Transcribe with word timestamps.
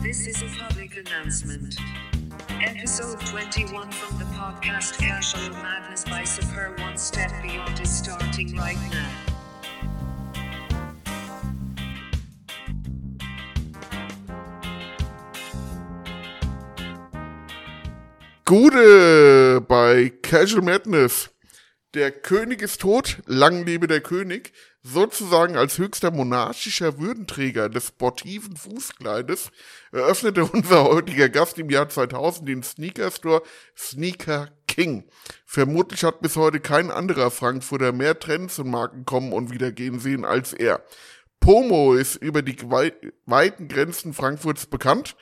This 0.00 0.28
is 0.28 0.42
a 0.42 0.60
public 0.60 0.96
announcement. 0.96 1.74
Episode 2.62 3.18
21 3.26 3.90
from 3.90 4.18
the 4.18 4.24
podcast 4.26 4.96
Casual 4.98 5.50
Madness 5.54 6.04
by 6.04 6.22
Super 6.22 6.76
One 6.78 6.96
Step 6.96 7.32
Beyond 7.42 7.80
is 7.80 7.98
starting 7.98 8.56
right 8.56 8.78
now. 8.92 9.33
Gude 18.46 19.64
bei 19.66 20.12
Casual 20.20 20.60
Madness. 20.60 21.30
Der 21.94 22.10
König 22.10 22.60
ist 22.60 22.82
tot, 22.82 23.16
lang 23.24 23.64
lebe 23.64 23.86
der 23.86 24.02
König. 24.02 24.52
Sozusagen 24.82 25.56
als 25.56 25.78
höchster 25.78 26.10
monarchischer 26.10 26.98
Würdenträger 26.98 27.70
des 27.70 27.86
sportiven 27.88 28.54
Fußkleides 28.54 29.50
eröffnete 29.92 30.44
unser 30.52 30.84
heutiger 30.84 31.30
Gast 31.30 31.58
im 31.58 31.70
Jahr 31.70 31.88
2000 31.88 32.46
den 32.46 32.62
Sneaker 32.62 33.10
Store 33.10 33.42
Sneaker 33.74 34.50
King. 34.68 35.04
Vermutlich 35.46 36.04
hat 36.04 36.20
bis 36.20 36.36
heute 36.36 36.60
kein 36.60 36.90
anderer 36.90 37.30
Frankfurter 37.30 37.92
mehr 37.92 38.18
Trends 38.18 38.58
und 38.58 38.68
Marken 38.68 39.06
kommen 39.06 39.32
und 39.32 39.52
wieder 39.52 39.72
gehen 39.72 40.00
sehen 40.00 40.26
als 40.26 40.52
er. 40.52 40.84
Pomo 41.40 41.94
ist 41.94 42.16
über 42.16 42.42
die 42.42 42.58
wei 42.70 42.92
weiten 43.24 43.68
Grenzen 43.68 44.12
Frankfurts 44.12 44.66
bekannt 44.66 45.16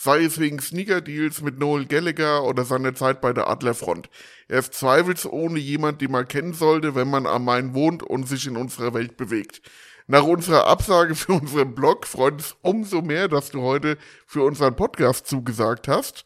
sei 0.00 0.22
es 0.22 0.38
wegen 0.38 0.60
Sneaker-Deals 0.60 1.42
mit 1.42 1.58
Noel 1.58 1.84
Gallagher 1.84 2.44
oder 2.44 2.64
seiner 2.64 2.94
Zeit 2.94 3.20
bei 3.20 3.32
der 3.32 3.48
Adlerfront. 3.48 4.08
Er 4.46 4.60
ist 4.60 4.74
zweifelsohne 4.74 5.58
jemand, 5.58 6.00
den 6.00 6.12
man 6.12 6.28
kennen 6.28 6.52
sollte, 6.52 6.94
wenn 6.94 7.10
man 7.10 7.26
am 7.26 7.44
Main 7.44 7.74
wohnt 7.74 8.04
und 8.04 8.28
sich 8.28 8.46
in 8.46 8.56
unserer 8.56 8.94
Welt 8.94 9.16
bewegt. 9.16 9.60
Nach 10.06 10.22
unserer 10.22 10.68
Absage 10.68 11.16
für 11.16 11.32
unseren 11.32 11.74
Blog 11.74 12.06
freut 12.06 12.40
es 12.40 12.54
umso 12.62 13.02
mehr, 13.02 13.26
dass 13.26 13.50
du 13.50 13.62
heute 13.62 13.98
für 14.24 14.44
unseren 14.44 14.76
Podcast 14.76 15.26
zugesagt 15.26 15.88
hast. 15.88 16.24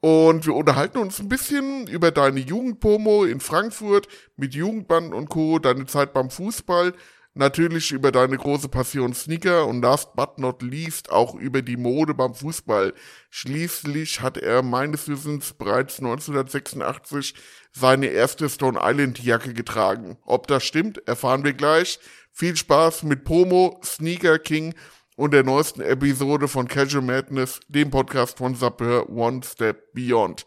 Und 0.00 0.46
wir 0.46 0.54
unterhalten 0.54 0.98
uns 0.98 1.20
ein 1.20 1.28
bisschen 1.28 1.86
über 1.88 2.10
deine 2.12 2.40
Jugendpomo 2.40 3.24
in 3.24 3.40
Frankfurt 3.40 4.08
mit 4.36 4.54
Jugendband 4.54 5.12
und 5.12 5.28
Co., 5.28 5.58
deine 5.58 5.84
Zeit 5.84 6.14
beim 6.14 6.30
Fußball, 6.30 6.94
natürlich 7.34 7.92
über 7.92 8.12
deine 8.12 8.36
große 8.36 8.68
Passion 8.68 9.14
Sneaker 9.14 9.66
und 9.66 9.82
last 9.82 10.14
but 10.14 10.38
not 10.38 10.62
least 10.62 11.10
auch 11.10 11.34
über 11.34 11.62
die 11.62 11.76
Mode 11.76 12.14
beim 12.14 12.34
Fußball. 12.34 12.92
Schließlich 13.30 14.20
hat 14.20 14.36
er 14.36 14.62
meines 14.62 15.08
Wissens 15.08 15.52
bereits 15.54 15.98
1986 15.98 17.34
seine 17.72 18.06
erste 18.06 18.48
Stone 18.48 18.78
Island 18.82 19.22
Jacke 19.22 19.54
getragen. 19.54 20.18
Ob 20.24 20.46
das 20.46 20.64
stimmt, 20.64 21.06
erfahren 21.08 21.44
wir 21.44 21.54
gleich. 21.54 21.98
Viel 22.32 22.56
Spaß 22.56 23.04
mit 23.04 23.24
Promo, 23.24 23.80
Sneaker 23.84 24.38
King 24.38 24.74
und 25.16 25.32
der 25.32 25.44
neuesten 25.44 25.82
Episode 25.82 26.48
von 26.48 26.68
Casual 26.68 27.04
Madness, 27.04 27.60
dem 27.68 27.90
Podcast 27.90 28.38
von 28.38 28.54
Sapper 28.54 29.08
One 29.08 29.40
Step 29.42 29.92
Beyond. 29.92 30.46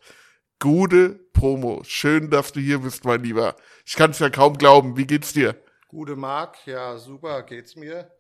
Gute 0.59 1.19
Promo. 1.33 1.81
Schön, 1.83 2.30
dass 2.30 2.53
du 2.53 2.59
hier 2.59 2.80
bist, 2.80 3.06
mein 3.06 3.23
Lieber. 3.23 3.56
Ich 3.86 3.95
kann 3.95 4.11
es 4.11 4.19
ja 4.19 4.30
kaum 4.30 4.58
glauben. 4.58 4.97
Wie 4.97 5.06
geht's 5.06 5.33
dir? 5.33 5.56
Gute 5.88 6.16
Mark, 6.16 6.58
ja 6.66 6.97
super 6.97 7.44
geht's 7.44 7.75
mir. 7.75 8.11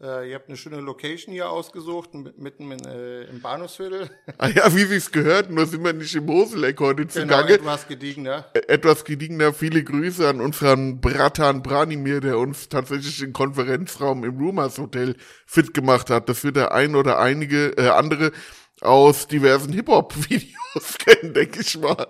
Äh, 0.00 0.28
ihr 0.28 0.34
habt 0.34 0.48
eine 0.48 0.56
schöne 0.56 0.80
Location 0.80 1.32
hier 1.32 1.48
ausgesucht, 1.48 2.10
mitten 2.14 2.72
in, 2.72 2.84
äh, 2.84 3.22
im 3.24 3.40
Bahnhofsviertel. 3.40 4.10
Ah 4.38 4.48
ja, 4.48 4.74
wie 4.74 4.82
sich's 4.84 5.12
gehört, 5.12 5.50
nur 5.50 5.66
sind 5.66 5.84
wir 5.84 5.92
nicht 5.92 6.14
im 6.16 6.26
Moseleck 6.26 6.80
heute 6.80 7.06
Genau, 7.06 7.22
zugange. 7.36 7.52
etwas 7.52 7.86
gediegener. 7.86 8.50
Ä- 8.54 8.68
Etwas 8.68 9.04
gediegener, 9.04 9.52
viele 9.54 9.84
Grüße 9.84 10.28
an 10.28 10.40
unseren 10.40 11.00
Bratan 11.00 11.62
Branimir, 11.62 12.20
der 12.20 12.38
uns 12.38 12.68
tatsächlich 12.68 13.18
den 13.20 13.32
Konferenzraum 13.32 14.24
im 14.24 14.36
Rumors 14.36 14.78
Hotel 14.78 15.14
fit 15.46 15.72
gemacht 15.72 16.10
hat. 16.10 16.28
Das 16.28 16.42
wird 16.42 16.56
der 16.56 16.72
ein 16.72 16.96
oder 16.96 17.20
einige 17.20 17.68
äh, 17.78 17.88
andere 17.90 18.32
aus 18.80 19.28
diversen 19.28 19.72
Hip-Hop-Videos 19.72 20.98
kennen, 20.98 21.32
denke 21.34 21.60
ich 21.60 21.78
mal. 21.78 22.06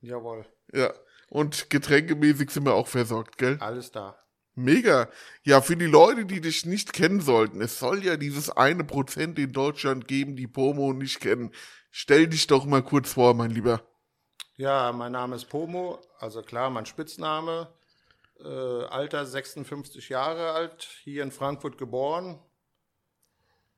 Jawohl, 0.00 0.44
Ja. 0.72 0.92
Und 1.36 1.68
getränkemäßig 1.68 2.50
sind 2.50 2.64
wir 2.64 2.72
auch 2.72 2.86
versorgt, 2.86 3.36
gell? 3.36 3.58
alles 3.60 3.92
da. 3.92 4.18
Mega. 4.54 5.10
Ja, 5.42 5.60
für 5.60 5.76
die 5.76 5.84
Leute, 5.84 6.24
die 6.24 6.40
dich 6.40 6.64
nicht 6.64 6.94
kennen 6.94 7.20
sollten, 7.20 7.60
es 7.60 7.78
soll 7.78 8.02
ja 8.02 8.16
dieses 8.16 8.48
eine 8.48 8.84
Prozent 8.84 9.38
in 9.38 9.52
Deutschland 9.52 10.08
geben, 10.08 10.34
die 10.34 10.46
Pomo 10.46 10.94
nicht 10.94 11.20
kennen. 11.20 11.52
Stell 11.90 12.26
dich 12.26 12.46
doch 12.46 12.64
mal 12.64 12.82
kurz 12.82 13.12
vor, 13.12 13.34
mein 13.34 13.50
Lieber. 13.50 13.82
Ja, 14.54 14.90
mein 14.92 15.12
Name 15.12 15.36
ist 15.36 15.50
Pomo, 15.50 16.00
also 16.20 16.40
klar, 16.40 16.70
mein 16.70 16.86
Spitzname. 16.86 17.70
Äh, 18.42 18.48
Alter 18.48 19.26
56 19.26 20.08
Jahre 20.08 20.52
alt, 20.52 20.88
hier 21.02 21.22
in 21.22 21.32
Frankfurt 21.32 21.76
geboren. 21.76 22.42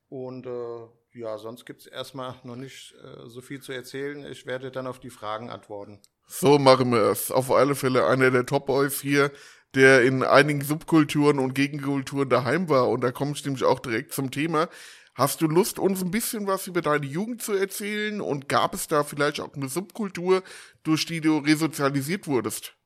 Und 0.09 0.47
äh, 0.47 1.19
ja, 1.19 1.39
sonst 1.39 1.67
gibt's 1.67 1.87
erstmal 1.87 2.37
noch 2.45 2.55
nicht 2.55 2.95
äh, 3.03 3.29
so 3.29 3.41
viel 3.41 3.61
zu 3.61 3.73
erzählen. 3.73 4.25
Ich 4.27 4.47
werde 4.47 4.71
dann 4.71 4.87
auf 4.87 5.01
die 5.01 5.11
Fragen 5.11 5.51
antworten. 5.51 6.01
So 6.31 6.59
machen 6.59 6.93
wir 6.93 7.11
es. 7.11 7.31
Auf 7.31 7.51
alle 7.51 7.75
Fälle 7.75 8.07
einer 8.07 8.31
der 8.31 8.45
Top-Boys 8.45 9.01
hier, 9.01 9.33
der 9.75 10.03
in 10.03 10.23
einigen 10.23 10.61
Subkulturen 10.61 11.39
und 11.39 11.55
Gegenkulturen 11.55 12.29
daheim 12.29 12.69
war. 12.69 12.89
Und 12.91 13.01
da 13.01 13.11
komme 13.13 13.33
ich 13.33 13.45
nämlich 13.45 13.65
auch 13.65 13.81
direkt 13.81 14.13
zum 14.13 14.31
Thema. 14.31 14.69
Hast 15.15 15.41
du 15.41 15.49
Lust, 15.49 15.79
uns 15.79 16.03
ein 16.03 16.11
bisschen 16.11 16.47
was 16.47 16.67
über 16.67 16.83
deine 16.83 17.07
Jugend 17.07 17.43
zu 17.43 17.55
erzählen? 17.55 18.21
Und 18.21 18.49
gab 18.49 18.75
es 18.75 18.89
da 18.89 19.05
vielleicht 19.05 19.41
auch 19.41 19.55
eine 19.55 19.69
Subkultur, 19.69 20.43
durch 20.83 21.07
die 21.07 21.23
du 21.23 21.39
resozialisiert 21.39 22.27
wurdest? 22.27 22.77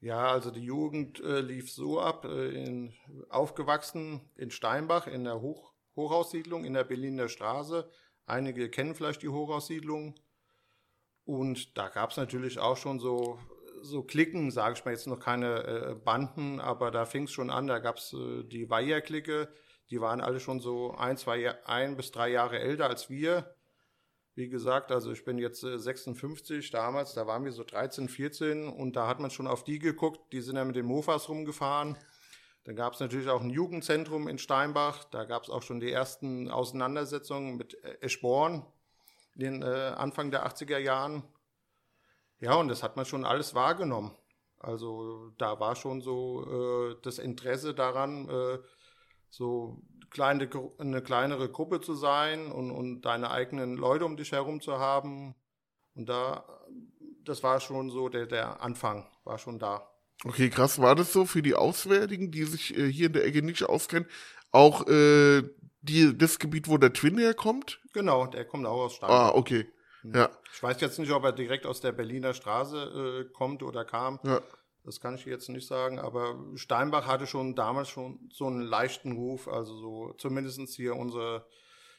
Ja, 0.00 0.28
also 0.28 0.52
die 0.52 0.64
Jugend 0.64 1.20
äh, 1.20 1.40
lief 1.40 1.72
so 1.72 2.00
ab, 2.00 2.24
äh, 2.24 2.50
in, 2.50 2.94
aufgewachsen 3.30 4.20
in 4.36 4.52
Steinbach 4.52 5.08
in 5.08 5.24
der 5.24 5.40
Hoch, 5.40 5.72
Hochhaussiedlung 5.96 6.64
in 6.64 6.74
der 6.74 6.84
Berliner 6.84 7.28
Straße. 7.28 7.90
Einige 8.24 8.70
kennen 8.70 8.94
vielleicht 8.94 9.22
die 9.22 9.28
Hochhaussiedlung. 9.28 10.14
Und 11.28 11.76
da 11.76 11.90
gab 11.90 12.10
es 12.10 12.16
natürlich 12.16 12.58
auch 12.58 12.78
schon 12.78 13.00
so, 13.00 13.38
so 13.82 14.02
Klicken, 14.02 14.50
sage 14.50 14.76
ich 14.78 14.84
mal 14.86 14.92
jetzt 14.92 15.06
noch 15.06 15.20
keine 15.20 15.62
äh, 15.62 15.94
Banden, 15.94 16.58
aber 16.58 16.90
da 16.90 17.04
fing 17.04 17.24
es 17.24 17.32
schon 17.32 17.50
an, 17.50 17.66
da 17.66 17.80
gab 17.80 17.98
es 17.98 18.14
äh, 18.14 18.44
die 18.44 18.70
Weiher-Clique, 18.70 19.46
die 19.90 20.00
waren 20.00 20.22
alle 20.22 20.40
schon 20.40 20.58
so 20.58 20.94
ein, 20.94 21.18
zwei, 21.18 21.62
ein 21.66 21.98
bis 21.98 22.12
drei 22.12 22.30
Jahre 22.30 22.60
älter 22.60 22.88
als 22.88 23.10
wir. 23.10 23.54
Wie 24.36 24.48
gesagt, 24.48 24.90
also 24.90 25.12
ich 25.12 25.26
bin 25.26 25.36
jetzt 25.36 25.62
äh, 25.64 25.78
56, 25.78 26.70
damals, 26.70 27.12
da 27.12 27.26
waren 27.26 27.44
wir 27.44 27.52
so 27.52 27.62
13, 27.62 28.08
14 28.08 28.66
und 28.66 28.96
da 28.96 29.06
hat 29.06 29.20
man 29.20 29.30
schon 29.30 29.48
auf 29.48 29.64
die 29.64 29.78
geguckt, 29.78 30.32
die 30.32 30.40
sind 30.40 30.56
ja 30.56 30.64
mit 30.64 30.76
den 30.76 30.86
Mofas 30.86 31.28
rumgefahren. 31.28 31.98
Dann 32.64 32.74
gab 32.74 32.94
es 32.94 33.00
natürlich 33.00 33.28
auch 33.28 33.42
ein 33.42 33.50
Jugendzentrum 33.50 34.28
in 34.28 34.38
Steinbach, 34.38 35.04
da 35.04 35.24
gab 35.24 35.42
es 35.42 35.50
auch 35.50 35.62
schon 35.62 35.80
die 35.80 35.92
ersten 35.92 36.50
Auseinandersetzungen 36.50 37.58
mit 37.58 37.74
äh, 37.84 37.98
Eschborn 38.00 38.64
den 39.38 39.62
äh, 39.62 39.94
Anfang 39.96 40.30
der 40.30 40.46
80er 40.46 40.78
Jahren. 40.78 41.22
Ja, 42.40 42.54
und 42.54 42.68
das 42.68 42.82
hat 42.82 42.96
man 42.96 43.06
schon 43.06 43.24
alles 43.24 43.54
wahrgenommen. 43.54 44.16
Also 44.58 45.30
da 45.38 45.60
war 45.60 45.76
schon 45.76 46.00
so 46.00 46.90
äh, 46.90 46.96
das 47.02 47.18
Interesse 47.18 47.74
daran, 47.74 48.28
äh, 48.28 48.58
so 49.30 49.82
kleine, 50.10 50.48
eine 50.78 51.02
kleinere 51.02 51.48
Gruppe 51.48 51.80
zu 51.80 51.94
sein 51.94 52.50
und, 52.50 52.70
und 52.70 53.02
deine 53.02 53.30
eigenen 53.30 53.76
Leute 53.76 54.04
um 54.04 54.16
dich 54.16 54.32
herum 54.32 54.60
zu 54.60 54.78
haben. 54.78 55.34
Und 55.94 56.08
da, 56.08 56.44
das 57.24 57.42
war 57.42 57.60
schon 57.60 57.90
so 57.90 58.08
der, 58.08 58.26
der 58.26 58.60
Anfang, 58.60 59.06
war 59.24 59.38
schon 59.38 59.58
da. 59.58 59.88
Okay, 60.24 60.50
krass. 60.50 60.80
War 60.80 60.96
das 60.96 61.12
so 61.12 61.26
für 61.26 61.42
die 61.42 61.54
Auswärtigen, 61.54 62.32
die 62.32 62.44
sich 62.44 62.76
äh, 62.76 62.90
hier 62.90 63.06
in 63.06 63.12
der 63.12 63.24
Ecke 63.24 63.42
nicht 63.42 63.62
auskennen, 63.62 64.08
auch 64.52 64.86
äh, 64.86 65.42
die, 65.82 66.16
das 66.16 66.38
Gebiet, 66.38 66.68
wo 66.68 66.76
der 66.78 66.92
Twin 66.92 67.18
herkommt? 67.18 67.80
Genau, 67.92 68.26
der 68.26 68.44
kommt 68.44 68.66
auch 68.66 68.84
aus 68.84 68.94
Steinbach. 68.94 69.32
Ah, 69.32 69.34
okay. 69.34 69.66
Ja, 70.04 70.30
Ich 70.54 70.62
weiß 70.62 70.80
jetzt 70.80 70.98
nicht, 70.98 71.10
ob 71.12 71.24
er 71.24 71.32
direkt 71.32 71.66
aus 71.66 71.80
der 71.80 71.92
Berliner 71.92 72.32
Straße 72.32 73.26
äh, 73.28 73.32
kommt 73.32 73.62
oder 73.62 73.84
kam. 73.84 74.18
ja. 74.24 74.40
Das 74.84 75.00
kann 75.00 75.16
ich 75.16 75.26
jetzt 75.26 75.50
nicht 75.50 75.66
sagen, 75.66 75.98
aber 75.98 76.38
Steinbach 76.54 77.06
hatte 77.06 77.26
schon 77.26 77.54
damals 77.54 77.90
schon 77.90 78.30
so 78.32 78.46
einen 78.46 78.62
leichten 78.62 79.12
Ruf, 79.12 79.46
also 79.46 79.76
so 79.76 80.12
zumindestens 80.14 80.74
hier 80.74 80.96
unsere 80.96 81.44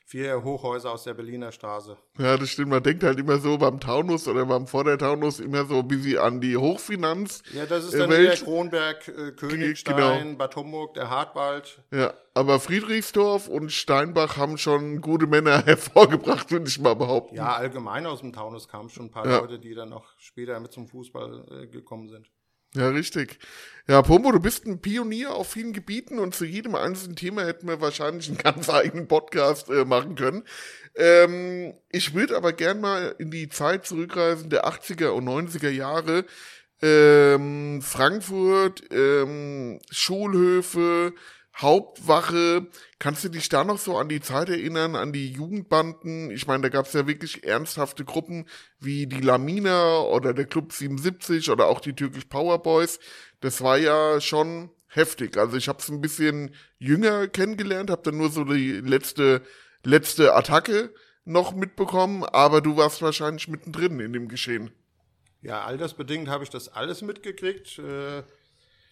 vier 0.10 0.44
Hochhäuser 0.44 0.92
aus 0.92 1.04
der 1.04 1.14
Berliner 1.14 1.52
Straße. 1.52 1.96
Ja, 2.18 2.36
das 2.36 2.50
stimmt. 2.50 2.70
Man 2.70 2.82
denkt 2.82 3.04
halt 3.04 3.20
immer 3.20 3.38
so 3.38 3.60
beim 3.60 3.80
Taunus 3.80 4.28
oder 4.28 4.44
beim 4.48 4.66
Vordertaunus 4.66 5.40
immer 5.40 5.66
so 5.66 5.76
ein 5.80 5.88
bisschen 5.88 6.18
an 6.18 6.42
die 6.42 6.58
Hochfinanz. 6.58 7.44
Ja, 7.54 7.68
das 7.68 7.86
ist 7.86 7.94
äh, 7.94 8.00
dann 8.00 8.10
Welt. 8.10 8.28
der 8.30 8.38
Kronberg, 8.38 9.08
äh, 9.08 9.32
Königstein, 9.34 9.96
Genau. 9.96 10.38
Bad 10.38 10.56
Homburg, 10.56 10.96
der 10.96 11.12
Hartwald. 11.12 11.84
Ja, 11.92 12.12
aber 12.34 12.60
Friedrichsdorf 12.60 13.48
und 13.48 13.72
Steinbach 13.72 14.36
haben 14.36 14.58
schon 14.58 15.00
gute 15.02 15.28
Männer 15.28 15.62
hervorgebracht, 15.66 16.50
würde 16.50 16.68
ich 16.68 16.80
mal 16.80 16.96
behaupten. 16.96 17.36
Ja, 17.36 17.54
allgemein 17.54 18.08
aus 18.08 18.22
dem 18.22 18.34
Taunus 18.34 18.68
kamen 18.68 18.90
schon 18.90 19.06
ein 19.06 19.12
paar 19.12 19.28
Ja. 19.28 19.40
Leute, 19.42 19.60
die 19.60 19.76
dann 19.76 19.94
auch 19.94 20.08
später 20.18 20.60
mit 20.60 20.72
zum 20.72 20.88
Fußball 20.88 21.46
äh, 21.52 21.68
gekommen 21.68 22.10
sind. 22.10 22.32
Ja, 22.75 22.89
richtig. 22.89 23.39
Ja, 23.88 24.04
Pombo, 24.04 24.31
du 24.31 24.39
bist 24.39 24.68
ein 24.68 24.80
Pionier 24.81 25.33
auf 25.33 25.50
vielen 25.54 25.74
Gebieten 25.74 26.19
und 26.19 26.36
zu 26.36 26.45
jedem 26.45 26.75
einzelnen 26.75 27.16
Thema 27.16 27.44
hätten 27.44 27.68
wir 27.68 27.81
wahrscheinlich 27.81 28.27
einen 28.27 28.38
ganz 28.44 28.69
eigenen 28.69 29.07
Podcast 29.07 29.69
äh, 29.69 29.83
machen 29.86 30.13
können. 30.13 30.44
Ähm, 30.95 31.74
ich 31.89 32.13
würde 32.13 32.38
aber 32.38 32.54
gern 32.54 32.81
mal 32.81 33.16
in 33.18 33.31
die 33.31 33.50
Zeit 33.50 33.88
zurückreisen 33.88 34.51
der 34.51 34.68
80er 34.68 35.10
und 35.10 35.25
90er 35.27 35.69
Jahre. 35.69 36.25
Ähm, 36.81 37.81
Frankfurt, 37.81 38.83
ähm, 38.92 39.80
Schulhöfe, 39.89 41.13
Hauptwache. 41.62 42.68
Kannst 43.00 43.24
du 43.24 43.30
dich 43.30 43.50
da 43.50 43.64
noch 43.64 43.78
so 43.78 43.98
an 43.98 44.10
die 44.10 44.22
Zeit 44.22 44.50
erinnern, 44.50 44.96
an 44.96 45.14
die 45.14 45.32
Jugendbanden? 45.32 46.32
Ich 46.32 46.48
meine, 46.48 46.64
da 46.64 46.70
gab 46.70 46.86
es 46.86 46.94
ja 46.94 47.08
wirklich 47.08 47.44
ernsthafte 47.44 48.06
Gruppen 48.06 48.48
wie 48.80 49.08
die 49.08 49.22
Lamina 49.22 50.00
oder 50.02 50.34
der 50.34 50.46
Club 50.46 50.74
77 50.74 51.50
oder 51.50 51.68
auch 51.68 51.80
die 51.80 51.94
Türkisch 51.94 52.26
Power 52.26 52.62
Boys. 52.62 53.00
Das 53.42 53.62
war 53.62 53.78
ja 53.78 54.20
schon 54.22 54.70
heftig. 54.88 55.38
Also 55.38 55.58
ich 55.58 55.68
habe 55.68 55.80
es 55.80 55.90
ein 55.90 56.02
bisschen 56.02 56.56
jünger 56.78 57.28
kennengelernt, 57.28 57.90
habe 57.90 58.04
dann 58.04 58.18
nur 58.18 58.30
so 58.30 58.44
die 58.44 58.74
letzte 58.74 59.42
letzte 59.84 60.36
Attacke 60.36 60.94
noch 61.26 61.54
mitbekommen, 61.54 62.24
aber 62.24 62.62
du 62.62 62.78
warst 62.78 63.02
wahrscheinlich 63.02 63.48
mittendrin 63.48 64.00
in 64.00 64.14
dem 64.14 64.28
Geschehen. 64.28 64.72
Ja, 65.42 65.64
altersbedingt 65.64 66.28
habe 66.28 66.44
ich 66.44 66.50
das 66.50 66.70
alles 66.70 67.02
mitgekriegt. 67.02 67.80
Äh, 67.80 68.24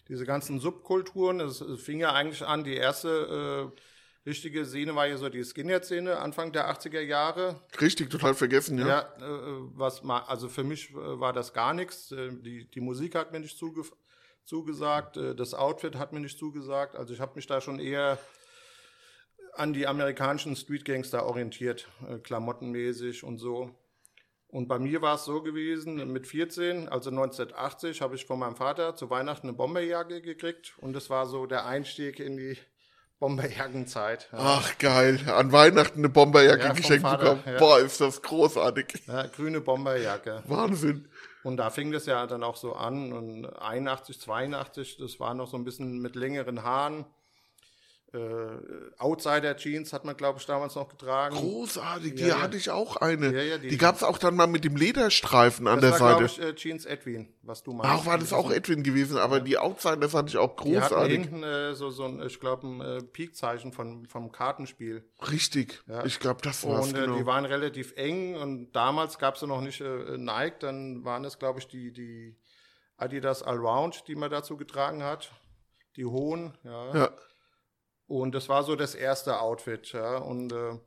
diese 0.08 0.24
ganzen 0.24 0.58
Subkulturen, 0.60 1.40
es 1.40 1.62
fing 1.76 2.00
ja 2.00 2.12
eigentlich 2.12 2.44
an, 2.44 2.64
die 2.64 2.74
erste 2.76 3.72
äh, 3.74 3.80
richtige 4.28 4.64
Szene 4.64 4.94
war 4.94 5.06
ja 5.06 5.16
so 5.16 5.28
die 5.28 5.44
Skinhead-Szene, 5.44 6.18
Anfang 6.18 6.52
der 6.52 6.70
80er 6.70 7.00
Jahre. 7.00 7.60
Richtig, 7.80 8.10
total 8.10 8.34
vergessen, 8.34 8.78
ja. 8.78 8.86
Ja, 8.86 9.00
äh, 9.18 9.60
was 9.74 10.02
ma, 10.02 10.20
also 10.20 10.48
für 10.48 10.64
mich 10.64 10.90
äh, 10.90 10.94
war 10.94 11.32
das 11.32 11.52
gar 11.52 11.74
nichts. 11.74 12.12
Äh, 12.12 12.30
Die, 12.40 12.70
die 12.70 12.80
Musik 12.80 13.14
hat 13.14 13.32
mir 13.32 13.40
nicht 13.40 13.56
zuge 13.56 13.82
zugesagt, 14.44 15.18
äh, 15.18 15.34
das 15.34 15.52
Outfit 15.54 15.96
hat 15.96 16.12
mir 16.12 16.20
nicht 16.20 16.38
zugesagt. 16.38 16.96
Also 16.96 17.12
ich 17.12 17.20
habe 17.20 17.32
mich 17.36 17.46
da 17.46 17.60
schon 17.60 17.78
eher 17.78 18.18
an 19.54 19.72
die 19.72 19.86
amerikanischen 19.86 20.54
Street 20.56 20.84
Gangster 20.84 21.26
orientiert, 21.26 21.88
klamottenmäßig 22.22 23.24
und 23.24 23.38
so. 23.38 23.74
Und 24.50 24.66
bei 24.66 24.78
mir 24.78 25.02
war 25.02 25.16
es 25.16 25.24
so 25.26 25.42
gewesen, 25.42 26.10
mit 26.10 26.26
14, 26.26 26.88
also 26.88 27.10
1980, 27.10 28.00
habe 28.00 28.14
ich 28.14 28.24
von 28.24 28.38
meinem 28.38 28.56
Vater 28.56 28.94
zu 28.96 29.10
Weihnachten 29.10 29.48
eine 29.48 29.56
Bomberjacke 29.56 30.22
gekriegt 30.22 30.72
und 30.78 30.94
das 30.94 31.10
war 31.10 31.26
so 31.26 31.44
der 31.46 31.66
Einstieg 31.66 32.18
in 32.18 32.38
die 32.38 32.56
Bomberjackenzeit. 33.18 34.28
Ja. 34.32 34.38
Ach 34.40 34.78
geil, 34.78 35.20
an 35.28 35.52
Weihnachten 35.52 35.98
eine 35.98 36.08
Bomberjacke 36.08 36.62
Ja, 36.64 36.72
geschenkt 36.72 37.02
Vater, 37.02 37.34
bekommen. 37.34 37.42
ja. 37.46 37.58
Boah, 37.58 37.78
ist 37.80 38.00
das 38.00 38.22
großartig. 38.22 39.02
Ja, 39.06 39.26
grüne 39.26 39.60
Bomberjacke. 39.60 40.42
Wahnsinn. 40.46 41.08
Und 41.42 41.56
da 41.56 41.70
fing 41.70 41.92
das 41.92 42.06
ja 42.06 42.26
dann 42.26 42.42
auch 42.42 42.56
so 42.56 42.74
an. 42.74 43.12
Und 43.12 43.46
81, 43.46 44.20
82, 44.20 44.96
das 44.98 45.20
war 45.20 45.34
noch 45.34 45.48
so 45.48 45.56
ein 45.56 45.64
bisschen 45.64 46.00
mit 46.00 46.14
längeren 46.16 46.62
Haaren. 46.62 47.04
Äh, 48.14 48.18
Outsider-Jeans 48.96 49.92
hat 49.92 50.04
man, 50.06 50.16
glaube 50.16 50.38
ich, 50.38 50.46
damals 50.46 50.74
noch 50.74 50.88
getragen. 50.88 51.36
Großartig, 51.36 52.14
die 52.14 52.22
Ja, 52.22 52.28
ja. 52.28 52.40
hatte 52.42 52.56
ich 52.56 52.70
auch 52.70 52.96
eine. 52.96 53.26
Ja, 53.34 53.42
ja, 53.42 53.58
die- 53.58 53.68
die 53.68 53.76
gab's 53.76 54.02
auch 54.02 54.16
dann 54.16 54.34
mal 54.34 54.46
mit 54.46 54.64
dem 54.64 54.76
Lederstreifen 54.76 55.66
an 55.66 55.80
das 55.80 55.98
der 55.98 56.00
war, 56.00 56.16
glaube 56.16 56.28
Seite. 56.28 56.42
ich, 56.42 56.48
äh, 56.48 56.54
Jeans 56.54 56.86
Edwin, 56.86 57.28
was 57.42 57.62
du 57.62 57.72
meinst. 57.74 57.92
Ach, 57.92 58.06
war 58.06 58.16
das 58.18 58.32
auch 58.32 58.50
Edwin 58.50 58.82
gewesen, 58.82 59.18
aber 59.18 59.40
die 59.40 59.58
Outsiders 59.58 60.12
fand 60.12 60.30
ich 60.30 60.38
auch 60.38 60.56
Die 60.56 60.62
großartig. 60.72 61.12
hinten 61.20 61.42
äh, 61.42 61.74
so, 61.74 61.90
so 61.90 62.04
ein, 62.04 62.22
ich 62.26 62.40
glaube, 62.40 62.66
ein 62.66 62.80
äh, 62.80 63.02
Peakzeichen 63.02 63.72
von, 63.72 64.06
vom 64.06 64.32
Kartenspiel. 64.32 65.04
Richtig. 65.30 65.82
Ja. 65.86 66.04
Ich 66.06 66.18
glaube, 66.18 66.40
das 66.42 66.66
war's 66.66 66.88
Und 66.88 66.96
äh, 66.96 67.02
genau. 67.02 67.16
die 67.18 67.26
waren 67.26 67.44
relativ 67.44 67.92
eng 67.96 68.36
und 68.36 68.72
damals 68.72 69.18
gab 69.18 69.34
es 69.34 69.42
ja 69.42 69.46
noch 69.46 69.60
nicht 69.60 69.82
äh, 69.82 70.16
Nike, 70.16 70.60
dann 70.60 71.04
waren 71.04 71.24
es, 71.26 71.38
glaube 71.38 71.58
ich, 71.60 71.68
die, 71.68 71.92
die 71.92 72.36
Adidas 72.96 73.42
Allround, 73.42 74.08
die 74.08 74.14
man 74.14 74.30
dazu 74.30 74.56
getragen 74.56 75.02
hat. 75.02 75.30
Die 75.96 76.04
hohen, 76.06 76.56
ja. 76.64 77.10
Und 78.08 78.34
das 78.34 78.48
war 78.48 78.64
so 78.64 78.74
das 78.74 78.94
erste 78.94 79.40
Outfit, 79.40 79.92
ja. 79.92 80.16
Und 80.16 80.52
äh, 80.52 80.78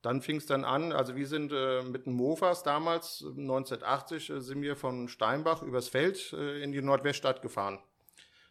dann 0.00 0.22
fing 0.22 0.36
es 0.36 0.46
dann 0.46 0.64
an, 0.64 0.92
also 0.92 1.16
wir 1.16 1.26
sind 1.26 1.52
äh, 1.52 1.82
mit 1.82 2.06
den 2.06 2.14
Mofas 2.14 2.62
damals, 2.62 3.22
1980, 3.24 4.30
äh, 4.30 4.40
sind 4.40 4.62
wir 4.62 4.76
von 4.76 5.08
Steinbach 5.08 5.62
übers 5.62 5.88
Feld 5.88 6.32
äh, 6.32 6.62
in 6.62 6.72
die 6.72 6.80
Nordweststadt 6.80 7.42
gefahren. 7.42 7.80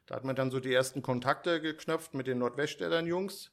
Da 0.08 0.16
hat 0.16 0.25
man 0.25 0.36
dann 0.36 0.52
so 0.52 0.60
die 0.60 0.74
ersten 0.74 1.02
Kontakte 1.02 1.62
geknöpft 1.62 2.13
mit 2.13 2.28
den 2.28 2.40
Nordweststädtern 2.40 3.08
Jungs. 3.08 3.52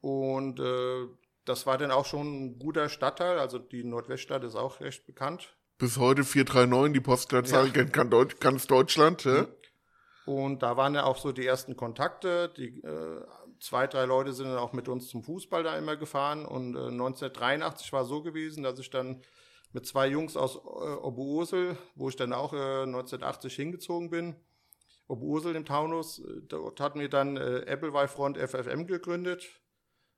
Und 0.00 0.60
äh, 0.60 1.06
das 1.44 1.66
war 1.66 1.76
dann 1.76 1.90
auch 1.90 2.06
schon 2.06 2.44
ein 2.44 2.58
guter 2.58 2.88
Stadtteil, 2.88 3.38
also 3.38 3.58
die 3.58 3.84
Nordweststadt 3.84 4.44
ist 4.44 4.54
auch 4.56 4.80
recht 4.80 5.06
bekannt. 5.06 5.56
Bis 5.76 5.98
heute 5.98 6.24
439, 6.24 6.92
die 6.92 7.00
Postleitzahl 7.00 7.66
Ja. 7.66 7.84
kennt 7.84 8.40
ganz 8.40 8.66
Deutschland. 8.66 9.24
Ja? 9.24 9.46
Und 10.26 10.62
da 10.62 10.76
waren 10.76 10.94
ja 10.94 11.04
auch 11.04 11.16
so 11.16 11.32
die 11.32 11.46
ersten 11.46 11.76
Kontakte. 11.76 12.50
Die 12.50 12.82
äh, 12.82 13.22
zwei, 13.60 13.86
drei 13.86 14.04
Leute 14.04 14.32
sind 14.32 14.48
dann 14.48 14.58
auch 14.58 14.72
mit 14.72 14.88
uns 14.88 15.08
zum 15.08 15.22
Fußball 15.22 15.62
da 15.62 15.76
immer 15.76 15.96
gefahren. 15.96 16.44
Und 16.46 16.74
äh, 16.74 16.88
1983 16.88 17.92
war 17.92 18.04
so 18.04 18.22
gewesen, 18.22 18.62
dass 18.62 18.78
ich 18.78 18.90
dann 18.90 19.22
mit 19.72 19.86
zwei 19.86 20.08
Jungs 20.08 20.36
aus 20.36 20.56
äh, 20.56 20.58
Oberursel, 20.58 21.76
wo 21.94 22.08
ich 22.08 22.16
dann 22.16 22.32
auch 22.32 22.52
äh, 22.52 22.82
1980 22.82 23.54
hingezogen 23.54 24.10
bin, 24.10 24.36
Oberursel 25.08 25.56
im 25.56 25.64
Taunus, 25.64 26.18
äh, 26.18 26.42
dort 26.48 26.80
hatten 26.80 27.00
wir 27.00 27.08
dann 27.08 27.36
äh, 27.36 27.64
Appleby 27.68 28.08
Front 28.08 28.38
FFM 28.38 28.86
gegründet. 28.86 29.46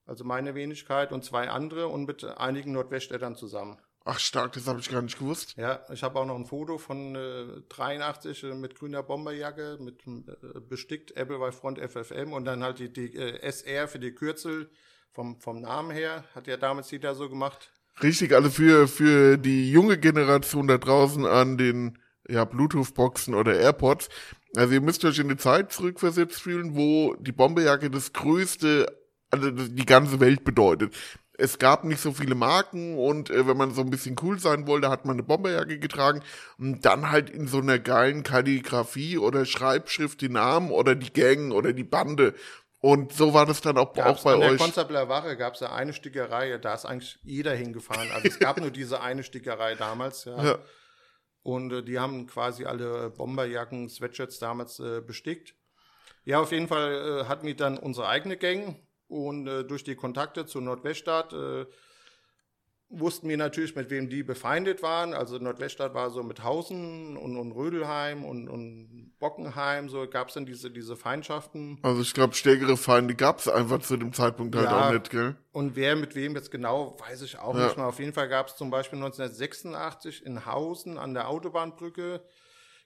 Also 0.04 0.25
meine 0.25 0.54
Wenigkeit 0.54 1.12
und 1.12 1.25
zwei 1.25 1.48
andere 1.48 1.87
und 1.87 2.04
mit 2.04 2.25
einigen 2.25 2.72
Nordweststädtern 2.72 3.37
zusammen. 3.37 3.78
Ach 4.05 4.19
stark, 4.19 4.52
das 4.55 4.67
habe 4.67 4.81
ich 4.81 4.88
gar 4.88 5.02
nicht 5.02 5.19
gewusst. 5.19 5.55
Ja, 5.56 5.85
ich 5.93 6.02
habe 6.02 6.19
auch 6.19 6.25
noch 6.25 6.37
ein 6.37 6.47
Foto 6.47 6.79
von 6.79 7.14
äh, 7.14 7.61
83 7.69 8.44
äh, 8.44 8.55
mit 8.55 8.75
grüner 8.75 9.02
Bomberjacke, 9.02 9.79
mit 9.79 10.06
äh, 10.06 10.61
bestickt 10.61 11.17
Appleby 11.19 11.52
Front 11.52 11.79
FFM 11.79 12.32
und 12.32 12.47
dann 12.47 12.62
halt 12.62 12.79
die, 12.79 12.91
die 12.91 13.14
äh, 13.14 13.38
SR 13.43 13.88
für 13.88 13.99
die 13.99 14.12
Kürzel 14.12 14.70
vom, 15.12 15.38
vom 15.38 15.61
Namen 15.61 15.91
her. 15.91 16.25
Hat 16.35 16.47
ja 16.47 16.56
damals 16.56 16.91
jeder 16.91 17.14
so 17.14 17.29
gemacht. 17.29 17.70
Richtig, 18.02 18.32
also 18.32 18.49
für, 18.49 18.88
für 18.88 19.37
die 19.37 19.70
junge 19.70 19.99
Generation 19.99 20.67
da 20.67 20.79
draußen 20.79 21.26
an 21.26 21.58
den 21.58 21.99
ja, 22.26 22.44
Bluetooth-Boxen 22.47 23.35
oder 23.35 23.55
AirPods. 23.55 24.08
Also 24.56 24.73
ihr 24.73 24.81
müsst 24.81 25.05
euch 25.05 25.19
in 25.19 25.26
eine 25.26 25.37
Zeit 25.37 25.73
zurückversetzt 25.73 26.41
fühlen, 26.41 26.75
wo 26.75 27.14
die 27.17 27.32
Bomberjacke 27.32 27.91
das 27.91 28.12
größte, 28.12 28.87
also 29.31 29.50
die 29.50 29.87
ganze 29.87 30.20
Welt 30.20 30.44
bedeutet. 30.44 30.94
Es 31.40 31.58
gab 31.58 31.84
nicht 31.84 32.00
so 32.00 32.12
viele 32.12 32.34
Marken 32.34 32.98
und 32.98 33.31
äh, 33.31 33.46
wenn 33.46 33.56
man 33.56 33.72
so 33.72 33.81
ein 33.81 33.90
bisschen 33.90 34.16
cool 34.22 34.38
sein 34.38 34.66
wollte, 34.66 34.90
hat 34.90 35.04
man 35.04 35.14
eine 35.14 35.22
Bomberjacke 35.22 35.78
getragen 35.78 36.22
und 36.58 36.84
dann 36.84 37.10
halt 37.10 37.31
in 37.31 37.46
so 37.46 37.58
einer 37.58 37.78
geilen 37.78 38.22
Kalligrafie 38.22 39.19
oder 39.19 39.46
Schreibschrift 39.46 40.20
die 40.20 40.28
Namen 40.28 40.70
oder 40.70 40.94
die 40.94 41.12
Gang 41.12 41.52
oder 41.52 41.72
die 41.72 41.84
Bande. 41.84 42.34
Und 42.81 43.12
so 43.12 43.34
war 43.34 43.44
das 43.46 43.60
dann 43.60 43.76
auch, 43.76 43.96
auch 43.96 44.22
bei 44.22 44.34
an 44.34 44.40
der 44.40 44.50
euch. 44.52 44.58
Konstabler 44.58 45.08
Wache 45.08 45.37
gab 45.37 45.54
es 45.54 45.60
ja 45.60 45.72
eine 45.72 45.92
Stickerei, 45.92 46.56
da 46.58 46.75
ist 46.75 46.87
eigentlich 46.87 47.19
jeder 47.22 47.54
hingefahren. 47.54 48.10
Also 48.10 48.28
es 48.28 48.38
gab 48.38 48.58
nur 48.58 48.70
diese 48.70 49.02
eine 49.02 49.22
Stickerei 49.22 49.75
damals. 49.75 50.25
Ja. 50.25 50.42
Ja. 50.42 50.59
Und 51.42 51.73
äh, 51.73 51.82
die 51.82 51.99
haben 51.99 52.26
quasi 52.26 52.64
alle 52.64 53.11
Bomberjacken, 53.11 53.88
Sweatshirts 53.88 54.38
damals 54.38 54.78
äh, 54.78 55.00
bestickt. 55.00 55.54
Ja, 56.25 56.40
auf 56.40 56.52
jeden 56.52 56.68
Fall 56.68 57.23
äh, 57.23 57.28
hatten 57.28 57.47
wir 57.47 57.56
dann 57.56 57.78
unsere 57.78 58.09
eigene 58.09 58.37
Gang 58.37 58.76
und 59.11 59.47
äh, 59.47 59.64
durch 59.64 59.85
die 59.85 59.97
Kontakte 59.97 60.47
zur 60.47 60.62
Nordweststadt 60.62 61.33
äh, 61.33 61.67
wussten 62.88 63.29
wir 63.29 63.37
natürlich, 63.37 63.76
mit 63.76 63.90
wem 63.90 64.09
die 64.09 64.23
befeindet 64.23 64.83
waren. 64.83 65.14
Also 65.14 65.38
Nordweststadt 65.38 65.95
war 65.95 66.11
so 66.11 66.23
mit 66.23 66.43
Hausen 66.43 67.17
und, 67.17 67.37
und 67.37 67.52
Rödelheim 67.52 68.25
und, 68.25 68.49
und 68.49 69.12
Bockenheim, 69.21 69.88
so 69.88 70.09
gab 70.09 70.29
es 70.29 70.35
dann 70.35 70.47
diese, 70.47 70.71
diese 70.71 70.97
Feindschaften. 70.97 71.79
Also 71.83 72.02
ich 72.02 72.14
glaube, 72.14 72.35
stärkere 72.35 72.76
Feinde 72.76 73.14
gab 73.14 73.38
es 73.38 73.49
einfach 73.49 73.81
zu 73.81 73.97
dem 73.97 74.12
Zeitpunkt 74.12 74.57
halt 74.57 74.71
Ja. 74.71 74.88
auch 74.88 74.93
nicht, 74.93 75.11
gell? 75.11 75.37
Und 75.52 75.76
wer 75.76 75.95
mit 75.95 76.14
wem 76.14 76.35
jetzt 76.35 76.50
genau, 76.50 76.97
weiß 77.00 77.23
ich 77.23 77.38
auch 77.38 77.55
Ja. 77.55 77.67
nicht 77.67 77.76
mehr. 77.76 77.87
Auf 77.87 77.99
jeden 78.00 78.12
Fall 78.12 78.29
gab 78.29 78.49
es 78.49 78.57
zum 78.57 78.71
Beispiel 78.71 78.99
1986 78.99 80.25
in 80.26 80.47
Hausen 80.47 80.99
an 80.99 81.14
der 81.14 81.29
Autobahnbrücke 81.29 82.23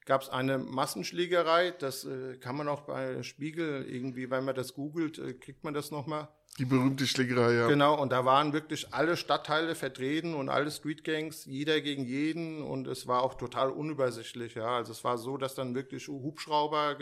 gab 0.04 0.22
es 0.22 0.28
eine 0.28 0.58
Massenschlägerei. 0.58 1.72
Das 1.72 2.04
äh, 2.04 2.36
kann 2.38 2.56
man 2.56 2.68
auch 2.68 2.82
bei 2.82 3.22
Spiegel 3.22 3.86
irgendwie, 3.88 4.30
wenn 4.30 4.44
man 4.44 4.54
das 4.54 4.74
googelt, 4.74 5.18
äh, 5.18 5.34
kriegt 5.34 5.64
man 5.64 5.74
das 5.74 5.90
nochmal. 5.90 6.28
Die 6.58 6.64
berühmte 6.64 7.06
Schlägerei, 7.06 7.54
ja. 7.54 7.68
Genau, 7.68 8.00
und 8.00 8.12
da 8.12 8.24
waren 8.24 8.52
wirklich 8.52 8.94
alle 8.94 9.16
Stadtteile 9.16 9.74
vertreten 9.74 10.34
und 10.34 10.48
alle 10.48 10.70
Streetgangs, 10.70 11.46
jeder 11.46 11.80
gegen 11.80 12.04
jeden 12.04 12.62
und 12.62 12.86
es 12.86 13.08
war 13.08 13.22
auch 13.24 13.34
total 13.34 13.70
unübersichtlich, 13.70 14.54
ja. 14.54 14.76
Also 14.76 14.92
es 14.92 15.02
war 15.02 15.18
so, 15.18 15.36
dass 15.36 15.56
dann 15.56 15.74
wirklich 15.74 16.06
Hubschrauber 16.06 16.98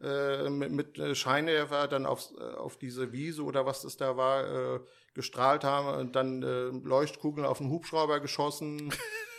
äh, 0.00 0.48
mit, 0.48 0.72
mit 0.72 0.98
äh, 0.98 1.14
Scheinwerfer 1.14 1.88
dann 1.88 2.06
aufs, 2.06 2.32
äh, 2.38 2.56
auf 2.56 2.78
diese 2.78 3.12
Wiese 3.12 3.42
oder 3.42 3.66
was 3.66 3.82
das 3.82 3.98
da 3.98 4.16
war, 4.16 4.76
äh, 4.76 4.80
gestrahlt 5.12 5.62
haben 5.62 6.00
und 6.00 6.16
dann 6.16 6.42
äh, 6.42 6.68
Leuchtkugeln 6.68 7.46
auf 7.46 7.58
den 7.58 7.68
Hubschrauber 7.68 8.20
geschossen. 8.20 8.94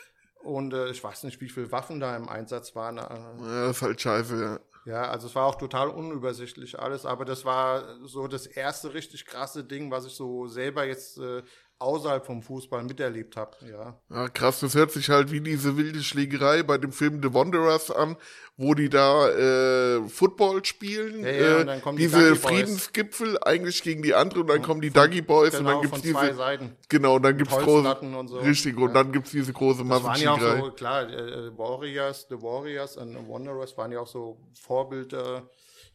und 0.43 0.74
äh, 0.74 0.89
ich 0.89 1.03
weiß 1.03 1.24
nicht, 1.24 1.39
wie 1.41 1.50
viele 1.50 1.71
Waffen 1.71 2.00
da 2.00 2.15
im 2.15 2.29
Einsatz 2.29 2.75
waren. 2.75 2.98
Äh, 2.98 3.74
Ja, 3.74 4.00
scheiße, 4.00 4.41
ja. 4.41 4.60
ja, 4.86 5.03
also 5.10 5.27
es 5.27 5.36
war 5.36 5.45
auch 5.45 5.55
total 5.55 5.89
unübersichtlich 5.89 6.79
alles, 6.79 7.05
aber 7.05 7.25
das 7.25 7.45
war 7.45 8.05
so 8.05 8.27
das 8.27 8.48
erste 8.48 8.93
richtig 8.93 9.25
krasse 9.25 9.63
Ding, 9.63 9.91
was 9.91 10.05
ich 10.05 10.13
so 10.13 10.48
selber 10.48 10.86
jetzt 10.86 11.17
äh, 11.17 11.43
außerhalb 11.81 12.25
vom 12.25 12.41
Fußball 12.41 12.83
miterlebt 12.83 13.35
habe. 13.35 13.57
Ja. 13.69 13.97
Ja, 14.09 14.29
krass, 14.29 14.59
das 14.59 14.75
hört 14.75 14.91
sich 14.91 15.09
halt 15.09 15.31
wie 15.31 15.41
diese 15.41 15.77
wilde 15.77 16.01
Schlägerei 16.03 16.63
bei 16.63 16.77
dem 16.77 16.91
Film 16.91 17.21
The 17.23 17.33
Wanderers 17.33 17.91
an, 17.91 18.15
wo 18.57 18.73
die 18.75 18.89
da 18.89 19.27
äh, 19.29 20.07
Football 20.07 20.63
spielen. 20.65 21.23
Ja, 21.23 21.31
ja, 21.31 21.57
äh, 21.57 21.61
und 21.61 21.67
dann 21.67 21.81
kommen 21.81 21.97
die 21.97 22.03
diese 22.03 22.29
Boys. 22.31 22.39
Friedensgipfel 22.41 23.38
eigentlich 23.43 23.81
gegen 23.81 24.03
die 24.03 24.13
anderen 24.13 24.43
und 24.43 24.47
dann 24.50 24.61
kommen 24.61 24.81
die 24.81 24.91
Duggy 24.91 25.21
Boys 25.21 25.55
und 25.55 25.65
Genau, 25.65 25.71
dann 25.71 25.81
gibt's 25.81 26.01
diese 26.01 26.33
Seiten. 26.35 26.75
genau 26.89 27.15
und 27.15 27.23
dann 27.23 27.38
gibt's 27.38 27.57
große 27.57 27.95
und 28.00 28.27
so. 28.27 28.38
richtig 28.39 28.77
und 28.77 28.89
Ja. 28.89 28.93
dann 28.93 29.11
gibt's 29.11 29.31
diese 29.31 29.51
große 29.51 29.83
Das 29.83 30.03
waren 30.03 30.19
ja 30.21 30.31
auch 30.33 30.38
Massenschlägerei. 30.38 30.65
so, 30.65 30.71
klar, 30.73 31.09
äh, 31.09 31.57
Warriors, 31.57 32.27
The 32.29 32.41
Warriors 32.41 32.97
und 32.97 33.15
Wanderers 33.27 33.75
waren 33.77 33.91
ja 33.91 34.00
auch 34.01 34.07
so 34.07 34.38
Vorbilder 34.59 35.43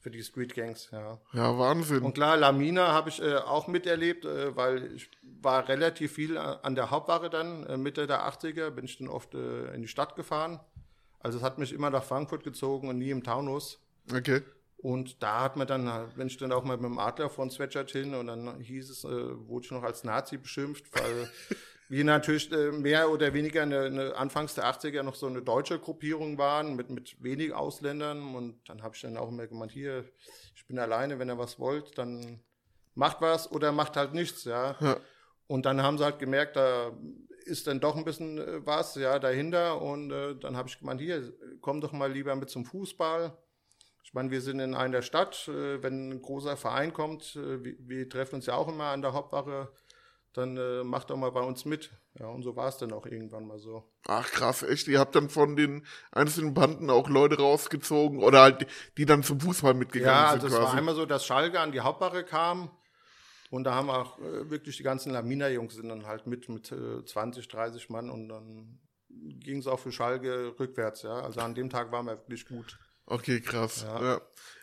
für 0.07 0.11
die 0.13 0.23
Street 0.23 0.55
Gangs, 0.55 0.89
ja. 0.93 1.19
Ja, 1.33 1.59
Wahnsinn. 1.59 2.05
Und 2.05 2.15
klar, 2.15 2.37
Lamina 2.37 2.93
habe 2.93 3.09
ich 3.09 3.21
äh, 3.21 3.35
auch 3.39 3.67
miterlebt, 3.67 4.25
äh, 4.25 4.55
weil 4.55 4.93
ich 4.95 5.11
war 5.43 5.69
relativ 5.69 6.13
viel 6.13 6.39
a- 6.39 6.61
an 6.63 6.77
der 6.77 6.93
Hauptwache 6.93 7.29
dann, 7.29 7.67
äh, 7.67 7.77
Mitte 7.77 8.07
der 8.07 8.21
80er, 8.25 8.71
bin 8.71 8.85
ich 8.85 8.99
dann 8.99 9.09
oft 9.09 9.35
äh, 9.35 9.75
in 9.75 9.83
die 9.83 9.89
Stadt 9.89 10.15
gefahren. 10.15 10.61
Also 11.19 11.39
es 11.39 11.43
hat 11.45 11.59
mich 11.59 11.73
immer 11.73 11.91
nach 11.91 12.05
Frankfurt 12.05 12.45
gezogen 12.45 12.89
und 12.89 12.99
nie 12.99 13.11
im 13.11 13.25
Taunus. 13.25 13.81
okay. 14.15 14.43
Und 14.79 15.21
da 15.25 15.41
hat 15.41 15.57
man 15.57 15.67
dann, 15.67 15.89
äh, 15.89 16.07
bin 16.15 16.29
ich 16.29 16.37
dann 16.37 16.53
auch 16.53 16.63
mal 16.63 16.77
mit 16.77 16.85
dem 16.85 17.01
Adler 17.01 17.29
von 17.29 17.51
Swetschert 17.51 17.91
hin 17.91 18.15
und 18.15 18.29
dann 18.29 18.61
hieß 18.61 18.91
es, 18.91 19.03
äh, 19.03 19.09
wurde 19.49 19.65
ich 19.65 19.73
noch 19.73 19.83
als 19.83 20.05
Nazi 20.05 20.37
beschimpft, 20.37 20.85
weil 20.95 21.29
wir 21.89 22.05
natürlich 22.05 22.51
äh, 22.53 22.73
mehr 22.73 23.11
oder 23.11 23.33
weniger 23.33 23.63
eine, 23.63 23.83
eine 23.83 24.17
Anfangs 24.17 24.55
der 24.55 24.65
80er 24.65 25.03
noch 25.03 25.15
so 25.15 25.27
eine 25.27 25.43
deutsche 25.43 25.79
Gruppierung 25.79 26.39
waren 26.39 26.75
mit, 26.75 26.91
mit 26.91 27.23
wenig 27.23 27.53
Ausländern 27.53 28.35
und 28.35 28.59
dann 28.69 28.83
habe 28.83 28.95
ich 28.95 29.03
dann 29.03 29.17
auch 29.17 29.29
immer 29.29 29.47
gemeint, 29.47 29.73
hier, 29.73 30.05
ich 30.55 30.67
bin 30.67 30.79
alleine, 30.79 31.19
wenn 31.19 31.31
ihr 31.31 31.39
was 31.39 31.59
wollt, 31.59 31.97
dann 31.99 32.41
macht 32.95 33.21
was 33.21 33.51
oder 33.51 33.73
macht 33.73 33.97
halt 33.97 34.15
nichts, 34.15 34.45
ja. 34.45 34.77
Ja. 34.81 34.97
Und 35.47 35.65
dann 35.65 35.81
haben 35.81 35.97
sie 35.97 36.05
halt 36.05 36.19
gemerkt, 36.19 36.57
da 36.57 36.93
ist 37.45 37.69
dann 37.69 37.79
doch 37.79 37.97
ein 37.97 38.05
bisschen 38.05 38.39
äh, 38.39 38.67
was, 38.67 38.97
ja, 38.97 39.19
dahinter 39.19 39.81
und 39.81 40.11
äh, 40.11 40.35
dann 40.35 40.57
habe 40.57 40.69
ich 40.69 40.79
gemeint, 40.79 41.01
hier, 41.01 41.33
komm 41.61 41.81
doch 41.81 41.93
mal 41.93 42.11
lieber 42.11 42.35
mit 42.35 42.51
zum 42.51 42.65
Fußball. 42.65 43.37
Ich 44.03 44.15
meine, 44.15 44.31
wir 44.31 44.41
sind 44.41 44.61
in 44.61 44.75
einer 44.75 45.03
Stadt, 45.03 45.47
äh, 45.47 45.83
wenn 45.83 46.11
ein 46.11 46.23
großer 46.23 46.57
Verein 46.57 46.93
kommt, 46.93 47.37
äh, 47.37 47.63
wir, 47.65 47.77
wir 47.79 48.09
treffen 48.09 48.37
uns 48.37 48.47
ja 48.47 48.55
auch 48.55 48.67
immer 48.69 48.87
an 48.87 49.03
der 49.03 49.13
Hauptwache, 49.13 49.69
dann 50.37 50.57
äh, 50.57 50.85
macht 50.85 51.11
doch 51.11 51.17
mal 51.17 51.31
bei 51.31 51.41
uns 51.41 51.65
mit. 51.65 51.91
Ja, 52.19 52.27
und 52.27 52.43
so 52.43 52.57
war 52.57 52.69
es 52.69 52.79
dann 52.79 52.93
auch 52.93 53.07
irgendwann 53.07 53.47
mal 53.47 53.59
so. 53.59 53.85
Ach 54.07 54.31
krass, 54.31 54.63
echt? 54.63 54.89
Ihr 54.89 54.99
habt 54.99 55.15
dann 55.15 55.29
von 55.29 55.57
den 55.57 55.87
einzelnen 56.13 56.55
Banden 56.55 56.91
auch 56.91 57.09
Leute 57.09 57.39
rausgezogen 57.39 58.23
oder 58.23 58.41
halt 58.41 58.63
die, 58.63 58.67
die 58.99 59.07
dann 59.07 59.23
zum 59.23 59.41
Fußball 59.41 59.75
mitgegangen 59.75 60.15
Ja, 60.15 60.33
sind 60.33 60.45
also 60.45 60.57
es 60.57 60.63
war 60.63 60.75
einmal 60.75 60.95
so, 60.95 61.07
dass 61.07 61.27
Schalke 61.27 61.61
an 61.61 61.73
die 61.73 61.81
Hauptwache 61.81 62.25
kam 62.25 62.71
und 63.51 63.65
da 63.65 63.75
haben 63.75 63.91
auch 63.91 64.19
äh, 64.19 64.51
wirklich 64.51 64.77
die 64.77 64.83
ganzen 64.83 65.13
Lamina-Jungs 65.13 65.75
sind 65.75 65.89
dann 65.89 66.07
halt 66.07 66.27
mit 66.27 66.49
mit 66.49 66.73
äh, 66.73 67.05
20, 67.05 67.49
30 67.49 67.91
Mann 67.91 68.11
und 68.11 68.29
dann 68.29 68.79
ging 69.09 69.59
es 69.59 69.67
auch 69.67 69.79
für 69.79 69.93
Schalke 69.93 70.55
rückwärts, 70.59 71.03
ja. 71.03 71.21
Also 71.21 71.41
an 71.41 71.55
dem 71.55 71.71
Tag 71.71 71.93
waren 71.93 72.07
wir 72.07 72.17
wirklich 72.19 72.47
gut. 72.47 72.79
Okay, 73.07 73.41
krass. 73.41 73.83
Ja, 73.87 74.03
Ja. 74.03 74.21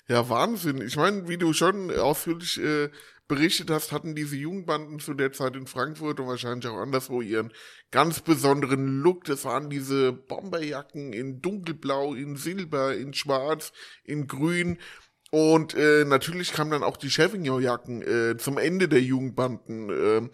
ja. 0.08 0.30
Wahnsinn. 0.30 0.82
Ich 0.82 0.98
meine, 0.98 1.28
wie 1.28 1.38
du 1.38 1.54
schon 1.54 1.92
ausführlich 1.92 2.62
äh, 2.62 2.90
berichtet 3.28 3.70
hast, 3.70 3.92
hatten 3.92 4.16
diese 4.16 4.36
Jugendbanden 4.36 5.00
zu 5.00 5.14
der 5.14 5.32
Zeit 5.32 5.56
in 5.56 5.68
Frankfurt 5.68 6.20
und 6.20 6.28
wahrscheinlich 6.28 6.68
auch 6.68 6.78
anderswo 6.78 7.22
ihren 7.22 7.52
ganz 7.92 8.20
besonderen 8.20 9.02
Look. 9.02 9.24
Das 9.24 9.46
waren 9.46 9.70
diese 9.70 10.12
Bomberjacken 10.12 11.14
in 11.14 11.42
dunkelblau, 11.42 12.14
in 12.14 12.36
silber, 12.36 12.96
in 12.96 13.14
schwarz, 13.14 13.72
in 14.04 14.28
grün. 14.28 14.78
Und 15.32 15.74
äh, 15.74 16.06
natürlich 16.06 16.54
kamen 16.54 16.72
dann 16.72 16.84
auch 16.84 16.98
die 16.98 17.10
Chevignon-Jacken 17.10 18.02
äh, 18.04 18.38
zum 18.38 18.58
Ende 18.58 18.88
der 18.88 19.02
Jugendbanden. 19.02 19.90
ähm, 19.90 20.32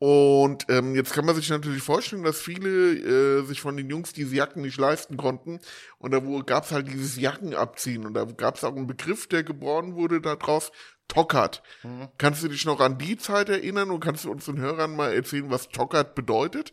und 0.00 0.64
ähm, 0.70 0.94
jetzt 0.94 1.12
kann 1.12 1.26
man 1.26 1.36
sich 1.36 1.50
natürlich 1.50 1.82
vorstellen, 1.82 2.22
dass 2.22 2.40
viele 2.40 2.94
äh, 2.94 3.44
sich 3.44 3.60
von 3.60 3.76
den 3.76 3.90
Jungs 3.90 4.14
diese 4.14 4.34
Jacken 4.34 4.62
nicht 4.62 4.78
leisten 4.78 5.18
konnten. 5.18 5.60
Und 5.98 6.12
da 6.12 6.20
gab 6.46 6.64
es 6.64 6.72
halt 6.72 6.88
dieses 6.88 7.20
Jackenabziehen. 7.20 8.06
Und 8.06 8.14
da 8.14 8.24
gab 8.24 8.56
es 8.56 8.64
auch 8.64 8.74
einen 8.74 8.86
Begriff, 8.86 9.26
der 9.26 9.42
geboren 9.42 9.94
wurde 9.96 10.22
daraus, 10.22 10.72
Tockert. 11.10 11.62
Kannst 12.18 12.42
du 12.42 12.48
dich 12.48 12.64
noch 12.64 12.80
an 12.80 12.96
die 12.96 13.18
Zeit 13.18 13.48
erinnern 13.48 13.90
und 13.90 14.00
kannst 14.00 14.24
du 14.24 14.30
uns 14.30 14.44
den 14.44 14.60
Hörern 14.60 14.94
mal 14.94 15.12
erzählen, 15.12 15.50
was 15.50 15.68
Tockert 15.68 16.14
bedeutet? 16.14 16.72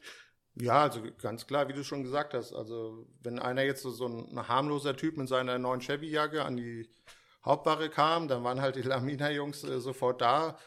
Ja, 0.56 0.84
also 0.84 1.02
ganz 1.22 1.48
klar, 1.48 1.68
wie 1.68 1.74
du 1.74 1.84
schon 1.84 2.04
gesagt 2.04 2.34
hast. 2.34 2.54
Also 2.54 3.08
wenn 3.22 3.40
einer 3.40 3.64
jetzt 3.64 3.82
so, 3.82 3.90
so 3.90 4.08
ein 4.08 4.48
harmloser 4.48 4.96
Typ 4.96 5.18
mit 5.18 5.28
seiner 5.28 5.58
neuen 5.58 5.82
Chevy-Jacke 5.82 6.46
an 6.46 6.56
die 6.56 6.88
Hauptwache 7.44 7.90
kam, 7.90 8.28
dann 8.28 8.44
waren 8.44 8.62
halt 8.62 8.76
die 8.76 8.82
Lamina-Jungs 8.84 9.64
äh, 9.64 9.80
sofort 9.80 10.22
da. 10.22 10.58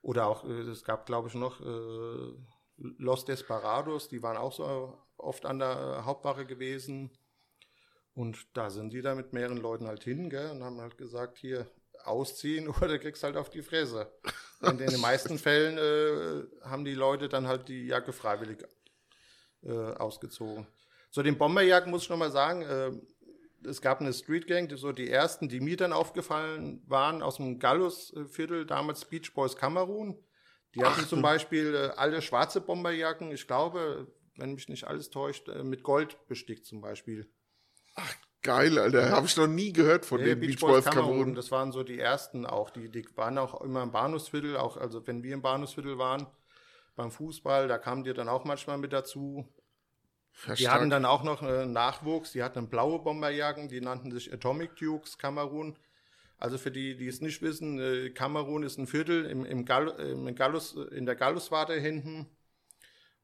Oder 0.00 0.26
auch, 0.26 0.44
äh, 0.44 0.62
es 0.62 0.84
gab 0.84 1.06
glaube 1.06 1.28
ich 1.28 1.34
noch 1.34 1.60
äh, 1.60 2.34
Los 2.76 3.24
Desperados, 3.24 4.08
die 4.08 4.22
waren 4.22 4.36
auch 4.36 4.52
so 4.52 4.98
oft 5.16 5.46
an 5.46 5.60
der 5.60 6.00
äh, 6.00 6.04
Hauptwache 6.04 6.44
gewesen. 6.44 7.10
Und 8.14 8.46
da 8.56 8.68
sind 8.70 8.92
die 8.92 9.02
da 9.02 9.14
mit 9.14 9.32
mehreren 9.32 9.58
Leuten 9.58 9.86
halt 9.86 10.02
hin, 10.02 10.28
gell, 10.28 10.50
und 10.50 10.64
haben 10.64 10.80
halt 10.80 10.98
gesagt, 10.98 11.38
hier 11.38 11.66
ausziehen 12.04 12.68
oder 12.80 12.98
kriegst 12.98 13.22
halt 13.22 13.36
auf 13.36 13.50
die 13.50 13.62
Fresse. 13.62 14.12
Und 14.60 14.80
in 14.80 14.90
den 14.90 15.00
meisten 15.00 15.38
Fällen 15.38 15.78
äh, 15.78 16.64
haben 16.64 16.84
die 16.84 16.94
Leute 16.94 17.28
dann 17.28 17.48
halt 17.48 17.68
die 17.68 17.86
Jacke 17.86 18.12
freiwillig 18.12 18.64
äh, 19.64 19.72
ausgezogen. 19.72 20.66
So, 21.10 21.22
den 21.22 21.36
Bomberjacken 21.36 21.90
muss 21.90 22.04
ich 22.04 22.10
nochmal 22.10 22.30
sagen, 22.30 22.62
äh, 22.62 22.92
es 23.68 23.80
gab 23.80 24.00
eine 24.00 24.12
Street 24.12 24.46
Gang, 24.46 24.68
die, 24.68 24.76
so 24.76 24.92
die 24.92 25.10
ersten, 25.10 25.48
die 25.48 25.60
mir 25.60 25.76
dann 25.76 25.92
aufgefallen 25.92 26.82
waren, 26.86 27.22
aus 27.22 27.36
dem 27.36 27.58
Gallus-Viertel, 27.58 28.66
damals 28.66 29.04
Beach 29.04 29.32
Boys 29.34 29.56
Kamerun. 29.56 30.18
Die 30.74 30.82
hatten 30.84 31.06
zum 31.06 31.22
Beispiel 31.22 31.74
äh, 31.74 31.96
alle 31.96 32.22
schwarze 32.22 32.60
Bomberjacken, 32.60 33.30
ich 33.30 33.46
glaube, 33.46 34.10
wenn 34.36 34.54
mich 34.54 34.68
nicht 34.68 34.84
alles 34.84 35.10
täuscht, 35.10 35.48
äh, 35.48 35.62
mit 35.62 35.82
Gold 35.82 36.16
bestickt 36.28 36.66
zum 36.66 36.80
Beispiel. 36.80 37.30
Geil, 38.42 38.78
Alter. 38.78 39.10
Habe 39.10 39.26
ich 39.26 39.36
noch 39.36 39.46
nie 39.46 39.72
gehört 39.72 40.04
von 40.04 40.18
Ja, 40.20 40.26
den 40.26 40.40
Beach 40.40 40.58
Boys 40.58 40.84
Kamerun. 40.84 41.34
Das 41.34 41.50
waren 41.50 41.70
so 41.70 41.82
die 41.84 41.98
ersten 41.98 42.44
auch. 42.44 42.70
Die, 42.70 42.88
die 42.90 43.06
waren 43.16 43.38
auch 43.38 43.60
immer 43.60 43.82
im 43.82 43.92
Bahnhofsviertel, 43.92 44.56
auch 44.56 44.76
also 44.76 45.06
wenn 45.06 45.22
wir 45.22 45.32
im 45.34 45.42
Bahnhofsviertel 45.42 45.96
waren, 45.98 46.26
beim 46.96 47.10
Fußball, 47.10 47.68
da 47.68 47.78
kamen 47.78 48.04
die 48.04 48.12
dann 48.12 48.28
auch 48.28 48.44
manchmal 48.44 48.78
mit 48.78 48.92
dazu. 48.92 49.46
Ja, 50.46 50.54
Die 50.54 50.62
stark. 50.62 50.74
hatten 50.74 50.90
dann 50.90 51.04
auch 51.04 51.22
noch 51.22 51.42
äh, 51.42 51.66
Nachwuchs, 51.66 52.32
die 52.32 52.42
hatten 52.42 52.68
blaue 52.68 52.98
Bomberjacken, 53.00 53.68
die 53.68 53.80
nannten 53.80 54.10
sich 54.10 54.32
Atomic 54.32 54.76
Dukes 54.76 55.18
Kamerun. 55.18 55.76
Also 56.38 56.58
für 56.58 56.70
die, 56.72 56.96
die 56.96 57.06
es 57.06 57.20
nicht 57.20 57.42
wissen, 57.42 57.78
äh, 57.78 58.10
Kamerun 58.10 58.62
ist 58.64 58.78
ein 58.78 58.86
Viertel 58.88 59.26
im, 59.26 59.44
im 59.44 59.64
Gall, 59.64 59.88
im 60.00 60.34
Gallus, 60.34 60.74
in 60.90 61.06
der 61.06 61.14
Galluswarte 61.14 61.74
hinten. 61.74 62.26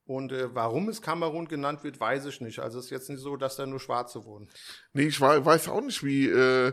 Und 0.09 0.33
äh, 0.33 0.55
warum 0.55 0.89
es 0.89 1.03
Kamerun 1.03 1.49
genannt 1.49 1.85
wird, 1.85 2.01
weiß 2.01 2.25
ich 2.25 2.41
nicht. 2.41 2.61
Also 2.61 2.79
es 2.79 2.87
ist 2.87 2.91
jetzt 2.91 3.11
nicht 3.11 3.21
so, 3.21 3.37
dass 3.37 3.57
da 3.57 3.67
nur 3.67 3.79
Schwarze 3.79 4.25
wohnen. 4.25 4.49
Nee, 4.95 5.03
ich 5.09 5.21
wei- 5.21 5.45
weiß 5.45 5.69
auch 5.69 5.83
nicht, 5.83 6.03
wie 6.03 6.27
äh, 6.29 6.73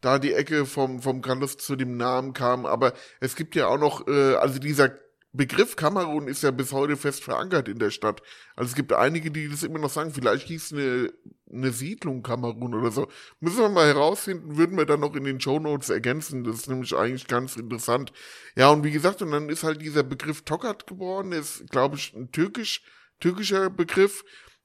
da 0.00 0.20
die 0.20 0.32
Ecke 0.32 0.66
vom, 0.66 1.02
vom 1.02 1.20
Gallus 1.20 1.56
zu 1.56 1.74
dem 1.74 1.96
Namen 1.96 2.32
kam, 2.32 2.64
aber 2.64 2.92
es 3.18 3.34
gibt 3.34 3.56
ja 3.56 3.66
auch 3.66 3.78
noch, 3.78 4.06
äh, 4.06 4.34
also 4.36 4.60
dieser 4.60 4.96
Begriff 5.32 5.74
Kamerun 5.74 6.28
ist 6.28 6.44
ja 6.44 6.52
bis 6.52 6.72
heute 6.72 6.96
fest 6.96 7.24
verankert 7.24 7.66
in 7.66 7.80
der 7.80 7.90
Stadt. 7.90 8.22
Also 8.54 8.68
es 8.70 8.76
gibt 8.76 8.92
einige, 8.92 9.32
die 9.32 9.48
das 9.48 9.64
immer 9.64 9.80
noch 9.80 9.90
sagen, 9.90 10.12
vielleicht 10.12 10.46
hieß 10.46 10.72
eine, 10.72 11.12
eine 11.52 11.70
Siedlung 11.70 12.22
Kamerun 12.22 12.74
oder 12.74 12.90
so. 12.90 13.08
Müssen 13.40 13.58
wir 13.58 13.68
mal 13.68 13.86
herausfinden, 13.86 14.56
würden 14.56 14.76
wir 14.76 14.86
dann 14.86 15.00
noch 15.00 15.14
in 15.14 15.24
den 15.24 15.40
Shownotes 15.40 15.90
ergänzen. 15.90 16.44
Das 16.44 16.56
ist 16.56 16.68
nämlich 16.68 16.94
eigentlich 16.94 17.26
ganz 17.26 17.56
interessant. 17.56 18.12
Ja, 18.56 18.70
und 18.70 18.84
wie 18.84 18.90
gesagt, 18.90 19.22
und 19.22 19.30
dann 19.30 19.48
ist 19.48 19.62
halt 19.62 19.80
dieser 19.80 20.02
Begriff 20.02 20.42
Tokat 20.42 20.86
geboren, 20.86 21.32
ist, 21.32 21.70
glaube 21.70 21.96
ich, 21.96 22.14
ein 22.14 22.32
türkisch, 22.32 22.82
türkischer 23.20 23.70
Begriff. 23.70 24.24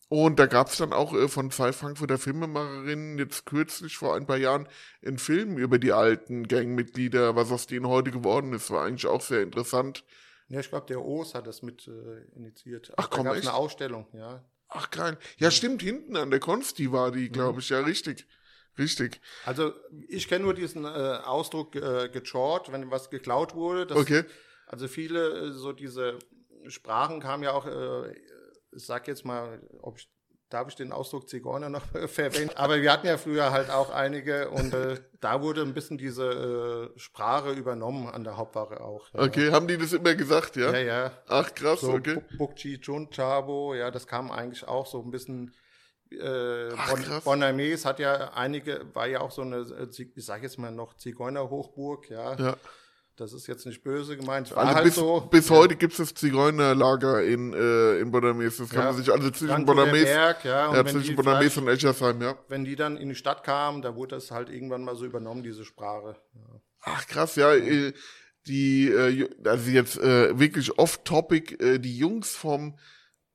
Und 0.10 0.40
da 0.40 0.46
gab 0.46 0.68
es 0.68 0.78
dann 0.78 0.92
auch 0.92 1.14
äh, 1.14 1.30
von 1.30 1.52
zwei 1.52 1.72
Frankfurter 1.72 2.18
Filmemacherinnen 2.18 3.18
jetzt 3.18 3.46
kürzlich 3.46 3.96
vor 3.96 4.16
ein 4.16 4.26
paar 4.26 4.36
Jahren 4.36 4.68
einen 5.06 5.18
Film 5.18 5.58
über 5.58 5.80
die 5.80 5.94
alten 5.94 6.50
Gangmitglieder, 6.50 7.38
was 7.38 7.50
aus 7.50 7.66
denen 7.66 7.88
heute 7.88 8.12
geworden 8.12 8.52
ist. 8.52 8.72
War 8.72 8.84
eigentlich 8.84 9.08
auch 9.08 9.22
sehr 9.22 9.42
interessant. 9.42 10.04
Ja, 10.50 10.60
ich 10.60 10.68
glaube, 10.68 10.86
der 10.88 11.02
Oos 11.02 11.34
hat 11.34 11.48
das 11.48 11.62
mit 11.62 11.88
äh, 11.88 12.24
initiiert. 12.36 12.92
Ach, 12.98 13.10
komm, 13.10 13.24
da 13.24 13.30
gab's 13.30 13.40
echt? 13.40 13.48
eine 13.48 13.56
Ausstellung, 13.56 14.06
ja. 14.12 14.44
Ach 14.72 14.90
geil. 14.90 15.18
Ja, 15.38 15.52
stimmt, 15.52 15.82
hinten 15.82 16.16
an 16.16 16.32
der 16.32 16.40
Konsti 16.40 16.92
war 16.92 17.12
die, 17.12 17.30
glaube 17.30 17.60
ich. 17.60 17.70
Ja, 17.70 17.82
richtig. 17.82 18.26
Richtig. 18.78 19.20
Also 19.46 19.74
ich 20.08 20.30
kenne 20.30 20.46
nur 20.46 20.54
diesen 20.54 20.86
äh, 20.86 20.88
Ausdruck 20.88 21.76
äh, 21.76 22.08
gechort, 22.10 22.72
wenn 22.72 22.90
was 22.90 23.10
geklaut 23.10 23.54
wurde. 23.54 23.86
Das, 23.86 23.98
Okay. 23.98 24.24
Also 24.66 24.88
viele, 24.88 25.48
äh, 25.48 25.52
so 25.52 25.74
diese 25.74 26.18
Sprachen 26.68 27.20
kamen 27.20 27.44
ja 27.44 27.52
auch, 27.52 27.66
äh, 27.66 28.14
ich 28.72 28.86
sag 28.86 29.10
jetzt 29.10 29.26
mal, 29.26 29.62
ob 29.82 30.00
ich, 30.00 30.10
darf 30.54 30.68
ich 30.68 30.76
den 30.76 30.92
Ausdruck 30.92 31.28
Zigeuner 31.30 31.70
noch 31.70 31.84
verwenden? 32.08 32.56
Aber 32.56 32.82
wir 32.82 32.92
hatten 32.92 33.08
ja 33.08 33.18
früher 33.18 33.52
halt 33.52 33.70
auch 33.70 33.90
einige 33.90 34.50
und 34.50 34.74
äh, 34.74 35.00
da 35.20 35.42
wurde 35.42 35.62
ein 35.62 35.74
bisschen 35.74 35.98
diese 35.98 36.92
äh, 36.96 37.00
Sprache 37.00 37.52
übernommen 37.52 38.08
an 38.10 38.24
der 38.24 38.38
Hauptwache 38.38 38.82
auch. 38.82 39.08
Ja. 39.14 39.22
Okay, 39.24 39.52
haben 39.52 39.68
die 39.68 39.78
das 39.78 39.94
immer 39.94 40.16
gesagt, 40.16 40.56
ja? 40.56 40.72
Ja, 40.72 40.80
ja. 40.80 41.12
Ach 41.28 41.54
krass, 41.54 41.82
So 41.82 41.94
okay. 41.94 42.16
Bu- 42.30 42.38
Bukchi 42.38 42.80
Chunchabo, 42.80 43.74
ja, 43.76 43.92
das 43.92 44.06
kam 44.08 44.32
eigentlich 44.32 44.68
auch 44.68 44.86
so 44.86 45.02
ein 45.02 45.12
bisschen. 45.12 45.54
Äh, 46.12 46.70
Ach, 46.76 46.94
bon, 47.24 47.42
hat 47.42 48.00
ja 48.00 48.34
einige, 48.34 48.86
war 48.94 49.08
ja 49.08 49.22
auch 49.22 49.32
so 49.32 49.44
eine, 49.44 49.60
äh, 49.60 49.88
ich 49.90 50.26
sag 50.26 50.44
jetzt 50.44 50.60
mal 50.60 50.72
noch 50.72 50.96
Zigeunerhochburg, 50.98 52.10
ja. 52.10 52.36
Ja. 52.36 52.58
Das 53.18 53.34
ist 53.34 53.46
jetzt 53.48 53.66
nicht 53.66 53.84
böse 53.84 54.16
gemeint. 54.18 54.50
War 54.52 54.60
Also 54.64 54.74
halt 54.76 54.84
bis, 54.86 54.96
so. 54.96 55.22
bis 55.30 55.50
Ja. 55.50 55.56
heute 55.58 55.76
gibt 55.76 55.92
es 55.94 55.98
das 56.00 56.14
Zigeunerlager 56.14 57.22
in, 57.24 57.54
äh, 57.54 58.00
in 58.00 58.10
Bodames. 58.12 58.58
Das 58.58 58.70
kann 58.70 58.80
Ja. 58.80 58.86
man 58.86 58.96
sich 58.96 59.12
also 59.12 59.30
zwischen 59.32 59.66
Bodames, 59.66 60.04
Berg, 60.06 60.46
ja, 60.46 60.68
und 60.70 60.76
ja, 60.76 60.86
zwischen 60.86 61.16
Bodames 61.16 61.58
und 61.58 61.68
Eschersheim, 61.68 62.22
ja. 62.22 62.36
Wenn 62.48 62.64
die 62.64 62.76
dann 62.76 62.98
in 62.98 63.10
die 63.10 63.16
Stadt 63.16 63.44
kamen, 63.44 63.82
da 63.82 63.96
wurde 63.96 64.16
das 64.16 64.32
halt 64.32 64.50
irgendwann 64.50 64.84
mal 64.84 64.96
so 64.96 65.06
übernommen, 65.06 65.44
diese 65.44 65.66
Sprache. 65.66 66.16
Ach 66.84 67.06
krass, 67.08 67.36
ja. 67.36 67.54
Äh, 67.54 67.94
die, 68.48 68.88
äh, 68.90 69.30
also 69.46 69.70
jetzt 69.70 70.00
äh, 70.00 70.40
wirklich 70.40 70.80
off-topic, 70.80 71.56
äh, 71.64 71.80
die 71.80 71.96
Jungs 71.98 72.32
vom 72.36 72.78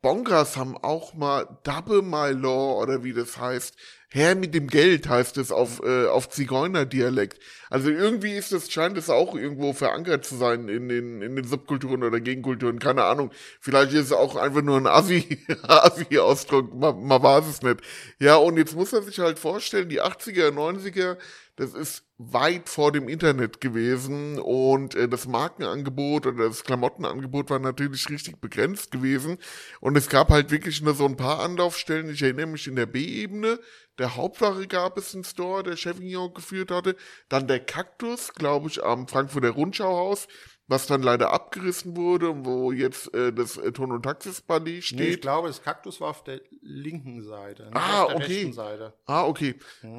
Bongras 0.07 0.57
haben 0.57 0.77
auch 0.77 1.15
mal 1.15 1.59
Double 1.65 2.01
My 2.01 2.31
Law 2.31 2.81
oder 2.81 3.03
wie 3.03 3.13
das 3.13 3.39
heißt. 3.39 3.75
Herr 4.09 4.37
mit 4.37 4.55
dem 4.55 4.69
Geld 4.69 5.09
heißt 5.09 5.37
es 5.37 5.51
auf, 5.51 5.83
äh, 5.85 6.07
auf 6.07 6.29
Zigeunerdialekt. 6.29 7.41
Also 7.71 7.91
irgendwie 7.91 8.37
ist 8.37 8.53
das, 8.53 8.71
scheint 8.71 8.97
es 8.97 9.11
auch 9.11 9.35
irgendwo 9.35 9.73
verankert 9.73 10.25
zu 10.25 10.37
sein 10.37 10.69
in 10.69 10.89
den, 10.89 11.23
in 11.23 11.35
den 11.35 11.45
Subkulturen 11.45 12.05
oder 12.05 12.21
Gegenkulturen, 12.21 12.79
keine 12.79 13.03
Ahnung. 13.03 13.33
Vielleicht 13.61 13.95
ist 13.95 14.05
es 14.05 14.13
auch 14.13 14.37
einfach 14.37 14.63
nur 14.63 14.77
ein 14.77 14.87
Assi, 14.87 15.45
Assi-Ausdruck, 15.63 16.73
man, 16.79 17.05
man 17.05 17.21
weiß 17.21 17.49
es 17.49 17.63
nicht. 17.63 17.81
Ja, 18.21 18.37
und 18.37 18.59
jetzt 18.59 18.77
muss 18.77 18.93
man 18.93 19.03
sich 19.03 19.19
halt 19.19 19.41
vorstellen, 19.41 19.89
die 19.89 20.01
80er, 20.01 20.53
90er, 20.53 21.17
das 21.57 21.73
ist 21.73 22.05
weit 22.19 22.69
vor 22.69 22.93
dem 22.93 23.09
Internet 23.09 23.61
gewesen 23.61 24.39
und 24.39 24.95
äh, 24.95 25.09
das 25.09 25.27
Markenangebot 25.27 26.27
oder 26.27 26.49
das 26.49 26.65
Klamottenangebot 26.65 27.49
war 27.51 27.59
natürlich 27.59 28.09
richtig 28.11 28.41
begrenzt 28.41 28.91
gewesen. 28.91 29.39
Und 29.81 29.97
es 29.97 30.09
gab 30.09 30.29
halt 30.29 30.51
wirklich 30.51 30.83
nur 30.83 30.95
so 30.95 31.07
ein 31.07 31.17
paar 31.17 31.41
Anlaufstellen. 31.41 32.11
Ich 32.11 32.23
erinnere 32.23 32.47
mich 32.47 32.67
in 32.67 32.77
der 32.77 32.87
B-Ebene, 32.87 33.59
der 33.99 34.17
Hauptwache 34.17 34.67
gab 34.67 34.99
es 34.99 35.15
einen 35.15 35.25
Store, 35.25 35.63
der 35.63 35.77
Chevignon 35.77 36.35
geführt 36.35 36.71
hatte, 36.71 36.97
dann 37.31 37.49
der 37.49 37.61
Kaktus, 37.61 38.35
glaube 38.35 38.69
ich, 38.69 38.85
am 38.85 39.09
Frankfurter 39.09 39.51
Rundschauhaus, 39.51 40.29
was 40.69 40.87
dann 40.87 41.03
leider 41.03 41.33
abgerissen 41.33 41.97
wurde 41.97 42.31
und 42.31 42.45
wo 42.45 42.73
jetzt 42.73 43.15
äh, 43.15 43.33
das 43.33 43.57
äh, 43.57 43.71
Ton- 43.73 43.93
und 43.93 44.03
Taxis-Ballet 44.03 44.83
steht. 44.83 44.99
Nee, 44.99 45.07
ich 45.11 45.21
glaube, 45.21 45.47
das 45.49 45.63
Kaktus 45.63 46.01
war 46.01 46.11
auf 46.11 46.25
der 46.25 46.41
linken 46.61 47.23
Seite, 47.23 47.65
nicht 47.67 47.77
Ah, 47.77 48.03
auf 48.03 48.09
der 48.09 48.17
okay. 48.17 48.27
rechten 48.35 48.53
Seite. 48.53 48.93
Ah, 49.07 49.25
okay. 49.27 49.55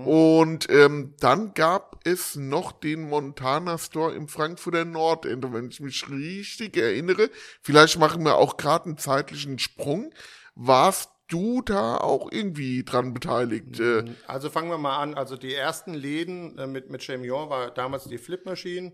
Und 0.05 0.69
ähm, 0.69 1.13
dann 1.19 1.53
gab 1.53 2.01
es 2.05 2.35
noch 2.35 2.73
den 2.73 3.07
Montana 3.09 3.77
Store 3.77 4.13
im 4.13 4.27
Frankfurter 4.27 4.83
Nordende, 4.85 5.53
wenn 5.53 5.69
ich 5.69 5.79
mich 5.79 6.09
richtig 6.09 6.75
erinnere. 6.77 7.29
Vielleicht 7.61 7.97
machen 7.97 8.23
wir 8.23 8.35
auch 8.35 8.57
gerade 8.57 8.85
einen 8.85 8.97
zeitlichen 8.97 9.59
Sprung. 9.59 10.13
Warst 10.55 11.11
du 11.29 11.61
da 11.61 11.97
auch 11.97 12.31
irgendwie 12.31 12.83
dran 12.83 13.13
beteiligt? 13.13 13.79
Äh, 13.79 14.03
Also 14.27 14.49
fangen 14.49 14.69
wir 14.69 14.77
mal 14.77 14.97
an. 14.97 15.13
Also 15.13 15.37
die 15.37 15.53
ersten 15.53 15.93
Läden 15.93 16.57
äh, 16.57 16.67
mit, 16.67 16.89
mit 16.89 17.01
Chemion 17.03 17.49
war 17.49 17.71
damals 17.71 18.05
die 18.05 18.17
Flip 18.17 18.45
Machine 18.45 18.93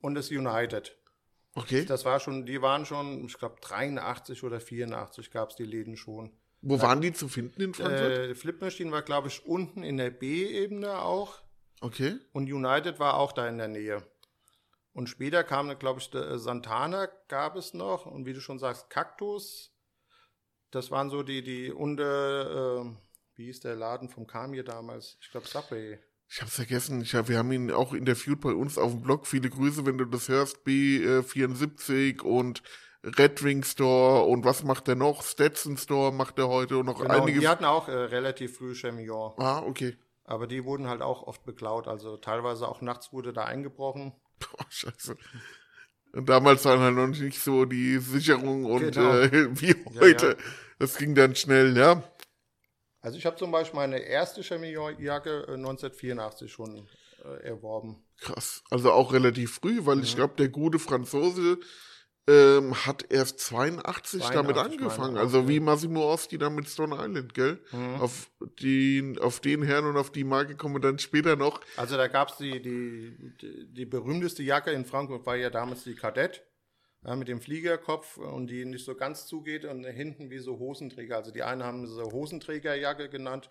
und 0.00 0.14
das 0.14 0.30
United. 0.30 0.96
Okay. 1.54 1.84
Das 1.84 2.04
war 2.04 2.20
schon, 2.20 2.46
die 2.46 2.62
waren 2.62 2.86
schon, 2.86 3.24
ich 3.26 3.38
glaube 3.38 3.56
83 3.60 4.42
oder 4.42 4.60
84 4.60 5.30
gab 5.30 5.50
es 5.50 5.56
die 5.56 5.64
Läden 5.64 5.96
schon. 5.96 6.32
Wo 6.62 6.80
waren 6.80 7.00
die 7.02 7.12
zu 7.12 7.28
finden 7.28 7.60
in 7.60 7.74
Frankfurt? 7.74 8.12
Äh, 8.12 8.28
die 8.28 8.34
Flip 8.34 8.60
Machine 8.60 8.90
war, 8.90 9.02
glaube 9.02 9.28
ich, 9.28 9.44
unten 9.44 9.82
in 9.82 9.98
der 9.98 10.10
B-Ebene 10.10 11.02
auch. 11.02 11.42
okay. 11.82 12.16
Und 12.32 12.50
United 12.50 12.98
war 12.98 13.18
auch 13.18 13.32
da 13.32 13.46
in 13.48 13.58
der 13.58 13.68
Nähe. 13.68 14.02
Und 14.94 15.08
später 15.08 15.44
kam, 15.44 15.76
glaube 15.78 16.00
ich, 16.00 16.10
der, 16.10 16.22
äh, 16.22 16.38
Santana 16.38 17.08
gab 17.28 17.56
es 17.56 17.74
noch. 17.74 18.06
Und 18.06 18.26
wie 18.26 18.32
du 18.32 18.40
schon 18.40 18.58
sagst, 18.58 18.88
Kaktus. 18.88 19.72
Das 20.70 20.90
waren 20.90 21.10
so 21.10 21.22
die, 21.22 21.42
die 21.42 21.70
unter, 21.70 22.80
äh, 22.80 22.90
wie 23.36 23.44
hieß 23.44 23.60
der 23.60 23.76
Laden 23.76 24.08
vom 24.08 24.26
Kamir 24.26 24.64
damals? 24.64 25.18
Ich 25.20 25.30
glaube, 25.30 25.46
Subway. 25.46 25.98
Ich 26.28 26.40
hab's 26.40 26.54
vergessen. 26.56 27.00
Ich 27.02 27.14
hab, 27.14 27.28
wir 27.28 27.38
haben 27.38 27.52
ihn 27.52 27.70
auch 27.70 27.92
interviewt 27.92 28.40
bei 28.40 28.52
uns 28.52 28.78
auf 28.78 28.90
dem 28.92 29.02
Blog. 29.02 29.26
Viele 29.26 29.50
Grüße, 29.50 29.86
wenn 29.86 29.98
du 29.98 30.04
das 30.04 30.28
hörst. 30.28 30.64
B74 30.66 32.20
und 32.22 32.62
Red 33.04 33.42
Wing 33.44 33.62
Store 33.64 34.24
und 34.24 34.44
was 34.44 34.64
macht 34.64 34.88
er 34.88 34.94
noch? 34.94 35.22
Stetson 35.22 35.76
Store 35.76 36.12
macht 36.12 36.38
er 36.38 36.48
heute 36.48 36.78
und 36.78 36.86
noch 36.86 37.00
Genau, 37.02 37.22
einige. 37.22 37.38
die 37.40 37.48
hatten 37.48 37.64
auch 37.66 37.88
äh, 37.88 37.92
relativ 37.92 38.56
früh 38.56 38.74
Chemillon. 38.74 39.32
ah, 39.38 39.58
okay. 39.60 39.96
Aber 40.24 40.46
die 40.46 40.64
wurden 40.64 40.88
halt 40.88 41.02
auch 41.02 41.22
oft 41.24 41.44
beklaut. 41.44 41.86
Also 41.86 42.16
teilweise 42.16 42.66
auch 42.66 42.80
nachts 42.80 43.12
wurde 43.12 43.34
da 43.34 43.44
eingebrochen. 43.44 44.12
Boah, 44.40 44.64
scheiße. 44.70 45.16
Und 46.12 46.28
damals 46.30 46.64
waren 46.64 46.80
halt 46.80 46.94
noch 46.94 47.08
nicht 47.08 47.40
so 47.42 47.66
die 47.66 47.98
Sicherung 47.98 48.64
und 48.64 48.92
Genau. 48.92 49.18
äh, 49.18 49.48
wie 49.60 49.68
Ja, 49.68 50.00
heute. 50.00 50.26
ja. 50.28 50.44
Das 50.78 50.96
ging 50.96 51.14
dann 51.14 51.36
schnell, 51.36 51.76
ja. 51.76 52.02
Also 53.04 53.18
ich 53.18 53.26
habe 53.26 53.36
zum 53.36 53.50
Beispiel 53.50 53.78
meine 53.78 53.98
erste 53.98 54.42
Chemillon-Jacke 54.42 55.44
äh, 55.48 55.52
1984 55.52 56.50
schon 56.50 56.88
äh, 57.22 57.48
erworben. 57.48 58.02
Krass. 58.18 58.64
Also 58.70 58.92
auch 58.92 59.12
relativ 59.12 59.56
früh, 59.56 59.84
weil 59.84 60.02
ich 60.02 60.16
glaube, 60.16 60.36
der 60.38 60.48
gute 60.48 60.78
Franzose 60.78 61.58
ähm, 62.26 62.74
hat 62.86 63.04
erst 63.10 63.40
82, 63.40 64.22
damit 64.30 64.56
82 64.56 64.80
angefangen. 64.80 64.98
meine 64.98 65.16
ich 65.16 65.20
Also 65.20 65.40
auch, 65.40 65.48
wie 65.48 65.56
ja. 65.56 65.60
Massimo 65.60 66.10
Osti 66.10 66.38
dann 66.38 66.54
mit 66.54 66.66
Stone 66.66 66.96
Island, 66.98 67.34
gell? 67.34 67.60
Mhm. 67.72 68.00
Auf, 68.00 68.30
den, 68.62 69.18
auf 69.18 69.40
den 69.40 69.62
Herrn 69.62 69.84
und 69.84 69.98
auf 69.98 70.10
die 70.10 70.24
Marke 70.24 70.56
kommen 70.56 70.76
wir 70.76 70.80
dann 70.80 70.98
später 70.98 71.36
noch. 71.36 71.60
Also 71.76 71.98
da 71.98 72.08
gab 72.08 72.30
es 72.30 72.38
die, 72.38 72.62
die, 72.62 73.34
die, 73.38 73.66
die 73.70 73.84
berühmteste 73.84 74.42
Jacke 74.42 74.70
in 74.70 74.86
Frankfurt, 74.86 75.26
war 75.26 75.36
ja 75.36 75.50
damals 75.50 75.84
die 75.84 75.94
Kadett. 75.94 76.42
Ja, 77.06 77.16
mit 77.16 77.28
dem 77.28 77.40
Fliegerkopf 77.40 78.16
und 78.16 78.46
die 78.46 78.64
nicht 78.64 78.84
so 78.84 78.94
ganz 78.94 79.26
zugeht 79.26 79.64
und 79.66 79.84
hinten 79.84 80.30
wie 80.30 80.38
so 80.38 80.58
Hosenträger. 80.58 81.16
Also 81.16 81.30
die 81.30 81.42
einen 81.42 81.62
haben 81.62 81.86
sie 81.86 82.02
Hosenträgerjacke 82.02 83.10
genannt, 83.10 83.50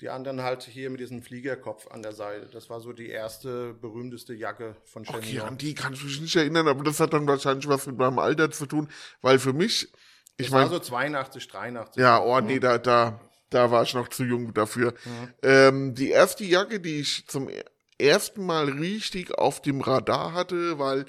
die 0.00 0.08
anderen 0.08 0.42
halt 0.42 0.62
hier 0.62 0.90
mit 0.90 1.00
diesem 1.00 1.22
Fliegerkopf 1.22 1.88
an 1.88 2.02
der 2.02 2.12
Seite. 2.12 2.46
Das 2.52 2.70
war 2.70 2.80
so 2.80 2.92
die 2.92 3.08
erste 3.08 3.74
berühmteste 3.74 4.34
Jacke 4.34 4.76
von 4.84 5.02
Okay, 5.06 5.20
Chemillon. 5.20 5.48
an 5.48 5.58
die 5.58 5.74
kann 5.74 5.94
ich 5.94 6.04
mich 6.04 6.20
nicht 6.20 6.36
erinnern, 6.36 6.68
aber 6.68 6.84
das 6.84 7.00
hat 7.00 7.12
dann 7.12 7.26
wahrscheinlich 7.26 7.66
was 7.66 7.86
mit 7.86 7.96
meinem 7.96 8.18
Alter 8.18 8.50
zu 8.50 8.66
tun, 8.66 8.88
weil 9.20 9.38
für 9.38 9.52
mich, 9.52 9.92
ich 10.36 10.46
das 10.46 10.52
war 10.52 10.60
meine, 10.60 10.70
so 10.70 10.78
82, 10.78 11.48
83. 11.48 12.00
Ja, 12.00 12.22
oh 12.22 12.40
nee, 12.40 12.60
da, 12.60 12.78
da, 12.78 13.20
da 13.50 13.70
war 13.70 13.82
ich 13.82 13.94
noch 13.94 14.08
zu 14.08 14.24
jung 14.24 14.52
dafür. 14.54 14.94
Ähm, 15.42 15.94
die 15.94 16.10
erste 16.10 16.44
Jacke, 16.44 16.78
die 16.78 17.00
ich 17.00 17.26
zum 17.26 17.48
e- 17.48 17.64
ersten 17.98 18.44
Mal 18.44 18.68
richtig 18.68 19.34
auf 19.34 19.62
dem 19.62 19.80
Radar 19.80 20.34
hatte, 20.34 20.78
weil 20.78 21.06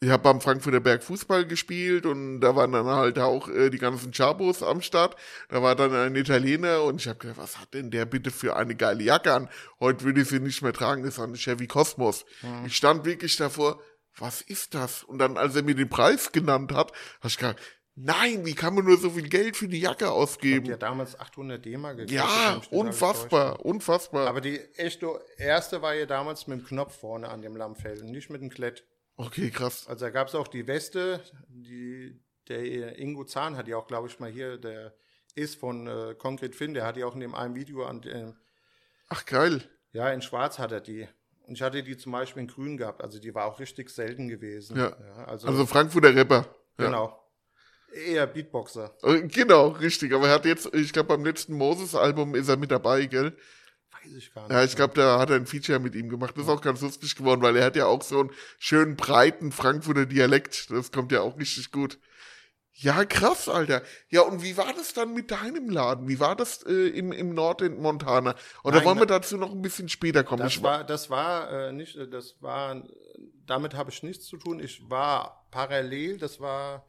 ich 0.00 0.10
habe 0.10 0.28
am 0.28 0.40
Frankfurter 0.40 0.80
Berg 0.80 1.02
Fußball 1.02 1.44
gespielt 1.46 2.06
und 2.06 2.40
da 2.40 2.54
waren 2.54 2.72
dann 2.72 2.86
halt 2.86 3.18
auch 3.18 3.48
äh, 3.48 3.68
die 3.68 3.78
ganzen 3.78 4.12
Chabos 4.12 4.62
am 4.62 4.80
Start. 4.80 5.16
Da 5.48 5.62
war 5.62 5.74
dann 5.74 5.92
ein 5.92 6.14
Italiener 6.14 6.82
und 6.84 7.00
ich 7.00 7.08
habe 7.08 7.18
gedacht, 7.18 7.38
was 7.38 7.58
hat 7.58 7.74
denn 7.74 7.90
der 7.90 8.04
bitte 8.04 8.30
für 8.30 8.54
eine 8.56 8.76
geile 8.76 9.02
Jacke 9.02 9.32
an? 9.32 9.48
Heute 9.80 10.04
würde 10.04 10.20
ich 10.20 10.28
sie 10.28 10.38
nicht 10.38 10.62
mehr 10.62 10.72
tragen, 10.72 11.02
das 11.02 11.18
war 11.18 11.26
eine 11.26 11.36
Chevy 11.36 11.66
Cosmos. 11.66 12.24
Ich 12.64 12.76
stand 12.76 13.04
wirklich 13.04 13.36
davor, 13.36 13.80
was 14.16 14.40
ist 14.40 14.74
das? 14.74 15.02
Und 15.02 15.18
dann, 15.18 15.36
als 15.36 15.56
er 15.56 15.62
mir 15.62 15.74
den 15.74 15.88
Preis 15.88 16.32
genannt 16.32 16.72
hat, 16.72 16.92
habe 17.18 17.28
ich 17.28 17.36
gedacht, 17.36 17.58
nein, 17.94 18.44
wie 18.44 18.54
kann 18.54 18.74
man 18.74 18.84
nur 18.84 18.98
so 18.98 19.10
viel 19.10 19.28
Geld 19.28 19.56
für 19.56 19.68
die 19.68 19.80
Jacke 19.80 20.10
ausgeben? 20.10 20.64
Die 20.64 20.72
hat 20.72 20.82
damals 20.82 21.18
800 21.18 21.64
D-Mark 21.64 21.96
gekostet. 21.96 22.18
Ja, 22.18 22.60
unfassbar, 22.70 23.64
unfassbar. 23.64 24.28
Aber 24.28 24.40
die 24.40 24.58
echte 24.76 25.08
erste 25.36 25.82
war 25.82 25.94
ja 25.94 26.06
damals 26.06 26.46
mit 26.46 26.60
dem 26.60 26.66
Knopf 26.66 27.00
vorne 27.00 27.28
an 27.28 27.42
dem 27.42 27.56
Lammfell, 27.56 28.02
nicht 28.04 28.30
mit 28.30 28.40
dem 28.40 28.50
Klett. 28.50 28.84
Okay, 29.18 29.50
krass. 29.50 29.86
Also 29.86 30.06
da 30.06 30.10
gab 30.10 30.28
es 30.28 30.34
auch 30.34 30.48
die 30.48 30.66
Weste, 30.66 31.20
die 31.48 32.18
der 32.48 32.98
Ingo 32.98 33.24
Zahn 33.24 33.56
hat 33.56 33.68
ja 33.68 33.76
auch, 33.76 33.86
glaube 33.86 34.08
ich, 34.08 34.18
mal 34.18 34.30
hier, 34.30 34.56
der 34.56 34.94
ist 35.34 35.56
von 35.56 35.86
äh, 35.86 36.14
Concrete 36.18 36.56
Finn, 36.56 36.72
der 36.72 36.86
hat 36.86 36.96
ja 36.96 37.06
auch 37.06 37.14
in 37.14 37.20
dem 37.20 37.34
einen 37.34 37.54
Video 37.54 37.84
an, 37.84 38.02
äh, 38.04 38.32
Ach, 39.10 39.24
geil. 39.26 39.62
ja, 39.92 40.10
in 40.10 40.22
Schwarz 40.22 40.58
hat 40.58 40.72
er 40.72 40.80
die. 40.80 41.06
Und 41.46 41.54
ich 41.54 41.62
hatte 41.62 41.82
die 41.82 41.96
zum 41.96 42.12
Beispiel 42.12 42.42
in 42.42 42.48
Grün 42.48 42.76
gehabt, 42.76 43.02
also 43.02 43.18
die 43.18 43.34
war 43.34 43.46
auch 43.46 43.58
richtig 43.58 43.90
selten 43.90 44.28
gewesen. 44.28 44.78
Ja. 44.78 44.90
also, 45.26 45.48
Also 45.48 45.66
Frankfurter 45.66 46.14
Rapper. 46.14 46.46
Ja. 46.78 46.86
genau. 46.86 47.24
Eher 47.92 48.26
Beatboxer. 48.26 48.94
Äh, 49.02 49.22
Genau, 49.28 49.68
richtig. 49.68 50.12
Aber 50.12 50.28
er 50.28 50.34
hat 50.34 50.44
jetzt, 50.44 50.72
ich 50.74 50.92
glaube, 50.92 51.08
beim 51.08 51.24
letzten 51.24 51.54
Moses-Album 51.54 52.34
ist 52.34 52.48
er 52.48 52.58
mit 52.58 52.70
dabei, 52.70 53.06
gell? 53.06 53.34
Weiß 54.08 54.16
ich 54.16 54.32
gar 54.34 54.42
nicht. 54.42 54.52
Ja, 54.52 54.64
ich 54.64 54.76
glaube, 54.76 54.94
da 54.94 55.18
hat 55.18 55.30
er 55.30 55.36
ein 55.36 55.46
Feature 55.46 55.78
mit 55.78 55.94
ihm 55.94 56.08
gemacht. 56.08 56.36
Das 56.36 56.44
ist 56.44 56.50
auch 56.50 56.62
ganz 56.62 56.80
lustig 56.80 57.14
geworden, 57.16 57.42
weil 57.42 57.56
er 57.56 57.64
hat 57.66 57.76
ja 57.76 57.86
auch 57.86 58.02
so 58.02 58.20
einen 58.20 58.30
schönen 58.58 58.96
breiten 58.96 59.52
Frankfurter 59.52 60.06
Dialekt. 60.06 60.70
Das 60.70 60.90
kommt 60.92 61.12
ja 61.12 61.20
auch 61.20 61.38
richtig 61.38 61.70
gut. 61.72 61.98
Ja, 62.80 63.04
krass, 63.04 63.48
Alter. 63.48 63.82
Ja, 64.08 64.20
und 64.20 64.40
wie 64.42 64.56
war 64.56 64.72
das 64.72 64.94
dann 64.94 65.12
mit 65.12 65.32
deinem 65.32 65.68
Laden? 65.68 66.06
Wie 66.06 66.20
war 66.20 66.36
das 66.36 66.62
äh, 66.64 66.88
im, 66.90 67.10
im 67.10 67.34
Nordend 67.34 67.80
Montana? 67.80 68.36
Oder 68.62 68.76
Nein, 68.76 68.84
wollen 68.86 68.98
wir 69.00 69.06
da- 69.06 69.18
dazu 69.18 69.36
noch 69.36 69.50
ein 69.50 69.62
bisschen 69.62 69.88
später 69.88 70.22
kommen? 70.22 70.44
Das 70.44 70.52
Ich 70.54 70.62
war, 70.62 70.84
das 70.84 71.10
war 71.10 71.50
äh, 71.50 71.72
nicht, 71.72 71.96
äh, 71.96 72.06
das 72.08 72.40
war, 72.40 72.86
damit 73.46 73.74
habe 73.74 73.90
ich 73.90 74.04
nichts 74.04 74.26
zu 74.26 74.36
tun. 74.36 74.60
Ich 74.60 74.88
war 74.88 75.48
parallel, 75.50 76.18
das 76.18 76.38
war 76.38 76.86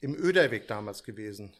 im 0.00 0.14
Öderweg 0.14 0.66
damals 0.66 1.04
gewesen. 1.04 1.54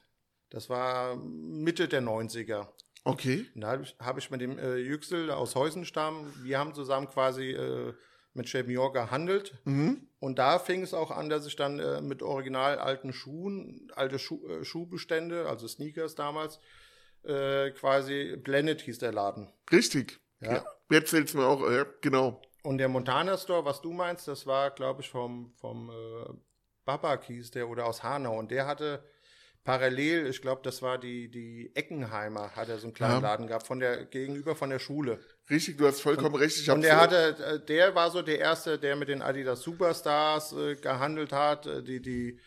Das 0.49 0.71
war 0.71 1.17
Mitte 1.17 1.89
der 1.89 2.01
90er. 2.01 2.69
Okay. 3.09 3.47
Da 3.55 3.68
habe 3.68 3.83
ich, 3.83 3.97
hab 3.99 4.18
ich 4.18 4.31
mit 4.31 4.40
dem 4.40 4.59
äh, 4.59 4.77
Yüksel 4.77 5.31
aus 5.31 5.55
Heusenstamm, 5.55 6.33
wir 6.42 6.59
haben 6.59 6.75
zusammen 6.75 7.09
quasi 7.09 7.53
äh, 7.53 7.92
mit 8.35 8.49
Chemior 8.49 8.92
gehandelt. 8.92 9.59
Mhm. 9.64 10.09
Und 10.21 10.38
da 10.38 10.59
fing 10.59 10.83
es 10.83 10.94
auch 10.94 11.11
an, 11.11 11.29
dass 11.29 11.47
ich 11.47 11.57
dann 11.57 11.79
äh, 11.79 12.01
mit 12.01 12.23
original 12.23 12.79
alten 12.79 13.12
Schuhen, 13.12 13.90
alte 13.94 14.18
Schuh, 14.18 14.47
äh, 14.49 14.64
Schuhbestände, 14.64 15.47
also 15.49 15.68
Sneakers 15.68 16.14
damals, 16.14 16.61
äh, 17.25 17.71
quasi 17.73 18.37
Blended 18.37 18.81
hieß 18.81 18.99
der 18.99 19.12
Laden. 19.12 19.53
Richtig. 19.71 20.21
Ja. 20.40 20.55
Ja. 20.55 20.64
Jetzt 20.90 21.11
fällt's 21.11 21.35
mir 21.35 21.47
auch, 21.47 21.68
ja, 21.71 21.85
genau. 22.01 22.40
Und 22.62 22.79
der 22.79 22.88
Montana 22.88 23.37
Store, 23.37 23.64
was 23.64 23.81
du 23.81 23.92
meinst, 23.92 24.27
das 24.29 24.47
war, 24.47 24.71
glaube 24.71 25.03
ich, 25.03 25.11
vom, 25.11 25.53
vom 25.57 25.90
äh, 25.90 26.33
Babak 26.85 27.25
hieß 27.25 27.51
der 27.51 27.68
oder 27.68 27.87
aus 27.87 28.03
Hanau. 28.03 28.38
Und 28.38 28.51
der 28.51 28.66
hatte 28.66 29.05
parallel, 29.68 30.28
ich 30.28 30.40
glaube, 30.40 30.62
das 30.64 30.81
war 30.81 30.96
die, 30.96 31.28
die 31.31 31.70
Eckenheimer, 31.74 32.57
hat 32.57 32.70
er 32.70 32.78
so 32.78 32.87
einen 32.87 32.94
kleinen 32.94 33.20
Ja. 33.22 33.28
Laden 33.28 33.46
gehabt, 33.48 33.66
von 33.66 33.78
der, 33.81 34.07
gegenüber 34.07 34.57
von 34.57 34.70
der 34.70 34.78
Schule. 34.78 35.20
Richtig, 35.50 35.76
du 35.76 35.87
hast 35.87 36.00
vollkommen 36.00 36.37
recht. 36.37 36.57
Ich 36.59 36.70
Und 36.70 36.81
der 36.81 36.94
so- 36.94 37.00
hatte, 37.02 37.37
äh, 37.44 37.61
der 37.66 37.94
war 37.94 38.11
so 38.11 38.22
der 38.22 38.38
erste, 38.38 38.78
der 38.78 38.96
mit 38.96 39.11
den 39.11 39.20
Adidas 39.20 39.61
Superstars 39.61 40.54
äh, 40.54 40.76
gehandelt 40.76 41.33
hat, 41.35 41.66
äh, 41.66 41.83
die, 41.83 42.00
die, 42.00 42.40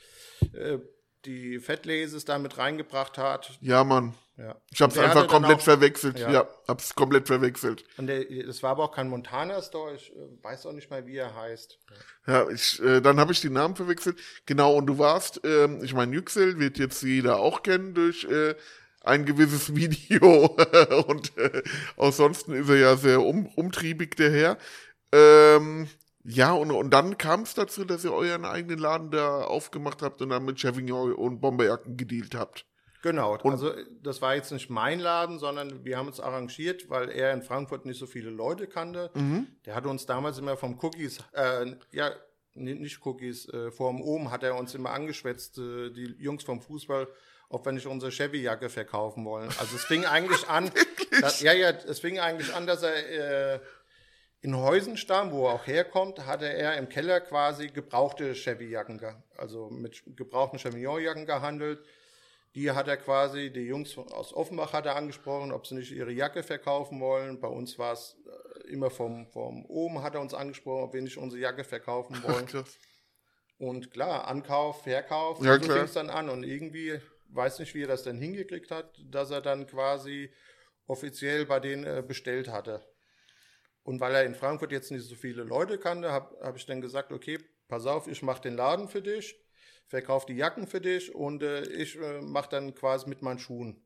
äh, 0.58 0.80
die 1.26 1.60
Fettlases 1.60 2.26
da 2.26 2.38
mit 2.40 2.58
reingebracht 2.58 3.18
hat. 3.18 3.58
Ja, 3.62 3.84
Mann. 3.84 4.16
Ja. 4.38 4.56
Ich 4.72 4.82
hab's 4.82 4.98
einfach 4.98 5.28
komplett 5.28 5.58
auch- 5.58 5.62
verwechselt. 5.62 6.18
Ja. 6.18 6.32
Ja. 6.32 6.48
hab's 6.68 6.96
komplett 6.96 7.28
verwechselt. 7.28 7.84
Und 7.98 8.08
der, 8.08 8.24
das 8.46 8.64
war 8.64 8.72
aber 8.72 8.86
auch 8.86 8.92
kein 8.92 9.08
Montana 9.08 9.62
Store, 9.62 9.94
ich 9.94 10.12
äh, 10.12 10.44
weiß 10.44 10.66
auch 10.66 10.72
nicht 10.74 10.90
mal, 10.90 11.06
wie 11.06 11.18
er 11.18 11.36
heißt. 11.36 11.78
Ja, 12.26 12.50
ich, 12.50 12.82
äh, 12.82 13.02
dann 13.02 13.20
habe 13.20 13.34
ich 13.34 13.42
die 13.42 13.50
Namen 13.52 13.76
verwechselt. 13.76 14.18
Genau, 14.48 14.74
und 14.76 14.88
du 14.88 14.98
warst, 14.98 15.42
ähm, 15.44 15.84
ich 15.84 15.94
meine, 15.94 16.14
Yüksel 16.16 16.58
wird 16.60 16.80
jetzt 16.80 17.04
jeder 17.04 17.38
auch 17.38 17.62
kennen 17.62 17.94
durch 17.94 18.24
äh, 18.24 18.56
ein 19.04 19.26
gewisses 19.26 19.76
Video. 19.76 20.46
und 21.08 21.38
äh, 21.38 21.62
ansonsten 21.98 22.54
ist 22.54 22.70
er 22.70 22.78
ja 22.78 22.96
sehr 22.98 23.22
um, 23.22 23.46
umtriebig, 23.48 24.16
der 24.16 24.32
Herr. 24.32 24.58
Ähm, 25.12 25.88
ja, 26.24 26.54
und, 26.54 26.72
und 26.72 26.92
dann 26.92 27.18
kam 27.18 27.42
es 27.42 27.54
dazu, 27.54 27.86
dass 27.86 28.04
ihr 28.04 28.14
euren 28.14 28.46
eigenen 28.46 28.80
Laden 28.80 29.12
da 29.12 29.44
aufgemacht 29.44 30.02
habt 30.02 30.22
und 30.22 30.30
dann 30.30 30.46
mit 30.46 30.60
Chevignon 30.60 31.14
und 31.14 31.40
Bomberjacken 31.40 31.98
gedealt 31.98 32.36
habt. 32.36 32.66
Genau, 33.02 33.36
also 33.36 33.72
äh, 33.72 33.86
das 34.04 34.22
war 34.22 34.36
jetzt 34.36 34.52
nicht 34.52 34.70
mein 34.70 35.00
Laden, 35.00 35.40
sondern 35.40 35.84
wir 35.84 35.98
haben 35.98 36.08
uns 36.08 36.20
arrangiert, 36.20 36.90
weil 36.90 37.10
er 37.10 37.34
in 37.34 37.42
Frankfurt 37.42 37.86
nicht 37.86 37.98
so 37.98 38.06
viele 38.06 38.30
Leute 38.30 38.68
kannte. 38.68 39.10
Der 39.66 39.74
hatte 39.74 39.90
uns 39.90 40.06
damals 40.06 40.38
immer 40.38 40.56
vom 40.56 40.78
Cookies, 40.80 41.18
äh, 41.34 41.76
ja, 41.92 42.12
nicht 42.54 43.04
Cookies, 43.06 43.50
äh, 43.50 43.72
vorm 43.72 44.02
Ohm 44.02 44.30
hat 44.30 44.44
er 44.44 44.56
uns 44.56 44.76
immer 44.76 44.92
angeschwätzt, 44.92 45.58
äh, 45.58 45.90
die 45.90 46.16
Jungs 46.20 46.44
vom 46.44 46.62
Fußball, 46.62 47.08
ob 47.50 47.66
wir 47.66 47.72
nicht 47.72 47.88
unsere 47.88 48.12
Chevy-Jacke 48.12 48.70
verkaufen 48.70 49.26
wollen. 49.26 49.50
Also 49.58 49.76
es 49.76 49.86
fing 49.86 50.06
eigentlich 50.06 50.48
an, 50.48 50.72
dass, 51.22 51.42
ja, 51.42 51.54
ja, 51.54 51.70
es 51.70 52.00
fing 52.00 52.20
eigentlich 52.20 52.54
an, 52.54 52.68
dass 52.68 52.84
er 52.84 53.56
äh, 53.56 53.60
in 54.42 54.58
Heusenstamm, 54.58 55.32
wo 55.32 55.48
er 55.48 55.54
auch 55.54 55.68
herkommt, 55.68 56.26
hatte 56.26 56.52
er 56.52 56.78
im 56.78 56.90
Keller 56.90 57.22
quasi 57.22 57.68
gebrauchte 57.68 58.34
Chevy-Jacken, 58.34 59.00
also 59.38 59.70
mit 59.70 60.02
gebrauchten 60.16 60.58
Chevignon-Jacken 60.58 61.28
gehandelt. 61.28 61.84
Die 62.56 62.72
hat 62.72 62.88
er 62.88 62.98
quasi, 62.98 63.52
die 63.52 63.62
Jungs 63.62 63.98
aus 63.98 64.34
Offenbach 64.34 64.74
hat 64.74 64.86
er 64.86 64.96
angesprochen, 64.96 65.52
ob 65.52 65.68
sie 65.68 65.76
nicht 65.76 65.92
ihre 65.92 66.12
Jacke 66.12 66.44
verkaufen 66.44 67.00
wollen. 67.00 67.40
Bei 67.40 67.48
uns 67.48 67.80
war 67.80 67.94
es 67.94 68.18
äh, 68.26 68.72
immer 68.72 68.90
vom, 68.90 69.28
vom 69.28 69.64
Oben 69.68 70.02
hat 70.02 70.16
er 70.16 70.22
uns 70.22 70.34
angesprochen, 70.34 70.84
ob 70.84 70.94
wir 70.94 71.02
nicht 71.02 71.18
unsere 71.18 71.42
Jacke 71.42 71.64
verkaufen 71.64 72.22
wollen. 72.24 72.66
Und 73.58 73.92
klar, 73.92 74.28
Ankauf, 74.28 74.84
Verkauf, 74.84 75.40
Ja, 75.46 75.60
so 75.60 75.72
fing 75.72 75.84
es 75.84 75.94
dann 75.94 76.10
an. 76.10 76.30
Und 76.30 76.44
irgendwie, 76.44 77.00
weiß 77.30 77.60
nicht, 77.60 77.76
wie 77.76 77.84
er 77.84 77.88
das 77.88 78.04
denn 78.04 78.18
hingekriegt 78.18 78.72
hat, 78.72 79.00
dass 79.06 79.30
er 79.30 79.42
dann 79.42 79.68
quasi 79.68 80.34
offiziell 80.88 81.46
bei 81.46 81.60
denen 81.60 81.86
äh, 81.86 82.04
bestellt 82.06 82.50
hatte. 82.50 82.84
Und 83.84 84.00
weil 84.00 84.14
er 84.14 84.26
in 84.26 84.36
Frankfurt 84.36 84.72
jetzt 84.72 84.92
nicht 84.92 85.08
so 85.08 85.16
viele 85.16 85.44
Leute 85.44 85.78
kannte, 85.78 86.12
habe 86.12 86.38
hab 86.42 86.56
ich 86.56 86.66
dann 86.66 86.82
gesagt, 86.82 87.12
okay, 87.12 87.40
pass 87.68 87.86
auf, 87.86 88.08
ich 88.08 88.22
mache 88.22 88.42
den 88.42 88.56
Laden 88.56 88.88
für 88.88 89.02
dich, 89.02 89.36
verkaufe 89.88 90.28
die 90.28 90.36
Jacken 90.36 90.68
für 90.68 90.82
dich 90.82 91.14
und 91.16 91.42
äh, 91.42 91.64
ich 91.64 91.98
äh, 91.98 92.22
mache 92.22 92.50
dann 92.50 92.76
quasi 92.76 93.10
mit 93.10 93.22
meinen 93.22 93.40
Schuhen. 93.40 93.82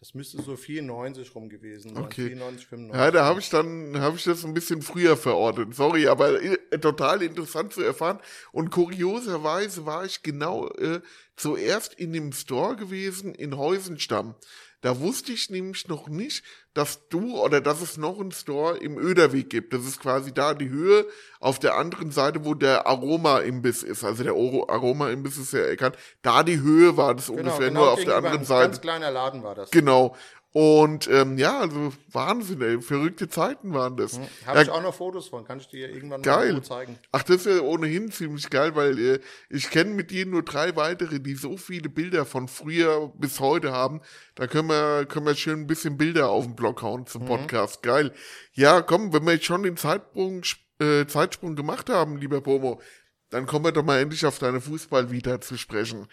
Das 0.00 0.14
müsste 0.14 0.40
so 0.40 0.56
94 0.56 1.34
rum 1.34 1.50
gewesen 1.50 1.94
sein. 1.94 2.04
Okay. 2.04 2.28
94, 2.28 2.66
95. 2.68 2.98
Ja, 2.98 3.10
da 3.10 3.24
habe 3.26 3.40
ich 3.40 3.50
dann 3.50 4.00
habe 4.00 4.16
ich 4.16 4.24
das 4.24 4.46
ein 4.46 4.54
bisschen 4.54 4.80
früher 4.80 5.14
verortet. 5.14 5.74
Sorry, 5.74 6.08
aber 6.08 6.40
äh, 6.42 6.56
total 6.80 7.20
interessant 7.20 7.74
zu 7.74 7.82
erfahren. 7.82 8.18
Und 8.50 8.70
kurioserweise 8.70 9.84
war 9.84 10.06
ich 10.06 10.22
genau 10.22 10.68
äh, 10.70 11.02
zuerst 11.36 11.92
in 11.92 12.14
dem 12.14 12.32
Store 12.32 12.76
gewesen 12.76 13.34
in 13.34 13.58
Heusenstamm. 13.58 14.36
Da 14.82 14.98
wusste 15.00 15.32
ich 15.32 15.50
nämlich 15.50 15.88
noch 15.88 16.08
nicht, 16.08 16.42
dass 16.72 17.08
du 17.08 17.38
oder 17.38 17.60
dass 17.60 17.82
es 17.82 17.98
noch 17.98 18.18
einen 18.18 18.32
Store 18.32 18.78
im 18.78 18.98
Öderweg 18.98 19.50
gibt. 19.50 19.74
Das 19.74 19.84
ist 19.84 20.00
quasi 20.00 20.32
da 20.32 20.54
die 20.54 20.70
Höhe 20.70 21.06
auf 21.38 21.58
der 21.58 21.76
anderen 21.76 22.10
Seite, 22.10 22.44
wo 22.44 22.54
der 22.54 22.86
Aroma-Imbiss 22.86 23.82
ist. 23.82 24.04
Also 24.04 24.22
der 24.22 24.32
Aroma-Imbiss 24.32 25.36
ist 25.36 25.52
ja 25.52 25.60
erkannt. 25.60 25.96
Da 26.22 26.42
die 26.42 26.60
Höhe 26.60 26.96
war 26.96 27.14
das 27.14 27.28
ungefähr 27.28 27.70
nur 27.70 27.92
auf 27.92 28.02
der 28.04 28.16
anderen 28.16 28.40
ein 28.40 28.44
Seite. 28.44 28.68
Ganz 28.70 28.80
kleiner 28.80 29.10
Laden 29.10 29.42
war 29.42 29.54
das. 29.54 29.70
Genau. 29.70 30.16
Und 30.52 31.06
ähm, 31.08 31.38
ja, 31.38 31.60
also 31.60 31.92
Wahnsinn, 32.10 32.60
ey. 32.60 32.80
Verrückte 32.82 33.28
Zeiten 33.28 33.72
waren 33.72 33.96
das. 33.96 34.18
Habe 34.46 34.58
Ja, 34.58 34.62
ich 34.62 34.70
auch 34.70 34.82
noch 34.82 34.94
Fotos 34.94 35.28
von, 35.28 35.44
kann 35.44 35.60
ich 35.60 35.68
dir 35.68 35.88
irgendwann 35.88 36.22
Geil. 36.22 36.54
mal 36.54 36.62
zeigen. 36.64 36.98
Ach, 37.12 37.22
das 37.22 37.46
ist 37.46 37.46
ja 37.46 37.60
ohnehin 37.60 38.10
ziemlich 38.10 38.50
geil, 38.50 38.74
weil 38.74 38.98
äh, 38.98 39.20
ich 39.48 39.70
kenne 39.70 39.90
mit 39.94 40.10
dir 40.10 40.26
nur 40.26 40.42
drei 40.42 40.74
weitere, 40.74 41.20
die 41.20 41.36
so 41.36 41.56
viele 41.56 41.88
Bilder 41.88 42.24
von 42.26 42.48
früher 42.48 43.12
bis 43.16 43.38
heute 43.38 43.70
haben. 43.70 44.00
Da 44.34 44.48
können 44.48 44.68
wir, 44.68 45.06
können 45.06 45.26
wir 45.26 45.36
schön 45.36 45.60
ein 45.60 45.66
bisschen 45.68 45.96
Bilder 45.96 46.30
auf 46.30 46.44
den 46.46 46.56
Blog 46.56 46.82
hauen 46.82 47.06
zum 47.06 47.26
Podcast. 47.26 47.84
Geil. 47.84 48.12
Ja, 48.52 48.82
komm, 48.82 49.12
wenn 49.12 49.24
wir 49.24 49.34
jetzt 49.34 49.44
schon 49.44 49.62
den 49.62 49.76
Zeitsprung, 49.76 50.42
äh, 50.80 51.06
Zeitsprung 51.06 51.54
gemacht 51.54 51.88
haben, 51.90 52.16
lieber 52.16 52.40
Pomo, 52.40 52.80
dann 53.28 53.46
kommen 53.46 53.66
wir 53.66 53.72
doch 53.72 53.84
mal 53.84 54.00
endlich 54.00 54.26
auf 54.26 54.40
deine 54.40 54.60
Fußballvita 54.60 55.40
zu 55.40 55.56
sprechen. 55.56 56.08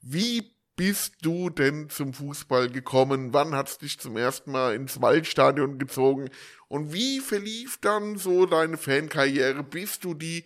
Wie 0.00 0.52
bist 0.76 1.16
du 1.22 1.50
denn 1.50 1.90
zum 1.90 2.14
Fußball 2.14 2.70
gekommen? 2.70 3.32
Wann 3.32 3.54
hat's 3.54 3.78
dich 3.78 3.98
zum 4.00 4.16
ersten 4.16 4.52
Mal 4.52 4.74
ins 4.74 5.00
Waldstadion 5.00 5.78
gezogen? 5.78 6.30
Und 6.68 6.92
wie 6.92 7.20
verlief 7.20 7.78
dann 7.80 8.16
so 8.16 8.46
deine 8.46 8.78
Fankarriere? 8.78 9.62
Bist 9.62 10.04
du 10.04 10.14
die, 10.14 10.44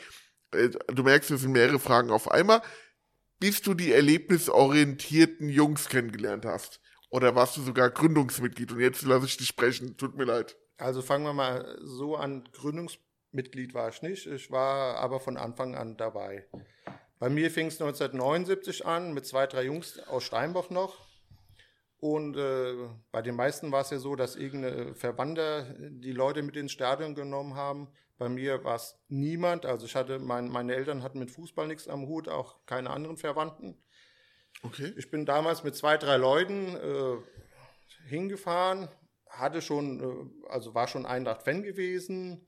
äh, 0.52 0.70
du 0.88 1.04
merkst, 1.04 1.30
es 1.30 1.42
sind 1.42 1.52
mehrere 1.52 1.78
Fragen 1.78 2.10
auf 2.10 2.30
einmal, 2.30 2.62
bis 3.38 3.62
du 3.62 3.74
die 3.74 3.92
erlebnisorientierten 3.92 5.48
Jungs 5.48 5.88
kennengelernt 5.88 6.44
hast? 6.44 6.80
Oder 7.10 7.34
warst 7.36 7.56
du 7.56 7.62
sogar 7.62 7.90
Gründungsmitglied? 7.90 8.72
Und 8.72 8.80
jetzt 8.80 9.02
lasse 9.02 9.26
ich 9.26 9.36
dich 9.36 9.46
sprechen, 9.46 9.96
tut 9.96 10.16
mir 10.16 10.24
leid. 10.24 10.56
Also 10.76 11.02
fangen 11.02 11.24
wir 11.24 11.32
mal 11.32 11.78
so 11.82 12.16
an. 12.16 12.48
Gründungsmitglied 12.52 13.74
war 13.74 13.88
ich 13.88 14.02
nicht. 14.02 14.26
Ich 14.26 14.50
war 14.50 14.96
aber 14.96 15.20
von 15.20 15.36
Anfang 15.36 15.76
an 15.76 15.96
dabei. 15.96 16.46
Bei 17.18 17.30
mir 17.30 17.50
fing 17.50 17.68
es 17.68 17.80
1979 17.80 18.84
an 18.84 19.14
mit 19.14 19.26
zwei, 19.26 19.46
drei 19.46 19.64
Jungs 19.64 19.98
aus 20.00 20.24
Steinbach 20.24 20.70
noch. 20.70 21.06
Und 21.98 22.36
äh, 22.36 22.74
bei 23.10 23.22
den 23.22 23.34
meisten 23.34 23.72
war 23.72 23.80
es 23.80 23.90
ja 23.90 23.98
so, 23.98 24.16
dass 24.16 24.36
irgendeine 24.36 24.94
Verwandter 24.94 25.74
die 25.78 26.12
Leute 26.12 26.42
mit 26.42 26.56
ins 26.56 26.72
Stadion 26.72 27.14
genommen 27.14 27.54
haben. 27.54 27.88
Bei 28.18 28.28
mir 28.28 28.64
war 28.64 28.76
es 28.76 28.98
niemand. 29.08 29.64
Also 29.64 29.86
ich 29.86 29.96
hatte, 29.96 30.18
mein, 30.18 30.48
meine 30.48 30.74
Eltern 30.74 31.02
hatten 31.02 31.18
mit 31.18 31.30
Fußball 31.30 31.66
nichts 31.66 31.88
am 31.88 32.06
Hut, 32.06 32.28
auch 32.28 32.64
keine 32.66 32.90
anderen 32.90 33.16
Verwandten. 33.16 33.82
Okay. 34.62 34.92
Ich 34.96 35.10
bin 35.10 35.26
damals 35.26 35.64
mit 35.64 35.74
zwei, 35.74 35.96
drei 35.96 36.16
Leuten 36.16 36.76
äh, 36.76 37.16
hingefahren, 38.08 38.88
hatte 39.28 39.60
schon, 39.62 40.00
äh, 40.00 40.48
also 40.48 40.74
war 40.74 40.88
schon 40.88 41.06
Eintracht-Fan 41.06 41.62
gewesen. 41.62 42.46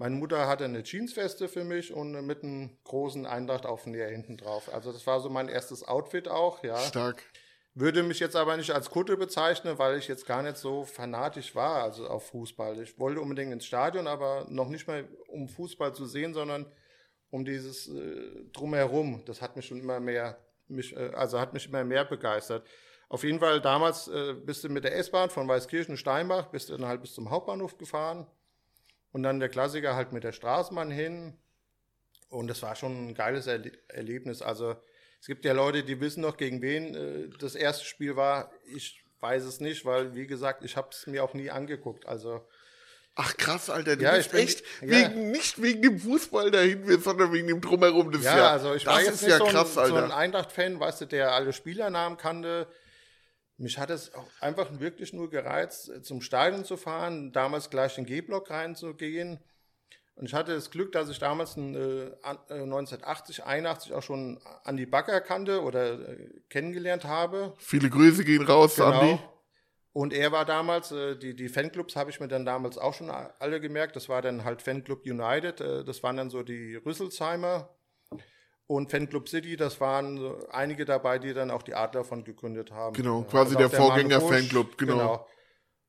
Meine 0.00 0.16
Mutter 0.16 0.48
hatte 0.48 0.64
eine 0.64 0.82
Jeansweste 0.82 1.46
für 1.46 1.62
mich 1.62 1.92
und 1.92 2.12
mit 2.24 2.42
einem 2.42 2.70
großen 2.84 3.26
Eintracht-Aufnäher 3.26 4.08
hinten 4.08 4.38
drauf. 4.38 4.72
Also 4.72 4.92
das 4.92 5.06
war 5.06 5.20
so 5.20 5.28
mein 5.28 5.50
erstes 5.50 5.86
Outfit 5.86 6.26
auch, 6.26 6.64
ja. 6.64 6.78
Stark. 6.78 7.22
Würde 7.74 8.02
mich 8.02 8.18
jetzt 8.18 8.34
aber 8.34 8.56
nicht 8.56 8.70
als 8.70 8.88
Kutte 8.88 9.18
bezeichnen, 9.18 9.78
weil 9.78 9.98
ich 9.98 10.08
jetzt 10.08 10.24
gar 10.24 10.42
nicht 10.42 10.56
so 10.56 10.84
fanatisch 10.84 11.54
war, 11.54 11.82
also 11.82 12.08
auf 12.08 12.28
Fußball. 12.28 12.80
Ich 12.80 12.98
wollte 12.98 13.20
unbedingt 13.20 13.52
ins 13.52 13.66
Stadion, 13.66 14.06
aber 14.06 14.46
noch 14.48 14.70
nicht 14.70 14.88
mal 14.88 15.06
um 15.28 15.50
Fußball 15.50 15.94
zu 15.94 16.06
sehen, 16.06 16.32
sondern 16.32 16.64
um 17.28 17.44
dieses 17.44 17.86
äh, 17.88 18.46
drumherum. 18.54 19.22
Das 19.26 19.42
hat 19.42 19.54
mich 19.54 19.66
schon 19.66 19.80
immer 19.80 20.00
mehr, 20.00 20.38
mich, 20.66 20.96
äh, 20.96 21.10
also 21.12 21.38
hat 21.38 21.52
mich 21.52 21.68
immer 21.68 21.84
mehr 21.84 22.06
begeistert. 22.06 22.66
Auf 23.10 23.22
jeden 23.22 23.40
Fall 23.40 23.60
damals 23.60 24.08
äh, 24.08 24.32
bist 24.32 24.64
du 24.64 24.70
mit 24.70 24.84
der 24.84 24.96
S-Bahn 24.96 25.28
von 25.28 25.46
Weißkirchen 25.46 25.98
Steinbach, 25.98 26.46
bist 26.46 26.70
du 26.70 26.78
dann 26.78 26.86
halt 26.86 27.02
bis 27.02 27.12
zum 27.12 27.28
Hauptbahnhof 27.28 27.76
gefahren 27.76 28.26
und 29.12 29.22
dann 29.22 29.40
der 29.40 29.48
Klassiker 29.48 29.94
halt 29.96 30.12
mit 30.12 30.24
der 30.24 30.32
Straßenbahn 30.32 30.90
hin. 30.90 31.36
Und 32.28 32.46
das 32.48 32.62
war 32.62 32.76
schon 32.76 33.08
ein 33.08 33.14
geiles 33.14 33.46
Erle 33.46 33.72
Erlebnis. 33.88 34.40
Also 34.42 34.76
es 35.20 35.26
gibt 35.26 35.44
ja 35.44 35.52
Leute, 35.52 35.82
die 35.82 36.00
wissen 36.00 36.20
noch, 36.20 36.36
gegen 36.36 36.62
wen 36.62 36.94
äh, 36.94 37.28
das 37.38 37.54
erste 37.54 37.84
Spiel 37.84 38.16
war. 38.16 38.52
Ich 38.74 39.02
weiß 39.20 39.44
es 39.44 39.60
nicht, 39.60 39.84
weil, 39.84 40.14
wie 40.14 40.26
gesagt, 40.26 40.64
ich 40.64 40.76
habe 40.76 40.88
es 40.92 41.06
mir 41.06 41.24
auch 41.24 41.34
nie 41.34 41.50
angeguckt. 41.50 42.06
Also 42.06 42.46
Ach 43.16 43.36
krass, 43.36 43.68
Alter, 43.68 43.96
du 43.96 44.04
Ja, 44.04 44.14
bist 44.14 44.30
bin- 44.30 44.40
echt 44.40 44.62
ja. 44.80 44.88
wegen, 45.10 45.30
nicht 45.32 45.60
wegen 45.60 45.82
dem 45.82 45.98
Fußball 45.98 46.50
dahin 46.52 46.86
willst, 46.86 47.04
sondern 47.04 47.32
wegen 47.32 47.48
dem 47.48 47.60
Drumherum 47.60 48.12
des 48.12 48.22
ja, 48.24 48.36
Jahr. 48.38 48.50
also 48.52 48.72
ich 48.74 48.84
das 48.84 48.94
war 48.94 49.02
jetzt 49.02 49.14
ist 49.14 49.22
nicht 49.22 49.30
ja 49.32 49.38
so, 49.38 49.44
krass, 49.46 49.76
ein, 49.76 49.88
so 49.88 49.94
ein 49.96 50.04
Alter. 50.04 50.16
Eintracht-Fan, 50.16 50.78
weißt 50.80 51.00
du, 51.02 51.06
der 51.06 51.32
alle 51.32 51.52
Spielernamen 51.52 52.16
kannte. 52.16 52.68
Mich 53.60 53.78
hat 53.78 53.90
es 53.90 54.14
auch 54.14 54.26
einfach 54.40 54.80
wirklich 54.80 55.12
nur 55.12 55.28
gereizt, 55.28 55.90
zum 56.04 56.22
Stadion 56.22 56.64
zu 56.64 56.76
fahren, 56.78 57.30
damals 57.32 57.68
gleich 57.68 57.98
in 57.98 58.04
den 58.04 58.14
G-Block 58.14 58.48
reinzugehen. 58.50 59.38
Und 60.14 60.26
ich 60.26 60.34
hatte 60.34 60.54
das 60.54 60.70
Glück, 60.70 60.92
dass 60.92 61.10
ich 61.10 61.18
damals 61.18 61.56
ein, 61.56 61.74
äh, 61.74 62.10
an- 62.22 62.38
äh, 62.48 62.64
1980, 62.64 63.44
81 63.44 63.92
auch 63.92 64.02
schon 64.02 64.40
Andi 64.64 64.86
Backer 64.86 65.20
kannte 65.20 65.62
oder 65.62 65.92
äh, 66.08 66.30
kennengelernt 66.48 67.04
habe. 67.04 67.54
Viele 67.58 67.90
Grüße 67.90 68.24
gehen 68.24 68.42
raus, 68.42 68.76
Genau. 68.76 68.92
Andi. 68.92 69.18
Und 69.92 70.12
er 70.14 70.30
war 70.32 70.44
damals, 70.44 70.92
äh, 70.92 71.16
die, 71.16 71.34
die 71.34 71.48
Fanclubs 71.48 71.96
habe 71.96 72.10
ich 72.10 72.20
mir 72.20 72.28
dann 72.28 72.44
damals 72.46 72.78
auch 72.78 72.94
schon 72.94 73.10
alle 73.10 73.60
gemerkt. 73.60 73.94
Das 73.96 74.08
war 74.08 74.22
dann 74.22 74.44
halt 74.44 74.62
Fanclub 74.62 75.04
United, 75.04 75.60
äh, 75.60 75.84
das 75.84 76.02
waren 76.02 76.16
dann 76.16 76.30
so 76.30 76.42
die 76.42 76.76
Rüsselsheimer. 76.76 77.68
Und 78.70 78.88
Fanclub 78.88 79.28
City, 79.28 79.56
das 79.56 79.80
waren 79.80 80.32
einige 80.52 80.84
dabei, 80.84 81.18
die 81.18 81.34
dann 81.34 81.50
auch 81.50 81.62
die 81.64 81.74
Adler 81.74 82.04
von 82.04 82.22
gegründet 82.22 82.70
haben. 82.70 82.94
Genau, 82.94 83.22
quasi 83.22 83.56
also 83.56 83.68
der 83.68 83.68
Manu 83.68 83.90
Vorgänger-Fanclub, 83.90 84.78
genau. 84.78 85.26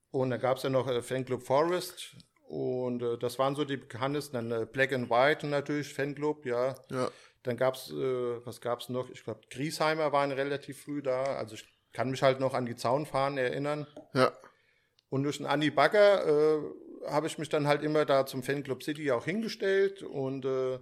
Und 0.10 0.32
dann 0.32 0.39
gab 0.39 0.58
es 0.58 0.63
ja 0.63 0.72
noch 0.72 0.88
äh, 0.88 1.04
Fanclub 1.04 1.44
Forest. 1.44 2.15
Und 2.48 3.04
äh, 3.04 3.20
das 3.20 3.38
waren 3.38 3.56
so 3.56 3.65
die 3.65 3.78
bekanntesten. 3.78 4.50
Dann 4.50 4.63
äh, 4.63 4.65
Black 4.65 4.94
and 4.94 5.12
White 5.12 5.46
natürlich, 5.46 5.94
Fanclub, 5.94 6.44
ja. 6.48 6.74
Ja. 6.89 7.12
Dann 7.44 7.56
gab 7.56 7.76
es, 7.76 7.91
äh, 7.91 8.46
was 8.48 8.62
gab 8.62 8.80
es 8.80 8.89
noch? 8.89 9.12
Ich 9.12 9.24
glaube, 9.24 9.41
Griesheimer 9.52 10.12
waren 10.12 10.32
relativ 10.32 10.82
früh 10.82 11.04
da. 11.04 11.22
Also 11.36 11.54
ich 11.54 11.72
kann 11.94 12.10
mich 12.10 12.24
halt 12.24 12.39
noch 12.39 12.56
an 12.56 12.65
die 12.65 12.76
Zaunfahnen 12.76 13.38
erinnern. 13.38 13.86
Ja. 14.15 14.32
Und 15.10 15.22
durch 15.22 15.38
den 15.38 15.46
Andi 15.46 15.70
Bagger 15.70 16.26
äh, 16.26 16.62
habe 17.12 17.28
ich 17.28 17.38
mich 17.38 17.50
dann 17.50 17.67
halt 17.67 17.84
immer 17.84 18.06
da 18.06 18.26
zum 18.26 18.41
Fanclub 18.41 18.82
City 18.82 19.12
auch 19.12 19.26
hingestellt 19.26 20.02
und 20.02 20.46
äh, 20.46 20.80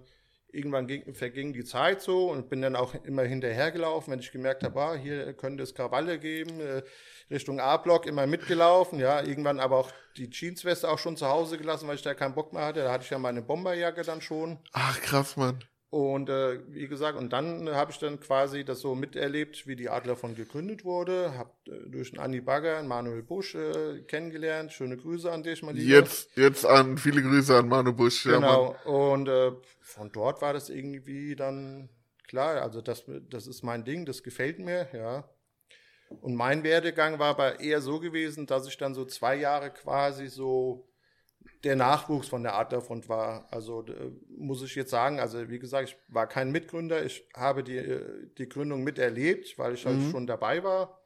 irgendwann 0.52 0.86
ging, 0.86 1.14
verging 1.14 1.52
die 1.52 1.64
Zeit 1.64 2.02
so 2.02 2.30
und 2.30 2.48
bin 2.48 2.62
dann 2.62 2.76
auch 2.76 2.94
immer 3.04 3.22
hinterhergelaufen, 3.22 4.12
wenn 4.12 4.20
ich 4.20 4.32
gemerkt 4.32 4.64
habe, 4.64 4.80
ah, 4.80 4.94
hier 4.94 5.32
könnte 5.34 5.62
es 5.62 5.74
Krawalle 5.74 6.18
geben, 6.18 6.60
äh, 6.60 6.82
Richtung 7.30 7.60
A-Block 7.60 8.06
immer 8.06 8.26
mitgelaufen, 8.26 8.98
ja, 8.98 9.22
irgendwann 9.22 9.60
aber 9.60 9.78
auch 9.78 9.90
die 10.16 10.30
Jeansweste 10.30 10.88
auch 10.88 10.98
schon 10.98 11.16
zu 11.16 11.28
Hause 11.28 11.58
gelassen, 11.58 11.86
weil 11.88 11.94
ich 11.94 12.02
da 12.02 12.14
keinen 12.14 12.34
Bock 12.34 12.52
mehr 12.52 12.64
hatte, 12.64 12.82
da 12.82 12.92
hatte 12.92 13.04
ich 13.04 13.10
ja 13.10 13.18
meine 13.18 13.42
Bomberjacke 13.42 14.02
dann 14.02 14.20
schon 14.20 14.58
Ach, 14.72 15.00
krass, 15.00 15.36
Mann. 15.36 15.62
Und 15.90 16.28
äh, 16.28 16.60
wie 16.68 16.86
gesagt, 16.86 17.18
und 17.18 17.32
dann 17.32 17.66
äh, 17.66 17.72
habe 17.72 17.90
ich 17.90 17.98
dann 17.98 18.20
quasi 18.20 18.64
das 18.64 18.78
so 18.78 18.94
miterlebt, 18.94 19.66
wie 19.66 19.74
die 19.74 19.88
Adler 19.88 20.14
von 20.14 20.36
gegründet 20.36 20.84
wurde. 20.84 21.36
Hab 21.36 21.56
äh, 21.66 21.90
durch 21.90 22.12
den 22.12 22.20
Andi 22.20 22.40
Bagger, 22.40 22.78
einen 22.78 22.86
Manuel 22.86 23.24
Busch 23.24 23.56
äh, 23.56 24.02
kennengelernt. 24.02 24.72
Schöne 24.72 24.96
Grüße 24.96 25.30
an 25.30 25.42
dich, 25.42 25.64
mein 25.64 25.74
Lieber. 25.74 25.96
Jetzt, 25.96 26.36
jetzt 26.36 26.64
an, 26.64 26.96
viele 26.96 27.22
Grüße 27.22 27.56
an 27.56 27.66
Manu 27.66 27.92
Busch. 27.92 28.24
Ja. 28.24 28.36
Genau. 28.36 28.76
und 28.84 29.28
äh, 29.28 29.50
von 29.80 30.12
dort 30.12 30.40
war 30.40 30.52
das 30.52 30.70
irgendwie 30.70 31.34
dann 31.34 31.88
klar. 32.28 32.62
Also 32.62 32.80
das, 32.82 33.04
das 33.28 33.48
ist 33.48 33.64
mein 33.64 33.84
Ding, 33.84 34.06
das 34.06 34.22
gefällt 34.22 34.60
mir, 34.60 34.86
ja. 34.92 35.28
Und 36.20 36.36
mein 36.36 36.62
Werdegang 36.62 37.18
war 37.18 37.30
aber 37.30 37.58
eher 37.58 37.80
so 37.80 37.98
gewesen, 37.98 38.46
dass 38.46 38.68
ich 38.68 38.76
dann 38.76 38.94
so 38.94 39.04
zwei 39.04 39.34
Jahre 39.34 39.70
quasi 39.70 40.28
so 40.28 40.88
der 41.64 41.76
Nachwuchs 41.76 42.28
von 42.28 42.42
der 42.42 42.56
Adlerfront 42.56 43.08
war. 43.08 43.46
Also 43.50 43.84
muss 44.36 44.62
ich 44.62 44.74
jetzt 44.74 44.90
sagen, 44.90 45.20
also 45.20 45.48
wie 45.48 45.58
gesagt, 45.58 45.90
ich 45.90 45.96
war 46.08 46.26
kein 46.26 46.50
Mitgründer, 46.52 47.04
ich 47.04 47.28
habe 47.34 47.62
die, 47.62 48.00
die 48.38 48.48
Gründung 48.48 48.82
miterlebt, 48.82 49.58
weil 49.58 49.74
ich 49.74 49.84
halt 49.84 50.10
schon 50.10 50.26
dabei 50.26 50.64
war. 50.64 51.00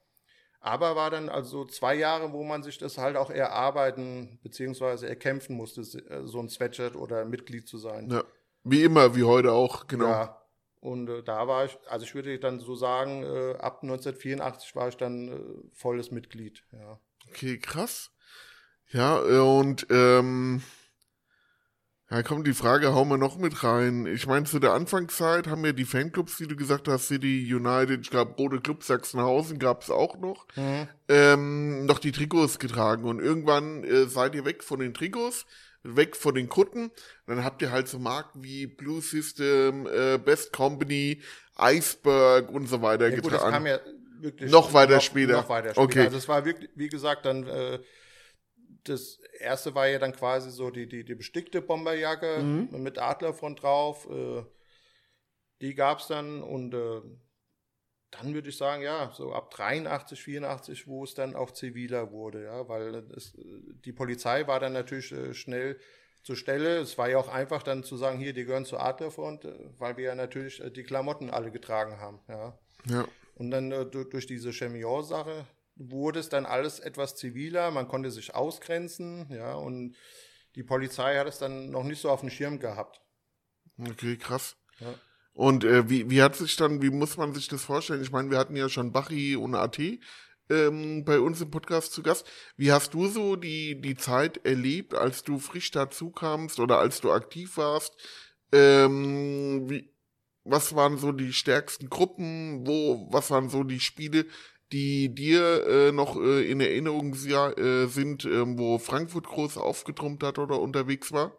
Aber 0.64 0.96
war 0.96 1.10
dann 1.10 1.28
also 1.28 1.66
zwei 1.66 1.94
Jahre, 1.94 2.32
wo 2.32 2.42
man 2.42 2.62
sich 2.62 2.78
das 2.78 2.96
halt 2.96 3.16
auch 3.16 3.28
erarbeiten 3.28 4.38
beziehungsweise 4.42 5.06
erkämpfen 5.06 5.56
musste, 5.56 5.82
äh, 5.82 6.26
so 6.26 6.40
ein 6.40 6.48
Sweatshirt 6.48 6.96
oder 6.96 7.26
Mitglied 7.26 7.68
zu 7.68 7.76
sein. 7.76 8.10
Ja. 8.10 8.24
Wie 8.62 8.82
immer, 8.82 9.14
wie 9.14 9.24
heute 9.24 9.52
auch, 9.52 9.86
genau. 9.86 10.08
Ja. 10.08 10.40
Und 10.80 11.10
äh, 11.10 11.22
da 11.22 11.46
war 11.48 11.66
ich, 11.66 11.78
also 11.86 12.06
ich 12.06 12.14
würde 12.14 12.38
dann 12.38 12.60
so 12.60 12.74
sagen, 12.76 13.24
äh, 13.24 13.56
ab 13.58 13.80
1984 13.82 14.74
war 14.74 14.88
ich 14.88 14.96
dann 14.96 15.28
äh, 15.28 15.68
volles 15.74 16.10
Mitglied. 16.10 16.64
Ja. 16.72 16.98
Okay, 17.28 17.58
krass. 17.58 18.10
Ja, 18.90 19.18
äh, 19.20 19.38
und 19.38 19.86
ähm, 19.90 20.62
ja, 22.10 22.22
kommt 22.22 22.46
die 22.46 22.54
Frage, 22.54 22.94
hauen 22.94 23.08
wir 23.08 23.16
noch 23.16 23.38
mit 23.38 23.64
rein. 23.64 24.06
Ich 24.06 24.26
meine, 24.26 24.44
zu 24.44 24.60
der 24.60 24.72
Anfangszeit 24.72 25.48
haben 25.48 25.64
ja 25.64 25.72
die 25.72 25.84
Fanclubs, 25.84 26.36
die 26.36 26.46
du 26.46 26.54
gesagt 26.54 26.86
hast, 26.86 27.08
City 27.08 27.52
United, 27.52 28.02
ich 28.02 28.10
glaube, 28.10 28.34
Rote 28.34 28.60
Club 28.60 28.84
Sachsenhausen 28.84 29.58
gab 29.58 29.82
es 29.82 29.90
auch 29.90 30.18
noch, 30.18 30.46
ähm, 31.08 31.86
noch 31.86 31.98
die 31.98 32.12
Trikots 32.12 32.58
getragen. 32.58 33.04
Und 33.04 33.20
irgendwann 33.20 33.82
äh, 33.84 34.06
seid 34.06 34.34
ihr 34.34 34.44
weg 34.44 34.62
von 34.62 34.80
den 34.80 34.94
Trikots, 34.94 35.46
weg 35.82 36.14
von 36.14 36.34
den 36.34 36.48
Kutten. 36.48 36.92
Dann 37.26 37.42
habt 37.42 37.62
ihr 37.62 37.72
halt 37.72 37.88
so 37.88 37.98
Marken 37.98 38.44
wie 38.44 38.66
Blue 38.66 39.00
System, 39.00 39.86
äh, 39.86 40.18
Best 40.18 40.52
Company, 40.52 41.20
Iceberg 41.58 42.50
und 42.50 42.68
so 42.68 42.82
weiter 42.82 43.08
Ja, 43.08 43.18
gut, 43.18 43.32
das 43.32 43.40
kam 43.40 43.64
getragen. 43.64 43.66
ja 43.66 43.92
wirklich 44.20 44.50
Noch 44.50 44.72
weiter 44.72 45.00
später. 45.00 45.32
Noch 45.32 45.48
weiter 45.48 45.70
später. 45.70 45.82
Okay. 45.82 46.00
Also 46.02 46.18
es 46.18 46.28
war 46.28 46.44
wirklich, 46.44 46.70
wie 46.74 46.88
gesagt, 46.88 47.24
dann 47.26 47.46
äh, 47.46 47.78
das 48.84 49.18
erste 49.38 49.74
war 49.74 49.88
ja 49.88 49.98
dann 49.98 50.12
quasi 50.12 50.50
so 50.50 50.70
die, 50.70 50.86
die, 50.88 51.04
die 51.04 51.14
bestickte 51.14 51.62
Bomberjacke 51.62 52.42
Mhm. 52.42 52.82
mit 52.82 52.98
Adlerfront 52.98 53.62
drauf. 53.62 54.08
Äh, 54.10 54.44
die 55.60 55.74
gab's 55.74 56.08
dann 56.08 56.42
und 56.42 56.74
äh, 56.74 57.00
dann 58.10 58.32
würde 58.34 58.48
ich 58.48 58.56
sagen, 58.56 58.82
ja, 58.82 59.10
so 59.12 59.32
ab 59.32 59.50
83, 59.50 60.22
84, 60.22 60.86
wo 60.86 61.02
es 61.04 61.14
dann 61.14 61.34
auch 61.34 61.50
ziviler 61.50 62.12
wurde, 62.12 62.44
ja, 62.44 62.68
weil 62.68 62.94
es, 63.16 63.36
die 63.84 63.92
Polizei 63.92 64.46
war 64.46 64.60
dann 64.60 64.72
natürlich 64.72 65.10
äh, 65.12 65.34
schnell 65.34 65.78
zur 66.22 66.36
Stelle. 66.36 66.78
Es 66.78 66.96
war 66.96 67.08
ja 67.08 67.18
auch 67.18 67.28
einfach 67.28 67.62
dann 67.62 67.82
zu 67.84 67.96
sagen, 67.96 68.18
hier, 68.18 68.32
die 68.32 68.44
gehören 68.44 68.64
zur 68.64 68.80
Adlerfront, 68.82 69.46
weil 69.78 69.96
wir 69.96 70.04
ja 70.04 70.14
natürlich 70.14 70.62
die 70.74 70.82
Klamotten 70.84 71.30
alle 71.30 71.50
getragen 71.50 71.98
haben, 71.98 72.20
ja. 72.28 72.58
Ja. 72.86 73.04
Und 73.36 73.50
dann 73.50 73.70
du- 73.70 74.04
durch 74.04 74.26
diese 74.26 74.52
Chemillon-Sache 74.52 75.44
wurde 75.76 76.20
es 76.20 76.28
dann 76.28 76.46
alles 76.46 76.80
etwas 76.80 77.16
ziviler, 77.16 77.70
man 77.70 77.88
konnte 77.88 78.10
sich 78.10 78.34
ausgrenzen, 78.34 79.26
ja, 79.30 79.54
und 79.54 79.96
die 80.54 80.62
Polizei 80.62 81.16
hat 81.18 81.26
es 81.26 81.38
dann 81.38 81.70
noch 81.70 81.82
nicht 81.82 82.00
so 82.00 82.10
auf 82.10 82.20
dem 82.20 82.30
Schirm 82.30 82.58
gehabt. 82.58 83.00
Okay, 83.78 84.16
krass. 84.16 84.56
Ja. 84.78 84.94
Und 85.32 85.64
äh, 85.64 85.90
wie, 85.90 86.08
wie 86.10 86.22
hat 86.22 86.36
sich 86.36 86.56
dann, 86.56 86.80
wie 86.80 86.90
muss 86.90 87.16
man 87.16 87.34
sich 87.34 87.48
das 87.48 87.64
vorstellen? 87.64 88.02
Ich 88.02 88.12
meine, 88.12 88.30
wir 88.30 88.38
hatten 88.38 88.54
ja 88.54 88.68
schon 88.68 88.92
Bachi 88.92 89.34
und 89.34 89.56
AT 89.56 89.80
ähm, 90.48 91.04
bei 91.04 91.18
uns 91.18 91.40
im 91.40 91.50
Podcast 91.50 91.92
zu 91.92 92.02
Gast. 92.02 92.26
Wie 92.56 92.72
hast 92.72 92.94
du 92.94 93.08
so 93.08 93.36
die, 93.36 93.80
die 93.80 93.96
Zeit 93.96 94.44
erlebt, 94.44 94.94
als 94.94 95.22
du 95.24 95.38
frisch 95.38 95.70
dazu 95.70 96.10
kamst 96.10 96.60
oder 96.60 96.78
als 96.78 97.00
du 97.00 97.12
aktiv 97.12 97.56
warst? 97.56 97.96
Ähm, 98.52 99.68
wie, 99.68 99.90
was 100.44 100.74
waren 100.76 100.98
so 100.98 101.12
die 101.12 101.32
stärksten 101.32 101.88
Gruppen? 101.88 102.66
Wo, 102.66 103.08
was 103.10 103.30
waren 103.30 103.48
so 103.48 103.64
die 103.64 103.80
Spiele, 103.80 104.26
die 104.74 105.14
dir 105.14 105.64
äh, 105.68 105.92
noch 105.92 106.16
äh, 106.20 106.50
in 106.50 106.60
Erinnerung 106.60 107.14
äh, 107.14 107.86
sind, 107.86 108.24
ähm, 108.24 108.58
wo 108.58 108.78
Frankfurt 108.78 109.24
groß 109.28 109.56
aufgetrumpft 109.56 110.24
hat 110.24 110.40
oder 110.40 110.58
unterwegs 110.58 111.12
war? 111.12 111.38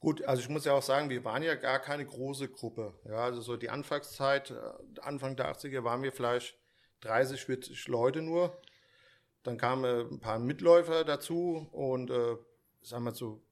Gut, 0.00 0.24
also 0.24 0.40
ich 0.40 0.48
muss 0.48 0.64
ja 0.64 0.72
auch 0.72 0.82
sagen, 0.82 1.10
wir 1.10 1.22
waren 1.22 1.42
ja 1.42 1.54
gar 1.54 1.80
keine 1.80 2.06
große 2.06 2.48
Gruppe. 2.48 2.94
Ja, 3.04 3.24
also 3.24 3.42
so 3.42 3.58
die 3.58 3.68
Anfangszeit, 3.68 4.52
äh, 4.52 5.00
Anfang 5.02 5.36
der 5.36 5.54
80er 5.54 5.84
waren 5.84 6.02
wir 6.02 6.12
vielleicht 6.12 6.56
30, 7.02 7.44
40 7.44 7.88
Leute 7.88 8.22
nur. 8.22 8.58
Dann 9.42 9.58
kamen 9.58 9.84
äh, 9.84 10.10
ein 10.10 10.20
paar 10.20 10.38
Mitläufer 10.38 11.04
dazu 11.04 11.68
und 11.72 12.10
äh, 12.10 12.36
sagen 12.80 13.04
wir 13.04 13.12
so 13.12 13.42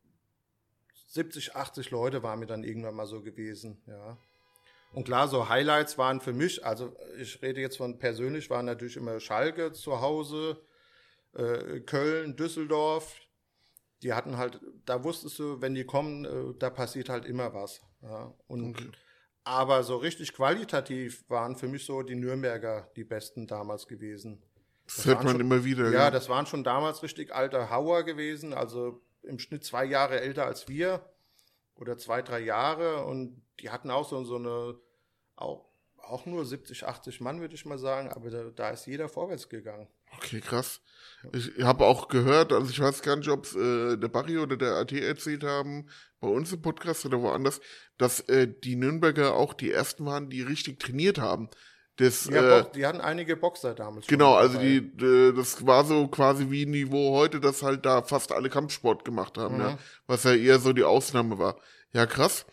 70, 1.08 1.56
80 1.56 1.90
Leute 1.90 2.22
waren 2.22 2.40
wir 2.40 2.46
dann 2.46 2.64
irgendwann 2.64 2.94
mal 2.94 3.06
so 3.06 3.20
gewesen, 3.20 3.82
ja. 3.86 4.16
Und 4.92 5.04
klar, 5.04 5.28
so 5.28 5.48
Highlights 5.48 5.98
waren 5.98 6.20
für 6.20 6.32
mich, 6.32 6.64
also 6.64 6.96
ich 7.18 7.40
rede 7.42 7.60
jetzt 7.60 7.76
von 7.76 7.98
persönlich, 7.98 8.50
waren 8.50 8.66
natürlich 8.66 8.96
immer 8.96 9.20
Schalke 9.20 9.72
zu 9.72 10.00
Hause, 10.00 10.60
äh, 11.34 11.80
Köln, 11.80 12.36
Düsseldorf, 12.36 13.14
die 14.02 14.14
hatten 14.14 14.36
halt, 14.36 14.60
da 14.86 15.04
wusstest 15.04 15.38
du, 15.38 15.60
wenn 15.60 15.74
die 15.74 15.84
kommen, 15.84 16.24
äh, 16.24 16.54
da 16.58 16.70
passiert 16.70 17.08
halt 17.08 17.24
immer 17.24 17.54
was. 17.54 17.80
Ja. 18.02 18.34
Und, 18.48 18.92
Aber 19.44 19.82
so 19.84 19.96
richtig 19.96 20.34
qualitativ 20.34 21.24
waren 21.28 21.56
für 21.56 21.66
mich 21.66 21.84
so 21.86 22.02
die 22.02 22.14
Nürnberger 22.14 22.90
die 22.96 23.04
besten 23.04 23.46
damals 23.46 23.86
gewesen. 23.86 24.42
Das 24.86 25.06
hört 25.06 25.24
man 25.24 25.32
schon- 25.32 25.40
immer 25.40 25.64
wieder. 25.64 25.90
Ja, 25.90 26.10
das 26.10 26.28
waren 26.28 26.46
schon 26.46 26.62
damals 26.62 27.02
richtig 27.02 27.34
alte 27.34 27.70
Hauer 27.70 28.02
gewesen, 28.04 28.52
also 28.52 29.00
im 29.22 29.38
Schnitt 29.38 29.64
zwei 29.64 29.84
Jahre 29.86 30.20
älter 30.20 30.44
als 30.46 30.68
wir 30.68 31.00
oder 31.80 31.96
zwei, 31.98 32.22
drei 32.22 32.40
Jahre 32.40 33.04
und 33.04 33.42
die 33.60 33.70
hatten 33.70 33.90
auch 33.90 34.08
so, 34.08 34.22
so 34.24 34.36
eine, 34.36 34.78
auch, 35.36 35.66
auch 35.96 36.26
nur 36.26 36.44
70, 36.44 36.86
80 36.86 37.20
Mann, 37.20 37.40
würde 37.40 37.54
ich 37.54 37.64
mal 37.64 37.78
sagen, 37.78 38.10
aber 38.10 38.30
da, 38.30 38.50
da 38.50 38.70
ist 38.70 38.86
jeder 38.86 39.08
vorwärts 39.08 39.48
gegangen. 39.48 39.88
Okay, 40.16 40.40
krass. 40.40 40.80
Ich 41.32 41.62
habe 41.62 41.84
auch 41.84 42.08
gehört, 42.08 42.52
also 42.52 42.70
ich 42.70 42.80
weiß 42.80 43.02
gar 43.02 43.16
nicht, 43.16 43.28
ob 43.28 43.44
es 43.44 43.54
äh, 43.54 43.96
der 43.96 44.08
Barry 44.08 44.38
oder 44.38 44.56
der 44.56 44.74
AT 44.74 44.92
erzählt 44.92 45.44
haben, 45.44 45.88
bei 46.20 46.28
uns 46.28 46.52
im 46.52 46.62
Podcast 46.62 47.06
oder 47.06 47.20
woanders, 47.20 47.60
dass 47.96 48.20
äh, 48.20 48.48
die 48.48 48.76
Nürnberger 48.76 49.34
auch 49.34 49.54
die 49.54 49.70
ersten 49.70 50.04
waren, 50.06 50.30
die 50.30 50.42
richtig 50.42 50.80
trainiert 50.80 51.18
haben. 51.18 51.48
Das, 52.00 52.24
Ja, 52.26 52.60
äh, 52.60 52.64
die 52.74 52.86
hatten 52.86 53.00
einige 53.00 53.36
Boxer 53.36 53.74
damals. 53.74 54.06
genau, 54.06 54.34
also 54.34 54.58
die, 54.58 54.78
äh, 54.78 55.32
das 55.32 55.66
war 55.66 55.84
so 55.84 56.08
quasi 56.08 56.50
wie 56.50 56.64
Niveau 56.64 57.14
heute, 57.16 57.40
dass 57.40 57.62
halt 57.62 57.84
da 57.84 58.02
fast 58.02 58.32
alle 58.32 58.48
Kampfsport 58.48 59.04
gemacht 59.04 59.36
haben, 59.36 59.56
Mhm. 59.56 59.60
ja. 59.60 59.78
Was 60.06 60.24
ja 60.24 60.34
eher 60.34 60.58
so 60.58 60.72
die 60.72 60.84
Ausnahme 60.84 61.38
war. 61.38 61.56
Ja, 61.92 62.06
krass. 62.06 62.46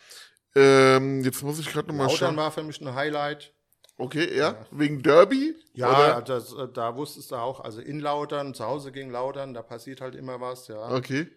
Ähm, 0.55 1.23
jetzt 1.23 1.43
muss 1.43 1.59
ich 1.59 1.71
gerade 1.71 1.87
nochmal 1.87 2.09
schauen. 2.09 2.35
war 2.35 2.51
für 2.51 2.63
mich 2.63 2.81
ein 2.81 2.93
Highlight. 2.93 3.53
Okay, 3.99 4.35
ja, 4.37 4.65
wegen 4.71 5.01
Derby? 5.01 5.55
Ja, 5.73 6.21
das, 6.21 6.53
äh, 6.53 6.67
da 6.71 6.95
wusstest 6.95 7.31
du 7.31 7.35
auch, 7.35 7.61
also 7.61 7.81
in 7.81 7.99
Lautern, 7.99 8.53
zu 8.53 8.65
Hause 8.65 8.91
gegen 8.91 9.09
Lautern, 9.11 9.53
da 9.53 9.61
passiert 9.63 10.01
halt 10.01 10.13
immer 10.15 10.39
was, 10.41 10.67
ja. 10.67 10.93
Okay. 10.95 11.27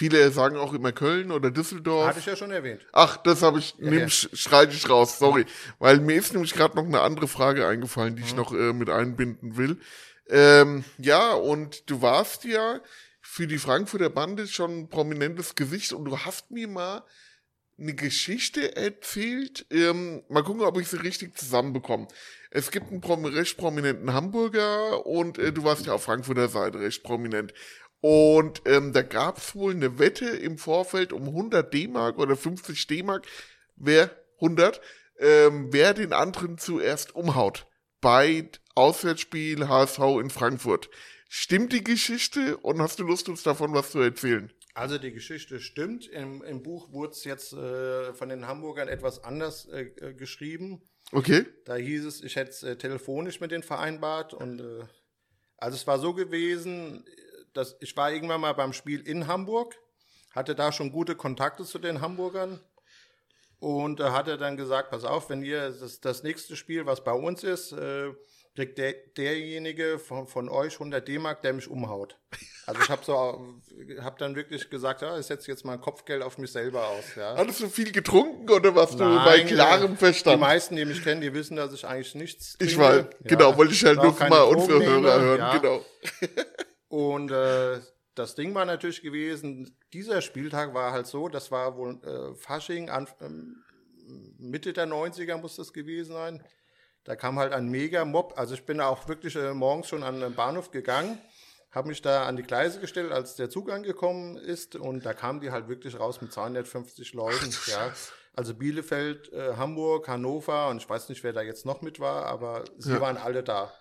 Viele 0.00 0.30
sagen 0.30 0.56
auch 0.56 0.72
immer 0.72 0.92
Köln 0.92 1.30
oder 1.30 1.50
Düsseldorf. 1.50 2.06
Hatte 2.08 2.20
ich 2.20 2.24
ja 2.24 2.34
schon 2.34 2.50
erwähnt. 2.50 2.80
Ach, 2.90 3.18
das 3.18 3.42
habe 3.42 3.58
ich, 3.58 3.74
Ja, 3.76 3.90
nehm, 3.90 3.98
ja. 4.00 4.06
sch- 4.06 4.34
schreite 4.34 4.72
ich 4.74 4.88
raus, 4.88 5.18
sorry. 5.18 5.44
Weil 5.78 6.00
mir 6.00 6.14
ist 6.16 6.32
nämlich 6.32 6.54
gerade 6.54 6.74
noch 6.74 6.86
eine 6.86 7.02
andere 7.02 7.28
Frage 7.28 7.66
eingefallen, 7.66 8.16
die 8.16 8.22
ich 8.22 8.34
noch 8.34 8.54
äh, 8.54 8.72
mit 8.72 8.88
einbinden 8.88 9.58
will. 9.58 9.78
Ähm, 10.30 10.84
ja, 10.96 11.34
und 11.34 11.90
du 11.90 12.00
warst 12.00 12.44
ja 12.44 12.80
für 13.20 13.46
die 13.46 13.58
Frankfurter 13.58 14.08
Bande 14.08 14.46
schon 14.46 14.70
ein 14.78 14.88
prominentes 14.88 15.54
Gesicht 15.54 15.92
und 15.92 16.06
du 16.06 16.16
hast 16.16 16.50
mir 16.50 16.66
mal 16.66 17.04
eine 17.78 17.94
Geschichte 17.94 18.76
erzählt. 18.76 19.66
Ähm, 19.70 20.22
mal 20.30 20.42
gucken, 20.44 20.62
ob 20.62 20.80
ich 20.80 20.88
sie 20.88 21.02
richtig 21.02 21.36
zusammenbekomme. 21.36 22.08
Es 22.50 22.70
gibt 22.70 22.90
einen 22.90 23.02
prom 23.02 23.26
recht 23.26 23.58
prominenten 23.58 24.14
Hamburger 24.14 25.04
und 25.06 25.36
äh, 25.38 25.52
du 25.52 25.62
warst 25.64 25.84
ja 25.84 25.92
auf 25.92 26.04
Frankfurter 26.04 26.48
Seite 26.48 26.80
recht 26.80 27.02
prominent. 27.02 27.52
Und 28.00 28.62
ähm, 28.64 28.92
da 28.92 29.02
gab 29.02 29.38
es 29.38 29.54
wohl 29.54 29.72
eine 29.72 29.98
Wette 29.98 30.26
im 30.26 30.56
Vorfeld 30.56 31.12
um 31.12 31.24
100 31.24 31.72
D-Mark 31.72 32.18
oder 32.18 32.36
50 32.36 32.86
D-Mark, 32.86 33.26
wer 33.76 34.10
100, 34.36 34.80
ähm, 35.18 35.68
wer 35.70 35.92
den 35.92 36.12
anderen 36.12 36.56
zuerst 36.56 37.14
umhaut. 37.14 37.66
Bei 38.00 38.48
Auswärtsspiel 38.74 39.68
HSV 39.68 39.98
in 40.20 40.30
Frankfurt. 40.30 40.88
Stimmt 41.28 41.72
die 41.72 41.84
Geschichte 41.84 42.56
und 42.56 42.80
hast 42.80 42.98
du 42.98 43.04
Lust, 43.04 43.28
uns 43.28 43.42
davon 43.42 43.74
was 43.74 43.90
zu 43.90 44.00
erzählen? 44.00 44.50
Also 44.74 44.98
die 44.98 45.12
Geschichte 45.12 45.60
stimmt. 45.60 46.08
Im, 46.08 46.42
im 46.42 46.62
Buch 46.62 46.92
wurde 46.92 47.12
es 47.12 47.24
jetzt 47.24 47.52
äh, 47.52 48.14
von 48.14 48.30
den 48.30 48.46
Hamburgern 48.46 48.88
etwas 48.88 49.22
anders 49.22 49.66
äh, 49.66 49.82
äh, 50.00 50.14
geschrieben. 50.14 50.80
Okay? 51.12 51.44
Da 51.66 51.76
hieß 51.76 52.04
es, 52.04 52.22
ich 52.22 52.36
hätte 52.36 52.50
es 52.50 52.62
äh, 52.62 52.76
telefonisch 52.76 53.40
mit 53.40 53.50
denen 53.50 53.62
vereinbart. 53.62 54.32
Und 54.32 54.60
äh, 54.60 54.84
also 55.56 55.76
es 55.76 55.86
war 55.86 55.98
so 55.98 56.14
gewesen, 56.14 57.04
dass 57.52 57.76
ich 57.80 57.96
war 57.96 58.12
irgendwann 58.12 58.40
mal 58.40 58.52
beim 58.54 58.72
Spiel 58.72 59.00
in 59.00 59.26
Hamburg, 59.26 59.76
hatte 60.32 60.54
da 60.54 60.72
schon 60.72 60.92
gute 60.92 61.14
Kontakte 61.16 61.64
zu 61.64 61.78
den 61.78 62.00
Hamburgern. 62.00 62.60
Und 63.58 64.00
da 64.00 64.12
hat 64.12 64.26
er 64.26 64.38
dann 64.38 64.56
gesagt, 64.56 64.90
pass 64.90 65.04
auf, 65.04 65.28
wenn 65.28 65.42
ihr 65.42 65.70
das, 65.70 66.00
das 66.00 66.22
nächste 66.22 66.56
Spiel, 66.56 66.86
was 66.86 67.04
bei 67.04 67.12
uns 67.12 67.44
ist, 67.44 67.72
äh, 67.72 68.10
kriegt 68.54 68.78
der, 68.78 68.94
derjenige 69.16 69.98
von, 69.98 70.26
von 70.26 70.48
euch 70.48 70.74
100 70.74 71.06
D-Mark, 71.06 71.42
der 71.42 71.52
mich 71.52 71.68
umhaut. 71.68 72.16
Also 72.66 72.80
ich 72.82 72.88
habe 72.88 73.04
so, 73.04 73.12
habe 74.00 74.16
dann 74.18 74.34
wirklich 74.34 74.70
gesagt, 74.70 75.02
ja, 75.02 75.18
ich 75.18 75.26
setze 75.26 75.50
jetzt 75.50 75.64
mal 75.64 75.76
Kopfgeld 75.78 76.22
auf 76.22 76.38
mich 76.38 76.50
selber 76.52 76.86
aus. 76.88 77.04
Ja. 77.16 77.36
Hattest 77.36 77.60
du 77.60 77.68
viel 77.68 77.92
getrunken 77.92 78.48
oder 78.48 78.74
warst 78.74 78.94
du 78.94 79.04
bei 79.24 79.40
klarem 79.44 79.92
Die 79.92 79.96
Verstand? 79.98 80.40
meisten, 80.40 80.76
die 80.76 80.84
mich 80.86 81.02
kennen, 81.04 81.20
die 81.20 81.34
wissen, 81.34 81.56
dass 81.56 81.72
ich 81.74 81.86
eigentlich 81.86 82.14
nichts 82.14 82.56
Ich 82.60 82.74
trinke. 82.74 82.78
weiß, 82.78 82.96
Ja, 82.96 83.08
genau, 83.24 83.56
wollte 83.58 83.74
ich 83.74 83.84
halt 83.84 84.02
nur 84.02 84.12
mal 84.12 84.42
unsere 84.42 84.82
Hörer 84.84 85.20
hören, 85.20 85.38
ja. 85.38 85.58
genau. 85.58 85.84
Und 86.90 87.30
äh, 87.30 87.80
das 88.16 88.34
Ding 88.34 88.52
war 88.54 88.64
natürlich 88.64 89.00
gewesen, 89.00 89.76
dieser 89.92 90.20
Spieltag 90.20 90.74
war 90.74 90.92
halt 90.92 91.06
so, 91.06 91.28
das 91.28 91.50
war 91.50 91.76
wohl 91.76 92.00
äh, 92.04 92.34
Fasching, 92.34 92.90
an, 92.90 93.08
ähm, 93.20 93.62
Mitte 94.38 94.72
der 94.72 94.88
90er 94.88 95.36
muss 95.36 95.54
das 95.56 95.72
gewesen 95.72 96.12
sein. 96.12 96.44
Da 97.04 97.14
kam 97.14 97.38
halt 97.38 97.52
ein 97.52 97.68
Mega-Mob. 97.68 98.34
Also 98.36 98.54
ich 98.54 98.66
bin 98.66 98.78
da 98.78 98.88
auch 98.88 99.06
wirklich 99.08 99.36
äh, 99.36 99.54
morgens 99.54 99.86
schon 99.88 100.02
an 100.02 100.20
den 100.20 100.34
Bahnhof 100.34 100.72
gegangen, 100.72 101.18
habe 101.70 101.88
mich 101.88 102.02
da 102.02 102.26
an 102.26 102.36
die 102.36 102.42
Gleise 102.42 102.80
gestellt, 102.80 103.12
als 103.12 103.36
der 103.36 103.48
Zug 103.50 103.70
angekommen 103.70 104.36
ist. 104.36 104.74
Und 104.74 105.06
da 105.06 105.14
kamen 105.14 105.40
die 105.40 105.52
halt 105.52 105.68
wirklich 105.68 105.98
raus 105.98 106.20
mit 106.20 106.32
250 106.32 107.14
Leuten. 107.14 107.50
ja. 107.68 107.92
Also 108.34 108.54
Bielefeld, 108.54 109.32
äh, 109.32 109.54
Hamburg, 109.56 110.08
Hannover 110.08 110.68
und 110.70 110.78
ich 110.82 110.88
weiß 110.88 111.08
nicht, 111.08 111.22
wer 111.22 111.32
da 111.32 111.42
jetzt 111.42 111.66
noch 111.66 111.82
mit 111.82 112.00
war, 112.00 112.26
aber 112.26 112.64
sie 112.78 112.92
Ja. 112.94 113.00
waren 113.00 113.16
alle 113.16 113.42
da. 113.44 113.72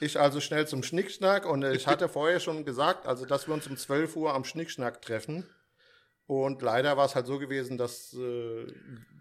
Ich 0.00 0.18
also 0.18 0.40
schnell 0.40 0.66
zum 0.66 0.82
Schnickschnack 0.82 1.46
und 1.46 1.62
äh, 1.62 1.74
ich 1.74 1.86
hatte 1.88 2.08
vorher 2.08 2.40
schon 2.40 2.64
gesagt, 2.64 3.06
also 3.06 3.24
dass 3.24 3.46
wir 3.46 3.54
uns 3.54 3.66
um 3.66 3.76
12 3.76 4.16
Uhr 4.16 4.34
am 4.34 4.44
Schnickschnack 4.44 5.02
treffen. 5.02 5.48
Und 6.26 6.62
leider 6.62 6.96
war 6.96 7.06
es 7.06 7.14
halt 7.14 7.26
so 7.26 7.38
gewesen, 7.38 7.78
dass 7.78 8.14
äh, 8.14 8.66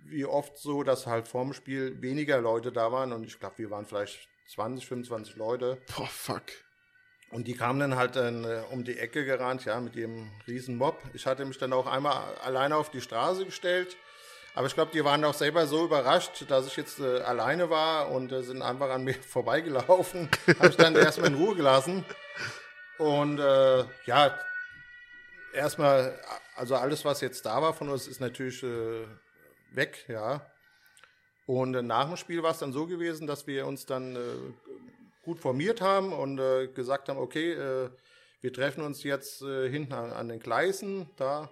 wie 0.05 0.25
oft 0.25 0.57
so, 0.57 0.83
dass 0.83 1.07
halt 1.07 1.27
vorm 1.27 1.53
Spiel 1.53 2.01
weniger 2.01 2.39
Leute 2.39 2.71
da 2.71 2.91
waren 2.91 3.11
und 3.11 3.23
ich 3.25 3.39
glaube, 3.39 3.57
wir 3.57 3.71
waren 3.71 3.85
vielleicht 3.85 4.29
20, 4.49 4.87
25 4.87 5.35
Leute. 5.35 5.81
Boah, 5.95 6.07
fuck. 6.07 6.43
Und 7.31 7.47
die 7.47 7.53
kamen 7.53 7.79
dann 7.79 7.95
halt 7.95 8.15
dann 8.17 8.43
äh, 8.43 8.63
um 8.71 8.83
die 8.83 8.97
Ecke 8.97 9.23
gerannt, 9.23 9.65
ja, 9.65 9.79
mit 9.79 9.95
ihrem 9.95 10.29
riesen 10.47 10.77
Mob. 10.77 10.97
Ich 11.13 11.25
hatte 11.25 11.45
mich 11.45 11.57
dann 11.57 11.71
auch 11.73 11.87
einmal 11.87 12.35
alleine 12.43 12.75
auf 12.75 12.91
die 12.91 13.01
Straße 13.01 13.45
gestellt. 13.45 13.95
Aber 14.53 14.67
ich 14.67 14.73
glaube, 14.73 14.91
die 14.91 15.03
waren 15.03 15.23
auch 15.23 15.33
selber 15.33 15.65
so 15.65 15.85
überrascht, 15.85 16.45
dass 16.49 16.67
ich 16.67 16.75
jetzt 16.75 16.99
äh, 16.99 17.19
alleine 17.21 17.69
war 17.69 18.11
und 18.11 18.31
äh, 18.31 18.43
sind 18.43 18.61
einfach 18.61 18.89
an 18.89 19.03
mir 19.03 19.13
vorbeigelaufen. 19.21 20.29
Habe 20.59 20.69
ich 20.69 20.75
dann 20.75 20.95
erstmal 20.95 21.29
in 21.29 21.35
Ruhe 21.37 21.55
gelassen. 21.55 22.05
Und 22.97 23.39
äh, 23.39 23.85
ja, 24.05 24.37
erstmal, 25.53 26.19
also 26.55 26.75
alles, 26.75 27.05
was 27.05 27.21
jetzt 27.21 27.45
da 27.45 27.61
war 27.61 27.73
von 27.73 27.89
uns, 27.89 28.07
ist 28.07 28.19
natürlich 28.19 28.61
äh, 28.63 29.05
weg, 29.71 30.05
ja. 30.07 30.45
Und 31.45 31.75
äh, 31.75 31.81
nach 31.81 32.07
dem 32.07 32.17
Spiel 32.17 32.43
war 32.43 32.51
es 32.51 32.59
dann 32.59 32.73
so 32.73 32.87
gewesen, 32.87 33.27
dass 33.27 33.47
wir 33.47 33.65
uns 33.65 33.85
dann 33.85 34.15
äh, 34.15 34.19
gut 35.23 35.39
formiert 35.39 35.81
haben 35.81 36.13
und 36.13 36.39
äh, 36.39 36.67
gesagt 36.67 37.09
haben, 37.09 37.17
okay, 37.17 37.53
äh, 37.53 37.89
wir 38.41 38.53
treffen 38.53 38.83
uns 38.83 39.03
jetzt 39.03 39.41
äh, 39.41 39.69
hinten 39.69 39.93
an, 39.93 40.11
an 40.11 40.27
den 40.27 40.39
Gleisen, 40.39 41.09
da, 41.15 41.49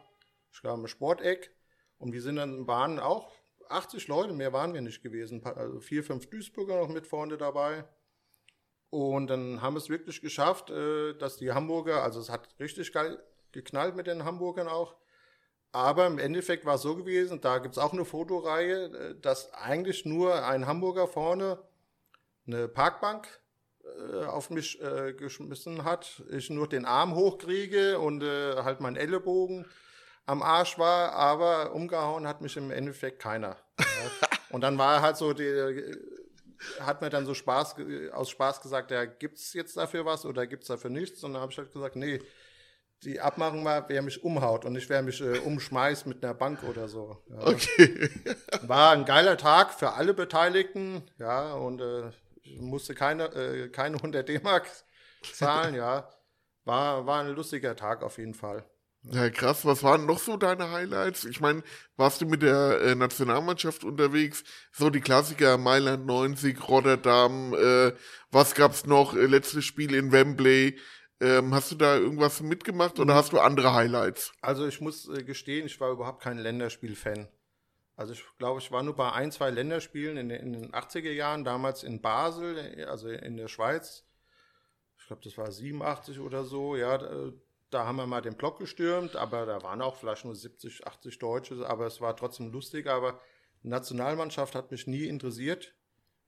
ich 0.51 0.61
glaube 0.61 0.81
im 0.81 0.87
Sporteck. 0.87 1.51
Und 1.99 2.13
wir 2.13 2.21
sind 2.21 2.37
dann 2.37 2.65
Bahnen 2.65 2.99
auch 2.99 3.31
80 3.69 4.07
Leute, 4.07 4.33
mehr 4.33 4.51
waren 4.51 4.73
wir 4.73 4.81
nicht 4.81 5.03
gewesen. 5.03 5.43
Also 5.45 5.79
vier, 5.79 6.03
fünf 6.03 6.29
Duisburger 6.29 6.79
noch 6.79 6.89
mit 6.89 7.05
vorne 7.05 7.37
dabei. 7.37 7.85
Und 8.89 9.27
dann 9.27 9.61
haben 9.61 9.75
wir 9.75 9.79
es 9.79 9.89
wirklich 9.89 10.21
geschafft, 10.21 10.71
äh, 10.71 11.13
dass 11.13 11.37
die 11.37 11.51
Hamburger, 11.51 12.03
also 12.03 12.19
es 12.19 12.29
hat 12.29 12.49
richtig 12.59 12.91
geil 12.91 13.21
geknallt 13.51 13.95
mit 13.95 14.07
den 14.07 14.25
Hamburgern 14.25 14.67
auch. 14.67 14.95
Aber 15.71 16.07
im 16.07 16.17
Endeffekt 16.17 16.65
war 16.65 16.75
es 16.75 16.81
so 16.81 16.95
gewesen, 16.95 17.41
da 17.41 17.59
gibt 17.59 17.75
es 17.75 17.77
auch 17.77 17.93
eine 17.93 18.05
Fotoreihe, 18.05 18.85
äh, 18.85 19.19
dass 19.19 19.53
eigentlich 19.53 20.05
nur 20.05 20.43
ein 20.43 20.65
Hamburger 20.65 21.07
vorne 21.07 21.59
eine 22.47 22.67
Parkbank 22.67 23.27
äh, 23.83 24.25
auf 24.25 24.49
mich 24.49 24.79
geschmissen 25.17 25.83
hat, 25.83 26.23
ich 26.31 26.49
nur 26.49 26.67
den 26.67 26.85
Arm 26.85 27.13
hochkriege 27.13 27.99
und 27.99 28.23
halt 28.23 28.79
mein 28.79 28.95
Ellenbogen 28.95 29.67
am 30.29 30.43
Arsch 30.43 30.77
war, 30.77 31.13
aber 31.13 31.73
umgehauen 31.73 32.27
hat 32.27 32.41
mich 32.41 32.55
im 32.55 32.69
Endeffekt 32.69 33.19
keiner. 33.19 33.57
Und 34.51 34.61
dann 34.61 34.77
war 34.77 35.01
halt 35.01 35.17
so, 35.17 35.33
die, 35.33 35.97
hat 36.79 37.01
mir 37.01 37.09
dann 37.09 37.25
so 37.25 37.33
Spaß, 37.33 37.75
aus 38.11 38.29
Spaß 38.29 38.61
gesagt, 38.61 38.91
ja, 38.91 39.05
gibt's 39.05 39.53
jetzt 39.53 39.75
dafür 39.75 40.05
was 40.05 40.25
oder 40.25 40.45
gibt's 40.45 40.67
dafür 40.67 40.91
nichts? 40.91 41.23
Und 41.23 41.33
dann 41.33 41.41
habe 41.41 41.51
ich 41.51 41.57
halt 41.57 41.73
gesagt, 41.73 41.95
nee, 41.95 42.21
die 43.03 43.19
Abmachung 43.19 43.65
war, 43.65 43.89
wer 43.89 44.03
mich 44.03 44.23
umhaut 44.23 44.65
und 44.65 44.73
nicht 44.73 44.89
wer 44.89 45.01
mich 45.01 45.19
äh, 45.21 45.39
umschmeißt 45.39 46.05
mit 46.05 46.23
einer 46.23 46.35
Bank 46.35 46.63
oder 46.63 46.87
so. 46.87 47.17
Ja. 47.29 47.47
Okay. 47.47 48.09
War 48.63 48.91
ein 48.91 49.05
geiler 49.05 49.37
Tag 49.37 49.73
für 49.73 49.93
alle 49.93 50.13
Beteiligten, 50.13 51.09
ja, 51.17 51.53
und 51.53 51.81
äh, 51.81 52.09
ich 52.43 52.59
musste 52.59 52.93
keine, 52.93 53.25
äh, 53.33 53.69
keine 53.69 53.95
100 53.95 54.27
D-Mark 54.27 54.67
zahlen, 55.33 55.75
ja. 55.75 56.09
War, 56.65 57.05
war 57.07 57.21
ein 57.21 57.29
lustiger 57.29 57.75
Tag 57.75 58.03
auf 58.03 58.17
jeden 58.17 58.33
Fall. 58.33 58.68
Ja, 59.03 59.29
krass. 59.29 59.65
Was 59.65 59.81
waren 59.83 60.05
noch 60.05 60.19
so 60.19 60.35
deine 60.35 60.71
Highlights? 60.71 61.23
Ich 61.25 61.39
meine, 61.39 61.63
warst 61.95 62.21
du 62.21 62.25
mit 62.25 62.41
der 62.41 62.81
äh, 62.81 62.95
Nationalmannschaft 62.95 63.83
unterwegs? 63.83 64.43
So 64.71 64.89
die 64.89 64.99
Klassiker 64.99 65.57
Mailand 65.57 66.05
90, 66.05 66.67
Rotterdam, 66.67 67.53
äh, 67.53 67.93
was 68.31 68.55
gab's 68.55 68.85
noch? 68.85 69.15
Äh, 69.15 69.25
letztes 69.25 69.63
Spiel 69.65 69.93
in 69.95 70.11
Wembley. 70.11 70.77
Ähm, 71.21 71.53
hast 71.53 71.71
du 71.71 71.75
da 71.75 71.95
irgendwas 71.97 72.41
mitgemacht 72.41 72.99
oder 72.99 73.15
hast 73.15 73.31
du 73.33 73.39
andere 73.39 73.73
Highlights? 73.73 74.31
Also 74.41 74.67
ich 74.67 74.79
muss 74.81 75.07
äh, 75.09 75.23
gestehen, 75.23 75.65
ich 75.65 75.79
war 75.79 75.91
überhaupt 75.91 76.21
kein 76.21 76.37
Länderspiel-Fan. 76.37 77.27
Also 77.95 78.13
ich 78.13 78.23
glaube, 78.37 78.59
ich 78.61 78.71
war 78.71 78.83
nur 78.83 78.95
bei 78.95 79.11
ein, 79.11 79.31
zwei 79.31 79.49
Länderspielen 79.49 80.17
in, 80.17 80.29
den- 80.29 80.39
in 80.41 80.53
den 80.53 80.73
80er 80.73 81.11
Jahren, 81.11 81.43
damals 81.43 81.83
in 81.83 82.01
Basel, 82.01 82.57
äh, 82.57 82.83
also 82.83 83.09
in 83.09 83.37
der 83.37 83.47
Schweiz. 83.47 84.05
Ich 84.97 85.07
glaube, 85.07 85.21
das 85.23 85.37
war 85.37 85.51
87 85.51 86.19
oder 86.19 86.43
so, 86.43 86.75
ja. 86.75 86.97
Da, 87.69 87.85
haben 87.85 87.97
wir 87.97 88.07
mal 88.07 88.21
den 88.21 88.35
Block 88.35 88.57
gestürmt, 88.57 89.15
aber 89.15 89.45
da 89.45 89.61
waren 89.61 89.81
auch 89.81 89.95
vielleicht 89.95 90.25
nur 90.25 90.35
70, 90.35 90.87
80 90.87 91.19
Deutsche, 91.19 91.67
aber 91.67 91.85
es 91.85 92.01
war 92.01 92.15
trotzdem 92.15 92.51
lustig. 92.51 92.87
Aber 92.87 93.19
Nationalmannschaft 93.61 94.55
hat 94.55 94.71
mich 94.71 94.87
nie 94.87 95.05
interessiert. 95.05 95.75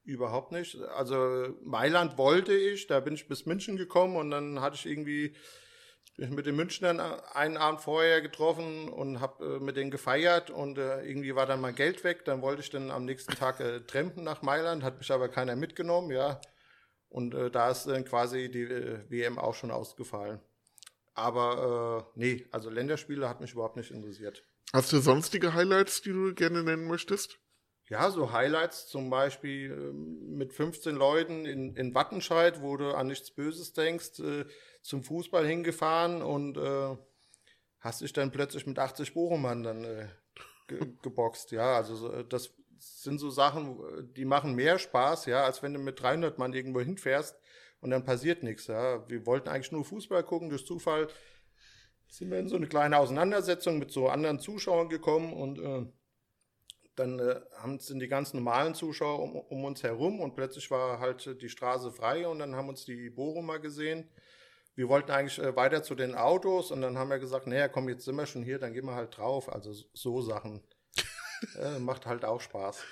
Überhaupt 0.03 0.51
nicht. 0.51 0.79
Also 0.95 1.49
Mailand 1.63 2.17
wollte 2.17 2.53
ich, 2.53 2.87
da 2.87 2.99
bin 2.99 3.13
ich 3.13 3.27
bis 3.27 3.45
München 3.45 3.77
gekommen 3.77 4.15
und 4.17 4.31
dann 4.31 4.61
hatte 4.61 4.75
ich 4.75 4.85
irgendwie 4.85 5.35
mit 6.17 6.45
den 6.45 6.55
Münchnern 6.55 6.99
einen 6.99 7.57
Abend 7.57 7.81
vorher 7.81 8.21
getroffen 8.21 8.89
und 8.89 9.19
habe 9.19 9.57
äh, 9.57 9.59
mit 9.59 9.77
denen 9.77 9.91
gefeiert 9.91 10.49
und 10.49 10.77
äh, 10.77 11.03
irgendwie 11.03 11.35
war 11.35 11.45
dann 11.45 11.61
mein 11.61 11.75
Geld 11.75 12.03
weg. 12.03 12.25
Dann 12.25 12.41
wollte 12.41 12.61
ich 12.61 12.69
dann 12.69 12.91
am 12.91 13.05
nächsten 13.05 13.33
Tag 13.33 13.59
äh, 13.59 13.81
trampen 13.81 14.23
nach 14.23 14.41
Mailand, 14.41 14.83
hat 14.83 14.97
mich 14.97 15.11
aber 15.11 15.29
keiner 15.29 15.55
mitgenommen, 15.55 16.11
ja. 16.11 16.39
Und 17.09 17.33
äh, 17.33 17.49
da 17.49 17.71
ist 17.71 17.85
dann 17.85 18.05
quasi 18.05 18.49
die 18.49 18.63
äh, 18.63 18.99
WM 19.09 19.37
auch 19.37 19.53
schon 19.53 19.71
ausgefallen. 19.71 20.39
Aber 21.13 22.07
äh, 22.15 22.19
nee, 22.19 22.45
also 22.51 22.69
Länderspiele 22.69 23.27
hat 23.27 23.41
mich 23.41 23.53
überhaupt 23.53 23.77
nicht 23.77 23.91
interessiert. 23.91 24.43
Hast 24.73 24.93
du 24.93 24.99
sonstige 24.99 25.53
Highlights, 25.53 26.01
die 26.01 26.11
du 26.11 26.33
gerne 26.33 26.63
nennen 26.63 26.87
möchtest? 26.87 27.39
Ja, 27.89 28.09
so 28.09 28.31
Highlights 28.31 28.87
zum 28.87 29.09
Beispiel 29.09 29.71
ähm, 29.71 30.37
mit 30.37 30.53
15 30.53 30.95
Leuten 30.95 31.45
in, 31.45 31.75
in 31.75 31.93
Wattenscheid, 31.93 32.61
wo 32.61 32.77
du 32.77 32.95
an 32.95 33.07
nichts 33.07 33.31
Böses 33.31 33.73
denkst, 33.73 34.19
äh, 34.19 34.45
zum 34.81 35.03
Fußball 35.03 35.45
hingefahren 35.45 36.21
und 36.21 36.57
äh, 36.57 36.95
hast 37.79 37.99
dich 37.99 38.13
dann 38.13 38.31
plötzlich 38.31 38.65
mit 38.65 38.79
80 38.79 39.13
Bochumern 39.13 39.63
dann 39.63 39.83
äh, 39.83 40.07
ge 40.67 40.79
geboxt. 41.01 41.51
Ja, 41.51 41.75
also 41.75 41.95
so, 41.95 42.13
äh, 42.13 42.25
das 42.25 42.53
sind 42.77 43.19
so 43.19 43.29
Sachen, 43.29 43.77
die 44.15 44.25
machen 44.25 44.55
mehr 44.55 44.79
Spaß, 44.79 45.25
ja, 45.25 45.43
als 45.43 45.61
wenn 45.61 45.73
du 45.73 45.79
mit 45.79 46.01
300 46.01 46.37
Mann 46.37 46.53
irgendwo 46.53 46.79
hinfährst 46.79 47.40
und 47.81 47.89
dann 47.89 48.05
passiert 48.05 48.43
nichts. 48.43 48.67
Ja. 48.67 49.07
Wir 49.09 49.25
wollten 49.25 49.49
eigentlich 49.49 49.71
nur 49.71 49.83
Fußball 49.83 50.23
gucken, 50.23 50.49
durch 50.49 50.65
Zufall 50.65 51.07
sind 52.07 52.31
wir 52.31 52.39
in 52.39 52.47
so 52.47 52.55
eine 52.55 52.67
kleine 52.67 52.97
Auseinandersetzung 52.97 53.79
mit 53.79 53.91
so 53.91 54.09
anderen 54.09 54.39
Zuschauern 54.39 54.89
gekommen 54.89 55.33
und 55.33 55.59
äh, 55.59 55.91
dann 56.95 57.19
äh, 57.19 57.39
haben, 57.57 57.79
sind 57.79 57.99
die 57.99 58.07
ganzen 58.07 58.37
normalen 58.37 58.75
Zuschauer 58.75 59.19
um, 59.19 59.35
um, 59.35 59.65
uns 59.65 59.81
herum 59.81 60.19
und 60.19 60.35
plötzlich 60.35 60.69
war 60.71 60.99
halt 60.99 61.41
die 61.41 61.49
Straße 61.49 61.91
frei 61.91 62.27
und 62.27 62.39
dann 62.39 62.55
haben 62.55 62.69
uns 62.69 62.85
die 62.85 63.09
Bochumer 63.09 63.59
gesehen. 63.59 64.09
Wir 64.75 64.89
wollten 64.89 65.11
eigentlich 65.11 65.39
äh, 65.39 65.55
weiter 65.55 65.83
zu 65.83 65.95
den 65.95 66.15
Autos 66.15 66.71
und 66.71 66.81
dann 66.81 66.97
haben 66.97 67.09
wir 67.09 67.19
gesagt, 67.19 67.47
naja, 67.47 67.67
komm, 67.69 67.89
jetzt 67.89 68.05
sind 68.05 68.15
wir 68.15 68.25
schon 68.25 68.43
hier, 68.43 68.59
dann 68.59 68.73
gehen 68.73 68.85
wir 68.85 68.95
halt 68.95 69.17
drauf. 69.17 69.51
Also 69.51 69.73
so 69.93 70.21
Sachen. 70.21 70.61
äh, 71.59 71.79
macht 71.79 72.05
halt 72.05 72.25
auch 72.25 72.41
Spaß. 72.41 72.83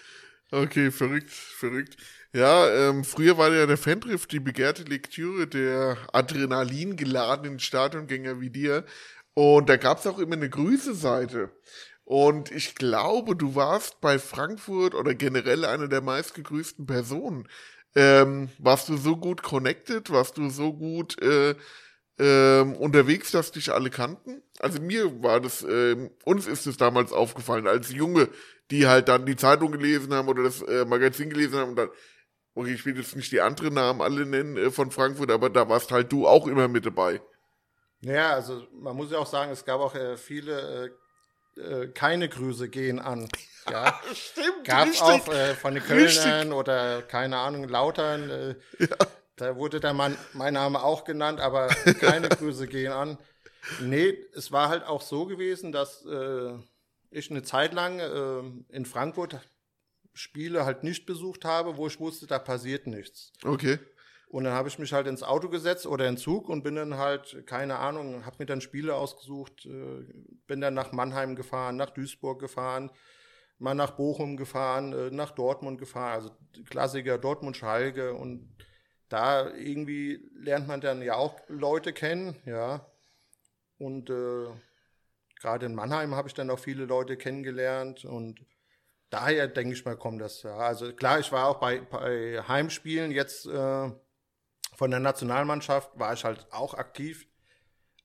Okay, 0.52 0.90
verrückt, 0.92 1.30
verrückt. 1.30 1.98
Ja, 2.34 2.68
ähm, 2.90 3.04
früher 3.04 3.38
war 3.38 3.54
ja 3.54 3.66
der 3.68 3.78
Fandriff 3.78 4.26
die 4.26 4.40
begehrte 4.40 4.84
Lektüre 4.84 5.48
der 5.48 5.98
Adrenalin 6.12 6.96
geladenen 6.96 7.60
Stadiongänger 7.60 8.40
wie 8.42 8.50
dir. 8.50 8.84
Und 9.36 9.70
da 9.70 9.78
gab's 9.78 10.08
auch 10.08 10.18
immer 10.20 10.34
eine 10.36 10.50
Grüße-Seite. 10.50 11.52
Und 12.04 12.52
ich 12.52 12.74
glaube, 12.76 13.36
du 13.36 13.54
warst 13.56 14.02
bei 14.02 14.18
Frankfurt 14.18 14.96
oder 14.96 15.14
generell 15.14 15.66
eine 15.66 15.88
der 15.88 16.02
meistgegrüßten 16.02 16.88
Personen. 16.88 17.48
Ähm, 17.96 18.50
warst 18.58 18.90
du 18.90 18.98
so 18.98 19.18
gut 19.18 19.44
connected? 19.44 20.10
Warst 20.10 20.38
du 20.38 20.50
so 20.50 20.74
gut 20.74 21.22
äh, 21.22 21.56
ähm, 22.20 22.76
unterwegs, 22.76 23.32
dass 23.32 23.52
dich 23.52 23.72
alle 23.72 23.90
kannten? 23.90 24.42
Also 24.60 24.82
mir 24.82 25.22
war 25.24 25.40
das, 25.42 25.64
ähm, 25.64 26.12
uns 26.26 26.48
ist 26.48 26.68
es 26.68 26.78
damals 26.78 27.14
aufgefallen, 27.14 27.68
als 27.68 27.92
Junge, 27.92 28.30
die 28.72 28.88
halt 28.88 29.08
dann 29.08 29.26
die 29.26 29.36
Zeitung 29.36 29.72
gelesen 29.72 30.14
haben 30.14 30.28
oder 30.28 30.44
das 30.44 30.62
äh, 30.62 30.86
Magazin 30.86 31.30
gelesen 31.30 31.60
haben 31.60 31.70
und 31.72 31.76
dann, 31.76 31.90
okay, 32.56 32.74
ich 32.74 32.86
will 32.86 32.98
jetzt 32.98 33.16
nicht 33.16 33.32
die 33.32 33.42
anderen 33.42 33.74
Namen 33.74 34.02
alle 34.02 34.26
nennen 34.26 34.58
äh, 34.58 34.72
von 34.72 34.92
Frankfurt, 34.92 35.32
aber 35.32 35.50
da 35.50 35.68
warst 35.70 35.92
halt 35.92 36.12
du 36.12 36.28
auch 36.28 36.48
immer 36.48 36.68
mit 36.68 36.86
dabei. 36.86 37.22
Ja, 38.02 38.34
also 38.34 38.66
man 38.74 38.96
muss 38.96 39.12
ja 39.12 39.18
auch 39.18 39.28
sagen, 39.28 39.52
es 39.52 39.66
gab 39.66 39.82
auch 39.82 39.96
äh, 39.96 40.18
viele 40.18 40.94
äh, 41.58 41.62
äh, 41.62 41.88
keine 41.90 42.30
Grüße 42.30 42.70
gehen 42.70 43.00
an. 43.00 43.28
Ja, 43.70 44.00
stimmt. 44.16 44.64
Gab 44.64 44.88
richtig. 44.88 45.02
auch 45.02 45.28
äh, 45.28 45.54
von 45.54 45.76
den 45.76 45.84
Kölnern 45.84 46.08
Richtig. 46.08 46.54
oder 46.54 47.04
keine 47.04 47.38
Ahnung, 47.38 47.68
Lautern. 47.68 48.28
Äh, 48.32 48.56
Da 49.40 49.56
wurde 49.56 49.80
dann 49.80 49.96
mein, 49.96 50.18
mein 50.34 50.54
Name 50.54 50.84
auch 50.84 51.06
genannt, 51.06 51.40
aber 51.40 51.68
keine 52.00 52.28
Grüße 52.30 52.68
gehen 52.68 52.92
an. 52.92 53.18
Nee, 53.80 54.18
es 54.34 54.52
war 54.52 54.68
halt 54.70 54.84
auch 54.86 55.02
so 55.02 55.26
gewesen, 55.26 55.72
dass 55.72 56.06
äh, 56.06 56.58
ich 57.12 57.32
eine 57.32 57.44
Zeit 57.44 57.74
lang 57.74 58.00
äh, 58.00 58.76
in 58.76 58.86
Frankfurt 58.86 59.40
Spiele 60.14 60.66
halt 60.66 60.84
nicht 60.84 61.06
besucht 61.06 61.46
habe, 61.46 61.78
wo 61.78 61.88
ich 61.88 62.00
wusste, 62.00 62.28
da 62.28 62.40
passiert 62.40 62.88
nichts. 62.88 63.32
Okay. 63.44 63.80
Und 64.28 64.44
dann 64.44 64.54
habe 64.54 64.70
ich 64.70 64.78
mich 64.78 64.94
halt 64.94 65.08
ins 65.08 65.24
Auto 65.24 65.50
gesetzt 65.50 65.88
oder 65.88 66.08
in 66.08 66.16
den 66.16 66.22
Zug 66.22 66.50
und 66.50 66.64
bin 66.64 66.76
dann 66.76 66.98
halt, 66.98 67.48
keine 67.48 67.78
Ahnung, 67.78 68.26
habe 68.26 68.36
mir 68.40 68.46
dann 68.46 68.62
Spiele 68.62 68.94
ausgesucht, 68.94 69.66
äh, 69.66 70.06
bin 70.46 70.62
dann 70.62 70.76
nach 70.76 70.92
Mannheim 70.92 71.36
gefahren, 71.36 71.78
nach 71.78 71.90
Duisburg 71.90 72.40
gefahren, 72.40 72.92
mal 73.58 73.74
nach 73.74 73.92
Bochum 73.92 74.38
gefahren, 74.38 74.94
äh, 74.94 75.10
nach 75.10 75.32
Dortmund 75.32 75.80
gefahren, 75.80 76.14
also 76.14 76.32
Klassiker 76.70 77.18
Dortmund 77.18 77.58
Schalke 77.58 78.14
und 78.14 78.56
da 79.10 79.52
irgendwie 79.56 80.30
lernt 80.36 80.68
man 80.68 80.82
dann 80.82 81.02
ja 81.02 81.16
auch 81.16 81.40
Leute 81.48 81.92
kennen, 81.92 82.36
ja. 82.46 82.86
Und 83.80 84.12
äh, 84.12 84.48
gerade 85.40 85.66
in 85.66 85.76
Mannheim 85.76 86.16
habe 86.16 86.28
ich 86.28 86.34
dann 86.34 86.50
auch 86.50 86.60
viele 86.60 86.86
Leute 86.86 87.18
kennengelernt 87.18 88.06
und 88.06 88.46
daher 89.10 89.48
denke 89.48 89.74
ich 89.74 89.86
mal, 89.86 89.98
kommt 89.98 90.22
das. 90.22 90.44
Ja. 90.44 90.58
Also 90.58 90.94
klar, 90.94 91.20
ich 91.20 91.32
war 91.32 91.48
auch 91.48 91.60
bei, 91.60 91.80
bei 91.82 92.44
Heimspielen 92.48 93.12
jetzt 93.12 93.46
äh, 93.48 93.92
von 94.76 94.92
der 94.92 95.00
Nationalmannschaft 95.00 95.92
war 95.98 96.14
ich 96.14 96.24
halt 96.24 96.48
auch 96.52 96.74
aktiv, 96.74 97.28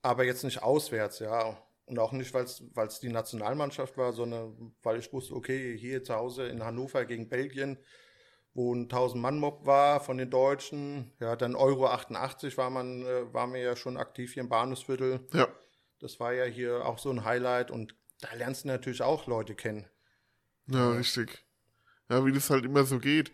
aber 0.02 0.24
jetzt 0.24 0.44
nicht 0.44 0.62
auswärts, 0.62 1.18
ja. 1.18 1.56
Und 1.86 1.98
auch 1.98 2.12
nicht, 2.12 2.32
weil 2.32 2.44
es 2.44 3.00
die 3.00 3.10
Nationalmannschaft 3.10 3.98
war, 3.98 4.14
sondern 4.14 4.74
weil 4.82 4.98
ich 4.98 5.12
wusste, 5.12 5.34
okay, 5.34 5.76
hier 5.76 6.02
zu 6.02 6.14
Hause 6.14 6.46
in 6.46 6.64
Hannover 6.64 7.04
gegen 7.04 7.28
Belgien, 7.28 7.78
wo 8.54 8.74
ein 8.74 8.88
1000-Mann-Mob 8.88 9.66
war 9.66 10.00
von 10.00 10.16
den 10.16 10.30
Deutschen, 10.30 11.12
ja, 11.20 11.36
dann 11.36 11.54
Euro 11.54 11.88
88 11.88 12.56
war 12.56 12.70
man, 12.70 13.04
äh, 13.04 13.32
war 13.34 13.46
mir 13.46 13.60
ja 13.60 13.76
schon 13.76 13.98
aktiv 13.98 14.32
hier 14.32 14.44
im 14.44 14.48
Bahnhofsviertel. 14.48 15.26
Ja. 15.34 15.48
Das 16.04 16.20
war 16.20 16.34
ja 16.34 16.44
hier 16.44 16.84
auch 16.84 16.98
so 16.98 17.08
ein 17.08 17.24
Highlight 17.24 17.70
und 17.70 17.94
da 18.20 18.28
lernst 18.36 18.64
du 18.64 18.68
natürlich 18.68 19.00
auch 19.00 19.26
Leute 19.26 19.54
kennen. 19.54 19.86
Ja, 20.66 20.90
richtig. 20.90 21.46
Ja, 22.10 22.26
wie 22.26 22.32
das 22.32 22.50
halt 22.50 22.66
immer 22.66 22.84
so 22.84 22.98
geht. 22.98 23.32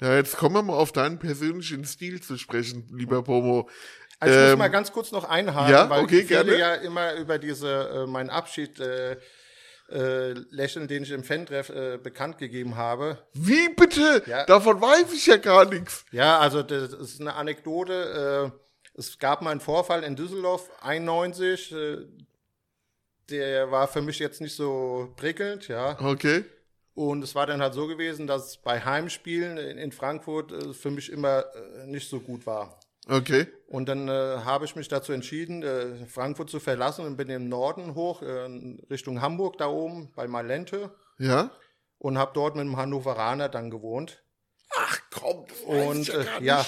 Ja, 0.00 0.14
jetzt 0.14 0.36
kommen 0.36 0.54
wir 0.54 0.62
mal 0.62 0.74
auf 0.76 0.92
deinen 0.92 1.18
persönlichen 1.18 1.84
Stil 1.84 2.22
zu 2.22 2.38
sprechen, 2.38 2.88
lieber 2.92 3.24
Pomo. 3.24 3.68
Also 4.20 4.34
ich 4.36 4.40
muss 4.40 4.52
Ähm, 4.52 4.58
mal 4.60 4.68
ganz 4.68 4.92
kurz 4.92 5.10
noch 5.10 5.24
einhaken, 5.24 5.72
ja, 5.72 5.90
weil 5.90 6.04
okay, 6.04 6.22
viele 6.22 6.44
gerne. 6.44 6.58
ja 6.58 6.74
immer 6.74 7.14
über 7.14 7.40
diese 7.40 7.88
äh, 7.88 8.06
meinen 8.06 8.30
Abschied 8.30 8.78
äh, 8.78 9.16
äh, 9.90 10.32
lächeln, 10.50 10.86
den 10.86 11.02
ich 11.02 11.10
im 11.10 11.24
Fan-Treff 11.24 11.70
äh, 11.70 11.98
bekannt 11.98 12.38
gegeben 12.38 12.76
habe. 12.76 13.18
Wie 13.32 13.68
bitte? 13.70 14.22
Ja. 14.26 14.44
Davon 14.46 14.80
weiß 14.80 15.12
ich 15.12 15.26
ja 15.26 15.38
gar 15.38 15.64
nichts. 15.64 16.04
Ja, 16.12 16.38
also 16.38 16.62
das 16.62 16.92
ist 16.92 17.20
eine 17.20 17.34
Anekdote. 17.34 18.52
Äh, 18.54 18.58
es 18.94 19.18
gab 19.18 19.42
mal 19.42 19.50
einen 19.50 19.60
Vorfall 19.60 20.04
in 20.04 20.16
Düsseldorf 20.16 20.70
91. 20.82 21.72
Äh, 21.72 21.96
der 23.30 23.70
war 23.70 23.88
für 23.88 24.02
mich 24.02 24.18
jetzt 24.18 24.40
nicht 24.40 24.54
so 24.54 25.12
prickelnd, 25.16 25.68
ja. 25.68 25.98
Okay. 26.00 26.44
Und 26.94 27.22
es 27.24 27.34
war 27.34 27.46
dann 27.46 27.62
halt 27.62 27.72
so 27.72 27.86
gewesen, 27.86 28.26
dass 28.26 28.58
bei 28.58 28.80
Heimspielen 28.84 29.56
in, 29.56 29.92
Frankfurt 29.92 30.52
äh, 30.52 30.74
für 30.74 30.90
mich 30.90 31.10
immer 31.10 31.44
äh, 31.54 31.86
nicht 31.86 32.08
so 32.08 32.20
gut 32.20 32.46
war. 32.46 32.78
Okay. 33.08 33.46
Und 33.66 33.88
dann 33.88 34.08
äh, 34.08 34.12
habe 34.44 34.64
ich 34.64 34.76
mich 34.76 34.88
dazu 34.88 35.12
entschieden, 35.12 35.62
äh, 35.62 36.06
Frankfurt 36.06 36.50
zu 36.50 36.60
verlassen 36.60 37.06
und 37.06 37.16
bin 37.16 37.30
im 37.30 37.48
Norden 37.48 37.94
hoch, 37.94 38.22
äh, 38.22 38.44
in 38.44 38.80
Richtung 38.90 39.22
Hamburg 39.22 39.56
da 39.58 39.68
oben 39.68 40.12
bei 40.14 40.28
Malente 40.28 40.94
Ja? 41.18 41.50
und 41.98 42.18
habe 42.18 42.32
dort 42.34 42.54
mit 42.54 42.62
einem 42.62 42.76
Hannoveraner 42.76 43.48
dann 43.48 43.70
gewohnt. 43.70 44.22
Ach 44.76 45.00
komm, 45.10 45.46
das 45.48 45.66
weiß 45.66 45.86
Und 45.88 46.00
ich 46.00 46.14
ja 46.14 46.20
äh, 46.20 46.44
ja, 46.44 46.66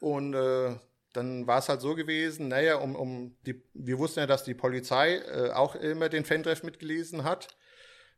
und 0.00 0.34
äh, 0.34 0.76
dann 1.14 1.46
war 1.46 1.60
es 1.60 1.68
halt 1.68 1.80
so 1.80 1.94
gewesen, 1.94 2.48
naja, 2.48 2.76
um, 2.76 2.96
um 2.96 3.36
die, 3.46 3.62
wir 3.72 3.98
wussten 3.98 4.20
ja, 4.20 4.26
dass 4.26 4.44
die 4.44 4.54
Polizei 4.54 5.16
äh, 5.18 5.50
auch 5.52 5.76
immer 5.76 6.08
den 6.08 6.24
Fan-Treff 6.24 6.62
mitgelesen 6.62 7.24
hat. 7.24 7.48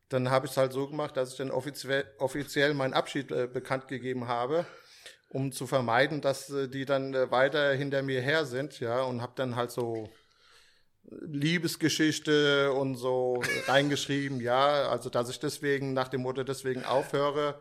Dann 0.08 0.30
habe 0.30 0.46
ich 0.46 0.52
es 0.52 0.56
halt 0.56 0.72
so 0.72 0.88
gemacht, 0.88 1.16
dass 1.16 1.32
ich 1.32 1.36
dann 1.36 1.50
offiziell, 1.50 2.06
offiziell 2.18 2.74
meinen 2.74 2.94
Abschied 2.94 3.30
äh, 3.30 3.46
bekannt 3.46 3.86
gegeben 3.88 4.28
habe, 4.28 4.66
um 5.28 5.52
zu 5.52 5.66
vermeiden, 5.66 6.22
dass 6.22 6.48
äh, 6.50 6.68
die 6.68 6.86
dann 6.86 7.12
äh, 7.12 7.30
weiter 7.30 7.72
hinter 7.74 8.02
mir 8.02 8.22
her 8.22 8.46
sind, 8.46 8.80
ja, 8.80 9.02
und 9.02 9.20
habe 9.20 9.32
dann 9.36 9.56
halt 9.56 9.72
so 9.72 10.08
Liebesgeschichte 11.08 12.72
und 12.72 12.96
so 12.96 13.42
reingeschrieben, 13.66 14.40
ja, 14.40 14.88
also 14.88 15.10
dass 15.10 15.28
ich 15.28 15.38
deswegen 15.38 15.92
nach 15.92 16.08
dem 16.08 16.22
Motto 16.22 16.42
deswegen 16.44 16.84
aufhöre. 16.84 17.60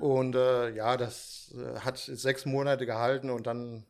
Und 0.00 0.34
äh, 0.34 0.70
ja, 0.70 0.96
das 0.96 1.54
äh, 1.56 1.80
hat 1.80 1.98
sechs 1.98 2.46
Monate 2.46 2.86
gehalten 2.86 3.30
und 3.30 3.46
dann 3.46 3.84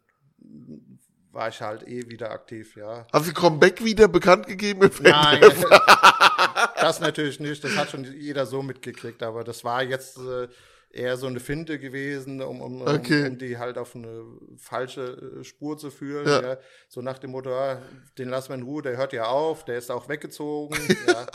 war 1.32 1.48
ich 1.48 1.60
halt 1.60 1.86
eh 1.86 2.08
wieder 2.08 2.30
aktiv, 2.30 2.76
ja. 2.76 3.06
Hast 3.12 3.28
du 3.28 3.32
Comeback 3.32 3.84
wieder 3.84 4.08
bekannt 4.08 4.46
gegeben 4.46 4.82
im 4.82 5.02
Nein, 5.02 5.40
das 6.76 7.00
natürlich 7.00 7.40
nicht. 7.40 7.62
Das 7.64 7.76
hat 7.76 7.90
schon 7.90 8.04
jeder 8.04 8.46
so 8.46 8.62
mitgekriegt, 8.62 9.22
aber 9.22 9.42
das 9.42 9.64
war 9.64 9.82
jetzt 9.82 10.18
äh, 10.18 10.48
eher 10.90 11.16
so 11.16 11.26
eine 11.26 11.40
Finte 11.40 11.78
gewesen, 11.78 12.40
um, 12.40 12.60
um, 12.60 12.82
Okay. 12.82 13.22
um, 13.22 13.32
um 13.32 13.38
die 13.38 13.58
halt 13.58 13.78
auf 13.78 13.96
eine 13.96 14.24
falsche 14.58 15.40
äh, 15.40 15.44
Spur 15.44 15.76
zu 15.76 15.90
führen. 15.90 16.26
Ja. 16.28 16.42
Ja. 16.42 16.58
So 16.88 17.02
nach 17.02 17.18
dem 17.18 17.32
Motto, 17.32 17.52
ah, 17.52 17.82
den 18.16 18.28
lassen 18.28 18.50
wir 18.50 18.54
in 18.54 18.62
Ruhe, 18.62 18.82
der 18.82 18.96
hört 18.96 19.12
ja 19.12 19.24
auf, 19.24 19.64
der 19.64 19.76
ist 19.76 19.90
auch 19.90 20.08
weggezogen. 20.08 20.78
ja. 21.08 21.26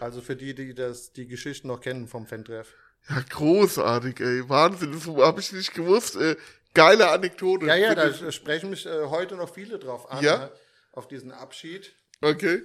Also 0.00 0.20
für 0.20 0.36
die, 0.36 0.54
die 0.54 0.74
das, 0.74 1.12
die 1.12 1.26
Geschichten 1.26 1.68
noch 1.68 1.80
kennen 1.80 2.08
vom 2.08 2.26
Fan-Treff. 2.26 2.74
Ja, 3.08 3.22
großartig, 3.30 4.18
ey. 4.20 4.48
Wahnsinn, 4.48 4.92
das 4.92 5.06
habe 5.06 5.40
ich 5.40 5.52
nicht 5.52 5.74
gewusst. 5.74 6.16
Äh, 6.16 6.36
geile 6.74 7.08
Anekdote. 7.10 7.66
Ja, 7.66 7.76
ja, 7.76 7.94
da 7.94 8.08
ich. 8.08 8.34
sprechen 8.34 8.70
mich 8.70 8.84
äh, 8.86 9.04
heute 9.06 9.36
noch 9.36 9.52
viele 9.52 9.78
drauf 9.78 10.10
an, 10.10 10.22
Ja? 10.22 10.38
ne, 10.38 10.52
auf 10.92 11.08
diesen 11.08 11.32
Abschied. 11.32 11.94
Okay. 12.20 12.62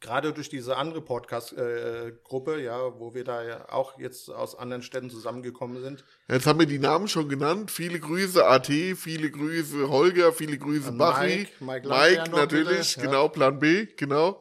Gerade 0.00 0.32
durch 0.32 0.48
diese 0.48 0.76
andere 0.76 1.00
Podcast-Gruppe, 1.02 2.60
ja, 2.62 3.00
wo 3.00 3.14
wir 3.14 3.24
da 3.24 3.42
ja 3.42 3.68
auch 3.68 3.98
jetzt 3.98 4.30
aus 4.30 4.56
anderen 4.56 4.82
Städten 4.82 5.10
zusammengekommen 5.10 5.82
sind. 5.82 6.04
Jetzt 6.28 6.46
haben 6.46 6.60
wir 6.60 6.66
die 6.66 6.78
Namen 6.78 7.08
schon 7.08 7.28
genannt. 7.28 7.72
Viele 7.72 7.98
Grüße 7.98 8.46
AT, 8.46 8.66
viele 8.68 9.28
Grüße 9.28 9.88
Holger, 9.88 10.32
viele 10.32 10.56
Grüße 10.56 10.90
An 10.90 10.98
Bari. 10.98 11.48
Mike, 11.58 11.64
Mike 11.64 11.88
Mike, 11.88 12.30
natürlich, 12.30 12.94
bitte, 12.94 13.00
ja. 13.00 13.06
genau, 13.06 13.28
Plan 13.28 13.58
B, 13.58 13.86
genau. 13.96 14.40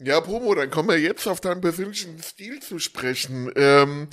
Ja, 0.00 0.20
Promo, 0.20 0.52
dann 0.56 0.68
kommen 0.68 0.88
wir 0.88 0.98
jetzt 0.98 1.28
auf 1.28 1.40
deinen 1.40 1.60
persönlichen 1.60 2.20
Stil 2.20 2.60
zu 2.60 2.80
sprechen. 2.80 3.52
Ähm, 3.54 4.08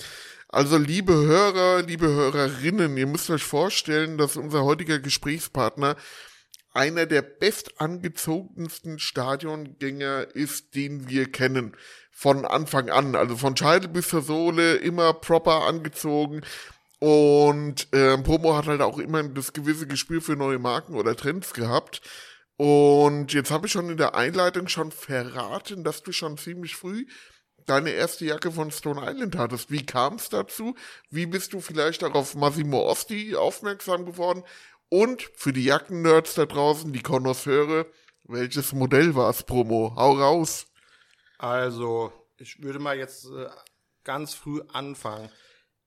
also, 0.52 0.78
liebe 0.78 1.14
Hörer, 1.14 1.84
liebe 1.84 2.08
Hörerinnen, 2.08 2.98
ihr 2.98 3.06
müsst 3.06 3.30
euch 3.30 3.44
vorstellen, 3.44 4.18
dass 4.18 4.36
unser 4.36 4.64
heutiger 4.64 4.98
Gesprächspartner 4.98 5.96
einer 6.74 7.06
der 7.06 7.22
bestangezogensten 7.22 8.98
Stadiongänger 8.98 10.36
ist, 10.36 10.74
den 10.74 11.08
wir 11.08 11.32
kennen. 11.32 11.76
Von 12.12 12.46
Anfang 12.46 12.90
an. 12.90 13.16
Also 13.16 13.38
von 13.38 13.56
Scheitel 13.56 13.90
bis 13.90 14.10
zur 14.10 14.24
Sohle 14.24 14.76
immer 14.78 15.14
proper 15.14 15.68
angezogen. 15.68 16.42
Und 16.98 17.88
ähm, 17.94 18.24
Promo 18.24 18.56
hat 18.58 18.66
halt 18.66 18.82
auch 18.82 18.98
immer 18.98 19.22
das 19.24 19.54
gewisse 19.54 19.86
Gespür 19.86 20.22
für 20.22 20.36
neue 20.36 20.60
Marken 20.60 20.96
oder 20.96 21.16
Trends 21.16 21.54
gehabt. 21.54 22.02
Und 22.58 23.34
jetzt 23.34 23.52
habe 23.52 23.68
ich 23.68 23.72
schon 23.72 23.90
in 23.90 23.98
der 23.98 24.16
Einleitung 24.16 24.68
schon 24.68 24.92
verraten, 24.92 25.84
dass 25.84 26.04
du 26.04 26.12
schon 26.12 26.38
ziemlich 26.38 26.76
früh 26.76 27.06
deine 27.66 27.92
erste 27.92 28.26
Jacke 28.26 28.52
von 28.52 28.72
Stone 28.72 29.02
Island 29.04 29.36
hattest. 29.36 29.72
Wie 29.72 29.86
kam 29.86 30.16
es 30.16 30.30
dazu? 30.30 30.76
Wie 31.10 31.26
bist 31.26 31.54
du 31.54 31.62
vielleicht 31.62 32.04
auch 32.04 32.16
auf 32.16 32.36
Massimo 32.36 32.90
Osti 32.90 33.36
aufmerksam 33.36 34.06
geworden? 34.06 34.44
Und 34.90 35.22
für 35.36 35.54
die 35.54 35.66
Jackennerds 35.66 36.34
da 36.34 36.46
draußen, 36.46 36.92
die 36.92 37.02
Konnoisseure, 37.02 37.86
welches 38.24 38.74
Modell 38.74 39.16
war 39.16 39.30
es, 39.30 39.44
Promo? 39.44 39.94
Hau 39.96 40.14
raus. 40.14 40.68
Also, 41.38 42.12
ich 42.38 42.62
würde 42.62 42.80
mal 42.80 42.98
jetzt 42.98 43.26
äh, 43.26 43.48
ganz 44.04 44.34
früh 44.34 44.62
anfangen. 44.74 45.30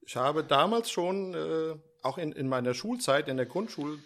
Ich 0.01 0.17
habe 0.17 0.45
damals 0.45 0.91
schon, 0.91 1.35
äh, 1.35 1.75
auch 2.03 2.19
in, 2.19 2.33
in 2.33 2.49
meiner 2.49 2.75
Schulzeit, 2.75 3.29
in 3.29 3.37
der 3.37 3.47
Grundschule, 3.47 3.99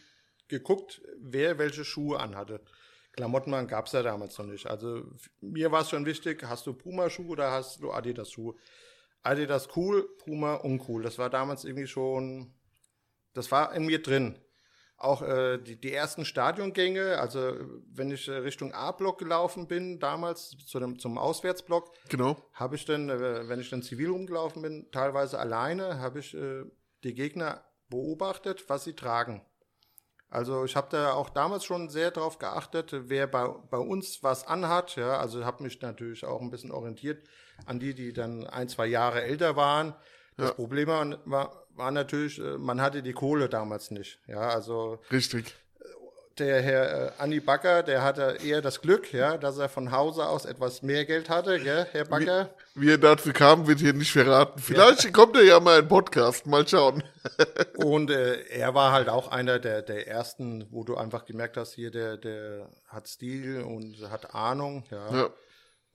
geguckt, 0.48 1.02
wer 1.18 1.58
welche 1.58 1.84
Schuhe 1.84 2.20
anhatte. 2.20 2.60
Klamottenmann 3.16 3.66
gab 3.66 3.86
es 3.86 3.92
ja 3.92 4.02
damals 4.02 4.36
noch 4.38 4.46
nicht. 4.46 4.66
Also 4.66 5.02
mir 5.40 5.72
war 5.72 5.80
es 5.82 5.90
schon 5.90 6.04
wichtig, 6.06 6.42
hast 6.44 6.66
du 6.66 6.74
Puma-Schuhe 6.74 7.28
oder 7.28 7.50
hast 7.50 7.82
du 7.82 7.90
Adidas-Schuhe? 7.92 8.54
Adidas 9.22 9.68
cool, 9.74 10.08
Puma 10.22 10.54
uncool. 10.54 11.02
Das 11.02 11.18
war 11.18 11.30
damals 11.30 11.64
irgendwie 11.64 11.86
schon, 11.88 12.54
das 13.34 13.50
war 13.50 13.74
in 13.74 13.86
mir 13.86 14.00
drin. 14.02 14.38
Auch 14.98 15.20
äh, 15.22 15.58
die, 15.58 15.78
die 15.78 15.92
ersten 15.92 16.24
Stadiongänge, 16.24 17.18
also 17.18 17.54
wenn 17.92 18.10
ich 18.10 18.28
äh, 18.28 18.32
Richtung 18.36 18.72
A-Block 18.72 19.18
gelaufen 19.18 19.66
bin, 19.66 19.98
damals 19.98 20.50
zu 20.64 20.78
dem, 20.80 20.98
zum 20.98 21.18
Auswärtsblock, 21.18 21.92
Genau. 22.08 22.36
habe 22.54 22.76
ich 22.76 22.84
dann, 22.86 23.10
äh, 23.10 23.48
wenn 23.48 23.60
ich 23.60 23.68
dann 23.68 23.82
zivil 23.82 24.10
rumgelaufen 24.10 24.62
bin, 24.62 24.88
teilweise 24.92 25.38
alleine, 25.38 25.98
habe 26.00 26.20
ich 26.20 26.34
äh, 26.34 26.64
die 27.04 27.12
Gegner 27.14 27.62
beobachtet, 27.90 28.68
was 28.68 28.84
sie 28.84 28.94
tragen. 28.94 29.44
Also 30.28 30.64
ich 30.64 30.74
habe 30.74 30.88
da 30.90 31.12
auch 31.12 31.30
damals 31.30 31.64
schon 31.64 31.88
sehr 31.88 32.10
darauf 32.10 32.38
geachtet, 32.38 32.90
wer 32.92 33.26
bei, 33.26 33.48
bei 33.70 33.78
uns 33.78 34.22
was 34.22 34.46
anhat. 34.46 34.96
Ja, 34.96 35.18
also 35.18 35.44
habe 35.44 35.62
mich 35.62 35.80
natürlich 35.80 36.24
auch 36.24 36.40
ein 36.40 36.50
bisschen 36.50 36.72
orientiert 36.72 37.26
an 37.64 37.78
die, 37.78 37.94
die 37.94 38.12
dann 38.12 38.46
ein, 38.46 38.68
zwei 38.68 38.86
Jahre 38.86 39.22
älter 39.22 39.56
waren. 39.56 39.94
Das 40.36 40.50
Ja. 40.50 40.54
Problem 40.54 40.88
war, 40.88 41.18
war, 41.24 41.66
war 41.70 41.90
natürlich, 41.90 42.38
äh, 42.38 42.58
man 42.58 42.80
hatte 42.80 43.02
die 43.02 43.12
Kohle 43.12 43.48
damals 43.48 43.90
nicht. 43.90 44.20
Ja, 44.26 44.48
also 44.48 45.00
Richtig. 45.10 45.54
Der 46.38 46.62
Herr 46.62 47.06
äh, 47.06 47.12
Anni 47.18 47.40
Backer, 47.40 47.82
der 47.82 48.02
hatte 48.02 48.38
eher 48.44 48.60
das 48.60 48.80
Glück, 48.80 49.12
ja, 49.12 49.36
dass 49.36 49.58
er 49.58 49.68
von 49.68 49.92
Hause 49.92 50.26
aus 50.26 50.44
etwas 50.44 50.82
mehr 50.82 51.04
Geld 51.04 51.28
hatte, 51.28 51.58
gell, 51.60 51.86
Herr 51.92 52.04
Backer. 52.04 52.50
Wie 52.74 52.90
er 52.90 52.98
dazu 52.98 53.32
kam, 53.32 53.66
wird 53.66 53.80
hier 53.80 53.92
nicht 53.92 54.12
verraten. 54.12 54.60
Vielleicht 54.60 55.12
kommt 55.12 55.36
er 55.36 55.44
ja 55.44 55.60
mal 55.60 55.80
in 55.80 55.88
Podcast. 55.88 56.46
Mal 56.46 56.66
schauen. 56.68 57.02
Und 57.76 58.10
äh, 58.10 58.42
er 58.48 58.74
war 58.74 58.92
halt 58.92 59.08
auch 59.08 59.28
einer 59.28 59.58
der, 59.58 59.82
der 59.82 60.06
ersten, 60.06 60.66
wo 60.70 60.84
du 60.84 60.96
einfach 60.96 61.24
gemerkt 61.24 61.56
hast, 61.56 61.72
hier, 61.72 61.90
der, 61.90 62.16
der 62.16 62.68
hat 62.86 63.08
Stil 63.08 63.62
und 63.62 64.10
hat 64.10 64.34
Ahnung, 64.34 64.84
ja. 64.90 65.14
Ja. 65.14 65.30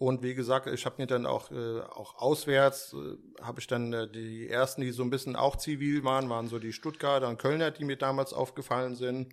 Und 0.02 0.24
wie 0.24 0.34
gesagt, 0.34 0.66
ich 0.66 0.84
habe 0.88 0.96
mir 0.98 1.06
dann 1.06 1.28
auch, 1.28 1.52
äh, 1.52 1.82
auch 1.82 2.16
auswärts, 2.16 2.94
äh, 2.94 3.44
habe 3.44 3.60
ich 3.60 3.68
dann 3.68 3.94
äh, 3.94 4.10
die 4.10 4.50
ersten, 4.50 4.82
die 4.82 4.90
so 4.90 5.04
ein 5.04 5.12
bisschen 5.12 5.36
auch 5.36 5.58
zivil 5.58 6.04
waren, 6.04 6.28
waren 6.28 6.48
so 6.48 6.58
die 6.58 6.74
Stuttgarter 6.74 7.28
und 7.28 7.38
Kölner, 7.38 7.70
die 7.70 7.86
mir 7.86 7.98
damals 7.98 8.34
aufgefallen 8.34 8.96
sind. 8.96 9.32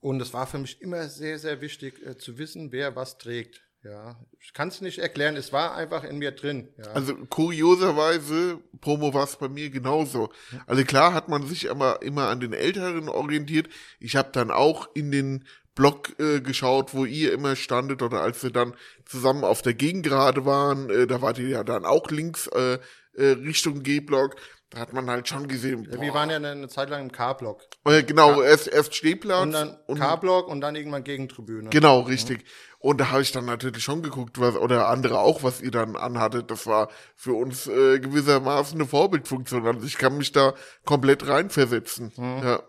Und 0.00 0.20
es 0.20 0.32
war 0.32 0.46
für 0.46 0.58
mich 0.58 0.80
immer 0.80 1.08
sehr, 1.08 1.38
sehr 1.38 1.60
wichtig 1.60 2.04
äh, 2.04 2.16
zu 2.16 2.38
wissen, 2.38 2.72
wer 2.72 2.96
was 2.96 3.18
trägt. 3.18 3.62
Ja, 3.82 4.20
ich 4.38 4.52
kann 4.52 4.68
es 4.68 4.82
nicht 4.82 4.98
erklären, 4.98 5.36
es 5.36 5.54
war 5.54 5.74
einfach 5.74 6.04
in 6.04 6.18
mir 6.18 6.32
drin. 6.32 6.68
Ja. 6.76 6.92
Also 6.92 7.14
kurioserweise, 7.14 8.58
Promo 8.82 9.14
war 9.14 9.24
es 9.24 9.36
bei 9.36 9.48
mir 9.48 9.70
genauso. 9.70 10.30
Also 10.66 10.84
klar 10.84 11.14
hat 11.14 11.30
man 11.30 11.46
sich 11.46 11.70
aber 11.70 12.02
immer 12.02 12.28
an 12.28 12.40
den 12.40 12.52
Älteren 12.52 13.08
orientiert. 13.08 13.70
Ich 13.98 14.16
habe 14.16 14.30
dann 14.32 14.50
auch 14.50 14.90
in 14.94 15.10
den 15.10 15.46
Blog 15.74 16.18
äh, 16.18 16.42
geschaut, 16.42 16.92
wo 16.92 17.06
ihr 17.06 17.32
immer 17.32 17.56
standet 17.56 18.02
oder 18.02 18.20
als 18.20 18.42
wir 18.42 18.50
dann 18.50 18.74
zusammen 19.06 19.44
auf 19.44 19.62
der 19.62 19.72
Gegengrade 19.72 20.44
waren, 20.44 20.90
äh, 20.90 21.06
da 21.06 21.22
wart 21.22 21.38
ihr 21.38 21.48
ja 21.48 21.64
dann 21.64 21.86
auch 21.86 22.10
links 22.10 22.48
äh, 22.48 22.78
äh, 23.14 23.26
Richtung 23.28 23.82
G-Block. 23.82 24.36
Da 24.70 24.78
hat 24.78 24.92
man 24.92 25.10
halt 25.10 25.26
schon 25.26 25.48
gesehen, 25.48 25.88
Ja, 25.90 26.00
wir 26.00 26.14
waren 26.14 26.30
ja 26.30 26.36
eine 26.36 26.68
Zeit 26.68 26.90
lang 26.90 27.02
im 27.02 27.12
K-Block. 27.12 27.62
äh, 27.86 28.04
genau, 28.04 28.40
erst, 28.40 28.68
erst 28.68 28.94
Stehplatz 28.94 29.42
Und 29.42 29.52
dann 29.52 29.76
K-Block 29.92 30.46
und 30.46 30.60
dann 30.60 30.76
irgendwann 30.76 31.02
Gegentribüne. 31.02 31.70
Genau, 31.70 32.00
richtig. 32.00 32.44
Und 32.78 33.00
da 33.00 33.10
habe 33.10 33.22
ich 33.22 33.32
dann 33.32 33.46
natürlich 33.46 33.82
schon 33.82 34.02
geguckt, 34.02 34.38
was, 34.40 34.54
oder 34.54 34.88
andere 34.88 35.18
auch, 35.18 35.42
was 35.42 35.60
ihr 35.60 35.72
dann 35.72 35.96
anhattet. 35.96 36.52
Das 36.52 36.66
war 36.66 36.88
für 37.16 37.34
uns 37.34 37.66
äh, 37.66 37.98
gewissermaßen 37.98 38.80
eine 38.80 38.88
Vorbildfunktion. 38.88 39.66
Also 39.66 39.84
ich 39.84 39.98
kann 39.98 40.16
mich 40.16 40.30
da 40.30 40.54
komplett 40.84 41.26
reinversetzen. 41.26 42.12
Ja. 42.16 42.62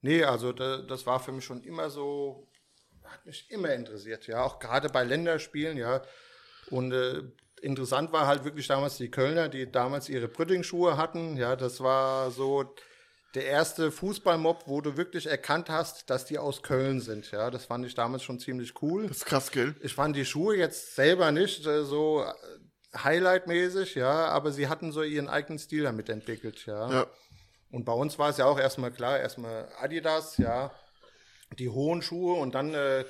Nee, 0.00 0.24
also 0.24 0.52
da, 0.52 0.78
das 0.78 1.06
war 1.06 1.20
für 1.20 1.30
mich 1.30 1.44
schon 1.44 1.62
immer 1.62 1.88
so, 1.88 2.48
hat 3.04 3.24
mich 3.24 3.48
immer 3.48 3.72
interessiert, 3.72 4.26
ja, 4.26 4.42
auch 4.42 4.58
gerade 4.58 4.88
bei 4.88 5.04
Länderspielen, 5.04 5.78
ja. 5.78 6.02
Und 6.70 6.92
äh, 6.92 7.22
interessant 7.62 8.12
war 8.12 8.26
halt 8.26 8.44
wirklich 8.44 8.66
damals 8.66 8.96
die 8.96 9.10
Kölner, 9.10 9.48
die 9.48 9.70
damals 9.70 10.08
ihre 10.08 10.28
Brütting-Schuhe 10.28 10.96
hatten, 10.96 11.36
ja, 11.36 11.56
das 11.56 11.80
war 11.80 12.30
so 12.30 12.74
der 13.34 13.46
erste 13.46 13.90
Fußballmob, 13.90 14.64
wo 14.66 14.80
du 14.80 14.96
wirklich 14.96 15.26
erkannt 15.26 15.70
hast, 15.70 16.10
dass 16.10 16.26
die 16.26 16.38
aus 16.38 16.62
Köln 16.62 17.00
sind, 17.00 17.30
ja, 17.30 17.50
das 17.50 17.64
fand 17.64 17.86
ich 17.86 17.94
damals 17.94 18.22
schon 18.22 18.38
ziemlich 18.38 18.82
cool. 18.82 19.06
Das 19.08 19.18
ist 19.18 19.26
krass, 19.26 19.50
gell? 19.50 19.74
Ich 19.80 19.94
fand 19.94 20.16
die 20.16 20.26
Schuhe 20.26 20.56
jetzt 20.56 20.94
selber 20.94 21.32
nicht 21.32 21.66
äh, 21.66 21.84
so 21.84 22.22
äh, 22.22 22.98
Highlight-mäßig, 22.98 23.94
ja, 23.94 24.26
aber 24.26 24.52
sie 24.52 24.68
hatten 24.68 24.92
so 24.92 25.02
ihren 25.02 25.28
eigenen 25.28 25.58
Stil 25.58 25.84
damit 25.84 26.08
entwickelt, 26.08 26.66
ja. 26.66 26.90
Ja. 26.90 27.06
Und 27.70 27.84
bei 27.84 27.92
uns 27.92 28.18
war 28.18 28.28
es 28.28 28.36
ja 28.36 28.44
auch 28.44 28.58
erstmal 28.58 28.90
klar, 28.90 29.18
erstmal 29.18 29.68
Adidas, 29.80 30.36
ja, 30.36 30.70
die 31.58 31.70
hohen 31.70 32.02
Schuhe 32.02 32.38
und 32.38 32.54
dann 32.54 32.74
äh, 32.74 33.04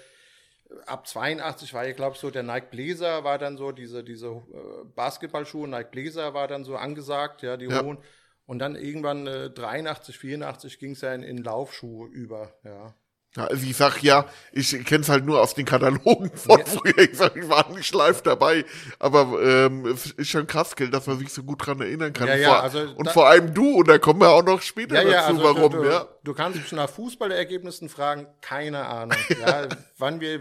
ab 0.86 1.06
82 1.06 1.74
war 1.74 1.86
ja, 1.86 1.92
glaube 1.92 2.14
ich, 2.14 2.20
so 2.20 2.30
der 2.30 2.42
Nike 2.42 2.70
Blazer 2.70 3.24
war 3.24 3.38
dann 3.38 3.56
so, 3.56 3.72
diese, 3.72 4.02
diese 4.04 4.28
äh, 4.28 4.84
Basketballschuhe, 4.94 5.68
Nike 5.68 5.90
Blazer 5.90 6.34
war 6.34 6.48
dann 6.48 6.64
so 6.64 6.76
angesagt, 6.76 7.42
ja, 7.42 7.56
die 7.56 7.66
Ja. 7.66 7.82
hohen. 7.82 7.98
Und 8.44 8.58
dann 8.58 8.74
irgendwann 8.74 9.26
äh, 9.26 9.50
83, 9.50 10.18
84 10.18 10.78
ging 10.78 10.92
es 10.92 11.00
ja 11.00 11.14
in, 11.14 11.22
in 11.22 11.38
Laufschuhe 11.38 12.08
über, 12.08 12.54
ja. 12.64 12.94
Ja, 13.34 13.46
also 13.46 13.66
ich 13.66 13.76
sag 13.76 14.02
ja, 14.02 14.26
ich 14.52 14.84
kenn's 14.84 15.08
halt 15.08 15.24
nur 15.24 15.40
aus 15.40 15.54
den 15.54 15.64
Katalogen 15.64 16.30
von 16.34 16.58
Ja. 16.58 16.66
früher. 16.66 16.98
Ich 16.98 17.16
sag, 17.16 17.34
ich 17.34 17.48
war 17.48 17.70
nicht 17.70 17.94
live 17.94 18.20
dabei. 18.22 18.64
Aber 18.98 19.40
ähm, 19.42 19.86
es 19.86 20.10
ist 20.12 20.28
schon 20.28 20.46
krass, 20.46 20.76
gell, 20.76 20.90
dass 20.90 21.06
man 21.06 21.18
sich 21.18 21.30
so 21.30 21.42
gut 21.42 21.66
dran 21.66 21.80
erinnern 21.80 22.12
kann. 22.12 22.28
Ja, 22.28 22.36
ja, 22.36 22.48
vor, 22.48 22.62
also 22.62 22.80
und 22.94 23.10
vor 23.10 23.28
allem 23.28 23.54
du, 23.54 23.78
und 23.78 23.88
da 23.88 23.98
kommen 23.98 24.20
wir 24.20 24.28
auch 24.28 24.44
noch 24.44 24.60
später 24.60 25.02
dazu, 25.02 25.42
warum, 25.42 25.72
du, 25.72 25.82
du, 25.82 25.88
ja. 25.88 26.06
du 26.22 26.34
kannst 26.34 26.58
mich 26.58 26.72
nach 26.72 26.90
Fußballergebnissen 26.90 27.88
fragen, 27.88 28.26
keine 28.42 28.86
Ahnung. 28.86 29.18
Ja, 29.40 29.66
wann 29.98 30.20
wir 30.20 30.40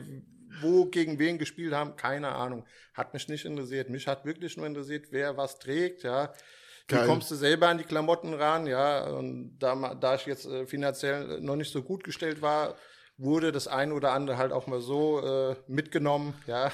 wo 0.61 0.85
gegen 0.85 1.17
wen 1.17 1.37
gespielt 1.37 1.73
haben, 1.73 1.95
keine 1.95 2.29
Ahnung. 2.29 2.65
Hat 2.93 3.13
mich 3.13 3.27
nicht 3.27 3.45
interessiert. 3.45 3.89
Mich 3.89 4.07
hat 4.07 4.25
wirklich 4.25 4.57
nur 4.57 4.67
interessiert, 4.67 5.07
wer 5.11 5.37
was 5.37 5.59
trägt, 5.59 6.03
ja. 6.03 6.33
Wie 6.91 6.95
Geil. 6.95 7.07
kommst 7.07 7.31
du 7.31 7.35
selber 7.35 7.67
an 7.69 7.77
die 7.77 7.83
Klamotten 7.83 8.33
ran, 8.33 8.67
ja. 8.67 9.05
Und 9.07 9.57
da, 9.59 9.95
da 9.95 10.15
ich 10.15 10.25
jetzt 10.25 10.45
äh, 10.45 10.65
finanziell 10.65 11.39
noch 11.41 11.55
nicht 11.55 11.71
so 11.71 11.81
gut 11.81 12.03
gestellt 12.03 12.41
war, 12.41 12.75
wurde 13.17 13.51
das 13.51 13.67
eine 13.67 13.93
oder 13.93 14.13
andere 14.13 14.37
halt 14.37 14.51
auch 14.51 14.67
mal 14.67 14.81
so 14.81 15.19
äh, 15.51 15.55
mitgenommen, 15.67 16.33
ja. 16.47 16.71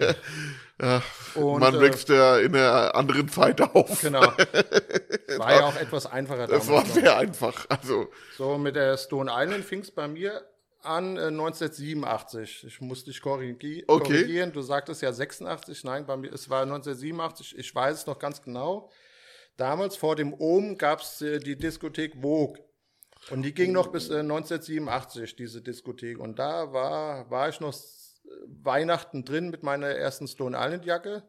ja 0.80 1.02
Und, 1.34 1.60
man 1.60 1.74
äh, 1.74 1.80
wächst 1.80 2.08
ja 2.08 2.38
in 2.38 2.54
einer 2.54 2.94
anderen 2.94 3.28
Zeit 3.28 3.60
auf. 3.60 4.00
Genau. 4.02 4.20
War 5.38 5.52
ja 5.54 5.64
auch 5.64 5.76
etwas 5.76 6.04
einfacher 6.06 6.46
Das 6.46 6.68
war 6.68 6.82
noch. 6.84 6.90
sehr 6.92 7.16
einfach. 7.16 7.64
Also, 7.70 8.08
So, 8.36 8.58
mit 8.58 8.76
der 8.76 8.96
Stone 8.98 9.32
Island 9.34 9.64
fing 9.64 9.80
es 9.80 9.90
bei 9.90 10.06
mir 10.08 10.42
an 10.82 11.16
äh, 11.16 11.28
1987. 11.28 12.64
Ich 12.66 12.80
musste 12.80 13.10
dich 13.10 13.22
korrigi 13.22 13.84
Okay. 13.86 14.04
korrigieren. 14.04 14.52
Du 14.52 14.60
sagtest 14.62 15.00
ja 15.00 15.12
86. 15.12 15.84
Nein, 15.84 16.04
bei 16.06 16.16
mir, 16.16 16.32
es 16.32 16.50
war 16.50 16.62
1987. 16.62 17.56
Ich 17.58 17.74
weiß 17.74 17.98
es 18.00 18.06
noch 18.06 18.18
ganz 18.18 18.42
genau. 18.42 18.90
Damals 19.56 19.96
vor 19.96 20.16
dem 20.16 20.32
Ohm 20.34 20.78
gab 20.78 21.00
es 21.00 21.20
äh, 21.20 21.38
die 21.38 21.56
Diskothek 21.56 22.14
Vogue. 22.20 22.58
Und 23.30 23.42
die 23.42 23.54
ging 23.54 23.72
noch 23.72 23.88
bis 23.92 24.08
äh, 24.10 24.18
1987, 24.20 25.36
diese 25.36 25.62
Diskothek. 25.62 26.18
Und 26.18 26.38
da 26.38 26.72
war, 26.72 27.30
war 27.30 27.48
ich 27.48 27.60
noch 27.60 27.70
s- 27.72 28.20
Weihnachten 28.46 29.24
drin 29.24 29.50
mit 29.50 29.62
meiner 29.62 29.88
ersten 29.88 30.26
Stone 30.26 30.56
Island 30.58 30.84
Jacke. 30.84 31.22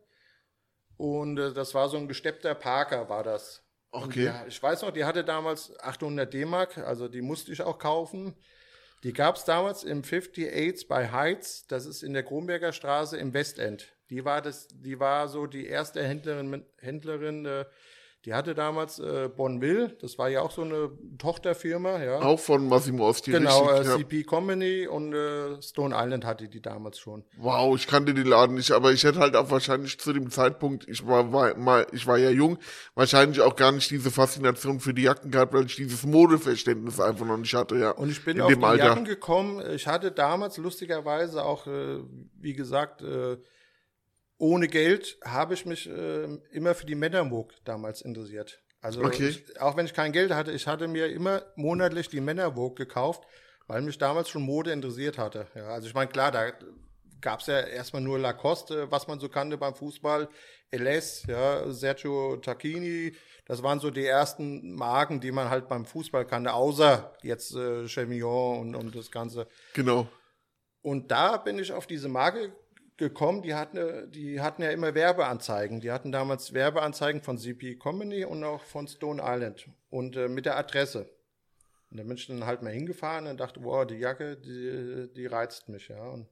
Und 0.97 1.38
äh, 1.38 1.53
das 1.53 1.74
war 1.74 1.89
so 1.89 1.97
ein 1.97 2.07
gesteppter 2.07 2.55
Parker, 2.55 3.09
war 3.09 3.24
das. 3.24 3.63
Okay. 3.91 4.26
Ja, 4.26 4.45
ich 4.47 4.61
weiß 4.61 4.82
noch, 4.82 4.91
die 4.91 5.05
hatte 5.05 5.24
damals 5.24 5.78
800 5.80 6.34
D-Mark, 6.34 6.80
also 6.80 7.07
die 7.07 7.21
musste 7.21 7.51
ich 7.51 7.61
auch 7.61 7.78
kaufen. 7.78 8.36
Die 9.03 9.13
gab 9.13 9.36
es 9.36 9.43
damals 9.43 9.84
im 9.84 9.99
58 9.99 10.88
bei 10.88 11.11
Heights, 11.11 11.67
das 11.67 11.86
ist 11.86 12.01
in 12.03 12.13
der 12.13 12.24
Kronberger 12.24 12.71
Straße 12.74 13.17
im 13.17 13.34
Westend. 13.34 13.93
Die 14.09 14.26
war, 14.26 14.41
das, 14.41 14.67
die 14.69 14.99
war 14.99 15.28
so 15.28 15.45
die 15.45 15.67
erste 15.67 16.01
Händlerin, 16.03 16.65
Händlerin 16.78 17.45
äh, 17.45 17.65
Die 18.26 18.34
hatte 18.34 18.55
damals 18.55 18.99
äh, 18.99 19.30
Bonville, 19.36 19.89
das 19.99 20.17
war 20.17 20.30
ja 20.30 20.41
auch 20.41 20.51
so 20.51 20.61
eine 20.61 20.91
Tochterfirma, 21.17 22.01
ja. 22.01 22.21
Auch 22.21 22.39
von 22.39 22.69
Massimo 22.69 23.09
Osti, 23.09 23.32
genau, 23.32 23.69
äh. 23.69 23.84
CP 23.84 24.24
Company 24.24 24.88
und 24.88 25.13
äh, 25.13 25.61
Stone 25.61 25.93
Island 25.93 26.24
hatte 26.24 26.47
die 26.47 26.61
damals 26.61 26.99
schon. 26.99 27.26
Wow, 27.36 27.76
ich 27.76 27.86
kannte 27.86 28.13
den 28.13 28.28
Laden 28.28 28.55
nicht, 28.55 28.71
aber 28.71 28.93
ich 28.93 29.03
hätte 29.03 29.19
halt 29.19 29.36
auch 29.36 29.51
wahrscheinlich 29.51 29.99
zu 29.99 30.13
dem 30.13 30.32
Zeitpunkt, 30.32 30.88
ich 30.88 31.05
war, 31.05 31.34
war 31.34 31.57
mal, 31.57 31.86
ich 31.91 32.07
war 32.07 32.17
ja 32.17 32.30
jung, 32.30 32.59
wahrscheinlich 32.95 33.41
auch 33.41 33.57
gar 33.57 33.74
nicht 33.74 33.91
diese 33.91 34.09
Faszination 34.09 34.80
für 34.80 34.93
die 34.93 35.03
Jacken 35.03 35.30
gehabt, 35.30 35.53
weil 35.53 35.65
ich 35.65 35.76
dieses 35.76 36.05
Modeverständnis 36.05 37.01
einfach 37.01 37.26
noch 37.26 37.38
nicht 37.38 37.53
hatte, 37.53 37.78
ja. 37.78 37.91
Und 37.91 38.09
ich 38.09 38.24
bin 38.24 38.38
in 38.38 38.43
auf 38.43 38.53
die 38.53 38.63
Alter. 38.63 38.86
Jacken 38.86 39.03
gekommen. 39.03 39.61
Ich 39.76 39.86
hatte 39.86 40.11
damals 40.11 40.57
lustigerweise 40.57 41.43
auch, 41.43 41.67
äh, 41.67 41.99
wie 42.39 42.53
gesagt, 42.53 43.01
äh, 43.01 43.36
ohne 44.43 44.67
Geld 44.67 45.17
habe 45.23 45.53
ich 45.53 45.65
mich 45.65 45.89
äh, 45.89 46.25
immer 46.51 46.75
für 46.75 46.85
die 46.85 46.95
Männervogue 46.95 47.55
damals 47.63 48.01
interessiert. 48.01 48.61
Also 48.81 49.01
Okay. 49.01 49.29
ich, 49.29 49.61
auch 49.61 49.77
wenn 49.77 49.85
ich 49.85 49.93
kein 49.93 50.11
Geld 50.11 50.31
hatte, 50.33 50.51
ich 50.51 50.67
hatte 50.67 50.89
mir 50.89 51.07
immer 51.07 51.43
monatlich 51.55 52.09
die 52.09 52.19
Männervogue 52.19 52.75
gekauft, 52.75 53.23
weil 53.67 53.81
mich 53.81 53.97
damals 53.97 54.27
schon 54.27 54.41
Mode 54.41 54.73
interessiert 54.73 55.17
hatte. 55.17 55.47
Ja, 55.55 55.67
also 55.69 55.87
ich 55.87 55.93
meine, 55.93 56.11
klar, 56.11 56.31
da 56.31 56.51
gab 57.21 57.39
es 57.39 57.47
ja 57.47 57.61
erstmal 57.61 58.01
nur 58.01 58.19
Lacoste, 58.19 58.91
was 58.91 59.07
man 59.07 59.21
so 59.21 59.29
kannte 59.29 59.57
beim 59.57 59.75
Fußball, 59.75 60.27
LS, 60.71 61.23
ja, 61.27 61.71
Sergio 61.71 62.35
Tacchini, 62.35 63.15
das 63.45 63.63
waren 63.63 63.79
so 63.79 63.91
die 63.91 64.05
ersten 64.05 64.73
Marken, 64.73 65.21
die 65.21 65.31
man 65.31 65.49
halt 65.49 65.69
beim 65.69 65.85
Fußball 65.85 66.27
kannte, 66.27 66.51
außer 66.51 67.13
jetzt 67.21 67.55
äh, 67.55 67.87
Chemillon 67.87 68.59
und, 68.59 68.75
und 68.75 68.93
das 68.93 69.09
Ganze. 69.09 69.47
Genau. 69.73 70.09
Und 70.81 71.11
da 71.11 71.37
bin 71.37 71.59
ich 71.59 71.71
auf 71.71 71.87
diese 71.87 72.09
Marke 72.09 72.53
gekommen, 72.97 73.41
die 73.41 73.55
hatten, 73.55 73.77
äh, 73.77 74.07
die 74.07 74.41
hatten 74.41 74.61
ja 74.61 74.71
immer 74.71 74.95
Werbeanzeigen. 74.95 75.81
Die 75.81 75.91
hatten 75.91 76.11
damals 76.11 76.53
Werbeanzeigen 76.53 77.21
von 77.21 77.37
CP 77.37 77.75
Company 77.75 78.25
und 78.25 78.43
auch 78.43 78.63
von 78.63 78.87
Stone 78.87 79.21
Island 79.23 79.67
und 79.89 80.15
äh, 80.15 80.27
mit 80.27 80.45
der 80.45 80.57
Adresse. 80.57 81.09
Und 81.91 81.97
da 81.97 82.03
bin 82.03 82.17
ich 82.17 82.27
dann 82.27 82.45
halt 82.45 82.61
mal 82.61 82.73
hingefahren 82.73 83.27
und 83.27 83.39
dachte, 83.39 83.63
wow, 83.63 83.85
die 83.85 83.97
Jacke, 83.97 84.37
die, 84.37 85.13
die 85.13 85.25
reizt 85.27 85.69
mich, 85.69 85.89
ja. 85.89 86.03
Und 86.03 86.27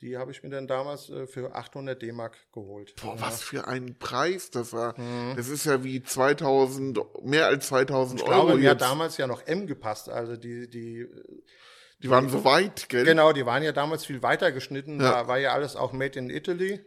die 0.00 0.16
habe 0.16 0.30
ich 0.30 0.42
mir 0.42 0.48
dann 0.48 0.66
damals 0.66 1.10
äh, 1.10 1.26
für 1.26 1.54
800 1.54 2.00
D-Mark 2.00 2.38
geholt. 2.52 2.94
Boah, 2.96 3.16
ja. 3.16 3.20
was 3.20 3.42
für 3.42 3.68
ein 3.68 3.98
Preis 3.98 4.50
das 4.50 4.72
war. 4.72 4.94
Das 5.36 5.48
ist 5.48 5.66
ja 5.66 5.84
wie 5.84 6.02
2000, 6.02 6.98
mehr 7.22 7.46
als 7.46 7.66
2000 7.68 8.20
Ich 8.20 8.26
Euro 8.26 8.46
glaube, 8.46 8.58
mir 8.58 8.70
hat 8.70 8.80
damals 8.80 9.18
ja 9.18 9.26
noch 9.26 9.46
M 9.46 9.66
gepasst. 9.66 10.08
Also 10.08 10.36
die, 10.36 10.70
die, 10.70 11.06
Die 12.02 12.10
waren 12.10 12.28
so 12.28 12.44
weit, 12.44 12.88
gell? 12.88 13.04
genau, 13.04 13.32
die 13.32 13.44
waren 13.44 13.62
ja 13.62 13.72
damals 13.72 14.06
viel 14.06 14.22
weiter 14.22 14.52
geschnitten. 14.52 15.00
Ja. 15.00 15.10
Da 15.10 15.28
war 15.28 15.38
ja 15.38 15.52
alles 15.52 15.76
auch 15.76 15.92
made 15.92 16.18
in 16.18 16.30
Italy. 16.30 16.84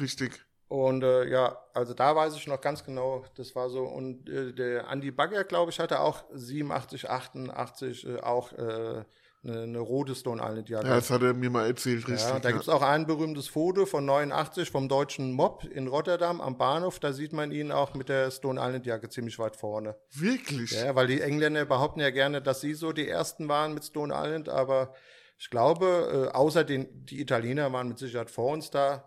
Richtig. 0.00 0.44
Und 0.68 1.04
äh, 1.04 1.28
ja, 1.28 1.58
also 1.74 1.92
da 1.92 2.16
weiß 2.16 2.34
ich 2.36 2.46
noch 2.46 2.60
ganz 2.60 2.84
genau, 2.84 3.24
das 3.36 3.54
war 3.54 3.68
so. 3.68 3.84
Und 3.84 4.28
äh, 4.28 4.52
der 4.52 4.88
Andy 4.88 5.10
Bagger, 5.10 5.44
glaube 5.44 5.70
ich, 5.70 5.78
hatte 5.78 6.00
auch 6.00 6.24
87, 6.32 7.10
88 7.10 8.06
äh, 8.06 8.20
auch 8.20 8.52
äh, 8.52 9.04
eine, 9.46 9.62
eine 9.62 9.78
rote 9.78 10.14
Stone 10.14 10.42
Island 10.42 10.68
Jacke. 10.68 10.86
Ja, 10.88 10.94
das 10.96 11.10
hat 11.10 11.22
er 11.22 11.34
mir 11.34 11.50
mal 11.50 11.66
erzählt, 11.66 12.08
richtig. 12.08 12.28
Ja, 12.28 12.38
da 12.40 12.48
ja. 12.48 12.52
gibt's 12.54 12.68
auch 12.68 12.82
ein 12.82 13.06
berühmtes 13.06 13.48
Foto 13.48 13.86
von 13.86 14.04
89 14.04 14.70
vom 14.70 14.88
deutschen 14.88 15.32
Mob 15.32 15.64
in 15.64 15.86
Rotterdam 15.88 16.40
am 16.40 16.56
Bahnhof. 16.56 16.98
Da 17.00 17.12
sieht 17.12 17.32
man 17.32 17.52
ihn 17.52 17.70
auch 17.72 17.94
mit 17.94 18.08
der 18.08 18.30
Stone 18.30 18.60
Island 18.60 18.86
Jacke 18.86 19.08
ziemlich 19.08 19.38
weit 19.38 19.56
vorne. 19.56 19.96
Wirklich? 20.12 20.70
Ja, 20.72 20.94
weil 20.94 21.06
die 21.06 21.20
Engländer 21.20 21.64
behaupten 21.64 22.00
ja 22.00 22.10
gerne, 22.10 22.40
dass 22.42 22.60
sie 22.60 22.74
so 22.74 22.92
die 22.92 23.08
ersten 23.08 23.48
waren 23.48 23.74
mit 23.74 23.84
Stone 23.84 24.14
Island, 24.16 24.48
aber 24.48 24.94
ich 25.38 25.50
glaube, 25.50 26.28
äh, 26.32 26.34
außer 26.34 26.64
den, 26.64 27.04
die 27.04 27.20
Italiener 27.20 27.72
waren 27.72 27.88
mit 27.88 27.98
Sicherheit 27.98 28.30
vor 28.30 28.52
uns 28.52 28.70
da. 28.70 29.06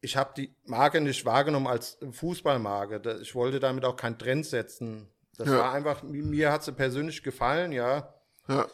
Ich 0.00 0.16
habe 0.16 0.32
die 0.36 0.54
Marke 0.64 1.00
nicht 1.00 1.24
wahrgenommen 1.24 1.68
als 1.68 1.98
Fußballmarke. 2.10 3.20
Ich 3.22 3.34
wollte 3.36 3.60
damit 3.60 3.84
auch 3.84 3.94
keinen 3.96 4.18
Trend 4.18 4.44
setzen. 4.46 5.08
Das 5.38 5.46
Ja. 5.48 5.58
war 5.58 5.72
einfach, 5.72 6.02
mi- 6.02 6.22
mir 6.22 6.50
hat 6.50 6.64
sie 6.64 6.72
persönlich 6.72 7.22
gefallen, 7.22 7.70
ja. 7.72 8.12
Ja. 8.48 8.66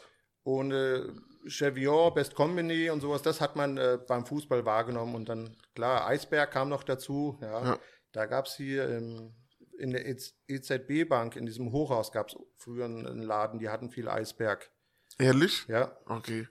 Und 0.49 0.73
äh, 0.73 1.03
Cheviot, 1.47 2.15
Best 2.15 2.35
Company 2.35 2.89
und 2.89 3.03
sowas, 3.03 3.21
das 3.21 3.39
hat 3.43 3.55
man 3.55 3.77
äh, 3.77 3.99
beim 4.09 4.25
Fußball 4.25 4.65
wahrgenommen. 4.65 5.15
Und 5.15 5.29
dann, 5.29 5.55
klar, 5.75 6.07
Eisberg 6.07 6.51
kam 6.51 6.71
noch 6.71 6.85
dazu. 6.85 7.39
Ja. 7.43 7.65
Ja. 7.65 7.79
Da 8.13 8.25
gab's 8.25 8.57
hier 8.57 8.89
ähm, 8.89 9.35
in 9.79 9.91
der 9.91 10.07
EZB-Bank, 10.07 11.37
in 11.37 11.45
diesem 11.45 11.71
Hochhaus, 11.71 12.13
gab's 12.13 12.35
früher 12.57 12.87
einen 12.87 13.23
Laden, 13.23 13.59
die 13.59 13.69
hatten 13.69 13.91
viel 13.91 14.09
Eisberg. 14.09 14.71
Ehrlich? 15.19 15.67
Ja. 15.69 15.95
Okay. 16.07 16.49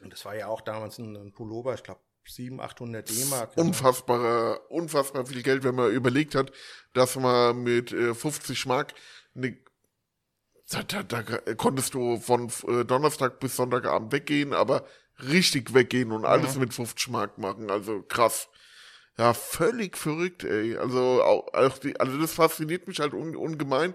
Und 0.00 0.12
das 0.12 0.24
war 0.24 0.34
ja 0.34 0.48
auch 0.48 0.62
damals 0.62 0.98
ein, 0.98 1.14
ein 1.14 1.32
Pullover, 1.32 1.74
ich 1.74 1.84
glaube 1.84 2.00
700, 2.26 2.72
800 2.72 3.10
D-Mark. 3.10 3.56
ja. 3.56 3.62
Unfassbarer, 3.62 4.68
unfassbar 4.72 5.24
viel 5.24 5.44
Geld, 5.44 5.62
wenn 5.62 5.76
man 5.76 5.92
überlegt 5.92 6.34
hat, 6.34 6.50
dass 6.94 7.14
man 7.14 7.62
mit 7.62 7.92
äh, 7.92 8.12
50 8.12 8.66
Mark 8.66 8.92
ne, 9.34 9.56
da, 10.70 10.82
da, 10.82 11.02
da 11.02 11.22
konntest 11.54 11.94
du 11.94 12.18
von 12.18 12.50
äh, 12.68 12.84
Donnerstag 12.84 13.40
bis 13.40 13.56
Sonntagabend 13.56 14.12
weggehen, 14.12 14.52
aber 14.52 14.84
richtig 15.28 15.74
weggehen 15.74 16.12
und 16.12 16.24
alles 16.24 16.56
mit 16.56 16.72
50 16.72 17.08
Mark 17.08 17.38
machen. 17.38 17.70
Also 17.70 18.02
krass. 18.02 18.48
Ja, 19.18 19.34
völlig 19.34 19.98
verrückt, 19.98 20.44
ey. 20.44 20.76
Also 20.76 21.22
auch, 21.22 21.52
auch 21.52 21.78
die, 21.78 21.98
also 21.98 22.16
das 22.18 22.32
fasziniert 22.32 22.86
mich 22.86 23.00
halt 23.00 23.12
un, 23.12 23.36
ungemein, 23.36 23.94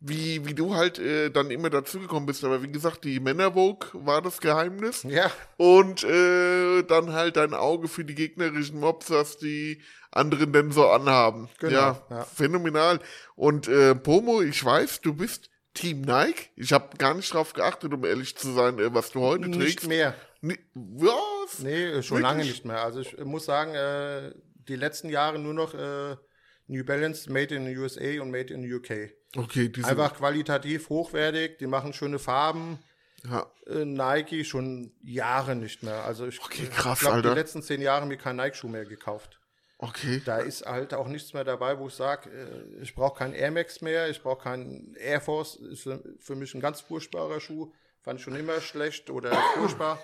wie, 0.00 0.44
wie 0.44 0.54
du 0.54 0.74
halt 0.74 0.98
äh, 0.98 1.30
dann 1.30 1.50
immer 1.50 1.70
dazugekommen 1.70 2.26
bist. 2.26 2.44
Aber 2.44 2.62
wie 2.62 2.70
gesagt, 2.70 3.04
die 3.04 3.20
Männervogue 3.20 3.88
war 3.94 4.20
das 4.20 4.40
Geheimnis. 4.40 5.04
Ja, 5.04 5.30
Und 5.56 6.04
äh, 6.04 6.82
dann 6.82 7.12
halt 7.12 7.36
dein 7.36 7.54
Auge 7.54 7.88
für 7.88 8.04
die 8.04 8.14
gegnerischen 8.14 8.80
Mobs, 8.80 9.10
was 9.10 9.38
die 9.38 9.80
anderen 10.10 10.52
denn 10.52 10.72
so 10.72 10.88
anhaben. 10.88 11.48
Genau, 11.58 11.72
ja, 11.72 12.02
ja. 12.10 12.24
phänomenal. 12.24 13.00
Und 13.34 13.68
äh, 13.68 13.94
Pomo, 13.94 14.42
ich 14.42 14.62
weiß, 14.62 15.00
du 15.00 15.14
bist 15.14 15.48
Team 15.76 16.00
Nike. 16.00 16.50
Ich 16.56 16.72
habe 16.72 16.96
gar 16.96 17.14
nicht 17.14 17.32
drauf 17.32 17.52
geachtet, 17.52 17.92
um 17.94 18.04
ehrlich 18.04 18.36
zu 18.36 18.52
sein, 18.52 18.78
äh, 18.78 18.92
was 18.92 19.10
du 19.10 19.20
heute 19.20 19.48
nicht 19.48 19.60
trägst. 19.78 19.86
mehr. 19.88 20.14
Ni- 20.40 20.58
Was? 20.74 21.60
Nee, 21.60 22.02
schon 22.02 22.18
Wirklich? 22.18 22.22
lange 22.22 22.44
nicht 22.44 22.64
mehr. 22.64 22.82
Also 22.82 23.00
ich 23.00 23.16
muss 23.18 23.44
sagen, 23.44 23.74
äh, 23.74 24.32
die 24.68 24.76
letzten 24.76 25.08
Jahre 25.08 25.38
nur 25.38 25.54
noch 25.54 25.74
äh, 25.74 26.16
New 26.66 26.84
Balance 26.84 27.30
Made 27.32 27.54
in 27.54 27.66
the 27.66 27.76
USA 27.76 28.20
und 28.20 28.30
Made 28.30 28.52
in 28.52 28.62
the 28.62 28.74
UK. 28.74 29.10
Okay, 29.36 29.68
die 29.68 29.80
sind, 29.80 29.90
Einfach 29.90 30.14
qualitativ 30.16 30.88
hochwertig, 30.88 31.58
die 31.58 31.66
machen 31.66 31.92
schöne 31.92 32.18
Farben. 32.18 32.78
ja, 33.24 33.46
Äh, 33.66 33.84
Nike 33.84 34.44
schon 34.44 34.92
Jahre 35.02 35.54
nicht 35.56 35.82
mehr. 35.82 36.04
Also 36.04 36.26
ich 36.26 36.40
Okay, 36.42 36.66
krass, 36.74 37.00
glaube, 37.00 37.22
die 37.22 37.28
letzten 37.28 37.62
zehn 37.62 37.80
Jahre 37.82 38.06
mir 38.06 38.16
keinen 38.16 38.36
Nike-Schuh 38.36 38.68
mehr 38.68 38.84
gekauft. 38.84 39.38
Okay. 39.78 40.22
Da 40.24 40.38
ist 40.38 40.66
halt 40.66 40.94
auch 40.94 41.08
nichts 41.08 41.32
mehr 41.32 41.44
dabei, 41.44 41.78
wo 41.78 41.88
ich 41.88 41.94
sage, 41.94 42.30
äh, 42.30 42.82
ich 42.82 42.94
brauche 42.94 43.18
keinen 43.18 43.34
Air 43.34 43.50
Max 43.50 43.80
mehr, 43.80 44.08
ich 44.08 44.22
brauche 44.22 44.42
keinen 44.42 44.94
Air 44.96 45.20
Force. 45.20 45.56
Ist 45.56 45.82
für, 45.82 46.02
für 46.18 46.36
mich 46.36 46.54
ein 46.54 46.60
ganz 46.60 46.80
furchtbarer 46.80 47.40
Schuh. 47.40 47.72
Fand 48.02 48.20
ich 48.20 48.24
schon 48.24 48.36
immer 48.36 48.60
schlecht 48.60 49.10
oder 49.10 49.32
furchtbar. 49.54 49.98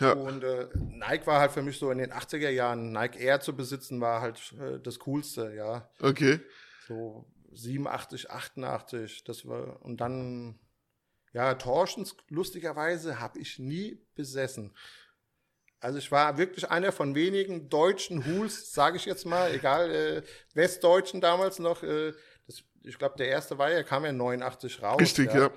Ja. 0.00 0.12
Und 0.12 0.42
äh, 0.42 0.68
Nike 0.74 1.26
war 1.26 1.40
halt 1.40 1.52
für 1.52 1.62
mich 1.62 1.78
so 1.78 1.90
in 1.90 1.98
den 1.98 2.12
80er 2.12 2.50
Jahren, 2.50 2.92
Nike 2.92 3.20
Air 3.20 3.40
zu 3.40 3.54
besitzen, 3.54 4.00
war 4.00 4.20
halt 4.20 4.54
äh, 4.60 4.80
das 4.80 4.98
Coolste, 4.98 5.54
ja. 5.54 5.88
Okay. 6.00 6.40
So 6.88 7.26
87, 7.52 8.30
88, 8.30 9.24
das 9.24 9.46
war, 9.46 9.82
und 9.82 10.00
dann, 10.00 10.58
ja, 11.32 11.54
Torschens, 11.54 12.16
lustigerweise, 12.28 13.20
habe 13.20 13.38
ich 13.38 13.58
nie 13.58 14.00
besessen. 14.14 14.74
Also 15.84 15.98
ich 15.98 16.10
war 16.10 16.38
wirklich 16.38 16.70
einer 16.70 16.92
von 16.92 17.14
wenigen 17.14 17.68
deutschen 17.68 18.24
Hools, 18.24 18.72
sage 18.72 18.96
ich 18.96 19.04
jetzt 19.04 19.26
mal, 19.26 19.52
egal, 19.52 19.90
äh, 19.90 20.22
Westdeutschen 20.54 21.20
damals 21.20 21.58
noch, 21.58 21.82
äh, 21.82 22.12
das, 22.46 22.62
ich 22.82 22.98
glaube, 22.98 23.16
der 23.18 23.28
erste 23.28 23.58
war 23.58 23.70
ja, 23.70 23.82
kam 23.82 24.04
ja 24.06 24.12
89 24.12 24.82
raus. 24.82 24.98
Richtig, 24.98 25.32
ja. 25.34 25.50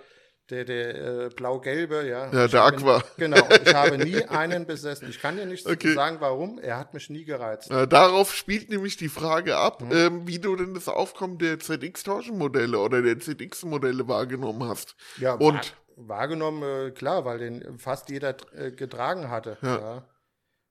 Der, 0.50 0.66
der 0.66 0.96
äh, 1.26 1.30
blau-gelbe, 1.30 2.06
ja. 2.08 2.30
Ja, 2.32 2.46
Ich 2.46 2.52
der 2.52 2.62
Aqua. 2.64 3.04
Genau, 3.18 3.38
ich 3.66 3.74
habe 3.74 3.98
nie 3.98 4.22
einen 4.28 4.66
besessen. 4.66 5.10
Ich 5.10 5.20
kann 5.22 5.38
dir 5.38 5.46
nicht 5.46 5.66
Okay. 5.66 5.94
sagen, 5.94 6.18
warum. 6.20 6.60
Er 6.60 6.78
hat 6.78 6.94
mich 6.94 7.10
nie 7.10 7.24
gereizt. 7.24 7.72
Äh, 7.72 7.88
darauf 7.88 8.34
spielt 8.34 8.70
nämlich 8.70 8.98
die 8.98 9.10
Frage 9.10 9.56
ab, 9.56 9.82
Mhm. 9.82 9.92
ähm, 9.94 10.28
wie 10.28 10.40
du 10.40 10.56
denn 10.58 10.74
das 10.74 10.90
Aufkommen 10.90 11.38
der 11.38 11.60
ZX-Taschenmodelle 11.60 12.80
oder 12.80 13.02
der 13.02 13.18
ZX-Modelle 13.20 14.08
wahrgenommen 14.10 14.68
hast. 14.68 14.96
Ja, 15.18 15.34
Und 15.36 15.56
wahr, 15.96 16.18
wahrgenommen, 16.20 16.64
äh, 16.64 16.92
klar, 16.92 17.24
weil 17.26 17.40
den 17.40 17.78
fast 17.80 18.10
jeder 18.10 18.36
äh, 18.56 18.72
getragen 18.72 19.30
hatte. 19.30 19.58
Ja. 19.62 19.78
Ja. 19.80 20.04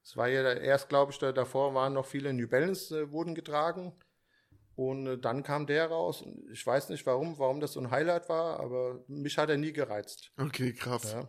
Es 0.07 0.17
war 0.17 0.29
ja 0.29 0.53
erst, 0.53 0.89
glaube 0.89 1.11
ich, 1.11 1.19
da, 1.19 1.33
davor 1.33 1.75
waren 1.75 1.95
noch 1.95 2.07
viele 2.07 2.33
New 2.33 2.47
Balance 2.47 2.97
äh, 2.97 3.11
wurden 3.11 3.35
getragen. 3.35 3.93
Und 4.77 5.07
äh, 5.09 5.19
dann 5.19 5.43
kam 5.43 5.67
der 5.67 5.89
raus. 5.89 6.23
Und 6.23 6.49
Ich 6.53 6.65
weiß 6.65 6.91
nicht 6.91 7.05
warum, 7.07 7.37
warum 7.41 7.59
das 7.59 7.73
so 7.73 7.81
ein 7.81 7.91
Highlight 7.91 8.29
war, 8.29 8.61
aber 8.61 9.05
mich 9.09 9.37
hat 9.37 9.51
er 9.51 9.57
nie 9.57 9.73
gereizt. 9.73 10.31
Okay, 10.39 10.73
krass. 10.73 11.13
Ja. 11.13 11.29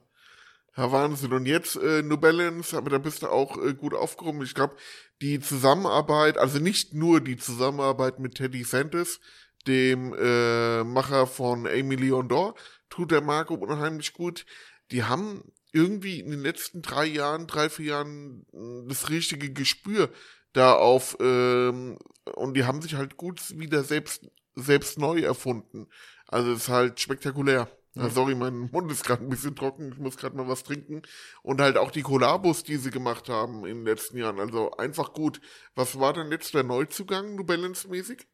Ja, 0.75 0.91
Wahnsinn. 0.91 1.33
Und 1.33 1.47
jetzt 1.47 1.75
äh, 1.77 2.03
New 2.03 2.17
Balance, 2.17 2.77
aber 2.77 2.91
da 2.91 2.99
bist 2.99 3.23
du 3.23 3.29
auch 3.29 3.57
äh, 3.57 3.73
gut 3.73 3.95
aufgehoben. 3.95 4.43
Ich 4.43 4.53
glaube, 4.53 4.75
die 5.23 5.39
Zusammenarbeit, 5.39 6.37
also 6.37 6.59
nicht 6.59 6.93
nur 6.93 7.19
die 7.19 7.37
Zusammenarbeit 7.37 8.19
mit 8.19 8.35
Teddy 8.35 8.63
Santis, 8.63 9.19
dem 9.65 10.13
äh, 10.13 10.83
Macher 10.83 11.25
von 11.25 11.65
Amy 11.65 11.95
Leon 11.95 12.29
Dor, 12.29 12.53
tut 12.91 13.09
der 13.09 13.21
Marke 13.21 13.55
unheimlich 13.55 14.13
gut. 14.13 14.45
Die 14.91 15.03
haben 15.03 15.51
irgendwie 15.73 16.19
in 16.19 16.31
den 16.31 16.41
letzten 16.41 16.81
drei 16.81 17.05
Jahren, 17.05 17.47
drei, 17.47 17.69
vier 17.69 17.85
Jahren 17.87 18.45
mh, 18.51 18.87
das 18.89 19.09
richtige 19.09 19.51
Gespür 19.51 20.09
da 20.53 20.73
auf 20.75 21.17
ähm, 21.19 21.97
und 22.35 22.55
die 22.55 22.65
haben 22.65 22.81
sich 22.81 22.95
halt 22.95 23.17
gut 23.17 23.57
wieder 23.57 23.83
selbst 23.83 24.25
selbst 24.55 24.97
neu 24.97 25.19
erfunden. 25.19 25.87
Also 26.27 26.51
es 26.51 26.63
ist 26.63 26.69
halt 26.69 26.99
spektakulär. 26.99 27.69
Ja, 27.95 28.09
sorry, 28.09 28.35
mein 28.35 28.69
Mund 28.71 28.91
ist 28.91 29.03
gerade 29.05 29.23
ein 29.23 29.29
bisschen 29.29 29.55
trocken, 29.55 29.91
ich 29.91 29.97
muss 29.97 30.17
gerade 30.17 30.35
mal 30.35 30.47
was 30.47 30.63
trinken. 30.63 31.01
Und 31.41 31.61
halt 31.61 31.77
auch 31.77 31.91
die 31.91 32.01
Kollabos, 32.01 32.63
die 32.63 32.77
sie 32.77 32.91
gemacht 32.91 33.29
haben 33.29 33.65
in 33.65 33.77
den 33.77 33.85
letzten 33.85 34.17
Jahren. 34.17 34.39
Also 34.39 34.71
einfach 34.71 35.13
gut. 35.13 35.41
Was 35.75 35.99
war 35.99 36.13
denn 36.13 36.31
jetzt 36.31 36.53
der 36.53 36.63
Neuzugang, 36.63 37.35
New 37.35 37.43
Balance-mäßig? 37.43 38.27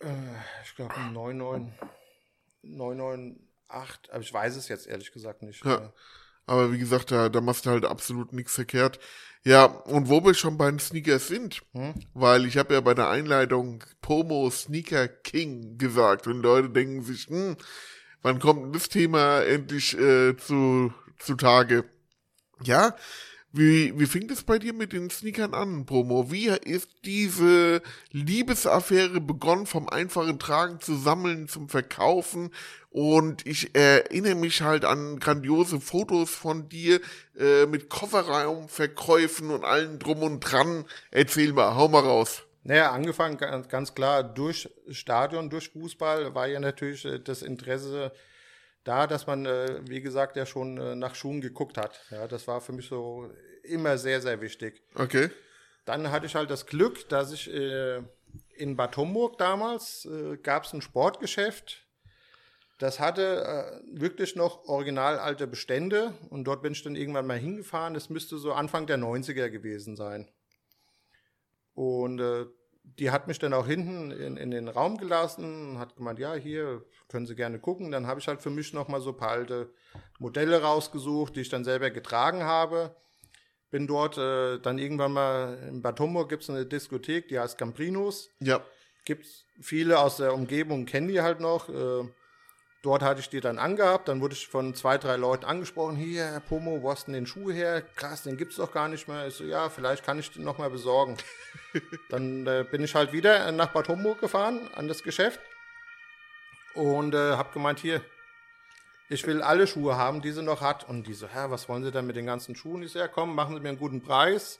Äh, 0.00 0.36
ich 0.64 0.74
glaube 0.74 0.94
99, 1.12 1.72
998, 3.68 4.12
aber 4.12 4.20
ich 4.22 4.32
weiß 4.32 4.56
es 4.56 4.68
jetzt 4.68 4.86
ehrlich 4.86 5.12
gesagt 5.12 5.42
nicht. 5.42 5.64
Ja. 5.64 5.92
Aber 6.46 6.72
wie 6.72 6.78
gesagt, 6.78 7.10
da, 7.10 7.28
da 7.28 7.40
machst 7.40 7.64
du 7.66 7.70
halt 7.70 7.84
absolut 7.84 8.32
nichts 8.32 8.54
verkehrt. 8.54 8.98
Ja, 9.44 9.64
und 9.64 10.08
wo 10.08 10.24
wir 10.24 10.34
schon 10.34 10.56
bei 10.56 10.70
den 10.70 10.78
Sneakers 10.78 11.28
sind, 11.28 11.62
Hm? 11.72 11.94
weil 12.14 12.46
ich 12.46 12.56
habe 12.56 12.74
ja 12.74 12.80
bei 12.80 12.94
der 12.94 13.08
Einleitung 13.08 13.82
Pomo 14.00 14.50
Sneaker 14.50 15.06
King 15.08 15.76
gesagt 15.78 16.26
und 16.26 16.42
Leute 16.42 16.70
denken 16.70 17.02
sich, 17.02 17.26
hm, 17.26 17.56
wann 18.22 18.38
kommt 18.38 18.64
denn 18.64 18.72
das 18.72 18.88
Thema 18.88 19.40
endlich 19.42 19.98
äh, 19.98 20.36
zu, 20.36 20.92
Tage? 21.38 21.84
Ja, 22.62 22.96
wie, 23.52 23.96
wie 23.98 24.06
fing 24.06 24.26
das 24.28 24.42
bei 24.42 24.58
dir 24.58 24.72
mit 24.72 24.92
den 24.92 25.10
Sneakern 25.10 25.54
an, 25.54 25.86
Promo? 25.86 26.30
Wie 26.32 26.48
ist 26.48 26.88
diese 27.04 27.82
Liebesaffäre 28.10 29.20
begonnen, 29.20 29.66
vom 29.66 29.88
einfachen 29.88 30.38
Tragen 30.38 30.80
zu 30.80 30.96
sammeln 30.96 31.48
zum 31.48 31.68
Verkaufen? 31.68 32.50
Und 32.94 33.44
ich 33.44 33.74
erinnere 33.74 34.36
mich 34.36 34.62
halt 34.62 34.84
an 34.84 35.18
grandiose 35.18 35.80
Fotos 35.80 36.30
von 36.30 36.68
dir 36.68 37.00
äh, 37.36 37.66
mit 37.66 37.90
Kofferraumverkäufen 37.90 39.50
und 39.50 39.64
allem 39.64 39.98
drum 39.98 40.22
und 40.22 40.38
dran. 40.38 40.84
Erzähl 41.10 41.52
mal, 41.52 41.74
hau 41.74 41.88
mal 41.88 42.04
raus. 42.04 42.44
Naja, 42.62 42.92
angefangen 42.92 43.36
ganz, 43.36 43.96
klar 43.96 44.22
durch 44.22 44.70
Stadion, 44.90 45.50
durch 45.50 45.70
Fußball 45.70 46.36
war 46.36 46.46
ja 46.46 46.60
natürlich 46.60 47.04
äh, 47.04 47.18
das 47.18 47.42
Interesse 47.42 48.12
da, 48.84 49.08
dass 49.08 49.26
man, 49.26 49.44
äh, 49.44 49.80
wie 49.88 50.00
gesagt, 50.00 50.36
ja 50.36 50.46
schon 50.46 50.78
äh, 50.78 50.94
nach 50.94 51.16
Schuhen 51.16 51.40
geguckt 51.40 51.76
hat. 51.76 52.00
Ja, 52.12 52.28
das 52.28 52.46
war 52.46 52.60
für 52.60 52.72
mich 52.72 52.86
so 52.86 53.28
immer 53.64 53.98
sehr, 53.98 54.20
sehr 54.20 54.40
wichtig. 54.40 54.80
Okay. 54.94 55.30
Dann 55.84 56.12
hatte 56.12 56.26
ich 56.26 56.36
halt 56.36 56.48
das 56.48 56.64
Glück, 56.66 57.08
dass 57.08 57.32
ich 57.32 57.52
äh, 57.52 58.02
in 58.54 58.76
Bad 58.76 58.96
Homburg 58.96 59.36
damals 59.38 60.04
äh, 60.04 60.36
gab 60.36 60.62
es 60.62 60.72
ein 60.72 60.80
Sportgeschäft. 60.80 61.83
Das 62.78 62.98
hatte 62.98 63.44
äh, 63.44 64.00
wirklich 64.00 64.34
noch 64.34 64.64
original 64.64 65.18
alte 65.18 65.46
Bestände 65.46 66.14
und 66.30 66.44
dort 66.44 66.62
bin 66.62 66.72
ich 66.72 66.82
dann 66.82 66.96
irgendwann 66.96 67.26
mal 67.26 67.38
hingefahren. 67.38 67.94
Das 67.94 68.10
müsste 68.10 68.36
so 68.38 68.52
Anfang 68.52 68.86
der 68.86 68.98
90er 68.98 69.48
gewesen 69.48 69.96
sein. 69.96 70.28
Und 71.74 72.20
äh, 72.20 72.46
die 72.82 73.10
hat 73.10 73.28
mich 73.28 73.38
dann 73.38 73.54
auch 73.54 73.66
hinten 73.66 74.10
in, 74.10 74.36
in 74.36 74.50
den 74.50 74.68
Raum 74.68 74.98
gelassen 74.98 75.70
und 75.70 75.78
hat 75.78 75.96
gemeint, 75.96 76.18
ja, 76.18 76.34
hier 76.34 76.84
können 77.08 77.26
Sie 77.26 77.34
gerne 77.34 77.58
gucken. 77.58 77.90
Dann 77.90 78.06
habe 78.06 78.20
ich 78.20 78.28
halt 78.28 78.42
für 78.42 78.50
mich 78.50 78.72
nochmal 78.72 79.00
so 79.00 79.10
ein 79.10 79.16
paar 79.16 79.30
alte 79.30 79.72
Modelle 80.18 80.62
rausgesucht, 80.62 81.36
die 81.36 81.40
ich 81.40 81.48
dann 81.48 81.64
selber 81.64 81.90
getragen 81.90 82.42
habe. 82.42 82.94
Bin 83.70 83.86
dort 83.86 84.18
äh, 84.18 84.58
dann 84.60 84.78
irgendwann 84.78 85.12
mal 85.12 85.58
in 85.68 85.82
Bad 85.82 85.98
Homburg 85.98 86.28
gibt 86.28 86.42
es 86.42 86.50
eine 86.50 86.66
Diskothek, 86.66 87.28
die 87.28 87.38
heißt 87.38 87.58
Camprinos. 87.58 88.30
Ja. 88.40 88.64
Gibt 89.04 89.26
viele 89.60 89.98
aus 89.98 90.18
der 90.18 90.34
Umgebung, 90.34 90.86
kennen 90.86 91.08
die 91.08 91.20
halt 91.20 91.40
noch. 91.40 91.68
Äh, 91.68 92.04
dort 92.84 93.02
hatte 93.02 93.20
ich 93.20 93.28
die 93.30 93.40
dann 93.40 93.58
angehabt. 93.58 94.08
Dann 94.08 94.20
wurde 94.20 94.34
ich 94.34 94.46
von 94.46 94.74
zwei, 94.74 94.98
drei 94.98 95.16
Leuten 95.16 95.44
angesprochen. 95.44 95.96
Hier, 95.96 96.26
Herr 96.26 96.40
Pomo, 96.40 96.82
wo 96.82 96.90
hast 96.90 97.06
du 97.06 97.12
denn 97.12 97.22
den 97.22 97.26
Schuh 97.26 97.50
her? 97.50 97.82
Krass, 97.82 98.22
den 98.22 98.36
gibt's 98.36 98.56
doch 98.56 98.72
gar 98.72 98.88
nicht 98.88 99.08
mehr. 99.08 99.26
Ich 99.26 99.34
so, 99.34 99.44
ja, 99.44 99.70
vielleicht 99.70 100.04
kann 100.04 100.18
ich 100.18 100.30
den 100.30 100.44
noch 100.44 100.58
mal 100.58 100.70
besorgen. 100.70 101.16
dann 102.10 102.46
äh, 102.46 102.64
bin 102.70 102.84
ich 102.84 102.94
halt 102.94 103.12
wieder 103.12 103.50
nach 103.52 103.72
Bad 103.72 103.88
Homburg 103.88 104.20
gefahren, 104.20 104.68
an 104.74 104.86
das 104.86 105.02
Geschäft. 105.02 105.40
Und 106.74 107.14
äh, 107.14 107.36
habe 107.36 107.52
gemeint, 107.52 107.78
hier, 107.78 108.02
ich 109.08 109.26
will 109.26 109.42
alle 109.42 109.66
Schuhe 109.66 109.96
haben, 109.96 110.20
die 110.20 110.32
sie 110.32 110.42
noch 110.42 110.60
hat. 110.60 110.88
Und 110.88 111.06
die 111.06 111.14
so, 111.14 111.26
Hä, 111.26 111.46
was 111.48 111.68
wollen 111.68 111.84
Sie 111.84 111.90
denn 111.90 112.06
mit 112.06 112.16
den 112.16 112.26
ganzen 112.26 112.54
Schuhen? 112.54 112.82
Ich 112.82 112.92
so, 112.92 112.98
ja, 112.98 113.08
komm, 113.08 113.34
machen 113.34 113.54
Sie 113.54 113.60
mir 113.60 113.70
einen 113.70 113.78
guten 113.78 114.02
Preis. 114.02 114.58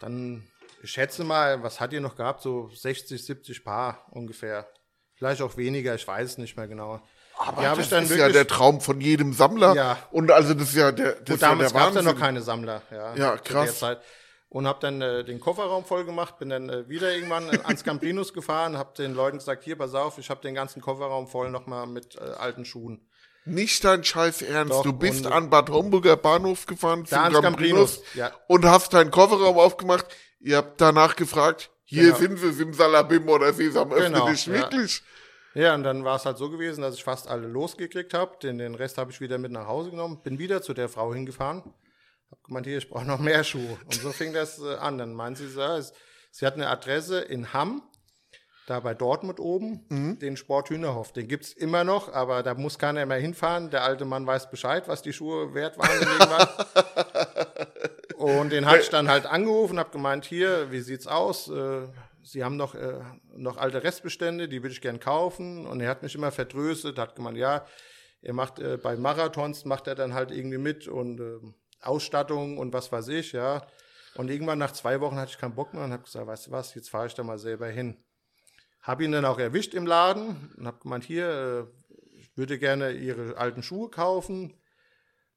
Dann, 0.00 0.42
ich 0.82 0.90
schätze 0.90 1.22
mal, 1.22 1.62
was 1.62 1.78
hat 1.78 1.92
ihr 1.92 2.00
noch 2.00 2.16
gehabt? 2.16 2.42
So 2.42 2.70
60, 2.70 3.24
70 3.24 3.64
Paar 3.64 4.06
ungefähr. 4.10 4.68
Vielleicht 5.14 5.42
auch 5.42 5.56
weniger, 5.58 5.94
ich 5.94 6.08
weiß 6.08 6.30
es 6.30 6.38
nicht 6.38 6.56
mehr 6.56 6.66
genau. 6.66 7.02
Aber 7.36 7.62
das 7.62 7.90
ist 7.90 8.16
ja 8.16 8.28
der 8.28 8.46
Traum 8.46 8.80
von 8.80 9.00
jedem 9.00 9.32
Sammler. 9.32 9.74
Ja. 9.74 9.98
Und 10.10 10.30
also 10.30 10.52
das 10.54 10.68
ist 10.70 10.76
ja 10.76 10.92
der, 10.92 11.12
das 11.12 11.18
Gut, 11.18 11.40
ja 11.40 11.48
damals 11.48 11.72
der 11.72 11.80
gab 11.80 11.88
es 11.90 11.94
ja 11.96 12.02
noch 12.02 12.18
keine 12.18 12.42
Sammler. 12.42 12.82
Ja, 12.90 13.14
Ja, 13.14 13.36
krass. 13.36 13.82
Und 14.52 14.66
habe 14.66 14.80
dann 14.80 15.00
äh, 15.00 15.22
den 15.22 15.38
Kofferraum 15.38 15.84
voll 15.84 16.04
gemacht, 16.04 16.38
bin 16.40 16.48
dann 16.50 16.68
äh, 16.68 16.88
wieder 16.88 17.14
irgendwann 17.14 17.48
äh, 17.50 17.60
ans 17.62 17.84
Camprinus 17.84 18.32
gefahren, 18.34 18.76
habe 18.76 18.92
den 18.98 19.14
Leuten 19.14 19.38
gesagt, 19.38 19.62
hier, 19.62 19.78
pass 19.78 19.94
auf, 19.94 20.18
ich 20.18 20.28
habe 20.28 20.40
den 20.42 20.56
ganzen 20.56 20.82
Kofferraum 20.82 21.28
voll 21.28 21.50
nochmal 21.50 21.86
mit 21.86 22.16
äh, 22.16 22.20
alten 22.36 22.64
Schuhen. 22.64 23.06
Nicht 23.44 23.84
dein 23.84 24.02
Scheiß 24.02 24.42
Ernst. 24.42 24.72
Doch, 24.72 24.82
du 24.82 24.92
bist 24.92 25.26
an 25.26 25.50
Bad 25.50 25.70
Homburger 25.70 26.16
Bahnhof 26.16 26.66
gefahren 26.66 27.06
zum 27.06 27.32
Camprinus, 27.40 28.02
ja. 28.14 28.32
und 28.48 28.64
hast 28.66 28.92
deinen 28.92 29.12
Kofferraum 29.12 29.56
aufgemacht. 29.56 30.06
Ihr 30.40 30.56
habt 30.56 30.80
danach 30.80 31.14
gefragt, 31.14 31.70
hier 31.84 32.06
Genau. 32.06 32.16
sind 32.16 32.38
sie, 32.38 32.52
Simsalabim 32.52 33.28
oder 33.28 33.52
Sesam, 33.52 33.92
öffne 33.92 34.10
Genau, 34.10 34.28
dich. 34.28 34.46
ja. 34.46 34.52
Wirklich? 34.54 34.98
Ja, 34.98 35.04
und 35.74 35.82
dann 35.82 36.04
war 36.04 36.16
es 36.16 36.26
halt 36.26 36.38
so 36.38 36.48
gewesen, 36.50 36.82
dass 36.82 36.94
ich 36.94 37.02
fast 37.02 37.26
alle 37.28 37.48
losgekriegt 37.48 38.14
habe. 38.14 38.36
Den, 38.42 38.58
den 38.58 38.74
Rest 38.76 38.98
habe 38.98 39.10
ich 39.10 39.20
wieder 39.20 39.36
mit 39.38 39.50
nach 39.50 39.66
Hause 39.66 39.90
genommen. 39.90 40.22
Bin 40.22 40.38
wieder 40.38 40.62
zu 40.62 40.74
der 40.74 40.88
Frau 40.88 41.12
hingefahren. 41.12 41.62
Hab 42.30 42.44
gemeint, 42.44 42.66
hier, 42.66 42.78
ich 42.78 42.88
brauche 42.88 43.04
noch 43.04 43.18
mehr 43.18 43.42
Schuhe. 43.42 43.76
Und 43.84 43.94
so 43.94 44.12
fing 44.12 44.32
das 44.32 44.60
äh, 44.60 44.76
an. 44.76 44.98
Dann 44.98 45.12
meint 45.14 45.38
sie, 45.38 45.48
ja, 45.48 45.76
es- 45.76 45.92
sie 46.30 46.46
hat 46.46 46.54
eine 46.54 46.68
Adresse 46.68 47.20
in 47.20 47.52
Hamm, 47.52 47.82
da 48.68 48.78
bei 48.78 48.94
Dortmund 48.94 49.40
oben, 49.40 50.16
den 50.20 50.36
Sport 50.36 50.70
Hühnerhof. 50.70 51.12
Den 51.12 51.26
gibt's 51.26 51.52
immer 51.52 51.82
noch, 51.82 52.12
aber 52.12 52.44
da 52.44 52.54
muss 52.54 52.78
keiner 52.78 53.04
mehr 53.04 53.18
hinfahren. 53.18 53.70
Der 53.70 53.82
alte 53.82 54.04
Mann 54.04 54.24
weiß 54.28 54.48
Bescheid, 54.50 54.86
was 54.86 55.02
die 55.02 55.12
Schuhe 55.12 55.52
wert 55.54 55.76
waren. 55.76 56.46
Und 58.16 58.50
den 58.50 58.66
hatte 58.66 58.80
ich 58.82 58.90
dann 58.90 59.08
halt 59.08 59.26
angerufen, 59.26 59.78
habe 59.80 59.90
gemeint, 59.90 60.24
hier, 60.24 60.70
wie 60.70 60.80
sieht's 60.80 61.06
aus? 61.08 61.48
Äh, 61.48 61.88
Sie 62.30 62.44
haben 62.44 62.56
noch, 62.56 62.76
äh, 62.76 63.00
noch 63.34 63.56
alte 63.56 63.82
Restbestände, 63.82 64.48
die 64.48 64.62
würde 64.62 64.72
ich 64.72 64.80
gern 64.80 65.00
kaufen. 65.00 65.66
Und 65.66 65.80
er 65.80 65.88
hat 65.88 66.02
mich 66.02 66.14
immer 66.14 66.30
vertröstet, 66.30 66.98
hat 66.98 67.16
gemeint, 67.16 67.36
ja, 67.36 67.66
er 68.22 68.34
macht 68.34 68.60
äh, 68.60 68.76
bei 68.76 68.96
Marathons, 68.96 69.64
macht 69.64 69.88
er 69.88 69.96
dann 69.96 70.14
halt 70.14 70.30
irgendwie 70.30 70.58
mit 70.58 70.86
und 70.86 71.20
äh, 71.20 71.38
Ausstattung 71.80 72.58
und 72.58 72.72
was 72.72 72.92
weiß 72.92 73.08
ich, 73.08 73.32
ja. 73.32 73.66
Und 74.14 74.30
irgendwann 74.30 74.58
nach 74.58 74.72
zwei 74.72 75.00
Wochen 75.00 75.16
hatte 75.16 75.32
ich 75.32 75.38
keinen 75.38 75.54
Bock 75.54 75.74
mehr 75.74 75.84
und 75.84 75.92
habe 75.92 76.04
gesagt, 76.04 76.26
weißt 76.26 76.46
du 76.48 76.50
was, 76.52 76.74
jetzt 76.74 76.90
fahre 76.90 77.06
ich 77.06 77.14
da 77.14 77.22
mal 77.22 77.38
selber 77.38 77.68
hin. 77.68 77.96
Habe 78.82 79.04
ihn 79.04 79.12
dann 79.12 79.24
auch 79.24 79.38
erwischt 79.38 79.74
im 79.74 79.86
Laden 79.86 80.52
und 80.56 80.66
habe 80.66 80.78
gemeint, 80.78 81.04
hier, 81.04 81.68
äh, 81.88 81.96
ich 82.16 82.36
würde 82.36 82.58
gerne 82.58 82.92
Ihre 82.92 83.36
alten 83.38 83.62
Schuhe 83.62 83.90
kaufen. 83.90 84.54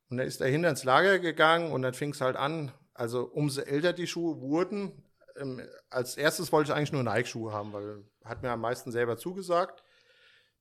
Und 0.10 0.18
dann 0.18 0.28
ist 0.28 0.42
er 0.42 0.48
hinter 0.48 0.70
ins 0.70 0.84
Lager 0.84 1.18
gegangen 1.18 1.72
und 1.72 1.82
dann 1.82 1.94
fing 1.96 2.12
es 2.12 2.22
halt 2.22 2.36
an, 2.36 2.72
also 2.94 3.24
umso 3.24 3.62
älter 3.62 3.94
die 3.94 4.06
Schuhe 4.06 4.40
wurden, 4.42 5.04
ähm, 5.38 5.62
als 5.90 6.16
erstes 6.16 6.52
wollte 6.52 6.72
ich 6.72 6.76
eigentlich 6.76 6.92
nur 6.92 7.04
Nike-Schuhe 7.04 7.52
haben, 7.54 7.74
weil 7.74 8.04
hat 8.24 8.42
mir 8.42 8.52
am 8.52 8.62
meisten 8.62 8.92
selber 8.92 9.18
zugesagt. 9.18 9.84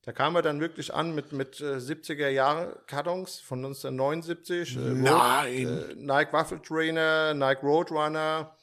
Da 0.05 0.11
kam 0.11 0.35
er 0.35 0.41
dann 0.41 0.59
wirklich 0.59 0.93
an 0.93 1.15
mit, 1.15 1.31
mit 1.31 1.61
äh, 1.61 1.77
70er 1.77 2.27
Jahre 2.27 2.81
Kartons 2.87 3.39
von 3.39 3.59
1979. 3.59 4.75
Äh, 4.75 4.79
Nein. 4.79 5.67
Road, 5.67 5.89
äh, 5.91 5.95
Nike 5.95 6.33
Waffle 6.33 6.61
Trainer, 6.61 7.33
Nike 7.33 7.63
Roadrunner, 7.63 8.57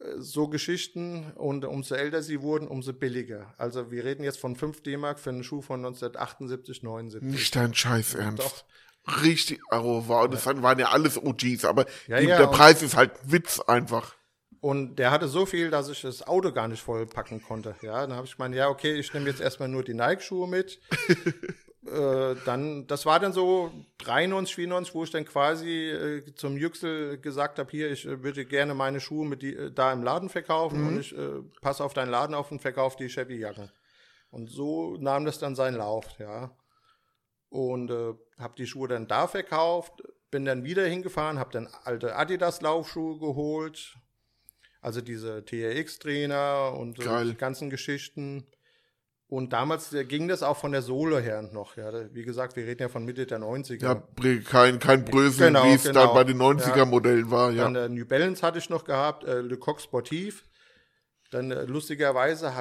äh, 0.00 0.04
so 0.18 0.48
Geschichten. 0.48 1.32
Und 1.36 1.64
umso 1.64 1.94
älter 1.94 2.22
sie 2.22 2.42
wurden, 2.42 2.68
umso 2.68 2.92
billiger. 2.92 3.54
Also 3.56 3.90
wir 3.90 4.04
reden 4.04 4.24
jetzt 4.24 4.40
von 4.40 4.54
5 4.54 4.82
D-Mark 4.82 5.20
für 5.20 5.30
einen 5.30 5.42
Schuh 5.42 5.62
von 5.62 5.80
1978, 5.80 6.82
79. 6.82 7.30
Nicht 7.30 7.56
dein 7.56 7.72
Scheiß 7.72 8.14
Ernst. 8.14 8.44
Doch. 8.44 9.22
Richtig, 9.22 9.58
oh, 9.72 10.04
wow, 10.06 10.28
das 10.28 10.46
waren 10.46 10.78
ja 10.78 10.90
alles 10.90 11.18
OGs, 11.18 11.64
aber 11.64 11.86
Ja, 12.06 12.20
die, 12.20 12.26
ja, 12.26 12.38
der 12.38 12.46
Preis 12.46 12.82
ist 12.82 12.94
halt 12.94 13.10
Witz 13.24 13.58
einfach. 13.58 14.14
Und 14.62 14.94
der 14.94 15.10
hatte 15.10 15.26
so 15.26 15.44
viel, 15.44 15.70
dass 15.70 15.88
ich 15.88 16.02
das 16.02 16.24
Auto 16.24 16.52
gar 16.52 16.68
nicht 16.68 16.80
vollpacken 16.80 17.42
konnte. 17.42 17.74
Ja, 17.82 18.06
dann 18.06 18.14
habe 18.14 18.28
ich 18.28 18.36
gemeint, 18.36 18.54
ja, 18.54 18.68
okay, 18.68 18.92
ich 18.94 19.12
nehme 19.12 19.28
jetzt 19.28 19.40
erstmal 19.40 19.68
nur 19.68 19.82
die 19.82 19.92
Nike-Schuhe 19.92 20.46
mit. 20.46 20.80
äh, 21.88 22.36
dann, 22.44 22.86
das 22.86 23.04
war 23.04 23.18
dann 23.18 23.32
so 23.32 23.72
93, 23.98 24.54
94, 24.54 24.94
wo 24.94 25.02
ich 25.02 25.10
dann 25.10 25.24
quasi 25.24 25.90
äh, 25.90 26.34
zum 26.36 26.56
Yüksel 26.56 27.18
gesagt 27.18 27.58
habe, 27.58 27.72
hier, 27.72 27.90
ich 27.90 28.06
äh, 28.06 28.22
würde 28.22 28.44
gerne 28.44 28.72
meine 28.74 29.00
Schuhe 29.00 29.26
mit 29.26 29.42
die, 29.42 29.56
äh, 29.56 29.72
da 29.72 29.92
im 29.92 30.04
Laden 30.04 30.28
verkaufen 30.28 30.86
und 30.86 31.00
ich 31.00 31.12
äh, 31.18 31.42
passe 31.60 31.82
auf 31.82 31.92
deinen 31.92 32.12
Laden 32.12 32.36
auf 32.36 32.52
und 32.52 32.62
verkaufe 32.62 32.96
die 32.96 33.08
Chevy-Jacken. 33.08 33.68
Und 34.30 34.48
so 34.48 34.96
nahm 34.96 35.24
das 35.24 35.40
dann 35.40 35.56
seinen 35.56 35.78
Lauf, 35.78 36.06
ja. 36.20 36.56
Und 37.48 37.90
äh, 37.90 38.14
habe 38.38 38.54
die 38.56 38.68
Schuhe 38.68 38.86
dann 38.86 39.08
da 39.08 39.26
verkauft, 39.26 40.04
bin 40.30 40.44
dann 40.44 40.62
wieder 40.62 40.86
hingefahren, 40.86 41.40
habe 41.40 41.50
dann 41.50 41.68
alte 41.82 42.14
Adidas-Laufschuhe 42.14 43.18
geholt, 43.18 43.98
also 44.82 45.00
diese 45.00 45.42
TRX-Trainer 45.44 46.74
und 46.78 46.98
äh, 46.98 47.04
Geil. 47.04 47.28
die 47.30 47.36
ganzen 47.36 47.70
Geschichten. 47.70 48.46
Und 49.28 49.54
damals 49.54 49.94
äh, 49.94 50.04
ging 50.04 50.28
das 50.28 50.42
auch 50.42 50.58
von 50.58 50.72
der 50.72 50.82
Sohle 50.82 51.18
her 51.20 51.40
noch. 51.40 51.76
Ja. 51.78 51.90
Wie 52.12 52.22
gesagt, 52.24 52.54
wir 52.56 52.66
reden 52.66 52.82
ja 52.82 52.88
von 52.90 53.04
Mitte 53.06 53.24
der 53.24 53.38
90er. 53.38 53.82
Ja, 53.82 54.40
kein, 54.50 54.78
kein 54.78 55.04
Brösel, 55.06 55.46
Genau, 55.46 55.64
wie 55.64 55.72
es 55.72 55.84
genau. 55.84 56.04
dann 56.06 56.14
bei 56.14 56.24
den 56.24 56.36
90er-Modellen 56.36 57.30
war, 57.30 57.50
ja. 57.50 57.64
Dann 57.64 57.76
äh, 57.76 57.88
New 57.88 58.04
Balance 58.04 58.42
hatte 58.46 58.58
ich 58.58 58.68
noch 58.68 58.84
gehabt, 58.84 59.24
äh, 59.24 59.40
Le 59.40 59.56
Coq 59.56 59.80
Sportif. 59.80 60.44
Dann 61.30 61.50
äh, 61.50 61.64
lustigerweise 61.64 62.52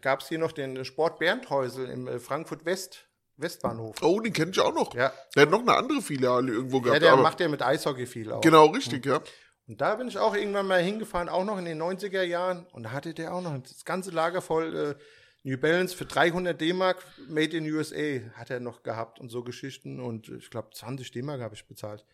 gab 0.00 0.20
es 0.20 0.28
hier 0.28 0.38
noch 0.38 0.52
den 0.52 0.84
Sport 0.84 1.18
Bernthäusel 1.18 1.88
im 1.88 2.06
äh, 2.06 2.20
Frankfurt 2.20 2.64
West 2.64 3.08
Westbahnhof. 3.36 3.96
Oh, 4.00 4.20
den 4.20 4.32
kenne 4.32 4.52
ich 4.52 4.60
auch 4.60 4.72
noch. 4.72 4.94
Ja. 4.94 5.12
Der 5.34 5.42
hat 5.42 5.50
noch 5.50 5.62
eine 5.62 5.74
andere 5.74 6.00
Filiale 6.00 6.52
irgendwo 6.52 6.76
Ja, 6.76 6.82
gehabt. 6.84 7.02
der 7.02 7.12
aber 7.14 7.22
macht 7.22 7.40
ja 7.40 7.48
mit 7.48 7.60
Eishockey 7.62 8.06
viel 8.06 8.30
auch. 8.30 8.40
genau, 8.40 8.66
richtig, 8.66 9.04
ja. 9.04 9.20
Und 9.66 9.80
da 9.80 9.94
bin 9.96 10.08
ich 10.08 10.18
auch 10.18 10.34
irgendwann 10.34 10.66
mal 10.66 10.82
hingefahren, 10.82 11.28
auch 11.28 11.44
noch 11.44 11.58
in 11.58 11.64
den 11.64 11.80
90er 11.80 12.22
Jahren. 12.22 12.66
Und 12.72 12.84
da 12.84 12.92
hatte 12.92 13.14
der 13.14 13.34
auch 13.34 13.40
noch 13.40 13.56
das 13.58 13.84
ganze 13.84 14.10
Lager 14.10 14.42
voll 14.42 14.76
äh, 14.76 14.94
New 15.42 15.58
Balance 15.58 15.96
für 15.96 16.04
300 16.04 16.58
D-Mark, 16.58 17.02
Made 17.28 17.56
in 17.56 17.70
USA, 17.70 18.20
hat 18.34 18.50
er 18.50 18.60
noch 18.60 18.82
gehabt 18.82 19.20
und 19.20 19.30
so 19.30 19.42
Geschichten. 19.42 20.00
Und 20.00 20.28
ich 20.28 20.50
glaube, 20.50 20.70
20 20.72 21.10
D-Mark 21.12 21.40
habe 21.40 21.54
ich 21.54 21.66
bezahlt. 21.66 22.04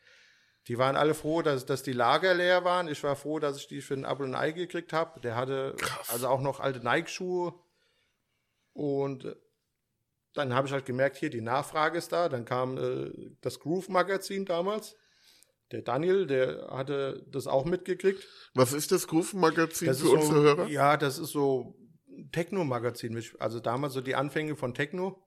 Die 0.68 0.78
waren 0.78 0.96
alle 0.96 1.14
froh, 1.14 1.42
dass, 1.42 1.64
dass 1.66 1.82
die 1.82 1.92
Lager 1.92 2.34
leer 2.34 2.64
waren. 2.64 2.86
Ich 2.86 3.02
war 3.02 3.16
froh, 3.16 3.38
dass 3.38 3.56
ich 3.56 3.66
die 3.66 3.80
für 3.80 3.94
ein 3.94 4.04
Apple 4.04 4.26
und 4.26 4.34
ein 4.34 4.40
Ei 4.40 4.52
gekriegt 4.52 4.92
habe. 4.92 5.20
Der 5.20 5.34
hatte 5.34 5.76
also 6.08 6.28
auch 6.28 6.40
noch 6.40 6.60
alte 6.60 6.80
Nike-Schuhe. 6.80 7.54
Und 8.72 9.24
äh, 9.24 9.36
dann 10.34 10.54
habe 10.54 10.68
ich 10.68 10.72
halt 10.72 10.84
gemerkt, 10.84 11.16
hier, 11.16 11.30
die 11.30 11.40
Nachfrage 11.40 11.98
ist 11.98 12.12
da. 12.12 12.28
Dann 12.28 12.44
kam 12.44 12.78
äh, 12.78 13.10
das 13.40 13.58
Groove-Magazin 13.60 14.44
damals. 14.44 14.96
Der 15.72 15.82
Daniel, 15.82 16.26
der 16.26 16.68
hatte 16.70 17.24
das 17.30 17.46
auch 17.46 17.64
mitgekriegt. 17.64 18.26
Was 18.54 18.72
ist 18.72 18.90
das 18.90 19.06
Groove-Magazin 19.06 19.94
für 19.94 20.10
unsere 20.10 20.34
so, 20.34 20.42
Hörer? 20.42 20.68
Ja, 20.68 20.96
das 20.96 21.18
ist 21.18 21.30
so 21.30 21.76
Techno-Magazin. 22.32 23.22
Also 23.38 23.60
damals 23.60 23.94
so 23.94 24.00
die 24.00 24.16
Anfänge 24.16 24.56
von 24.56 24.74
Techno. 24.74 25.26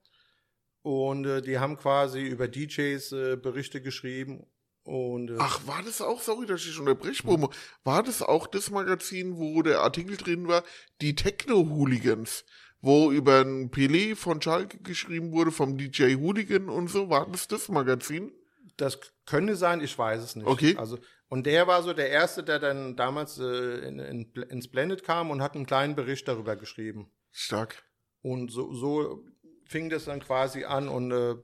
Und 0.81 1.25
äh, 1.25 1.41
die 1.41 1.59
haben 1.59 1.77
quasi 1.77 2.21
über 2.21 2.49
DJs 2.49 3.11
äh, 3.13 3.37
Berichte 3.37 3.81
geschrieben. 3.81 4.45
Und 4.83 5.31
äh, 5.31 5.37
Ach, 5.39 5.65
war 5.65 5.81
das 5.81 6.01
auch, 6.01 6.21
sorry, 6.21 6.45
dass 6.45 6.65
ich 6.65 6.77
unterbreche, 6.77 7.25
Momo. 7.25 7.49
War 7.85 8.03
das 8.03 8.21
auch 8.21 8.47
das 8.47 8.69
Magazin, 8.69 9.37
wo 9.37 9.61
der 9.61 9.79
Artikel 9.79 10.17
drin 10.17 10.49
war, 10.49 10.63
die 10.99 11.15
Techno-Hooligans, 11.15 12.43
wo 12.81 13.11
über 13.11 13.39
ein 13.39 13.71
Pelé 13.71 14.17
von 14.17 14.41
Schalke 14.41 14.79
geschrieben 14.79 15.31
wurde, 15.31 15.51
vom 15.51 15.77
DJ 15.77 16.15
Hooligan 16.15 16.67
und 16.67 16.89
so, 16.89 17.09
war 17.09 17.31
das 17.31 17.47
das 17.47 17.69
Magazin? 17.69 18.33
Das 18.77 18.99
könnte 19.25 19.55
sein, 19.55 19.81
ich 19.81 19.97
weiß 19.97 20.21
es 20.21 20.35
nicht. 20.35 20.47
Okay. 20.47 20.75
Also, 20.77 20.97
und 21.29 21.45
der 21.45 21.67
war 21.67 21.81
so 21.83 21.93
der 21.93 22.09
Erste, 22.09 22.43
der 22.43 22.59
dann 22.59 22.95
damals 22.95 23.39
äh, 23.39 23.87
in, 23.87 23.99
in, 23.99 24.33
ins 24.49 24.67
Blended 24.67 25.03
kam 25.03 25.31
und 25.31 25.41
hat 25.41 25.55
einen 25.55 25.65
kleinen 25.65 25.95
Bericht 25.95 26.27
darüber 26.27 26.55
geschrieben. 26.55 27.11
Stark. 27.31 27.83
Und 28.21 28.51
so, 28.51 28.73
so 28.73 29.25
fing 29.65 29.89
das 29.89 30.05
dann 30.05 30.19
quasi 30.19 30.65
an 30.65 30.87
und 30.87 31.11
äh, 31.11 31.35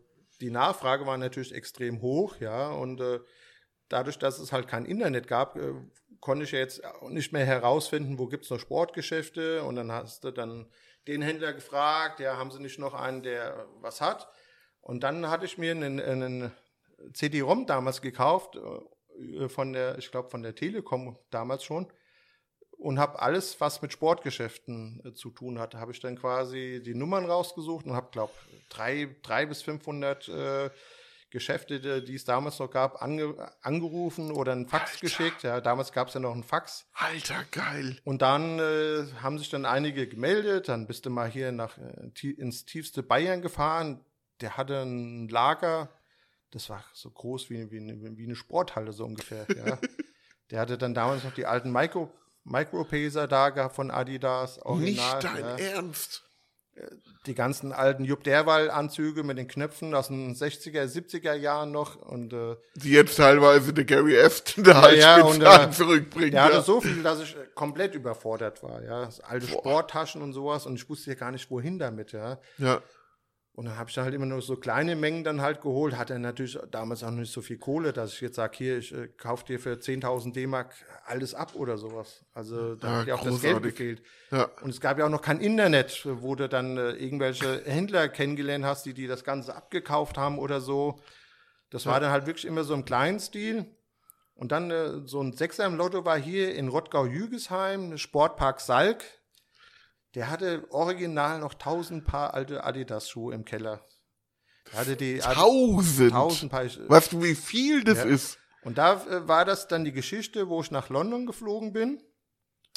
die 0.41 0.51
Nachfrage 0.51 1.05
war 1.05 1.17
natürlich 1.17 1.53
extrem 1.53 2.01
hoch, 2.01 2.37
ja. 2.39 2.69
Und 2.69 3.01
äh, 3.01 3.19
dadurch, 3.89 4.17
dass 4.17 4.39
es 4.39 4.51
halt 4.51 4.67
kein 4.67 4.85
Internet 4.85 5.27
gab, 5.27 5.55
äh, 5.57 5.73
konnte 6.19 6.45
ich 6.45 6.51
jetzt 6.51 6.81
nicht 7.09 7.33
mehr 7.33 7.45
herausfinden, 7.45 8.19
wo 8.19 8.27
gibt's 8.27 8.49
noch 8.49 8.59
Sportgeschäfte. 8.59 9.63
Und 9.63 9.75
dann 9.75 9.91
hast 9.91 10.23
du 10.23 10.31
dann 10.31 10.69
den 11.07 11.21
Händler 11.21 11.53
gefragt, 11.53 12.19
ja, 12.19 12.37
haben 12.37 12.51
sie 12.51 12.61
nicht 12.61 12.79
noch 12.79 12.93
einen, 12.93 13.23
der 13.23 13.67
was 13.81 14.01
hat? 14.01 14.29
Und 14.81 15.03
dann 15.03 15.29
hatte 15.29 15.45
ich 15.45 15.57
mir 15.57 15.71
einen, 15.71 15.99
einen 15.99 16.51
CD-ROM 17.13 17.65
damals 17.65 18.01
gekauft, 18.01 18.57
äh, 18.57 19.49
von 19.49 19.73
der, 19.73 19.97
ich 19.97 20.11
glaube, 20.11 20.29
von 20.29 20.43
der 20.43 20.55
Telekom 20.55 21.17
damals 21.29 21.63
schon 21.63 21.91
und 22.79 22.97
habe 22.97 23.21
alles, 23.21 23.59
was 23.59 23.81
mit 23.81 23.91
Sportgeschäften 23.91 25.01
äh, 25.05 25.13
zu 25.13 25.29
tun 25.31 25.59
hatte, 25.59 25.79
habe 25.79 25.91
ich 25.91 25.99
dann 25.99 26.17
quasi 26.17 26.81
die 26.83 26.95
Nummern 26.95 27.25
rausgesucht 27.25 27.85
und 27.85 27.93
habe, 27.93 28.09
glaube 28.11 28.33
drei, 28.69 29.15
drei 29.21 29.45
bis 29.45 29.61
500 29.61 30.29
äh, 30.29 30.69
Geschäfte, 31.29 32.01
die 32.01 32.15
es 32.15 32.23
damals 32.23 32.57
noch 32.57 32.71
gab, 32.71 33.03
ange, 33.03 33.35
angerufen 33.61 34.31
oder 34.31 34.53
einen 34.53 34.67
Fax 34.67 34.93
Alter. 34.93 35.01
geschickt. 35.01 35.43
Ja, 35.43 35.61
damals 35.61 35.91
gab 35.91 36.07
es 36.07 36.15
ja 36.15 36.19
noch 36.19 36.33
einen 36.33 36.43
Fax. 36.43 36.87
Alter, 36.93 37.43
geil. 37.51 37.99
Und 38.03 38.23
dann 38.23 38.57
äh, 38.57 39.05
haben 39.21 39.37
sich 39.37 39.49
dann 39.49 39.65
einige 39.65 40.07
gemeldet. 40.07 40.69
Dann 40.69 40.87
bist 40.87 41.05
du 41.05 41.11
mal 41.11 41.29
hier 41.29 41.51
nach 41.51 41.77
äh, 41.77 42.29
ins 42.31 42.65
tiefste 42.65 43.03
Bayern 43.03 43.43
gefahren. 43.43 44.03
Der 44.41 44.57
hatte 44.57 44.81
ein 44.81 45.27
Lager, 45.27 45.89
das 46.51 46.69
war 46.69 46.83
so 46.93 47.09
groß 47.11 47.49
wie, 47.49 47.71
wie, 47.71 47.77
eine, 47.77 48.17
wie 48.17 48.25
eine 48.25 48.35
Sporthalle 48.35 48.91
so 48.91 49.05
ungefähr. 49.05 49.45
Ja. 49.55 49.77
Der 50.51 50.59
hatte 50.59 50.77
dann 50.77 50.93
damals 50.93 51.23
noch 51.23 51.33
die 51.33 51.45
alten 51.45 51.71
Micro, 51.71 52.11
Micropacer 52.43 53.27
da 53.27 53.49
gehabt 53.49 53.75
von 53.75 53.91
Adidas. 53.91 54.59
Original, 54.63 55.15
Nicht 55.15 55.23
dein 55.23 55.43
ja. 55.43 55.57
Ernst. 55.57 56.23
Die 57.25 57.35
ganzen 57.35 57.73
alten 57.73 58.05
Jupp 58.05 58.23
Derwall-Anzüge 58.23 59.23
mit 59.23 59.37
den 59.37 59.49
Knöpfen 59.49 59.93
aus 59.93 60.07
den 60.07 60.33
60er, 60.33 60.85
70er 60.85 61.33
Jahren 61.33 61.71
noch. 61.71 61.97
Und 61.97 62.31
äh, 62.31 62.55
Die 62.75 62.91
jetzt 62.91 63.17
teilweise 63.17 63.73
der 63.73 63.83
Gary 63.83 64.17
Afton 64.19 64.63
da 64.63 64.89
Ja, 64.93 65.15
als 65.15 65.41
ja, 65.41 65.57
und, 65.57 65.69
äh, 65.69 65.71
zurückbringt. 65.71 66.33
Der 66.33 66.45
hatte 66.45 66.55
ja. 66.55 66.61
so 66.61 66.79
viel, 66.79 67.03
dass 67.03 67.19
ich 67.19 67.35
äh, 67.35 67.47
komplett 67.53 67.95
überfordert 67.95 68.63
war, 68.63 68.81
ja. 68.81 69.09
Alte 69.23 69.47
Sporttaschen 69.47 70.21
und 70.21 70.31
sowas 70.31 70.65
und 70.65 70.75
ich 70.75 70.89
wusste 70.89 71.11
ja 71.11 71.15
gar 71.15 71.31
nicht, 71.31 71.51
wohin 71.51 71.77
damit, 71.77 72.13
ja. 72.13 72.39
ja. 72.57 72.81
Und 73.59 73.65
dann 73.65 73.77
habe 73.77 73.89
ich 73.89 73.95
dann 73.95 74.05
halt 74.05 74.15
immer 74.15 74.25
nur 74.25 74.41
so 74.41 74.55
kleine 74.55 74.95
Mengen 74.95 75.25
dann 75.25 75.41
halt 75.41 75.59
geholt. 75.59 75.97
Hatte 75.97 76.17
natürlich 76.17 76.57
damals 76.71 77.03
auch 77.03 77.11
nicht 77.11 77.29
so 77.29 77.41
viel 77.41 77.57
Kohle, 77.57 77.91
dass 77.91 78.13
ich 78.13 78.21
jetzt 78.21 78.37
sage, 78.37 78.57
hier, 78.57 78.77
ich 78.77 78.93
äh, 78.93 79.09
kauf 79.17 79.43
dir 79.43 79.59
für 79.59 79.73
10.000 79.73 80.31
D-Mark 80.31 80.73
alles 81.05 81.35
ab 81.35 81.55
oder 81.55 81.77
sowas. 81.77 82.23
Also 82.33 82.75
da 82.75 82.87
Ja, 82.87 82.99
hat 82.99 83.07
ja 83.07 83.15
auch 83.15 83.23
das 83.25 83.41
Geld 83.41 83.61
gefehlt. 83.61 84.01
Ja. 84.31 84.49
Und 84.61 84.69
es 84.69 84.79
gab 84.79 84.97
ja 84.97 85.05
auch 85.05 85.09
noch 85.09 85.21
kein 85.21 85.41
Internet, 85.41 86.07
wo 86.09 86.35
du 86.35 86.47
dann 86.47 86.77
äh, 86.77 86.91
irgendwelche 86.91 87.61
Händler 87.65 88.07
kennengelernt 88.07 88.63
hast, 88.63 88.85
die 88.85 88.93
die 88.93 89.07
das 89.07 89.25
Ganze 89.25 89.53
abgekauft 89.53 90.17
haben 90.17 90.39
oder 90.39 90.61
so. 90.61 91.01
Das 91.69 91.85
war 91.85 91.99
dann 91.99 92.11
halt 92.11 92.27
wirklich 92.27 92.45
immer 92.45 92.63
so 92.63 92.73
im 92.73 92.85
kleinen 92.85 93.19
Stil. 93.19 93.65
Und 94.35 94.53
dann 94.53 94.71
äh, 94.71 95.05
so 95.05 95.21
ein 95.21 95.33
Sechser 95.33 95.65
im 95.65 95.75
Lotto 95.75 96.05
war 96.05 96.17
hier 96.17 96.55
in 96.55 96.69
Rottgau-Jügesheim, 96.69 97.97
Sportpark 97.97 98.61
Salk. 98.61 99.03
Der 100.15 100.29
hatte 100.29 100.65
original 100.71 101.39
noch 101.39 101.53
tausend 101.53 102.05
Paar 102.05 102.33
alte 102.33 102.63
Adidas-Schuhe 102.63 103.33
im 103.33 103.45
Keller. 103.45 103.85
Der 104.71 104.79
hatte 104.79 104.95
die 104.95 105.19
Tausend. 105.19 106.11
tausend 106.11 106.51
Paar. 106.51 106.63
Weißt 106.65 107.13
du, 107.13 107.23
wie 107.23 107.35
viel 107.35 107.83
das 107.83 107.99
Ja. 107.99 108.03
ist? 108.05 108.37
Und 108.63 108.77
da 108.77 109.03
äh, 109.05 109.27
war 109.27 109.45
das 109.45 109.67
dann 109.67 109.85
die 109.85 109.91
Geschichte, 109.91 110.49
wo 110.49 110.61
ich 110.61 110.71
nach 110.71 110.89
London 110.89 111.25
geflogen 111.25 111.73
bin. 111.73 112.01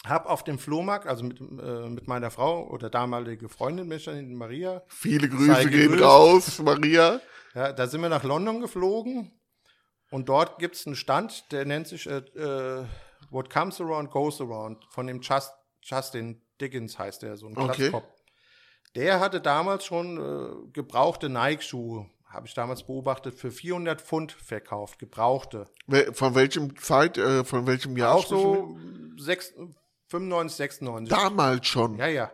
Hab 0.05 0.27
auf 0.27 0.43
dem 0.43 0.59
Flohmarkt, 0.59 1.07
also 1.07 1.25
mit, 1.25 1.41
äh, 1.41 1.89
mit 1.89 2.09
meiner 2.09 2.31
Frau 2.31 2.69
oder 2.69 2.91
damalige 2.91 3.49
Freundin, 3.49 3.87
Menschin 3.89 4.35
Maria, 4.35 4.83
Viele 4.89 5.29
Grüße 5.29 5.71
gehen 5.71 5.95
raus, 6.03 6.59
Maria. 6.59 7.21
Ja, 7.55 7.73
da 7.73 7.87
sind 7.87 8.01
wir 8.01 8.09
nach 8.09 8.25
London 8.25 8.61
geflogen 8.61 9.31
und 10.11 10.29
dort 10.29 10.59
gibt 10.59 10.75
es 10.75 10.87
einen 10.87 10.97
Stand, 10.97 11.53
der 11.53 11.67
nennt 11.67 11.87
sich 11.87 12.07
äh, 12.09 12.17
äh, 12.19 12.85
What 13.31 13.49
Comes 13.51 13.81
Around 13.81 14.11
Goes 14.11 14.41
Around 14.41 14.85
von 14.91 15.07
dem 15.07 15.21
Just, 15.21 15.53
Justin 15.83 16.42
Dickens 16.63 16.99
heißt 16.99 17.23
der, 17.23 17.37
so 17.37 17.47
ein 17.49 17.57
Okay. 17.59 17.91
Glatzkopf. 17.91 18.05
Der 18.95 19.21
hatte 19.21 19.41
damals 19.41 19.85
schon 19.85 20.19
äh, 20.19 20.71
gebrauchte 20.73 21.29
Nike-Schuhe, 21.29 22.07
habe 22.27 22.47
ich 22.47 22.55
damals 22.55 22.85
beobachtet, 22.85 23.35
für 23.35 23.51
400 23.51 24.01
Pfund 24.01 24.33
verkauft, 24.33 24.99
gebrauchte. 24.99 25.67
Von 26.13 26.35
welchem 26.35 26.77
Zeit, 26.77 27.19
äh, 27.19 27.45
von 27.45 27.67
welchem 27.67 27.97
Jahr? 27.97 28.15
Auch 28.15 28.27
so 28.27 28.77
sechs, 29.19 29.53
95, 30.09 30.57
96. 30.57 31.09
Damals 31.17 31.67
schon. 31.67 31.97
Ja, 31.99 32.07
ja. 32.07 32.31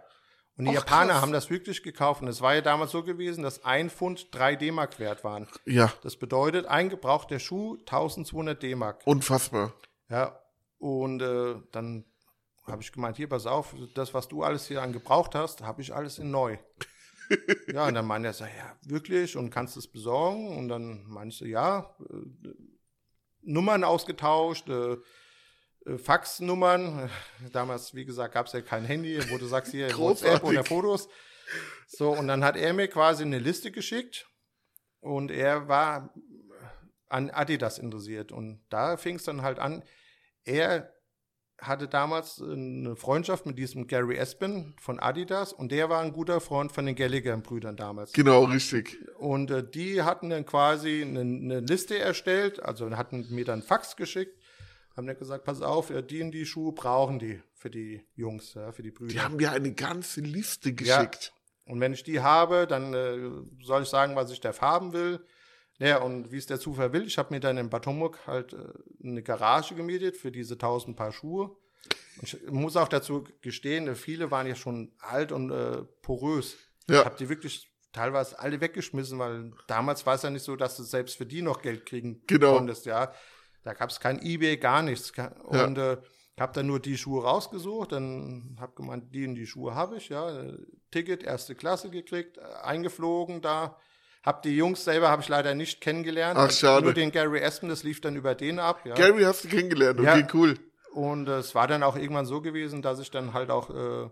Und 0.57 0.65
die 0.65 0.71
Ach, 0.71 0.75
Japaner 0.81 1.13
krass. 1.13 1.23
haben 1.23 1.33
das 1.33 1.51
wirklich 1.51 1.85
gekauft. 1.85 2.23
Und 2.23 2.27
es 2.29 2.41
war 2.41 2.53
ja 2.57 2.61
damals 2.61 2.91
so 2.91 3.05
gewesen, 3.05 3.45
dass 3.45 3.65
ein 3.65 3.89
Pfund 3.91 4.35
drei 4.35 4.57
D-Mark 4.57 4.99
wert 4.99 5.23
waren. 5.23 5.47
Ja, 5.65 5.93
Das 6.03 6.17
bedeutet, 6.17 6.67
ein 6.67 6.89
gebrauchter 6.89 7.39
Schuh 7.39 7.77
1200 7.87 8.61
D-Mark. 8.61 9.03
unfassbar. 9.05 9.73
Ja, 10.09 10.37
und 10.79 11.23
äh, 11.23 11.55
dann 11.71 12.05
habe 12.71 12.83
ich 12.83 12.93
gemeint, 12.93 13.17
hier, 13.17 13.29
pass 13.29 13.47
auf, 13.47 13.75
das, 13.95 14.15
was 14.15 14.29
du 14.29 14.43
alles 14.43 14.67
hier 14.67 14.83
an 14.83 14.93
gebraucht 14.93 15.35
hast, 15.35 15.63
habe 15.63 15.83
ich 15.83 15.95
alles 15.95 16.19
in 16.19 16.31
neu. 16.31 16.59
ja, 17.73 17.87
und 17.87 17.95
dann 17.95 18.07
meinte 18.07 18.29
er, 18.29 18.33
so, 18.33 18.45
ja, 18.45 18.77
wirklich, 18.83 19.37
und 19.37 19.51
kannst 19.51 19.77
du 19.77 19.81
es 19.81 19.89
besorgen? 19.89 20.57
Und 20.57 20.69
dann 20.69 21.07
meinte 21.07 21.45
ich, 21.45 21.51
ja, 21.51 21.95
äh, 22.01 22.49
Nummern 23.43 23.85
ausgetauscht, 23.85 24.69
äh, 24.69 24.97
äh, 25.87 25.99
Faxnummern. 25.99 27.11
Damals, 27.53 27.95
wie 27.95 28.05
gesagt, 28.05 28.35
gab 28.35 28.47
es 28.47 28.53
ja 28.53 28.61
kein 28.61 28.85
Handy, 28.85 29.21
wo 29.31 29.39
du 29.39 29.47
sagst, 29.47 29.73
hier 29.73 29.97
WhatsApp 29.97 30.43
oder 30.45 30.65
Fotos. 30.65 31.09
So, 31.87 32.11
und 32.11 32.29
dann 32.29 32.45
hat 32.45 32.57
er 32.57 32.73
mir 32.75 32.89
quasi 32.89 33.25
eine 33.25 33.39
Liste 33.39 33.71
geschickt 33.71 34.29
und 35.01 35.31
er 35.31 35.69
war 35.69 36.13
an 37.09 37.31
Adidas 37.31 37.79
interessiert. 37.79 38.33
Und 38.33 38.65
da 38.69 38.97
fing 38.97 39.17
es 39.17 39.25
dann 39.25 39.43
halt 39.43 39.59
an. 39.59 39.83
Er 40.45 40.93
hatte 41.61 41.89
damals 41.89 42.41
eine 42.41 42.95
Freundschaft 42.95 43.45
mit 43.45 43.59
diesem 43.59 43.87
Gary 43.87 44.17
Espin 44.17 44.75
von 44.81 45.01
Adidas 45.01 45.53
und 45.53 45.73
der 45.73 45.89
war 45.89 46.01
ein 46.01 46.13
guter 46.13 46.41
Freund 46.41 46.71
von 46.71 46.87
den 46.87 46.95
Gallagher-Brüdern 46.95 47.77
damals. 47.77 48.13
Genau, 48.13 48.45
richtig. 48.45 48.97
Und 49.19 49.51
äh, 49.51 49.69
die 49.69 50.03
hatten 50.03 50.31
dann 50.31 50.47
quasi 50.47 51.03
eine, 51.03 51.21
eine 51.21 51.61
Liste 51.61 51.99
erstellt, 51.99 52.63
also 52.63 52.97
hatten 52.97 53.27
mir 53.31 53.45
dann 53.45 53.63
Fax 53.63 53.97
geschickt, 53.97 54.41
haben 54.97 55.07
dann 55.07 55.19
gesagt, 55.19 55.45
pass 55.45 55.61
auf, 55.61 55.91
äh, 55.91 56.03
die 56.03 56.23
und 56.23 56.31
die 56.31 56.47
Schuhe 56.47 56.73
brauchen 56.73 57.19
die 57.19 57.41
für 57.55 57.71
die 57.71 58.05
Jungs, 58.15 58.55
ja, 58.55 58.71
für 58.71 58.83
die 58.83 58.93
Brüder. 58.93 59.13
Die 59.13 59.21
haben 59.21 59.37
mir 59.37 59.51
eine 59.51 59.73
ganze 59.73 60.21
Liste 60.21 60.73
geschickt. 60.73 61.33
Und 61.65 61.81
wenn 61.81 61.93
ich 61.93 62.03
die 62.03 62.21
habe, 62.21 62.67
dann 62.67 62.95
äh, 62.95 63.19
soll 63.63 63.83
ich 63.83 63.89
sagen, 63.89 64.17
was 64.17 64.31
ich 64.31 64.41
da 64.41 64.59
haben 64.61 64.93
will. 64.93 65.21
Ja, 65.79 65.99
und 66.03 66.33
wie 66.33 66.39
es 66.39 66.47
der 66.47 66.59
Zufall 66.59 66.93
will, 66.93 67.07
ich 67.07 67.19
habe 67.19 67.33
mir 67.33 67.41
dann 67.41 67.57
in 67.57 67.71
Bad 67.71 67.87
Homburg 67.87 68.19
halt 68.27 68.53
äh, 68.53 68.59
eine 69.05 69.23
Garage 69.23 69.75
gemietet 69.77 70.17
für 70.17 70.33
diese 70.33 70.59
tausend 70.59 70.97
Paar 70.97 71.13
Schuhe. 71.13 71.57
Ich 72.21 72.37
muss 72.51 72.77
auch 72.77 72.89
dazu 72.89 73.23
gestehen, 73.43 73.95
viele 73.95 74.33
waren 74.33 74.49
ja 74.49 74.57
schon 74.57 74.93
alt 74.99 75.31
und 75.31 75.53
äh, 75.53 75.83
porös. 76.03 76.57
Ja. 76.89 77.01
Ich 77.01 77.05
habe 77.05 77.17
die 77.17 77.29
wirklich 77.29 77.71
teilweise 77.93 78.39
alle 78.41 78.61
weggeschmissen, 78.61 79.21
weil 79.21 79.53
damals 79.69 80.05
war 80.05 80.15
es 80.17 80.23
ja 80.23 80.31
nicht 80.31 80.43
so, 80.43 80.57
dass 80.57 80.77
du 80.77 80.83
selbst 80.83 81.17
für 81.17 81.27
die 81.27 81.43
noch 81.43 81.63
Geld 81.63 81.87
kriegen 81.87 82.23
Genau. 82.27 82.57
konntest, 82.57 82.87
ja. 82.87 83.13
Da 83.63 83.73
gab 83.75 83.91
es 83.91 84.01
kein 84.01 84.21
Ebay, 84.21 84.57
gar 84.57 84.83
nichts. 84.83 85.13
Ke- 85.13 85.35
Ja. 85.53 85.65
Und 85.65 85.79
äh, 85.79 85.97
habe 86.41 86.53
dann 86.55 86.67
nur 86.67 86.81
die 86.81 86.99
Schuhe 86.99 87.23
rausgesucht, 87.23 87.93
dann 87.93 88.57
habe 88.61 88.73
gemeint, 88.75 89.15
die 89.15 89.27
und 89.27 89.37
die 89.37 89.47
Schuhe 89.47 89.75
habe 89.77 89.97
ich, 89.99 90.09
ja. 90.09 90.41
Äh, 90.43 90.59
Ticket, 90.91 91.23
erste 91.23 91.55
Klasse 91.55 91.89
gekriegt, 91.91 92.39
äh, 92.39 92.41
eingeflogen 92.65 93.43
da. 93.43 93.77
Hab 94.25 94.43
die 94.43 94.57
Jungs 94.57 94.85
selber 94.85 95.09
habe 95.09 95.23
ich 95.23 95.29
leider 95.29 95.55
nicht 95.55 95.81
kennengelernt. 95.81 96.39
Ach, 96.39 96.51
schade. 96.51 96.85
Nur 96.85 96.93
den 96.95 97.11
Gary 97.13 97.43
Aspen, 97.43 97.69
das 97.69 97.83
lief 97.83 98.01
dann 98.01 98.17
über 98.17 98.35
den 98.35 98.59
ab, 98.59 98.81
ja. 98.85 98.95
Gary 98.95 99.23
hast 99.23 99.45
du 99.45 99.49
kennengelernt, 99.49 100.01
okay, 100.01 100.21
Ja. 100.21 100.27
cool. 100.35 100.59
Und 100.93 101.29
äh, 101.29 101.39
es 101.39 101.55
war 101.55 101.67
dann 101.69 101.83
auch 101.83 101.97
irgendwann 101.97 102.27
so 102.27 102.41
gewesen, 102.41 102.83
dass 102.83 102.99
ich 102.99 103.11
dann 103.11 103.33
halt 103.33 103.51
auch 103.51 103.71
äh, 103.71 104.09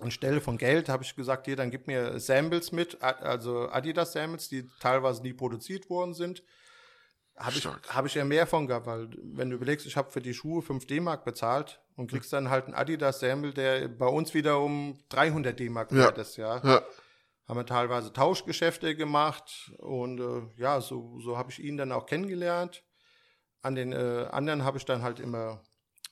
anstelle 0.00 0.40
von 0.40 0.56
Geld 0.56 0.88
habe 0.88 1.02
ich 1.04 1.14
gesagt, 1.14 1.46
hier, 1.46 1.56
dann 1.56 1.70
gib 1.70 1.86
mir 1.86 2.18
Samples 2.18 2.72
mit, 2.72 3.02
also 3.02 3.68
Adidas 3.70 4.12
Samples, 4.12 4.48
die 4.48 4.66
teilweise 4.80 5.22
nie 5.22 5.34
produziert 5.34 5.90
worden 5.90 6.14
sind. 6.14 6.42
Habe 7.36 7.56
ich, 7.56 7.66
hab 7.66 8.04
ich 8.06 8.14
ja 8.14 8.24
mehr 8.24 8.46
von 8.46 8.66
gehabt, 8.66 8.86
weil 8.86 9.08
wenn 9.22 9.50
du 9.50 9.56
überlegst, 9.56 9.86
ich 9.86 9.96
habe 9.96 10.10
für 10.10 10.20
die 10.20 10.34
Schuhe 10.34 10.60
5 10.62 10.86
D-Mark 10.86 11.24
bezahlt 11.24 11.80
und 11.96 12.10
kriegst 12.10 12.32
dann 12.32 12.50
halt 12.50 12.66
einen 12.66 12.74
Adidas 12.74 13.20
Sample, 13.20 13.52
der 13.52 13.88
bei 13.88 14.06
uns 14.06 14.34
wieder 14.34 14.58
um 14.60 14.98
300 15.10 15.58
D-Mark 15.58 15.90
Ja. 15.92 15.98
wert 15.98 16.18
ist, 16.18 16.36
ja. 16.36 16.60
Ja, 16.64 16.82
Haben 17.50 17.58
wir 17.58 17.66
teilweise 17.66 18.12
Tauschgeschäfte 18.12 18.94
gemacht 18.94 19.72
und 19.78 20.20
äh, 20.20 20.62
ja, 20.62 20.80
so, 20.80 21.18
so 21.18 21.36
habe 21.36 21.50
ich 21.50 21.58
ihn 21.58 21.76
dann 21.76 21.90
auch 21.90 22.06
kennengelernt. 22.06 22.84
An 23.60 23.74
den 23.74 23.92
äh, 23.92 24.28
anderen 24.30 24.62
habe 24.62 24.78
ich 24.78 24.84
dann 24.84 25.02
halt 25.02 25.18
immer 25.18 25.60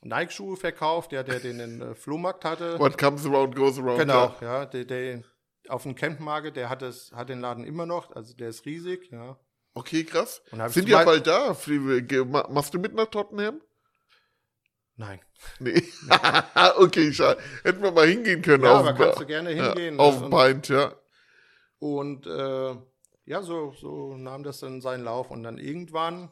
Nike-Schuhe 0.02 0.56
verkauft, 0.56 1.12
der, 1.12 1.22
der 1.22 1.38
den 1.38 1.80
äh, 1.80 1.94
Flohmarkt 1.94 2.44
hatte. 2.44 2.76
what 2.80 2.98
comes 2.98 3.24
around 3.24 3.54
goes 3.54 3.78
around. 3.78 4.00
Genau, 4.00 4.34
Ja. 4.40 4.62
ja, 4.62 4.66
der, 4.66 4.84
der 4.84 5.22
auf 5.68 5.84
dem 5.84 5.94
Campmarket, 5.94 6.56
der 6.56 6.70
hat, 6.70 6.82
es, 6.82 7.12
hat 7.12 7.28
den 7.28 7.40
Laden 7.40 7.62
immer 7.62 7.86
noch, 7.86 8.10
also 8.16 8.34
der 8.34 8.48
ist 8.48 8.66
riesig, 8.66 9.08
ja. 9.12 9.38
Okay, 9.74 10.02
krass. 10.02 10.42
Sind 10.70 10.88
ja 10.88 11.04
bald 11.04 11.28
da? 11.28 11.56
Machst 12.48 12.74
du 12.74 12.80
mit 12.80 12.94
nach 12.94 13.06
Tottenham? 13.06 13.60
Nein. 14.96 15.20
Nee. 15.60 15.84
okay, 16.78 17.12
schade. 17.12 17.40
Hätten 17.62 17.80
wir 17.80 17.92
mal 17.92 18.08
hingehen 18.08 18.42
können. 18.42 18.64
Ja, 18.64 18.80
auf 18.80 18.86
aber 18.88 18.94
kannst 18.94 19.20
du 19.20 19.26
gerne 19.26 19.50
hingehen. 19.50 19.94
Ja, 19.98 20.00
auf 20.00 20.28
Beint, 20.28 20.68
ja. 20.68 20.92
Und 21.78 22.26
äh, 22.26 22.76
ja, 23.24 23.42
so, 23.42 23.72
so 23.72 24.16
nahm 24.16 24.42
das 24.42 24.60
dann 24.60 24.80
seinen 24.80 25.04
Lauf. 25.04 25.30
Und 25.30 25.42
dann 25.42 25.58
irgendwann 25.58 26.30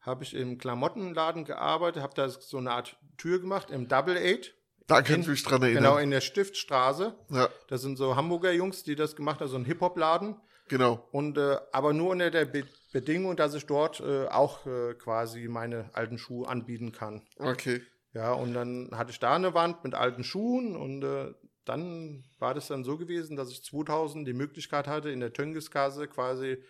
habe 0.00 0.22
ich 0.24 0.34
im 0.34 0.58
Klamottenladen 0.58 1.44
gearbeitet, 1.44 2.02
habe 2.02 2.14
da 2.14 2.28
so 2.28 2.58
eine 2.58 2.70
Art 2.70 2.96
Tür 3.16 3.40
gemacht 3.40 3.70
im 3.70 3.88
Double 3.88 4.16
Eight. 4.16 4.54
Da 4.86 5.02
kann 5.02 5.22
ich 5.22 5.26
mich 5.26 5.42
dran 5.42 5.62
erinnern. 5.62 5.82
Genau, 5.82 5.96
in 5.98 6.10
der 6.10 6.20
Stiftstraße. 6.20 7.14
ja, 7.30 7.48
Das 7.66 7.82
sind 7.82 7.96
so 7.96 8.14
Hamburger 8.14 8.52
Jungs, 8.52 8.84
die 8.84 8.94
das 8.94 9.16
gemacht 9.16 9.40
haben, 9.40 9.48
so 9.48 9.56
ein 9.56 9.64
Hip-Hop-Laden. 9.64 10.36
genau. 10.68 11.08
Und 11.10 11.38
äh, 11.38 11.56
aber 11.72 11.92
nur 11.92 12.10
unter 12.10 12.30
der 12.30 12.44
Be 12.44 12.64
Bedingung, 12.92 13.36
dass 13.36 13.52
ich 13.52 13.66
dort 13.66 14.00
äh, 14.00 14.26
auch 14.28 14.64
äh, 14.64 14.94
quasi 14.94 15.48
meine 15.48 15.90
alten 15.92 16.16
Schuhe 16.16 16.48
anbieten 16.48 16.92
kann. 16.92 17.26
Okay. 17.38 17.82
Ja, 18.14 18.32
und 18.32 18.54
dann 18.54 18.88
hatte 18.92 19.10
ich 19.10 19.18
da 19.18 19.34
eine 19.34 19.52
Wand 19.52 19.84
mit 19.84 19.94
alten 19.94 20.24
Schuhen 20.24 20.76
und 20.76 21.02
äh, 21.02 21.34
dann 21.66 22.24
war 22.38 22.54
das 22.54 22.68
dann 22.68 22.84
so 22.84 22.96
gewesen, 22.96 23.36
dass 23.36 23.50
ich 23.50 23.62
2000 23.62 24.26
die 24.26 24.32
Möglichkeit 24.32 24.86
hatte, 24.86 25.10
in 25.10 25.20
der 25.20 25.32
Töngesgasse 25.32 26.08
quasi 26.08 26.62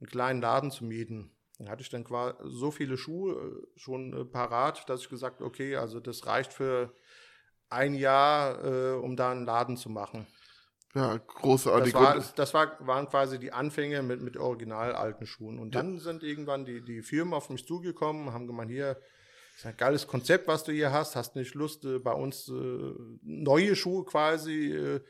einen 0.00 0.08
kleinen 0.08 0.40
Laden 0.40 0.70
zu 0.70 0.84
mieten. 0.84 1.30
Da 1.58 1.70
hatte 1.70 1.82
ich 1.82 1.90
dann 1.90 2.04
quasi 2.04 2.36
so 2.44 2.70
viele 2.70 2.96
Schuhe 2.96 3.34
äh, 3.34 3.78
schon 3.78 4.12
äh, 4.12 4.24
parat, 4.24 4.88
dass 4.88 5.02
ich 5.02 5.08
gesagt, 5.08 5.42
okay, 5.42 5.76
also 5.76 6.00
das 6.00 6.26
reicht 6.26 6.52
für 6.52 6.94
ein 7.68 7.94
Jahr, 7.94 8.64
äh, 8.64 8.92
um 8.94 9.16
da 9.16 9.32
einen 9.32 9.44
Laden 9.44 9.76
zu 9.76 9.90
machen. 9.90 10.26
Ja, 10.94 11.18
großartig. 11.18 11.92
Das, 11.92 12.02
war, 12.02 12.24
das 12.36 12.54
war, 12.54 12.86
waren 12.86 13.08
quasi 13.08 13.38
die 13.38 13.52
Anfänge 13.52 14.02
mit, 14.02 14.22
mit 14.22 14.36
original 14.36 14.94
alten 14.94 15.26
Schuhen. 15.26 15.58
Und 15.58 15.74
dann 15.74 15.98
sind 15.98 16.22
irgendwann 16.22 16.64
die, 16.64 16.82
die 16.82 17.02
Firmen 17.02 17.34
auf 17.34 17.50
mich 17.50 17.66
zugekommen, 17.66 18.32
haben 18.32 18.46
gemeint, 18.46 18.70
hier, 18.70 18.98
ist 19.58 19.66
ein 19.66 19.76
geiles 19.76 20.06
Konzept, 20.06 20.46
was 20.46 20.62
du 20.64 20.72
hier 20.72 20.92
hast, 20.92 21.16
hast 21.16 21.34
nicht 21.34 21.54
Lust, 21.54 21.84
äh, 21.84 21.98
bei 21.98 22.12
uns 22.12 22.48
äh, 22.48 22.94
neue 23.22 23.74
Schuhe 23.74 24.04
quasi 24.04 24.72
äh, 24.72 25.00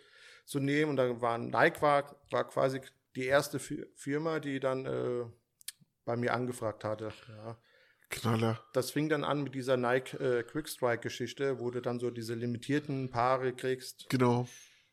zu 0.47 0.59
nehmen. 0.59 0.91
Und 0.91 0.97
dann 0.97 1.21
war 1.21 1.37
Nike 1.37 1.83
war, 1.83 2.17
war 2.31 2.49
quasi 2.49 2.81
die 3.15 3.27
erste 3.27 3.59
Fi- 3.59 3.87
Firma, 3.95 4.41
die 4.41 4.59
dann 4.59 4.87
äh, 4.87 5.25
bei 6.07 6.17
mir 6.17 6.33
angefragt 6.33 6.85
hatte. 6.85 7.13
Ja. 7.29 7.59
Knaller. 8.09 8.59
Das 8.73 8.91
fing 8.91 9.11
dann 9.11 9.23
an 9.23 9.43
mit 9.43 9.55
dieser 9.55 9.77
Nike 9.77 10.15
äh, 10.15 10.43
Quickstrike-Geschichte, 10.43 11.61
wo 11.61 11.71
du 11.71 11.83
dann 11.83 12.01
so 12.01 12.11
diese 12.11 12.35
limitierten 12.35 13.11
Paare 13.11 13.53
kriegst. 13.53 14.09
Genau. 14.09 14.49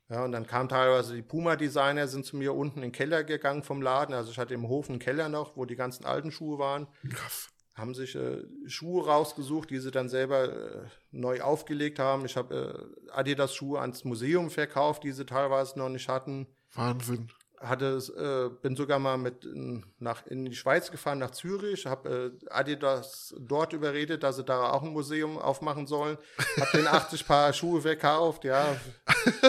Ja, 0.10 0.26
und 0.26 0.34
dann 0.34 0.46
kamen 0.46 0.68
teilweise 0.68 1.16
die 1.16 1.22
Puma-Designer, 1.22 2.10
sind 2.10 2.26
zu 2.26 2.36
mir 2.36 2.54
unten 2.54 2.80
in 2.80 2.90
den 2.90 2.92
Keller 2.92 3.24
gegangen 3.24 3.64
vom 3.64 3.82
Laden. 3.82 4.14
Also 4.14 4.32
ich 4.32 4.38
hatte 4.38 4.54
im 4.54 4.68
Hof 4.68 4.90
einen 4.90 5.00
Keller 5.00 5.30
noch, 5.30 5.56
wo 5.56 5.64
die 5.64 5.78
ganzen 5.78 6.04
alten 6.04 6.30
Schuhe 6.30 6.60
waren. 6.60 6.88
Krass. 7.10 7.48
Haben 7.76 7.94
sich 7.94 8.16
äh, 8.16 8.44
Schuhe 8.68 9.06
rausgesucht, 9.06 9.70
die 9.70 9.80
sie 9.80 9.92
dann 9.92 10.08
selber 10.08 10.44
äh, 10.46 10.88
neu 11.12 11.42
aufgelegt 11.42 12.00
haben. 12.00 12.26
Ich 12.26 12.38
habe 12.38 12.88
äh, 13.08 13.12
Adidas-Schuhe 13.12 13.80
ans 13.80 14.06
Museum 14.06 14.50
verkauft, 14.50 15.04
die 15.04 15.12
sie 15.12 15.26
teilweise 15.26 15.78
noch 15.78 15.90
nicht 15.90 16.08
hatten. 16.08 16.48
Wahnsinn. 16.74 17.28
Hatte, 17.60 17.98
äh, 18.18 18.62
bin 18.62 18.76
sogar 18.76 19.00
mal 19.00 19.18
mit 19.18 19.44
in, 19.44 19.86
nach, 20.00 20.26
in 20.28 20.46
die 20.46 20.56
Schweiz 20.56 20.90
gefahren, 20.90 21.20
nach 21.20 21.32
Zürich. 21.32 21.86
Habe 21.86 22.38
äh, 22.42 22.50
Adidas 22.50 23.36
dort 23.40 23.74
überredet, 23.74 24.24
dass 24.24 24.38
sie 24.38 24.44
da 24.46 24.72
auch 24.72 24.84
ein 24.84 24.90
Museum 24.90 25.38
aufmachen 25.38 25.86
sollen. 25.86 26.18
Hab 26.60 26.72
den 26.72 26.88
80 26.88 27.26
Paar 27.28 27.52
Schuhe 27.52 27.82
verkauft, 27.82 28.46
ja, 28.46 28.78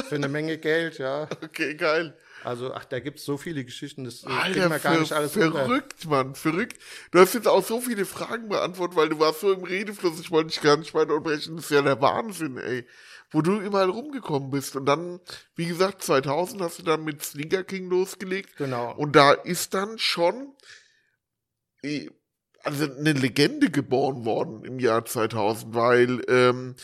für 0.09 0.15
eine 0.17 0.29
Menge 0.29 0.59
Geld, 0.59 0.99
ja. 0.99 1.29
Okay, 1.45 1.75
geil. 1.75 2.17
Also, 2.47 2.73
ach, 2.73 2.85
da 2.85 3.01
gibt's 3.01 3.25
so 3.25 3.37
viele 3.37 3.65
Geschichten, 3.65 4.05
das 4.05 4.23
äh, 4.23 4.29
Alter, 4.29 4.69
man 4.69 4.81
gar 4.81 4.93
ver 4.93 5.01
nicht 5.01 5.13
alles 5.13 5.37
unter. 5.37 5.51
verrückt, 5.51 6.05
Mann, 6.05 6.37
verrückt. 6.37 6.81
Du 7.11 7.19
hast 7.19 7.35
jetzt 7.35 7.49
auch 7.49 7.65
so 7.65 7.81
viele 7.81 8.05
Fragen 8.05 8.49
beantwortet, 8.49 8.97
weil 8.97 9.09
du 9.09 9.19
warst 9.19 9.41
so 9.41 9.53
im 9.53 9.65
Redefluss, 9.65 10.21
ich 10.21 10.31
wollte 10.31 10.51
dich 10.51 10.61
gar 10.61 10.77
nicht 10.77 10.95
weiter 10.95 11.15
unterbrechen. 11.15 11.57
Das 11.57 11.65
ist 11.65 11.71
ja 11.73 11.83
der 11.83 12.01
Wahnsinn, 12.01 12.57
ey. 12.57 12.87
Wo 13.33 13.43
du 13.43 13.59
überall 13.59 13.91
rumgekommen 13.91 14.51
bist. 14.53 14.77
Und 14.77 14.87
dann, 14.87 15.19
wie 15.57 15.67
gesagt, 15.67 16.05
2000 16.05 16.63
hast 16.63 16.79
du 16.79 16.85
dann 16.85 17.03
mit 17.03 17.25
Sneaker 17.25 17.65
King 17.65 17.91
losgelegt. 17.91 18.57
Genau. 18.59 18.95
Und 18.95 19.17
da 19.17 19.33
ist 19.33 19.75
dann 19.75 19.99
schon, 19.99 20.55
eh, 21.83 22.09
also 22.63 22.85
eine 22.85 23.13
Legende 23.13 23.71
geboren 23.73 24.25
worden 24.25 24.65
im 24.65 24.79
Jahr 24.79 25.05
2000, 25.05 25.75
weil, 25.75 26.23
ähm, 26.29 26.77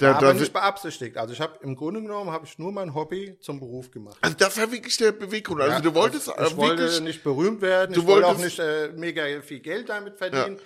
Ja, 0.00 0.16
aber 0.16 0.34
nicht 0.34 0.52
beabsichtigt. 0.52 1.16
Also 1.16 1.32
ich 1.32 1.40
habe 1.40 1.58
im 1.62 1.76
Grunde 1.76 2.02
genommen 2.02 2.30
habe 2.32 2.44
ich 2.46 2.58
nur 2.58 2.72
mein 2.72 2.94
Hobby 2.94 3.38
zum 3.40 3.60
Beruf 3.60 3.90
gemacht. 3.92 4.16
also 4.20 4.36
das 4.36 4.58
war 4.58 4.70
wirklich 4.72 4.96
der 4.96 5.12
Beweggrund. 5.12 5.60
Also 5.60 5.72
Ja, 5.74 5.80
du 5.80 5.94
wolltest 5.94 6.28
ich, 6.28 6.34
äh, 6.36 6.46
ich 6.48 6.56
wollte 6.56 6.82
wirklich, 6.82 7.00
nicht 7.00 7.22
berühmt 7.22 7.60
werden, 7.60 7.92
Du 7.94 8.00
ich 8.00 8.06
wollte 8.06 8.26
auch 8.26 8.36
wolltest- 8.38 8.58
nicht 8.58 8.66
äh, 8.66 8.88
mega 8.96 9.40
viel 9.42 9.60
Geld 9.60 9.88
damit 9.88 10.16
verdienen. 10.18 10.58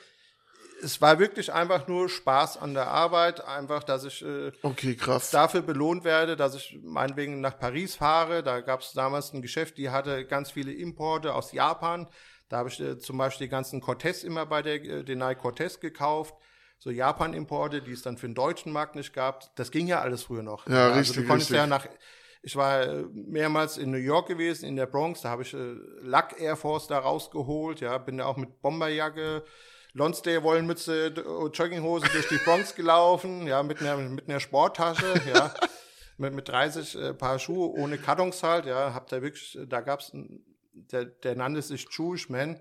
Es 0.81 1.01
war 1.01 1.19
wirklich 1.19 1.53
einfach 1.53 1.89
nur 1.89 2.09
Spaß 2.09 2.57
an 2.59 2.73
der 2.73 2.87
Arbeit, 2.87 3.45
einfach, 3.45 3.83
dass 3.83 4.05
ich 4.05 4.25
äh, 4.25 4.53
okay, 4.63 4.95
krass. 4.95 5.31
dafür 5.33 5.61
belohnt 5.61 6.05
werde, 6.05 6.37
dass 6.37 6.55
ich 6.55 6.79
meinetwegen 6.83 7.41
nach 7.41 7.59
Paris 7.59 7.97
fahre. 7.97 8.43
Da 8.45 8.61
gab 8.61 8.81
es 8.83 8.93
damals 8.93 9.33
ein 9.35 9.43
Geschäft, 9.43 9.77
die 9.77 9.91
hatte 9.91 10.25
ganz 10.25 10.53
viele 10.53 10.73
Importe 10.73 11.35
aus 11.35 11.51
Japan. 11.53 12.09
Da 12.49 12.59
habe 12.59 12.69
ich 12.69 12.79
äh, 12.81 12.97
zum 12.99 13.19
Beispiel 13.19 13.49
die 13.49 13.51
ganzen 13.51 13.81
Cortez 13.81 14.23
immer 14.23 14.47
bei 14.47 14.63
der 14.63 14.77
äh, 14.77 15.03
Denai 15.05 15.35
Cortez 15.35 15.81
gekauft. 15.81 16.35
So 16.79 16.91
Japan-Importe, 16.91 17.83
die 17.83 17.93
es 17.93 18.03
dann 18.03 18.17
für 18.17 18.29
den 18.29 18.35
deutschen 18.35 18.73
Markt 18.73 18.95
nicht 18.95 19.13
gab. 19.13 19.55
Das 19.57 19.71
ging 19.71 19.89
ja 19.89 20.01
alles 20.01 20.23
früher 20.23 20.43
noch. 20.43 20.69
Ja, 20.69 20.87
also 20.87 20.99
richtig, 20.99 21.17
du 21.17 21.27
konntest 21.27 21.51
richtig. 21.51 21.59
ja 21.59 21.67
nach 21.67 21.87
ich 22.43 22.57
war 22.57 22.83
äh, 22.83 23.05
mehrmals 23.13 23.79
in 23.79 23.91
New 23.91 23.99
York 23.99 24.29
gewesen, 24.29 24.67
in 24.67 24.77
der 24.77 24.87
Bronx, 24.87 25.23
da 25.23 25.31
habe 25.31 25.43
ich 25.43 25.55
äh, 25.55 25.75
Lack 26.03 26.41
Air 26.41 26.57
Force 26.57 26.87
da 26.87 26.99
rausgeholt, 26.99 27.81
ja, 27.81 27.99
bin 27.99 28.19
da 28.19 28.27
auch 28.27 28.37
mit 28.37 28.63
Bomberjacke, 28.63 29.45
Lonsdale 29.93 30.43
Wollenmütze, 30.43 31.07
äh, 31.07 31.49
Jogginghose 31.49 32.07
durch 32.13 32.29
die 32.29 32.39
Bronx 32.45 32.75
gelaufen, 32.75 33.47
ja, 33.47 33.63
mit 33.63 33.81
einer 33.81 33.97
mit 33.97 34.29
einer 34.29 34.41
Sporttasche, 34.41 35.21
ja, 35.33 35.53
mit, 36.17 36.35
mit 36.35 36.49
30 36.49 36.95
äh, 36.95 37.15
Paar 37.15 37.39
Schuhe 37.39 37.71
ohne 37.73 37.99
Kartons 37.99 38.43
halt, 38.43 38.67
ja, 38.67 38.95
hab 38.95 39.09
da 39.09 39.21
wirklich, 39.21 39.59
da 39.67 39.81
gab's 39.81 40.13
der, 40.13 41.07
der 41.07 41.35
nannte 41.35 41.61
sich 41.63 41.87
Jewish 41.91 42.29
Man 42.29 42.61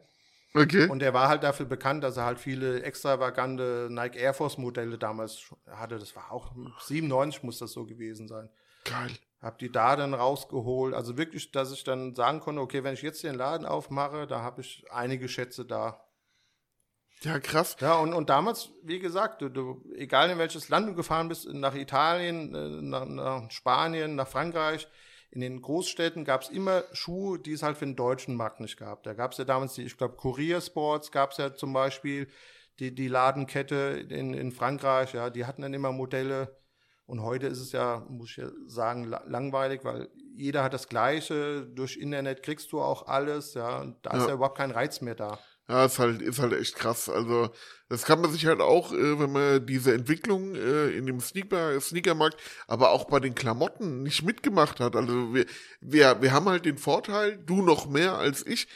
Okay. 0.62 0.90
und 0.90 1.00
der 1.00 1.14
war 1.14 1.30
halt 1.30 1.44
dafür 1.44 1.66
bekannt, 1.66 2.04
dass 2.04 2.18
er 2.18 2.26
halt 2.26 2.40
viele 2.40 2.84
extravagante 2.84 3.88
Nike 3.90 4.18
Air 4.18 4.34
Force 4.34 4.58
Modelle 4.58 4.98
damals 4.98 5.54
hatte. 5.70 6.00
Das 6.00 6.16
war 6.16 6.32
auch 6.32 6.52
97 6.82 7.44
muss 7.44 7.60
das 7.60 7.72
so 7.72 7.86
gewesen 7.86 8.28
sein. 8.28 8.50
Geil. 8.84 9.12
Hab 9.42 9.60
die 9.60 9.72
da 9.72 9.96
dann 9.96 10.14
rausgeholt. 10.14 10.94
Also 10.96 11.18
wirklich, 11.18 11.52
dass 11.52 11.72
ich 11.72 11.84
dann 11.84 12.16
sagen 12.16 12.40
konnte, 12.40 12.62
okay, 12.62 12.84
wenn 12.84 12.94
ich 12.94 13.02
jetzt 13.02 13.24
den 13.24 13.36
Laden 13.36 13.68
aufmache, 13.68 14.26
da 14.26 14.42
habe 14.42 14.62
ich 14.62 14.86
einige 14.92 15.30
Schätze 15.30 15.66
da. 15.66 16.04
Ja, 17.22 17.40
krass. 17.40 17.78
Ja, 17.80 17.96
und, 17.96 18.14
und 18.14 18.30
damals, 18.30 18.70
wie 18.84 19.00
gesagt, 19.00 19.42
du, 19.42 19.50
du, 19.50 19.84
egal 19.96 20.30
in 20.30 20.38
welches 20.38 20.70
Land 20.70 20.88
du 20.88 20.96
gefahren 20.96 21.30
bist, 21.30 21.48
nach 21.52 21.76
Italien, 21.76 22.54
äh, 22.54 22.82
nach, 22.82 23.06
nach 23.06 23.52
Spanien, 23.52 24.16
nach 24.16 24.28
Frankreich, 24.28 24.88
in 25.38 25.42
den 25.42 25.62
Großstädten 25.62 26.26
gab 26.26 26.42
es 26.42 26.50
immer 26.50 26.84
Schuhe, 26.94 27.38
die 27.38 27.52
es 27.54 27.62
halt 27.62 27.78
für 27.78 27.86
den 27.86 27.96
deutschen 27.96 28.36
Markt 28.36 28.60
nicht 28.60 28.76
gab. 28.76 29.04
Da 29.04 29.14
gab 29.14 29.34
es 29.34 29.38
ja 29.38 29.46
damals 29.46 29.76
die, 29.76 29.84
ich 29.84 29.96
glaube, 29.96 30.16
Courier 30.16 30.62
Sports 30.62 31.12
gab 31.12 31.30
es 31.32 31.38
ja 31.38 31.54
zum 31.54 31.74
Beispiel, 31.74 32.28
die, 32.80 32.96
die 32.96 33.08
Ladenkette 33.08 34.04
in, 34.10 34.34
in 34.34 34.52
Frankreich, 34.52 35.14
ja, 35.14 35.30
die 35.30 35.46
hatten 35.46 35.62
dann 35.62 35.76
immer 35.76 35.92
Modelle. 35.92 36.58
Und 37.06 37.22
heute 37.22 37.46
ist 37.46 37.60
es 37.60 37.72
ja, 37.72 38.04
muss 38.10 38.32
ich 38.32 38.38
ja 38.38 38.50
sagen, 38.66 39.04
la- 39.04 39.24
langweilig, 39.28 39.82
weil 39.84 40.10
jeder 40.36 40.64
hat 40.64 40.74
das 40.74 40.90
Gleiche. 40.90 41.68
Durch 41.68 41.98
Internet 41.98 42.42
kriegst 42.42 42.72
du 42.72 42.82
auch 42.82 43.06
alles, 43.06 43.54
ja. 43.54 43.82
Und 43.82 44.04
da 44.08 44.14
ist 44.18 44.24
Ja. 44.24 44.30
ja 44.30 44.34
überhaupt 44.34 44.58
kein 44.58 44.72
Reiz 44.72 45.02
mehr 45.02 45.14
da. 45.16 45.38
Ja, 45.70 45.86
ist 45.86 46.00
halt, 46.00 46.22
ist 46.22 46.40
halt 46.40 46.54
echt 46.54 46.76
krass. 46.76 47.10
Also, 47.10 47.50
das 47.90 48.04
kann 48.06 48.22
man 48.22 48.32
sich 48.32 48.46
halt 48.46 48.62
auch, 48.62 48.94
äh, 48.94 49.20
wenn 49.20 49.32
man 49.34 49.66
diese 49.66 49.94
Entwicklung 49.94 50.56
äh, 50.56 50.90
in 50.92 51.06
dem 51.06 51.20
Sneaker, 51.20 51.80
Sneakermarkt, 51.82 52.40
aber 52.68 52.92
auch 52.92 53.06
bei 53.06 53.20
den 53.20 53.36
Klamotten 53.36 54.02
nicht 54.04 54.24
mitgemacht 54.24 54.80
hat. 54.80 54.96
Also, 54.96 55.34
wir, 55.34 55.46
wir, 55.82 56.22
wir 56.22 56.32
haben 56.32 56.48
halt 56.48 56.66
den 56.66 56.78
Vorteil, 56.78 57.38
du 57.38 57.62
noch 57.62 57.88
mehr 57.88 58.18
als 58.18 58.46
ich, 58.46 58.68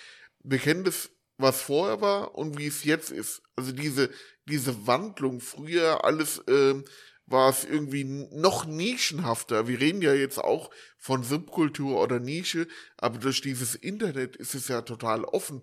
wir 0.43 0.59
kennen 0.59 0.83
das, 0.83 1.11
was 1.37 1.61
vorher 1.61 2.01
war 2.01 2.35
und 2.35 2.57
wie 2.57 2.67
es 2.67 2.83
jetzt 2.83 3.11
ist. 3.11 3.41
Also, 3.55 3.71
diese, 3.71 4.09
diese 4.45 4.85
Wandlung, 4.85 5.39
früher 5.39 6.03
alles, 6.03 6.43
ähm, 6.47 6.83
war 7.25 7.49
es 7.49 7.63
irgendwie 7.63 8.03
noch 8.03 8.65
nischenhafter. 8.65 9.67
Wir 9.67 9.79
reden 9.79 10.01
ja 10.01 10.13
jetzt 10.13 10.39
auch 10.39 10.69
von 10.97 11.23
Subkultur 11.23 12.01
oder 12.01 12.19
Nische, 12.19 12.67
aber 12.97 13.19
durch 13.19 13.39
dieses 13.41 13.75
Internet 13.75 14.35
ist 14.35 14.53
es 14.55 14.67
ja 14.67 14.81
total 14.81 15.23
offen. 15.23 15.61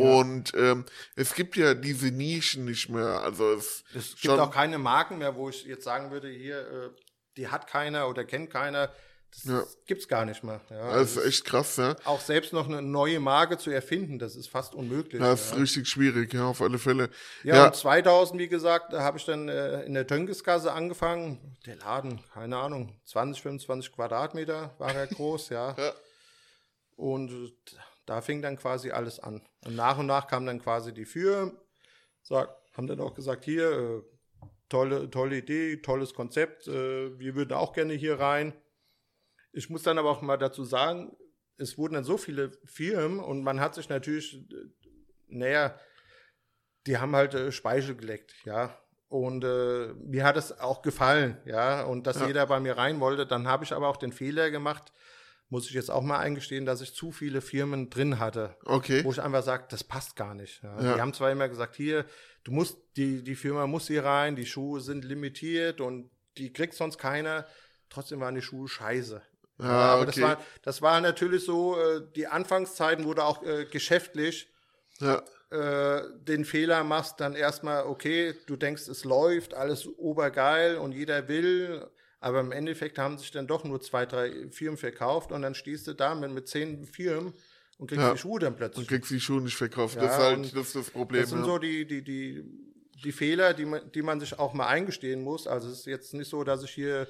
Und 0.00 0.52
ähm, 0.54 0.84
es 1.16 1.34
gibt 1.34 1.56
ja 1.56 1.74
diese 1.74 2.08
Nischen 2.10 2.64
nicht 2.64 2.88
mehr. 2.88 3.20
Also 3.22 3.52
es 3.52 3.84
Es 3.94 4.16
gibt 4.20 4.38
auch 4.38 4.50
keine 4.50 4.78
Marken 4.78 5.18
mehr, 5.18 5.34
wo 5.36 5.48
ich 5.48 5.64
jetzt 5.64 5.84
sagen 5.84 6.10
würde, 6.10 6.28
hier, 6.28 6.58
äh, 6.60 6.90
die 7.36 7.48
hat 7.48 7.66
keiner 7.66 8.08
oder 8.08 8.24
kennt 8.24 8.50
keiner. 8.50 8.92
Das 9.30 9.44
Ja. 9.44 9.62
gibt's 9.86 10.08
gar 10.08 10.24
nicht 10.24 10.42
mehr. 10.42 10.62
Ja, 10.70 10.94
das 10.94 11.10
ist 11.10 11.18
Also 11.18 11.28
echt 11.28 11.44
krass, 11.44 11.76
ja. 11.76 11.94
auch 12.04 12.20
selbst 12.20 12.54
noch 12.54 12.66
eine 12.66 12.80
neue 12.80 13.20
Marke 13.20 13.58
zu 13.58 13.70
erfinden, 13.70 14.18
das 14.18 14.34
ist 14.36 14.48
fast 14.48 14.74
unmöglich. 14.74 15.20
Das 15.20 15.44
ist 15.44 15.50
ja. 15.52 15.58
richtig 15.58 15.86
schwierig, 15.86 16.32
ja, 16.32 16.46
auf 16.46 16.62
alle 16.62 16.78
Fälle. 16.78 17.10
Ja, 17.44 17.56
Ja, 17.56 17.66
und 17.66 17.76
2000, 17.76 18.40
wie 18.40 18.48
gesagt, 18.48 18.94
da 18.94 19.02
habe 19.02 19.18
ich 19.18 19.26
dann 19.26 19.50
äh, 19.50 19.82
in 19.82 19.92
der 19.92 20.06
Töngesgasse 20.06 20.72
angefangen. 20.72 21.58
Der 21.66 21.76
Laden, 21.76 22.20
keine 22.32 22.56
Ahnung, 22.56 22.98
20, 23.04 23.42
25 23.42 23.92
Quadratmeter 23.92 24.74
war 24.78 24.94
er 24.94 25.06
groß, 25.06 25.50
ja. 25.50 25.76
Ja. 25.78 25.92
Und 26.96 27.30
äh, 27.30 27.52
da 28.08 28.20
fing 28.22 28.40
dann 28.40 28.56
quasi 28.56 28.90
alles 28.90 29.20
an. 29.20 29.42
Und 29.66 29.76
nach 29.76 29.98
und 29.98 30.06
nach 30.06 30.26
kamen 30.26 30.46
dann 30.46 30.62
quasi 30.62 30.94
die 30.94 31.04
Firmen, 31.04 31.58
sag, 32.22 32.48
haben 32.72 32.86
dann 32.86 33.00
auch 33.00 33.14
gesagt, 33.14 33.44
hier, 33.44 33.70
äh, 33.70 34.02
tolle, 34.68 35.10
tolle 35.10 35.36
Idee, 35.38 35.76
tolles 35.76 36.14
Konzept, 36.14 36.68
äh, 36.68 37.18
wir 37.18 37.34
würden 37.34 37.52
auch 37.52 37.72
gerne 37.72 37.94
hier 37.94 38.18
rein. 38.18 38.54
Ich 39.52 39.68
muss 39.68 39.82
dann 39.82 39.98
aber 39.98 40.10
auch 40.10 40.22
mal 40.22 40.36
dazu 40.38 40.64
sagen, 40.64 41.16
es 41.58 41.76
wurden 41.76 41.94
dann 41.94 42.04
so 42.04 42.16
viele 42.16 42.52
Firmen 42.64 43.20
und 43.20 43.42
man 43.42 43.60
hat 43.60 43.74
sich 43.74 43.88
natürlich, 43.88 44.34
äh, 44.34 44.54
naja, 45.26 45.78
die 46.86 46.96
haben 46.96 47.14
halt 47.14 47.52
Speichel 47.52 47.94
geleckt, 47.96 48.34
ja. 48.44 48.78
Und 49.08 49.42
äh, 49.44 49.94
mir 49.94 50.24
hat 50.24 50.36
es 50.36 50.58
auch 50.60 50.80
gefallen, 50.80 51.38
ja. 51.44 51.82
Und 51.84 52.06
dass 52.06 52.20
Ja. 52.20 52.26
jeder 52.26 52.46
bei 52.46 52.60
mir 52.60 52.78
rein 52.78 53.00
wollte, 53.00 53.26
dann 53.26 53.48
habe 53.48 53.64
ich 53.64 53.72
aber 53.72 53.88
auch 53.88 53.96
den 53.98 54.12
Fehler 54.12 54.50
gemacht, 54.50 54.92
muss 55.50 55.66
ich 55.66 55.72
jetzt 55.72 55.90
auch 55.90 56.02
mal 56.02 56.18
eingestehen, 56.18 56.66
dass 56.66 56.80
ich 56.80 56.94
zu 56.94 57.10
viele 57.10 57.40
Firmen 57.40 57.90
drin 57.90 58.18
hatte, 58.18 58.56
okay. 58.64 59.04
wo 59.04 59.10
ich 59.10 59.20
einfach 59.20 59.42
sage, 59.42 59.64
das 59.70 59.82
passt 59.82 60.16
gar 60.16 60.34
nicht. 60.34 60.62
Ja. 60.62 60.80
Ja. 60.80 60.94
Die 60.94 61.00
haben 61.00 61.14
zwar 61.14 61.30
immer 61.30 61.48
gesagt, 61.48 61.76
hier, 61.76 62.04
du 62.44 62.52
musst, 62.52 62.78
die, 62.96 63.22
die 63.22 63.34
Firma 63.34 63.66
muss 63.66 63.86
hier 63.86 64.04
rein, 64.04 64.36
die 64.36 64.46
Schuhe 64.46 64.80
sind 64.80 65.04
limitiert 65.04 65.80
und 65.80 66.10
die 66.36 66.52
kriegt 66.52 66.74
sonst 66.74 66.98
keiner. 66.98 67.46
Trotzdem 67.88 68.20
waren 68.20 68.34
die 68.34 68.42
Schuhe 68.42 68.68
scheiße. 68.68 69.22
Ja, 69.60 69.66
aber 69.66 70.06
das 70.06 70.16
okay. 70.16 70.24
war, 70.24 70.40
das 70.62 70.82
war 70.82 71.00
natürlich 71.00 71.44
so, 71.44 71.76
äh, 71.76 72.02
die 72.14 72.26
Anfangszeiten 72.26 73.04
wurde 73.04 73.24
auch 73.24 73.42
äh, 73.42 73.64
geschäftlich 73.64 74.48
Ja, 75.00 75.22
äh, 75.50 76.02
den 76.20 76.44
Fehler 76.44 76.84
machst, 76.84 77.20
dann 77.20 77.34
erstmal, 77.34 77.86
okay, 77.86 78.34
du 78.46 78.56
denkst, 78.56 78.86
es 78.86 79.04
läuft, 79.04 79.54
alles 79.54 79.86
obergeil 79.86 80.76
und 80.76 80.92
jeder 80.92 81.26
will, 81.26 81.88
aber 82.20 82.40
im 82.40 82.52
Endeffekt 82.52 82.98
haben 82.98 83.18
sich 83.18 83.30
dann 83.30 83.46
doch 83.46 83.64
nur 83.64 83.80
zwei, 83.80 84.06
drei 84.06 84.48
Firmen 84.50 84.76
verkauft 84.76 85.32
und 85.32 85.42
dann 85.42 85.54
stehst 85.54 85.86
du 85.86 85.94
da 85.94 86.14
mit, 86.14 86.30
mit 86.32 86.48
zehn 86.48 86.84
Firmen 86.84 87.32
und 87.78 87.88
kriegst 87.88 88.02
Ja. 88.04 88.12
die 88.12 88.18
Schuhe 88.18 88.40
dann 88.40 88.52
und 88.52 88.58
plötzlich. 88.58 88.88
kriegst 88.88 89.10
die 89.10 89.20
Schuhe 89.20 89.40
nicht 89.40 89.56
verkauft. 89.56 89.96
Ja, 89.96 90.02
das 90.02 90.12
ist 90.12 90.22
halt 90.22 90.36
und 90.36 90.56
das, 90.56 90.66
ist 90.66 90.76
das 90.76 90.90
Problem. 90.90 91.20
Das 91.22 91.30
sind 91.30 91.40
ja. 91.40 91.44
so 91.44 91.58
die, 91.58 91.86
die, 91.86 92.02
die, 92.02 92.44
die 93.04 93.12
Fehler, 93.12 93.54
die 93.54 93.64
man, 93.64 93.92
die 93.92 94.02
man 94.02 94.18
sich 94.20 94.38
auch 94.38 94.52
mal 94.52 94.66
eingestehen 94.66 95.22
muss. 95.22 95.46
Also 95.46 95.68
es 95.68 95.80
ist 95.80 95.86
jetzt 95.86 96.14
nicht 96.14 96.28
so, 96.28 96.42
dass 96.42 96.64
ich 96.64 96.70
hier 96.70 97.06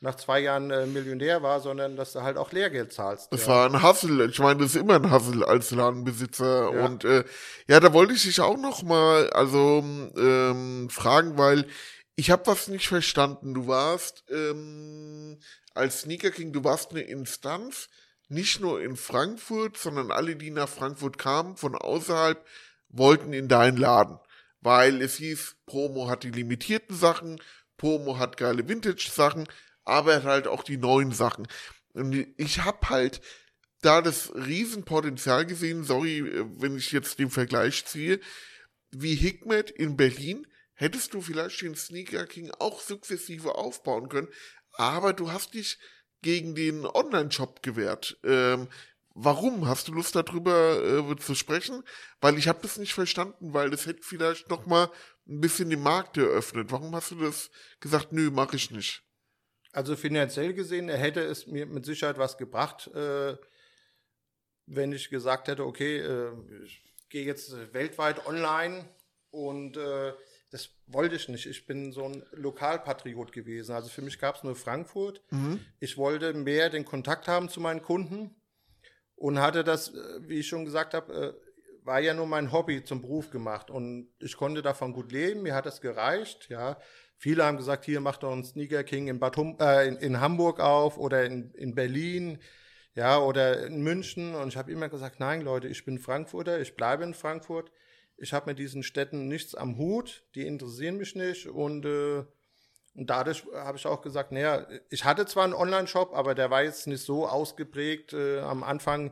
nach 0.00 0.14
zwei 0.16 0.40
Jahren 0.40 0.70
äh, 0.70 0.86
Millionär 0.86 1.42
war, 1.42 1.60
sondern 1.60 1.96
dass 1.96 2.12
du 2.12 2.22
halt 2.22 2.36
auch 2.36 2.52
Lehrgeld 2.52 2.92
zahlst. 2.92 3.32
Das 3.32 3.46
ja. 3.46 3.48
war 3.48 3.68
ein 3.68 3.82
Hassel. 3.82 4.28
Ich 4.28 4.38
meine, 4.38 4.60
das 4.60 4.74
ist 4.74 4.80
immer 4.80 4.96
ein 4.96 5.10
Hassel 5.10 5.42
als 5.42 5.70
Ladenbesitzer. 5.70 6.74
Ja. 6.74 6.84
Und 6.84 7.04
äh, 7.04 7.24
ja, 7.66 7.80
da 7.80 7.92
wollte 7.92 8.12
ich 8.12 8.22
dich 8.22 8.40
auch 8.40 8.58
noch 8.58 8.82
mal 8.82 9.30
also 9.30 9.82
ähm, 10.16 10.88
fragen, 10.90 11.38
weil 11.38 11.66
ich 12.16 12.30
habe 12.30 12.46
was 12.46 12.68
nicht 12.68 12.88
verstanden. 12.88 13.54
Du 13.54 13.66
warst 13.66 14.24
ähm, 14.30 15.38
als 15.74 16.02
Sneaker 16.02 16.30
King, 16.30 16.52
du 16.52 16.64
warst 16.64 16.90
eine 16.90 17.02
Instanz, 17.02 17.88
nicht 18.28 18.60
nur 18.60 18.82
in 18.82 18.96
Frankfurt, 18.96 19.76
sondern 19.76 20.10
alle, 20.10 20.36
die 20.36 20.50
nach 20.50 20.68
Frankfurt 20.68 21.18
kamen 21.18 21.56
von 21.56 21.74
außerhalb, 21.74 22.44
wollten 22.88 23.32
in 23.32 23.48
deinen 23.48 23.76
Laden. 23.76 24.18
Weil 24.60 25.02
es 25.02 25.16
hieß, 25.16 25.56
Promo 25.66 26.08
hat 26.08 26.22
die 26.22 26.30
limitierten 26.30 26.96
Sachen, 26.96 27.40
Promo 27.76 28.18
hat 28.18 28.36
geile 28.36 28.66
Vintage-Sachen, 28.68 29.46
aber 29.84 30.14
er 30.14 30.22
halt 30.22 30.46
auch 30.46 30.62
die 30.62 30.78
neuen 30.78 31.12
Sachen. 31.12 31.46
Und 31.92 32.26
ich 32.36 32.64
habe 32.64 32.88
halt 32.88 33.20
da 33.82 34.00
das 34.00 34.34
Riesenpotenzial 34.34 35.44
gesehen, 35.44 35.84
sorry, 35.84 36.18
äh, 36.18 36.44
wenn 36.58 36.76
ich 36.76 36.92
jetzt 36.92 37.18
den 37.18 37.30
Vergleich 37.30 37.84
ziehe, 37.84 38.20
wie 38.90 39.14
Hikmet 39.14 39.70
in 39.70 39.96
Berlin, 39.96 40.46
hättest 40.74 41.14
du 41.14 41.20
vielleicht 41.20 41.60
den 41.62 41.74
Sneaker 41.74 42.26
King 42.26 42.50
auch 42.58 42.80
sukzessive 42.80 43.54
aufbauen 43.54 44.08
können, 44.08 44.28
aber 44.72 45.12
du 45.12 45.32
hast 45.32 45.54
dich 45.54 45.78
gegen 46.22 46.54
den 46.54 46.86
Online-Shop 46.86 47.62
gewehrt. 47.62 48.18
Ähm, 48.24 48.68
warum? 49.14 49.68
Hast 49.68 49.88
du 49.88 49.92
Lust 49.92 50.16
darüber 50.16 51.10
äh, 51.10 51.16
zu 51.16 51.34
sprechen? 51.34 51.82
Weil 52.20 52.38
ich 52.38 52.48
habe 52.48 52.60
das 52.62 52.78
nicht 52.78 52.94
verstanden, 52.94 53.52
weil 53.52 53.70
das 53.70 53.86
hätte 53.86 54.02
vielleicht 54.02 54.48
noch 54.48 54.66
mal 54.66 54.90
ein 55.28 55.40
bisschen 55.40 55.70
den 55.70 55.82
Markt 55.82 56.16
eröffnet. 56.16 56.70
Warum 56.70 56.94
hast 56.94 57.10
du 57.12 57.16
das 57.16 57.50
gesagt? 57.80 58.12
Nö, 58.12 58.30
mache 58.30 58.56
ich 58.56 58.70
nicht. 58.70 59.02
Also 59.72 59.96
finanziell 59.96 60.54
gesehen 60.54 60.88
hätte 60.88 61.20
es 61.20 61.46
mir 61.46 61.66
mit 61.66 61.84
Sicherheit 61.84 62.18
was 62.18 62.36
gebracht, 62.36 62.86
äh, 62.94 63.36
wenn 64.66 64.92
ich 64.92 65.10
gesagt 65.10 65.48
hätte, 65.48 65.64
okay, 65.64 65.98
äh, 65.98 66.32
ich 66.64 66.82
gehe 67.10 67.24
jetzt 67.24 67.52
weltweit 67.72 68.26
online 68.26 68.88
und 69.30 69.76
äh, 69.76 70.12
das 70.54 70.70
wollte 70.86 71.16
ich 71.16 71.28
nicht. 71.28 71.46
Ich 71.46 71.66
bin 71.66 71.90
so 71.90 72.04
ein 72.04 72.22
Lokalpatriot 72.30 73.32
gewesen. 73.32 73.74
Also 73.74 73.88
für 73.88 74.02
mich 74.02 74.20
gab 74.20 74.36
es 74.36 74.44
nur 74.44 74.54
Frankfurt. 74.54 75.20
Ich 75.80 75.98
wollte 75.98 76.32
mehr 76.32 76.70
den 76.70 76.84
Kontakt 76.84 77.26
haben 77.26 77.48
zu 77.48 77.60
meinen 77.60 77.82
Kunden 77.82 78.36
und 79.16 79.40
hatte 79.40 79.64
das, 79.64 79.88
äh, 79.88 80.28
wie 80.28 80.38
ich 80.38 80.46
schon 80.46 80.64
gesagt 80.64 80.94
habe, 80.94 81.12
äh, 81.12 81.84
war 81.84 81.98
ja 81.98 82.14
nur 82.14 82.28
mein 82.28 82.52
Hobby 82.52 82.84
zum 82.84 83.02
Beruf 83.02 83.30
gemacht 83.30 83.68
und 83.68 84.06
ich 84.20 84.36
konnte 84.36 84.62
davon 84.62 84.92
gut 84.92 85.10
leben. 85.10 85.42
Mir 85.42 85.56
hat 85.56 85.66
das 85.66 85.80
gereicht, 85.80 86.48
ja. 86.50 86.78
Viele 87.16 87.44
haben 87.44 87.56
gesagt, 87.56 87.84
hier 87.84 88.00
macht 88.00 88.22
doch 88.22 88.30
ein 88.30 88.44
Sneaker 88.44 88.84
King 88.84 89.08
in, 89.08 89.18
Bad 89.18 89.36
hum 89.36 89.56
äh, 89.58 89.88
in, 89.88 89.96
in 89.96 90.20
Hamburg 90.20 90.60
auf 90.60 90.98
oder 90.98 91.24
in, 91.24 91.50
in 91.54 91.74
Berlin, 91.74 92.38
ja, 92.94 93.18
oder 93.18 93.66
in 93.66 93.82
München. 93.82 94.36
Und 94.36 94.50
ich 94.50 94.56
habe 94.56 94.70
immer 94.70 94.88
gesagt, 94.88 95.18
nein, 95.18 95.40
Leute, 95.40 95.66
ich 95.66 95.84
bin 95.84 95.98
Frankfurter, 95.98 96.60
ich 96.60 96.76
bleibe 96.76 97.02
in 97.02 97.14
Frankfurt. 97.14 97.72
Ich 98.16 98.32
habe 98.32 98.50
mit 98.50 98.58
diesen 98.58 98.82
Städten 98.82 99.28
nichts 99.28 99.54
am 99.54 99.76
Hut, 99.76 100.22
die 100.34 100.46
interessieren 100.46 100.96
mich 100.96 101.14
nicht 101.14 101.46
und 101.48 101.84
äh, 101.84 102.24
und 102.96 103.10
dadurch 103.10 103.44
habe 103.52 103.76
ich 103.76 103.86
auch 103.86 104.02
gesagt, 104.02 104.30
naja, 104.30 104.68
ich 104.88 105.04
hatte 105.04 105.26
zwar 105.26 105.42
einen 105.42 105.52
Online-Shop, 105.52 106.12
aber 106.14 106.36
der 106.36 106.50
war 106.50 106.62
jetzt 106.62 106.86
nicht 106.86 107.02
so 107.02 107.26
ausgeprägt 107.26 108.12
äh, 108.12 108.38
am 108.38 108.62
Anfang. 108.62 109.10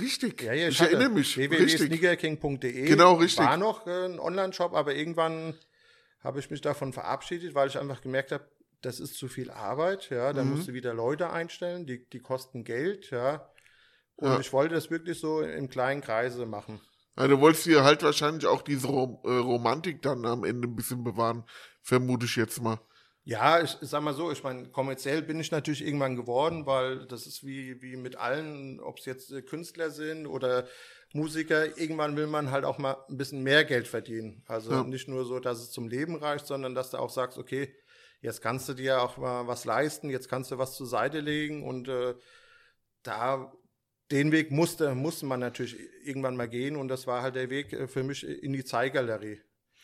Richtig. 0.00 0.40
Ja, 0.42 0.52
ja, 0.52 0.68
ich 0.68 0.80
hatte 0.80 0.92
erinnere 0.92 1.10
mich. 1.10 1.36
Www.sneakerking.de 1.36 2.86
Genau, 2.86 3.14
richtig. 3.14 3.44
war 3.44 3.56
noch 3.56 3.86
äh, 3.88 4.04
ein 4.04 4.20
Online-Shop, 4.20 4.74
aber 4.74 4.94
irgendwann 4.94 5.54
habe 6.20 6.38
ich 6.38 6.50
mich 6.50 6.60
davon 6.60 6.92
verabschiedet, 6.92 7.54
weil 7.56 7.66
ich 7.68 7.78
einfach 7.78 8.00
gemerkt 8.00 8.30
habe, 8.30 8.48
das 8.80 9.00
ist 9.00 9.16
zu 9.16 9.26
viel 9.28 9.50
Arbeit, 9.50 10.10
ja, 10.10 10.32
da 10.32 10.44
Mhm. 10.44 10.50
musst 10.50 10.68
du 10.68 10.72
wieder 10.72 10.94
Leute 10.94 11.30
einstellen, 11.30 11.86
die, 11.86 12.08
die 12.08 12.20
kosten 12.20 12.62
Geld, 12.64 13.10
ja. 13.10 13.50
Und 14.16 14.30
Ja. 14.30 14.40
ich 14.40 14.52
wollte 14.52 14.74
das 14.76 14.90
wirklich 14.90 15.18
so 15.18 15.40
im 15.42 15.68
kleinen 15.68 16.00
Kreise 16.00 16.46
machen. 16.46 16.80
Ja, 17.16 17.28
du 17.28 17.40
wolltest 17.40 17.66
dir 17.66 17.84
halt 17.84 18.02
wahrscheinlich 18.02 18.46
auch 18.46 18.62
diese 18.62 18.88
Rom 18.88 19.18
äh, 19.24 19.28
Romantik 19.30 20.02
dann 20.02 20.24
am 20.26 20.44
Ende 20.44 20.66
ein 20.68 20.74
bisschen 20.76 21.04
bewahren, 21.04 21.44
vermute 21.82 22.26
ich 22.26 22.36
jetzt 22.36 22.60
mal. 22.60 22.80
Ja, 23.26 23.62
ich, 23.62 23.78
ich 23.80 23.88
sag 23.88 24.02
mal 24.02 24.12
so, 24.12 24.30
ich 24.30 24.42
meine, 24.42 24.68
kommerziell 24.68 25.22
bin 25.22 25.40
ich 25.40 25.50
natürlich 25.50 25.84
irgendwann 25.84 26.14
geworden, 26.16 26.66
weil 26.66 27.06
das 27.06 27.26
ist 27.26 27.44
wie, 27.46 27.80
wie 27.80 27.96
mit 27.96 28.16
allen, 28.16 28.80
ob 28.80 28.98
es 28.98 29.06
jetzt 29.06 29.32
äh, 29.32 29.40
Künstler 29.40 29.90
sind 29.90 30.26
oder 30.26 30.66
Musiker, 31.14 31.78
irgendwann 31.78 32.16
will 32.16 32.26
man 32.26 32.50
halt 32.50 32.64
auch 32.64 32.76
mal 32.78 32.96
ein 33.08 33.16
bisschen 33.16 33.42
mehr 33.42 33.64
Geld 33.64 33.88
verdienen. 33.88 34.42
Also 34.46 34.72
Ja. 34.72 34.82
nicht 34.84 35.08
nur 35.08 35.24
so, 35.24 35.38
dass 35.40 35.60
es 35.60 35.70
zum 35.70 35.88
Leben 35.88 36.16
reicht, 36.16 36.46
sondern 36.46 36.74
dass 36.74 36.90
du 36.90 36.98
auch 36.98 37.08
sagst, 37.10 37.38
okay, 37.38 37.74
jetzt 38.20 38.42
kannst 38.42 38.68
du 38.68 38.74
dir 38.74 39.00
auch 39.00 39.16
mal 39.16 39.46
was 39.46 39.64
leisten, 39.64 40.10
jetzt 40.10 40.28
kannst 40.28 40.50
du 40.50 40.58
was 40.58 40.74
zur 40.76 40.86
Seite 40.86 41.20
legen 41.20 41.66
und 41.66 41.88
äh, 41.88 42.14
da 43.02 43.52
den 44.10 44.32
Weg 44.32 44.50
musste, 44.50 44.94
musste 44.94 45.26
man 45.26 45.40
natürlich 45.40 45.76
irgendwann 46.04 46.36
mal 46.36 46.48
gehen 46.48 46.76
und 46.76 46.88
das 46.88 47.06
war 47.06 47.22
halt 47.22 47.34
der 47.36 47.50
Weg 47.50 47.72
äh, 47.72 47.88
für 47.88 48.02
mich 48.02 48.26
in 48.26 48.52
die 48.52 48.64
Zeigalerie. 48.64 49.40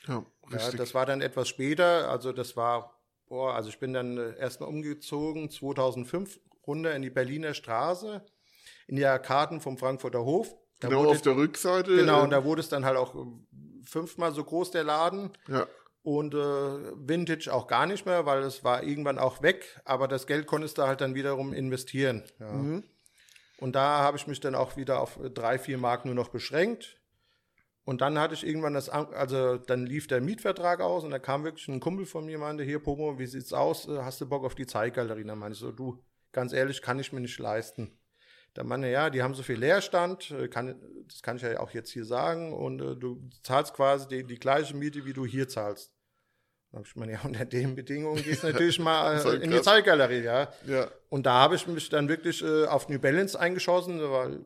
Ja, 0.06 0.24
Ja, 0.50 0.56
richtig. 0.56 0.78
das 0.78 0.94
war 0.94 1.06
dann 1.06 1.20
etwas 1.20 1.48
später, 1.48 2.08
also 2.10 2.32
das 2.32 2.56
war, 2.56 3.00
boah, 3.26 3.54
also 3.54 3.68
ich 3.68 3.78
bin 3.78 3.92
dann 3.92 4.18
äh, 4.18 4.36
erstmal 4.38 4.68
umgezogen, 4.68 5.50
2005 5.50 6.40
runter 6.66 6.94
in 6.94 7.02
die 7.02 7.10
Berliner 7.10 7.54
Straße, 7.54 8.24
in 8.86 8.96
die 8.96 9.06
Arkaden 9.06 9.60
vom 9.60 9.78
Frankfurter 9.78 10.24
Hof. 10.24 10.54
Da 10.80 10.88
genau 10.88 11.00
wurde, 11.00 11.10
auf 11.10 11.22
der 11.22 11.36
Rückseite. 11.36 11.94
genau, 11.96 12.20
äh, 12.20 12.24
und 12.24 12.30
da 12.30 12.44
wurde 12.44 12.60
es 12.60 12.68
dann 12.68 12.84
halt 12.84 12.96
auch 12.96 13.14
äh, 13.14 13.26
fünfmal 13.84 14.32
so 14.32 14.44
groß, 14.44 14.70
der 14.70 14.84
Laden. 14.84 15.30
ja. 15.48 15.66
Und 16.02 16.32
äh, 16.32 16.38
Vintage 16.38 17.52
auch 17.52 17.66
gar 17.66 17.84
nicht 17.84 18.06
mehr, 18.06 18.24
weil 18.24 18.42
es 18.42 18.64
war 18.64 18.82
irgendwann 18.82 19.18
auch 19.18 19.42
weg, 19.42 19.78
aber 19.84 20.08
das 20.08 20.26
Geld 20.26 20.46
konntest 20.46 20.78
du 20.78 20.84
halt 20.84 21.02
dann 21.02 21.14
wiederum 21.14 21.52
investieren. 21.52 22.24
Ja. 22.38 22.50
Mhm. 22.54 22.84
Und 23.60 23.74
da 23.74 23.98
habe 23.98 24.16
ich 24.16 24.26
mich 24.26 24.40
dann 24.40 24.54
auch 24.54 24.76
wieder 24.76 25.00
auf 25.00 25.18
drei, 25.34 25.58
vier 25.58 25.78
Mark 25.78 26.04
nur 26.04 26.14
noch 26.14 26.28
beschränkt. 26.28 27.00
Und 27.84 28.00
dann 28.00 28.18
hatte 28.18 28.34
ich 28.34 28.46
irgendwann 28.46 28.74
das, 28.74 28.88
also 28.88 29.56
dann 29.56 29.86
lief 29.86 30.06
der 30.06 30.20
Mietvertrag 30.20 30.80
aus 30.80 31.04
und 31.04 31.10
da 31.10 31.18
kam 31.18 31.44
wirklich 31.44 31.68
ein 31.68 31.80
Kumpel 31.80 32.06
von 32.06 32.24
mir, 32.24 32.38
meinte, 32.38 32.62
hier 32.62 32.78
Pomo, 32.78 33.18
wie 33.18 33.26
sieht's 33.26 33.52
aus? 33.52 33.88
Äh, 33.88 33.98
Hast 34.02 34.20
du 34.20 34.28
Bock 34.28 34.44
auf 34.44 34.54
die 34.54 34.66
Zeitgalerie? 34.66 35.24
Dann 35.24 35.38
meinte 35.38 35.54
ich 35.54 35.60
so, 35.60 35.72
du, 35.72 36.02
ganz 36.32 36.52
ehrlich, 36.52 36.82
kann 36.82 36.98
ich 36.98 37.12
mir 37.12 37.20
nicht 37.20 37.38
leisten. 37.38 37.98
Dann 38.54 38.66
meinte, 38.66 38.88
ja, 38.88 39.10
die 39.10 39.22
haben 39.22 39.34
so 39.34 39.42
viel 39.42 39.58
Leerstand, 39.58 40.30
äh, 40.30 40.48
kann, 40.48 40.80
das 41.06 41.22
kann 41.22 41.36
ich 41.36 41.42
ja 41.42 41.58
auch 41.60 41.70
jetzt 41.70 41.90
hier 41.90 42.04
sagen, 42.04 42.52
und 42.52 42.80
äh, 42.80 42.96
du 42.96 43.28
zahlst 43.42 43.74
quasi 43.74 44.08
die, 44.08 44.24
die 44.24 44.38
gleiche 44.38 44.76
Miete, 44.76 45.04
wie 45.04 45.12
du 45.12 45.24
hier 45.26 45.48
zahlst. 45.48 45.92
Dann 46.70 46.78
habe 46.78 46.88
ich 46.88 46.96
meine, 46.96 47.12
ja, 47.12 47.20
unter 47.24 47.44
den 47.44 47.74
Bedingungen 47.74 48.22
gehst 48.22 48.42
du 48.42 48.48
natürlich 48.48 48.78
mal 48.80 49.18
äh, 49.18 49.44
in 49.44 49.50
die. 49.50 49.60
Zeitgalerie, 49.60 50.22
ja. 50.22 50.52
ja. 50.66 50.88
Und 51.08 51.26
da 51.26 51.34
habe 51.34 51.56
ich 51.56 51.66
mich 51.66 51.88
dann 51.88 52.08
wirklich 52.08 52.42
äh, 52.42 52.66
auf 52.66 52.88
New 52.88 52.98
Balance 52.98 53.38
eingeschossen, 53.38 54.00
weil 54.00 54.44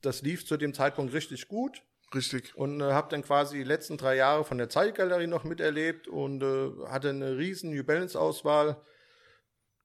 das 0.00 0.22
lief 0.22 0.46
zu 0.46 0.56
dem 0.56 0.72
Zeitpunkt 0.74 1.12
richtig 1.12 1.48
gut 1.48 1.82
Richtig. 2.14 2.56
und 2.56 2.80
äh, 2.80 2.92
habe 2.92 3.08
dann 3.10 3.22
quasi 3.22 3.58
die 3.58 3.64
letzten 3.64 3.96
drei 3.96 4.16
Jahre 4.16 4.44
von 4.44 4.58
der 4.58 4.68
Zeitgalerie 4.68 5.26
noch 5.26 5.44
miterlebt 5.44 6.08
und 6.08 6.42
äh, 6.42 6.70
hatte 6.88 7.10
eine 7.10 7.36
riesen 7.36 7.70
New 7.70 7.84
Balance 7.84 8.18
Auswahl. 8.18 8.80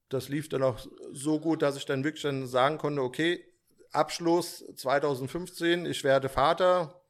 Das 0.09 0.29
lief 0.29 0.49
dann 0.49 0.63
auch 0.63 0.79
so 1.11 1.39
gut, 1.39 1.61
dass 1.61 1.77
ich 1.77 1.85
dann 1.85 2.03
wirklich 2.03 2.23
dann 2.23 2.47
sagen 2.47 2.77
konnte, 2.77 3.01
okay, 3.01 3.43
Abschluss 3.91 4.63
2015, 4.75 5.85
ich 5.85 6.03
werde 6.03 6.29
Vater. 6.29 7.01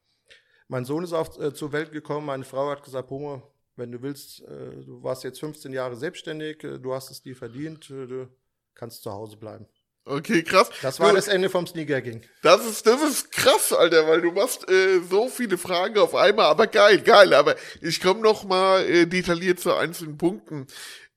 Mein 0.68 0.84
Sohn 0.84 1.04
ist 1.04 1.12
auf, 1.12 1.38
äh, 1.38 1.54
zur 1.54 1.72
Welt 1.72 1.92
gekommen, 1.92 2.26
meine 2.26 2.44
Frau 2.44 2.70
hat 2.70 2.82
gesagt, 2.82 3.08
Pomo, 3.08 3.42
wenn 3.76 3.92
du 3.92 4.02
willst, 4.02 4.42
äh, 4.42 4.84
du 4.84 5.02
warst 5.02 5.24
jetzt 5.24 5.40
15 5.40 5.72
Jahre 5.72 5.96
selbstständig, 5.96 6.64
äh, 6.64 6.78
du 6.78 6.94
hast 6.94 7.10
es 7.10 7.22
dir 7.22 7.36
verdient, 7.36 7.90
äh, 7.90 8.06
du 8.06 8.28
kannst 8.74 9.02
zu 9.02 9.12
Hause 9.12 9.36
bleiben. 9.36 9.66
Okay, 10.08 10.44
krass. 10.44 10.70
Das 10.82 11.00
war 11.00 11.10
Du, 11.10 11.16
das 11.16 11.26
Ende 11.26 11.50
vom 11.50 11.66
Sneaker 11.66 12.00
King. 12.00 12.22
Das 12.42 12.64
ist, 12.64 12.86
das 12.86 13.02
ist 13.02 13.32
krass, 13.32 13.72
Alter, 13.72 14.06
weil 14.06 14.20
du 14.22 14.30
machst 14.30 14.68
äh, 14.70 15.00
so 15.00 15.28
viele 15.28 15.58
Fragen 15.58 15.98
auf 15.98 16.14
einmal, 16.14 16.46
aber 16.46 16.68
geil, 16.68 17.00
geil. 17.00 17.34
Aber 17.34 17.56
ich 17.80 18.00
komme 18.00 18.20
noch 18.20 18.44
mal 18.44 18.84
äh, 18.84 19.06
detailliert 19.06 19.58
zu 19.58 19.74
einzelnen 19.74 20.16
Punkten. 20.16 20.68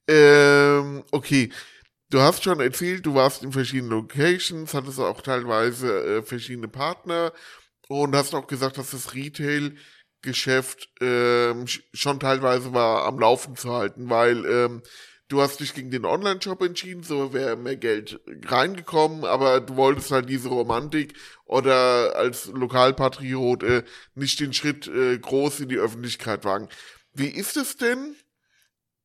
Ähm, 0.07 1.03
okay, 1.11 1.51
du 2.09 2.19
hast 2.19 2.43
schon 2.43 2.59
erzählt, 2.61 3.05
du 3.05 3.13
warst 3.13 3.43
in 3.43 3.51
verschiedenen 3.51 3.91
Locations, 3.91 4.73
hattest 4.73 4.99
auch 4.99 5.21
teilweise 5.21 6.17
äh, 6.17 6.23
verschiedene 6.23 6.67
Partner 6.67 7.31
und 7.89 8.15
hast 8.15 8.33
auch 8.33 8.47
gesagt, 8.47 8.79
dass 8.79 8.89
das 8.89 9.13
Retail-Geschäft 10.23 10.89
ähm, 11.01 11.65
sch- 11.65 11.83
schon 11.93 12.19
teilweise 12.19 12.73
war 12.73 13.05
am 13.05 13.19
Laufen 13.19 13.55
zu 13.55 13.73
halten, 13.73 14.09
weil 14.09 14.45
ähm, 14.45 14.81
du 15.27 15.41
hast 15.41 15.59
dich 15.59 15.73
gegen 15.73 15.91
den 15.91 16.05
Online-Shop 16.05 16.61
entschieden, 16.61 17.03
so 17.03 17.33
wäre 17.33 17.55
mehr 17.55 17.77
Geld 17.77 18.19
reingekommen, 18.45 19.25
aber 19.25 19.61
du 19.61 19.75
wolltest 19.75 20.11
halt 20.11 20.29
diese 20.29 20.49
Romantik 20.49 21.13
oder 21.45 22.15
als 22.15 22.47
Lokalpatriot 22.47 23.63
äh, 23.63 23.83
nicht 24.15 24.39
den 24.39 24.53
Schritt 24.53 24.87
äh, 24.87 25.17
groß 25.17 25.61
in 25.61 25.69
die 25.69 25.77
Öffentlichkeit 25.77 26.45
wagen. 26.45 26.69
Wie 27.13 27.29
ist 27.29 27.57
es 27.57 27.77
denn, 27.77 28.15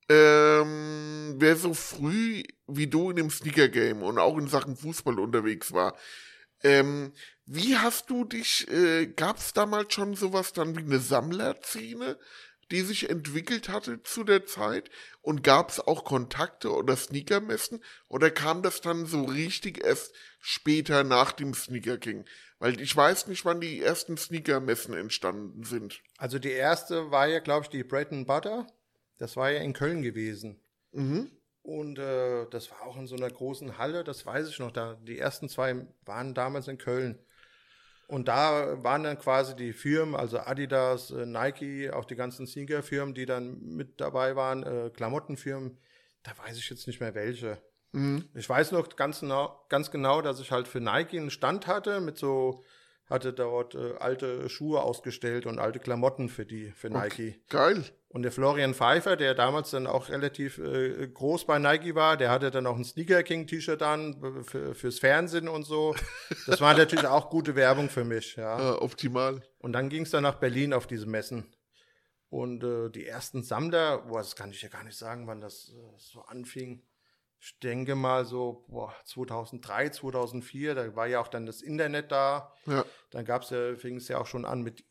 ähm, 0.09 1.37
wer 1.39 1.57
so 1.57 1.73
früh 1.73 2.43
wie 2.67 2.87
du 2.87 3.11
in 3.11 3.17
dem 3.17 3.31
Sneaker-Game 3.31 4.03
und 4.03 4.19
auch 4.19 4.37
in 4.37 4.49
Sachen 4.49 4.77
Fußball 4.77 5.19
unterwegs 5.19 5.73
war, 5.73 5.97
ähm, 6.63 7.13
wie 7.47 7.77
hast 7.77 8.11
du 8.11 8.25
dich, 8.25 8.69
äh, 8.71 9.07
gab 9.07 9.39
es 9.39 9.53
damals 9.53 9.93
schon 9.93 10.15
sowas 10.15 10.53
dann 10.53 10.77
wie 10.77 10.81
eine 10.81 10.99
Sammlerszene, 10.99 12.19
die 12.71 12.81
sich 12.81 13.11
entwickelt 13.11 13.69
hatte 13.69 14.03
zu 14.03 14.25
der 14.25 14.47
Zeit? 14.47 14.91
Und 15.21 15.43
gab 15.43 15.71
es 15.71 15.81
auch 15.81 16.05
Kontakte 16.05 16.73
oder 16.73 16.97
Sneakermessen? 16.97 17.83
Oder 18.09 18.31
kam 18.31 18.63
das 18.63 18.81
dann 18.81 19.07
so 19.07 19.25
richtig 19.25 19.85
erst 19.85 20.15
später 20.41 21.05
nach 21.05 21.33
dem 21.33 21.53
Sneaker 21.55 21.99
King? 21.99 22.25
Weil 22.59 22.81
ich 22.81 22.97
weiß 22.97 23.27
nicht, 23.27 23.45
wann 23.45 23.61
die 23.61 23.81
ersten 23.81 24.17
Sneakermessen 24.17 24.95
entstanden 24.95 25.65
sind. 25.65 26.01
Also 26.17 26.39
die 26.39 26.53
erste 26.53 27.11
war 27.11 27.27
ja, 27.27 27.41
glaube 27.41 27.65
ich, 27.65 27.69
die 27.69 27.85
Bread 27.85 28.11
and 28.11 28.27
Butter. 28.27 28.67
Das 29.19 29.37
war 29.37 29.51
ja 29.51 29.61
in 29.61 29.75
Köln 29.75 30.03
gewesen. 30.03 30.61
Mhm. 30.93 31.31
Und 31.63 31.99
äh, 31.99 32.47
das 32.51 32.71
war 32.71 32.83
auch 32.83 32.97
in 32.97 33.07
so 33.07 33.17
einer 33.17 33.31
großen 33.31 33.79
Halle, 33.79 34.05
das 34.05 34.25
weiß 34.25 34.49
ich 34.49 34.59
noch. 34.59 34.71
Da, 34.71 34.99
die 35.03 35.19
ersten 35.19 35.49
zwei 35.49 35.87
waren 36.05 36.35
damals 36.35 36.69
in 36.69 36.79
Köln. 36.79 37.19
Und 38.07 38.29
da 38.29 38.83
waren 38.83 39.03
dann 39.03 39.19
quasi 39.19 39.57
die 39.57 39.73
Firmen, 39.73 40.15
also 40.15 40.39
Adidas, 40.39 41.11
äh, 41.11 41.27
Nike, 41.27 41.91
auch 41.91 42.05
die 42.05 42.17
ganzen 42.17 42.47
Sneaker-Firmen, 42.47 43.15
die 43.15 43.27
dann 43.27 43.61
mit 43.61 44.01
dabei 44.01 44.37
waren, 44.37 44.63
äh, 44.63 44.91
Klamottenfirmen. 44.91 45.79
Da 46.23 46.33
weiß 46.39 46.57
ich 46.59 46.69
jetzt 46.71 46.87
nicht 46.87 47.01
mehr 47.01 47.15
welche. 47.15 47.59
Mhm. 47.93 48.29
Ich 48.35 48.49
weiß 48.49 48.73
noch 48.73 48.97
ganz 48.97 49.21
genau, 49.21 49.65
ganz 49.69 49.91
genau, 49.91 50.21
dass 50.21 50.41
ich 50.41 50.51
halt 50.51 50.69
für 50.69 50.81
Nike 50.81 51.19
einen 51.19 51.31
Stand 51.31 51.67
hatte 51.67 52.01
mit 52.01 52.19
so, 52.19 52.65
hatte 53.09 53.33
dort 53.33 53.75
äh, 53.75 53.95
alte 53.99 54.49
Schuhe 54.49 54.83
ausgestellt 54.83 55.47
und 55.47 55.59
alte 55.59 55.79
Klamotten 55.79 56.29
für 56.29 56.45
die, 56.45 56.73
für 56.73 56.91
Nike. 56.91 57.41
Geil. 57.49 57.85
Und 58.15 58.23
der 58.23 58.31
Florian 58.31 58.75
Pfeiffer, 58.75 59.17
der 59.17 59.35
damals 59.35 59.71
dann 59.71 59.89
auch 59.89 60.09
relativ 60.09 60.59
äh, 60.59 61.09
groß 61.09 61.47
bei 61.47 61.59
Nike 61.59 61.97
war, 61.97 62.17
der 62.17 62.31
hatte 62.31 62.53
dann 62.53 62.65
auch 62.65 62.77
ein 62.77 62.85
Sneaker 62.85 63.25
King 63.25 63.49
T-Shirt 63.49 63.83
an 63.83 64.23
äh, 64.23 64.45
für, 64.45 64.73
fürs 64.77 65.01
Fernsehen 65.01 65.49
und 65.49 65.65
so. 65.65 65.97
Das 66.47 66.61
war 66.61 66.79
natürlich 66.79 67.09
auch 67.09 67.29
gute 67.29 67.57
Werbung 67.57 67.91
für 67.91 68.05
mich, 68.05 68.37
ja. 68.37 68.75
Äh, 68.75 68.77
optimal. 68.77 69.43
Und 69.59 69.73
dann 69.73 69.89
ging 69.89 70.05
es 70.05 70.11
dann 70.11 70.23
nach 70.23 70.37
Berlin 70.37 70.73
auf 70.73 70.87
diese 70.87 71.07
Messen. 71.07 71.53
Und 72.29 72.63
äh, 72.63 72.89
die 72.89 73.05
ersten 73.05 73.43
Sammler, 73.43 74.03
boah, 74.03 74.19
das 74.19 74.37
kann 74.37 74.53
ich 74.53 74.63
ja 74.63 74.69
gar 74.69 74.85
nicht 74.85 74.97
sagen, 74.97 75.27
wann 75.27 75.41
das 75.41 75.73
äh, 75.75 75.99
so 75.99 76.21
anfing. 76.21 76.85
Ich 77.41 77.59
denke 77.65 77.97
mal 77.97 78.25
so 78.25 78.65
boah, 78.69 78.95
2003, 79.07 79.89
2004, 79.89 80.77
da 80.77 80.95
war 80.95 81.09
ja 81.09 81.19
auch 81.19 81.27
dann 81.27 81.47
das 81.47 81.63
Internet 81.63 82.13
da. 82.13 82.53
Ja. 82.67 82.85
Dann 83.11 83.25
gab's 83.25 83.51
ja, 83.51 83.75
fing 83.75 83.97
es 83.97 84.07
ja 84.07 84.19
auch 84.19 84.27
schon 84.29 84.45
an 84.45 84.63
mit 84.63 84.85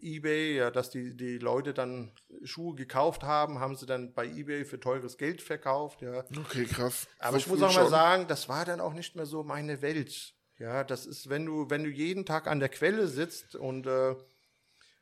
eBay, 0.00 0.56
ja, 0.56 0.70
dass 0.70 0.90
die, 0.90 1.16
die 1.16 1.38
Leute 1.38 1.74
dann 1.74 2.12
Schuhe 2.44 2.74
gekauft 2.74 3.22
haben, 3.22 3.58
haben 3.60 3.76
sie 3.76 3.86
dann 3.86 4.12
bei 4.14 4.26
eBay 4.26 4.64
für 4.64 4.78
teures 4.78 5.16
Geld 5.18 5.42
verkauft, 5.42 6.02
ja. 6.02 6.24
Okay, 6.38 6.64
krass. 6.64 7.06
Aber 7.18 7.32
So 7.32 7.38
ich 7.38 7.46
muss 7.48 7.62
auch 7.62 7.74
mal 7.74 7.82
schon. 7.82 7.90
sagen, 7.90 8.26
das 8.28 8.48
war 8.48 8.64
dann 8.64 8.80
auch 8.80 8.92
nicht 8.94 9.16
mehr 9.16 9.26
so 9.26 9.42
meine 9.42 9.82
Welt. 9.82 10.34
Ja, 10.58 10.84
das 10.84 11.06
ist, 11.06 11.28
wenn 11.28 11.44
du, 11.46 11.68
wenn 11.70 11.84
du 11.84 11.90
jeden 11.90 12.24
Tag 12.24 12.46
an 12.46 12.60
der 12.60 12.68
Quelle 12.68 13.08
sitzt 13.08 13.56
und, 13.56 13.86
äh, 13.86 14.14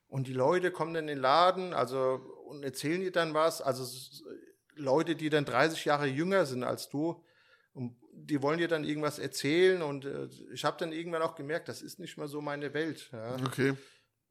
und 0.08 0.26
die 0.26 0.32
Leute 0.32 0.70
kommen 0.70 0.94
dann 0.94 1.04
in 1.04 1.16
den 1.16 1.18
Laden, 1.18 1.72
also 1.74 2.20
und 2.48 2.62
erzählen 2.64 3.00
dir 3.00 3.12
dann 3.12 3.34
was, 3.34 3.60
also 3.62 3.84
Leute, 4.74 5.14
die 5.16 5.30
dann 5.30 5.44
30 5.44 5.84
Jahre 5.84 6.06
jünger 6.06 6.46
sind 6.46 6.64
als 6.64 6.88
du, 6.88 7.22
und 7.72 7.96
die 8.12 8.40
wollen 8.42 8.58
dir 8.58 8.68
dann 8.68 8.84
irgendwas 8.84 9.18
erzählen 9.18 9.82
und 9.82 10.04
äh, 10.04 10.28
ich 10.52 10.64
habe 10.64 10.76
dann 10.78 10.92
irgendwann 10.92 11.22
auch 11.22 11.34
gemerkt, 11.34 11.68
das 11.68 11.82
ist 11.82 11.98
nicht 11.98 12.16
mehr 12.16 12.28
so 12.28 12.40
meine 12.40 12.72
Welt. 12.72 13.10
Ja. 13.12 13.36
Okay. 13.44 13.74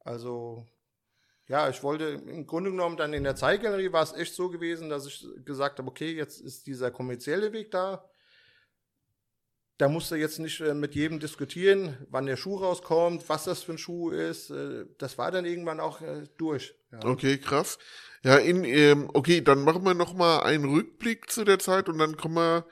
Also, 0.04 0.66
ja, 1.48 1.68
ich 1.68 1.82
wollte 1.82 2.04
im 2.04 2.46
Grunde 2.46 2.70
genommen 2.70 2.96
dann 2.96 3.12
in 3.12 3.24
der 3.24 3.36
Zeitgalerie 3.36 3.92
war 3.92 4.02
es 4.02 4.12
echt 4.12 4.34
so 4.34 4.48
gewesen, 4.48 4.88
dass 4.88 5.06
ich 5.06 5.26
gesagt 5.44 5.78
habe, 5.78 5.88
okay, 5.88 6.12
jetzt 6.12 6.40
ist 6.40 6.66
dieser 6.66 6.90
kommerzielle 6.90 7.52
Weg 7.52 7.70
da. 7.70 8.08
Da 9.76 9.88
musst 9.88 10.10
du 10.10 10.14
jetzt 10.14 10.38
nicht 10.38 10.60
äh, 10.60 10.72
mit 10.72 10.94
jedem 10.94 11.18
diskutieren, 11.18 12.06
wann 12.08 12.26
der 12.26 12.36
Schuh 12.36 12.58
rauskommt, 12.58 13.28
was 13.28 13.44
das 13.44 13.64
für 13.64 13.72
ein 13.72 13.78
Schuh 13.78 14.10
ist. 14.10 14.50
Äh, 14.50 14.86
das 14.98 15.18
war 15.18 15.32
dann 15.32 15.44
irgendwann 15.44 15.80
auch 15.80 16.00
äh, 16.00 16.24
durch. 16.38 16.76
Ja. 16.92 17.04
Okay, 17.04 17.38
krass. 17.38 17.78
Ja, 18.22 18.36
in, 18.36 18.62
ähm, 18.64 19.10
okay, 19.12 19.40
dann 19.40 19.64
machen 19.64 19.84
wir 19.84 19.94
noch 19.94 20.14
mal 20.14 20.40
einen 20.44 20.64
Rückblick 20.64 21.28
zu 21.28 21.44
der 21.44 21.58
Zeit 21.58 21.88
und 21.88 21.98
dann 21.98 22.16
kommen 22.16 22.36
wir 22.36 22.66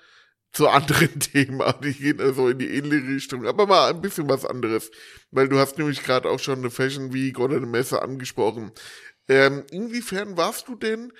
zu 0.52 0.68
anderen 0.68 1.18
Themen. 1.20 1.62
Die 1.82 1.94
gehen 1.94 2.20
also 2.20 2.48
in 2.48 2.58
die 2.58 2.74
ähnliche 2.74 3.08
Richtung, 3.08 3.46
aber 3.46 3.66
mal 3.66 3.90
ein 3.90 4.00
bisschen 4.00 4.28
was 4.28 4.44
anderes. 4.44 4.90
Weil 5.30 5.48
du 5.48 5.58
hast 5.58 5.78
nämlich 5.78 6.02
gerade 6.02 6.28
auch 6.28 6.38
schon 6.38 6.58
eine 6.58 6.70
Fashion 6.70 7.12
Week 7.12 7.38
oder 7.38 7.56
eine 7.56 7.66
Messe 7.66 8.02
angesprochen. 8.02 8.72
Ähm, 9.28 9.64
inwiefern 9.70 10.36
warst 10.36 10.68
du 10.68 10.74
denn 10.76 11.12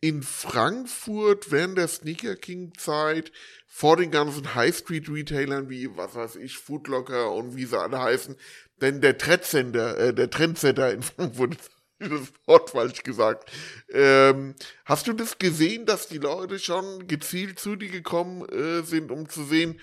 in 0.00 0.22
Frankfurt 0.22 1.50
während 1.50 1.78
der 1.78 1.88
Sneaker 1.88 2.36
King 2.36 2.72
Zeit 2.76 3.32
vor 3.66 3.96
den 3.96 4.10
ganzen 4.10 4.54
High 4.54 4.76
Street 4.76 5.08
Retailern 5.08 5.68
wie, 5.70 5.96
was 5.96 6.14
weiß 6.14 6.36
ich, 6.36 6.56
Footlocker 6.56 7.32
und 7.32 7.56
wie 7.56 7.64
sie 7.64 7.78
alle 7.78 8.00
heißen, 8.00 8.36
denn 8.80 9.00
der 9.00 9.18
Trendsetter, 9.18 9.98
äh, 9.98 10.14
der 10.14 10.30
Trendsetter 10.30 10.92
in 10.92 11.02
Frankfurt, 11.02 11.56
das 12.10 12.32
Wort 12.46 12.70
falsch 12.70 13.02
gesagt. 13.02 13.50
Ähm, 13.90 14.54
hast 14.84 15.06
du 15.06 15.12
das 15.12 15.38
gesehen, 15.38 15.86
dass 15.86 16.08
die 16.08 16.18
Leute 16.18 16.58
schon 16.58 17.06
gezielt 17.06 17.58
zu 17.58 17.76
dir 17.76 17.90
gekommen 17.90 18.48
äh, 18.48 18.82
sind, 18.82 19.10
um 19.10 19.28
zu 19.28 19.44
sehen, 19.44 19.80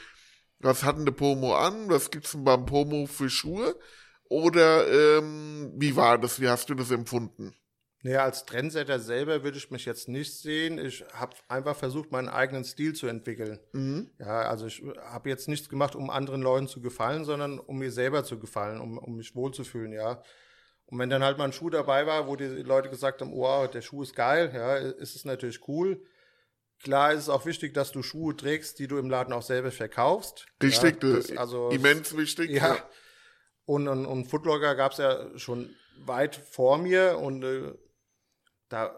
was 0.60 0.84
hat 0.84 0.98
denn 0.98 1.06
der 1.06 1.12
Pomo 1.14 1.56
an, 1.56 1.90
was 1.90 2.12
gibt's 2.12 2.32
denn 2.32 2.44
beim 2.44 2.66
Pomo 2.66 3.06
für 3.06 3.30
Schuhe? 3.30 3.78
Oder 4.30 5.18
ähm, 5.18 5.74
wie 5.76 5.96
war 5.96 6.18
das? 6.18 6.40
Wie 6.40 6.48
hast 6.48 6.70
du 6.70 6.74
das 6.74 6.90
empfunden? 6.92 7.54
Nee, 8.02 8.18
als 8.18 8.46
Trendsetter 8.46 9.00
selber 9.00 9.44
würde 9.44 9.58
ich 9.58 9.72
mich 9.72 9.86
jetzt 9.86 10.08
nicht 10.08 10.32
sehen. 10.40 10.78
Ich 10.78 11.04
habe 11.14 11.36
einfach 11.48 11.76
versucht, 11.76 12.12
meinen 12.12 12.30
eigenen 12.30 12.64
Stil 12.64 12.94
zu 12.94 13.08
entwickeln. 13.08 13.60
Ja, 14.20 14.44
also 14.44 14.68
ich 14.68 14.84
habe 15.02 15.30
jetzt 15.30 15.48
nichts 15.48 15.70
gemacht, 15.70 15.96
um 15.96 16.12
anderen 16.12 16.44
Leuten 16.44 16.68
zu 16.68 16.82
gefallen, 16.82 17.26
sondern 17.26 17.58
um 17.58 17.80
mir 17.80 17.92
selber 17.92 18.24
zu 18.24 18.38
gefallen, 18.38 18.80
um, 18.80 19.00
um 19.00 19.16
mich 19.16 19.36
wohlzufühlen, 19.36 19.92
ja. 19.92 20.22
Und 20.88 21.00
wenn 21.00 21.10
dann 21.10 21.24
halt 21.24 21.38
mal 21.38 21.46
ein 21.46 21.54
Schuh 21.54 21.70
dabei 21.70 22.06
war, 22.06 22.28
wo 22.28 22.36
die 22.36 22.46
Leute 22.46 22.90
gesagt 22.90 23.22
haben, 23.22 23.32
wow, 23.32 23.70
der 23.70 23.82
Schuh 23.82 24.04
ist 24.04 24.16
geil, 24.16 24.52
ja, 24.54 24.76
ist 24.76 25.16
es 25.16 25.26
natürlich 25.26 25.68
cool. 25.68 26.04
Klar 26.84 27.14
ist 27.14 27.22
es 27.22 27.30
auch 27.30 27.46
wichtig, 27.46 27.74
dass 27.74 27.92
du 27.92 28.04
Schuhe 28.04 28.36
trägst, 28.36 28.78
die 28.80 28.88
du 28.88 28.98
im 28.98 29.10
Laden 29.10 29.34
auch 29.34 29.42
selber 29.42 29.72
verkaufst. 29.72 30.46
Richtig, 30.62 31.02
ja, 31.02 31.16
das, 31.16 31.30
äh, 31.32 31.38
also 31.38 31.70
immens 31.70 32.16
wichtig. 32.16 32.52
ja. 32.52 32.78
Und, 33.66 33.88
und, 33.88 34.06
und 34.06 34.26
Footlocker 34.26 34.76
gab 34.76 34.92
es 34.92 35.00
ja 35.00 35.38
schon 35.38 35.76
weit 35.98 36.36
vor 36.36 36.78
mir 36.78 37.18
und 37.18 37.44
äh, 37.44 37.74
da 38.70 38.96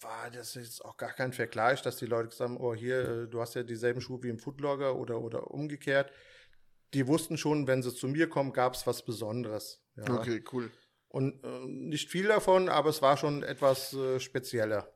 war 0.00 0.30
das 0.30 0.54
jetzt 0.54 0.84
auch 0.84 0.96
gar 0.96 1.12
kein 1.12 1.32
Vergleich, 1.32 1.82
dass 1.82 1.96
die 1.96 2.06
Leute 2.06 2.28
gesagt 2.28 2.50
haben, 2.50 2.60
oh 2.60 2.74
hier, 2.74 3.08
äh, 3.08 3.28
du 3.28 3.40
hast 3.40 3.54
ja 3.54 3.62
dieselben 3.62 4.00
Schuhe 4.00 4.22
wie 4.22 4.28
im 4.28 4.38
Footlocker 4.38 4.96
oder, 4.96 5.20
oder 5.20 5.50
umgekehrt. 5.50 6.12
Die 6.94 7.08
wussten 7.08 7.36
schon, 7.36 7.66
wenn 7.66 7.82
sie 7.82 7.92
zu 7.92 8.06
mir 8.06 8.28
kommen, 8.28 8.52
gab 8.52 8.74
es 8.74 8.86
was 8.86 9.04
Besonderes. 9.04 9.82
Ja. 9.96 10.14
Okay, 10.14 10.44
cool. 10.52 10.70
Und 11.16 11.42
äh, 11.44 11.66
nicht 11.66 12.10
viel 12.10 12.28
davon, 12.28 12.68
aber 12.68 12.90
es 12.90 13.00
war 13.00 13.16
schon 13.16 13.42
etwas 13.42 13.94
äh, 13.94 14.20
spezieller. 14.20 14.86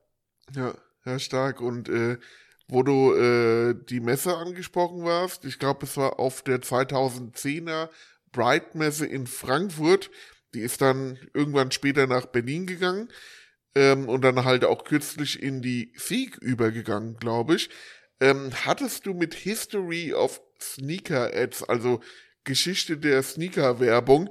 Ja, 0.55 0.75
ja, 1.07 1.19
stark. 1.19 1.63
Und 1.63 1.89
äh, 1.89 2.19
wo 2.69 2.83
du 2.83 3.15
äh, 3.15 3.75
die 3.89 4.01
Messe 4.01 4.37
angesprochen 4.37 5.03
warst, 5.03 5.47
ich 5.47 5.59
glaube, 5.59 5.87
es 5.87 5.97
war 5.97 6.21
auf 6.21 6.43
der 6.43 6.61
2010er 6.61 7.89
Bright-Messe 8.33 9.07
in 9.07 9.27
Frankfurt. 9.27 10.11
Die 10.53 10.61
ist 10.61 10.83
dann 10.83 11.19
irgendwann 11.33 11.71
später 11.71 12.07
nach 12.07 12.27
Berlin 12.27 12.67
gegangen 12.67 13.09
ähm, 13.75 14.07
und 14.07 14.21
dann 14.21 14.45
halt 14.45 14.67
auch 14.67 14.85
kürzlich 14.85 15.43
in 15.43 15.63
die 15.63 15.95
Sieg 15.97 16.37
übergegangen, 16.37 17.17
glaube 17.17 17.55
ich. 17.55 17.71
Ähm, 18.21 18.51
hattest 18.67 19.07
du 19.07 19.15
mit 19.15 19.33
History 19.33 20.13
of 20.13 20.43
Sneaker 20.61 21.35
Ads, 21.35 21.63
also 21.63 22.03
Geschichte 22.45 22.99
der 22.99 23.23
Sneaker-Werbung, 23.23 24.29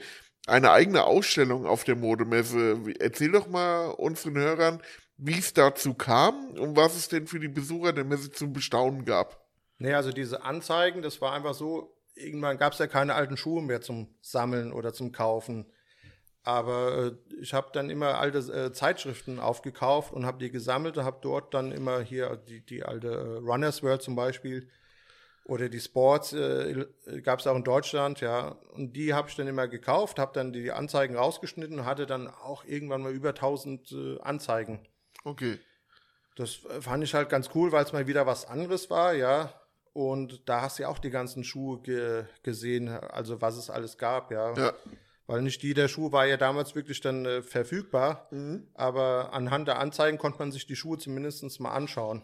eine 0.50 0.72
eigene 0.72 1.04
Ausstellung 1.04 1.66
auf 1.66 1.84
der 1.84 1.96
Modemesse? 1.96 2.80
Erzähl 3.00 3.32
doch 3.32 3.48
mal 3.48 3.88
unseren 3.92 4.38
Hörern, 4.38 4.82
wie 5.18 5.38
es 5.38 5.54
dazu 5.54 5.94
kam 5.94 6.52
und 6.52 6.76
was 6.76 6.96
es 6.96 7.10
denn 7.10 7.28
für 7.28 7.40
die 7.40 7.48
Besucher 7.48 7.94
der 7.94 8.06
Messe 8.06 8.32
zum 8.32 8.54
Bestaunen 8.54 9.06
gab. 9.06 9.46
Nee, 9.78 9.94
also 9.94 10.12
diese 10.12 10.44
Anzeigen, 10.44 11.02
das 11.02 11.22
war 11.22 11.34
einfach 11.34 11.54
so, 11.54 11.96
irgendwann 12.16 12.58
gab 12.58 12.74
es 12.74 12.80
ja 12.80 12.88
keine 12.88 13.16
alten 13.16 13.38
Schuhe 13.38 13.62
mehr 13.62 13.82
zum 13.82 14.14
Sammeln 14.22 14.74
oder 14.74 14.94
zum 14.94 15.12
Kaufen. 15.12 15.66
Aber 16.44 16.98
äh, 16.98 17.42
ich 17.42 17.54
habe 17.54 17.70
dann 17.74 17.90
immer 17.90 18.18
alte 18.18 18.40
äh, 18.40 18.72
Zeitschriften 18.72 19.40
aufgekauft 19.40 20.14
und 20.14 20.26
habe 20.26 20.40
die 20.40 20.52
gesammelt 20.52 20.98
und 20.98 21.04
habe 21.04 21.20
dort 21.22 21.54
dann 21.54 21.72
immer 21.72 22.02
hier 22.02 22.38
die, 22.38 22.66
die 22.66 22.84
alte 22.84 23.10
äh, 23.10 23.38
Runners 23.38 23.84
World 23.84 24.02
zum 24.02 24.16
Beispiel 24.16 24.70
oder 25.50 25.68
die 25.68 25.80
Sports 25.80 26.32
äh, 26.34 26.86
gab 27.24 27.40
es 27.40 27.48
auch 27.48 27.56
in 27.56 27.64
Deutschland, 27.64 28.22
ja. 28.22 28.56
Und 28.74 28.96
die 28.96 29.16
habe 29.16 29.30
ich 29.30 29.36
dann 29.36 29.48
immer 29.48 29.68
gekauft, 29.68 30.20
habe 30.20 30.32
dann 30.34 30.54
die 30.54 30.72
Anzeigen 30.72 31.16
rausgeschnitten 31.16 31.80
und 31.80 31.86
hatte 31.86 32.06
dann 32.06 32.28
auch 32.28 32.64
irgendwann 32.66 33.02
mal 33.02 33.12
über 33.12 33.30
1000 33.30 33.92
äh, 33.92 34.20
Anzeigen. 34.22 34.88
Okay. 35.24 35.60
Das 36.36 36.64
äh, 36.66 36.82
fand 36.82 37.04
ich 37.04 37.16
halt 37.16 37.30
ganz 37.30 37.50
cool, 37.56 37.72
weil 37.72 37.84
es 37.84 37.94
mal 37.94 38.06
wieder 38.06 38.28
was 38.28 38.46
anderes 38.46 38.92
war, 38.92 39.14
ja. 39.14 39.54
Und 39.94 40.48
da 40.48 40.62
hast 40.62 40.78
du 40.78 40.84
ja 40.84 40.90
auch 40.90 41.00
die 41.00 41.10
ganzen 41.10 41.44
Schuhe 41.44 41.82
ge 41.82 42.26
gesehen, 42.44 42.88
also 42.88 43.42
was 43.42 43.58
es 43.58 43.72
alles 43.72 43.98
gab, 43.98 44.32
ja. 44.32 44.54
Ja. 44.54 44.74
Weil 45.26 45.42
nicht 45.42 45.64
jeder 45.64 45.88
Schuh 45.88 46.12
war 46.12 46.28
ja 46.28 46.38
damals 46.38 46.76
wirklich 46.76 47.02
dann 47.02 47.26
äh, 47.26 47.42
verfügbar, 47.42 48.30
aber 48.76 49.34
anhand 49.34 49.68
der 49.68 49.80
Anzeigen 49.80 50.18
konnte 50.18 50.40
man 50.40 50.52
sich 50.52 50.68
die 50.68 50.76
Schuhe 50.76 50.98
zumindest 51.00 51.60
mal 51.60 51.72
anschauen. 51.72 52.24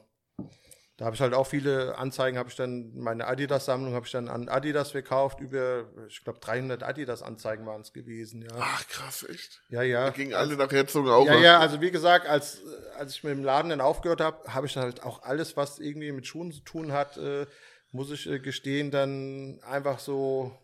Da 0.98 1.04
habe 1.06 1.16
ich 1.16 1.22
halt 1.22 1.34
auch 1.34 1.46
viele 1.46 1.98
Anzeigen, 1.98 2.38
habe 2.38 2.48
ich 2.48 2.56
dann, 2.56 2.94
meine 2.96 3.28
Adidas-Sammlung 3.28 3.94
habe 3.94 4.06
ich 4.06 4.14
dann 4.14 4.30
an 4.30 4.48
Adidas 4.48 4.92
verkauft, 4.92 5.42
über, 5.42 5.90
ich 6.08 6.24
glaube 6.24 6.40
300 6.40 6.84
Adidas-Anzeigen 6.84 7.66
waren 7.66 7.82
es 7.82 7.92
gewesen, 7.92 8.44
ja. 8.44 8.56
Ach, 8.58 8.88
krass, 8.88 9.26
echt. 9.30 9.62
Ja, 9.68 9.82
ja. 9.82 10.06
Da 10.06 10.12
gingen 10.12 10.34
alle 10.34 10.56
nach 10.56 10.72
Herzogenaurach. 10.72 11.36
Ja, 11.36 11.40
ja, 11.42 11.60
also 11.60 11.82
wie 11.82 11.92
gesagt, 11.92 12.28
als, 12.28 12.60
äh, 12.60 12.98
als 12.98 13.14
ich 13.14 13.24
mit 13.26 13.34
dem 13.34 13.44
Laden 13.44 13.72
dann 13.72 13.82
aufgehört 13.82 14.22
habe, 14.22 14.54
habe 14.54 14.68
ich 14.68 14.74
dann 14.74 14.84
halt 14.84 15.04
auch 15.04 15.24
alles, 15.24 15.58
was 15.58 15.80
irgendwie 15.80 16.14
mit 16.14 16.28
Schuhen 16.28 16.54
zu 16.54 16.62
tun 16.62 16.94
hat, 16.94 17.18
äh, 17.18 17.46
muss 17.92 18.10
ich 18.10 18.26
äh, 18.30 18.40
gestehen, 18.40 18.90
dann 18.90 19.60
einfach 19.64 20.00
so 20.00 20.58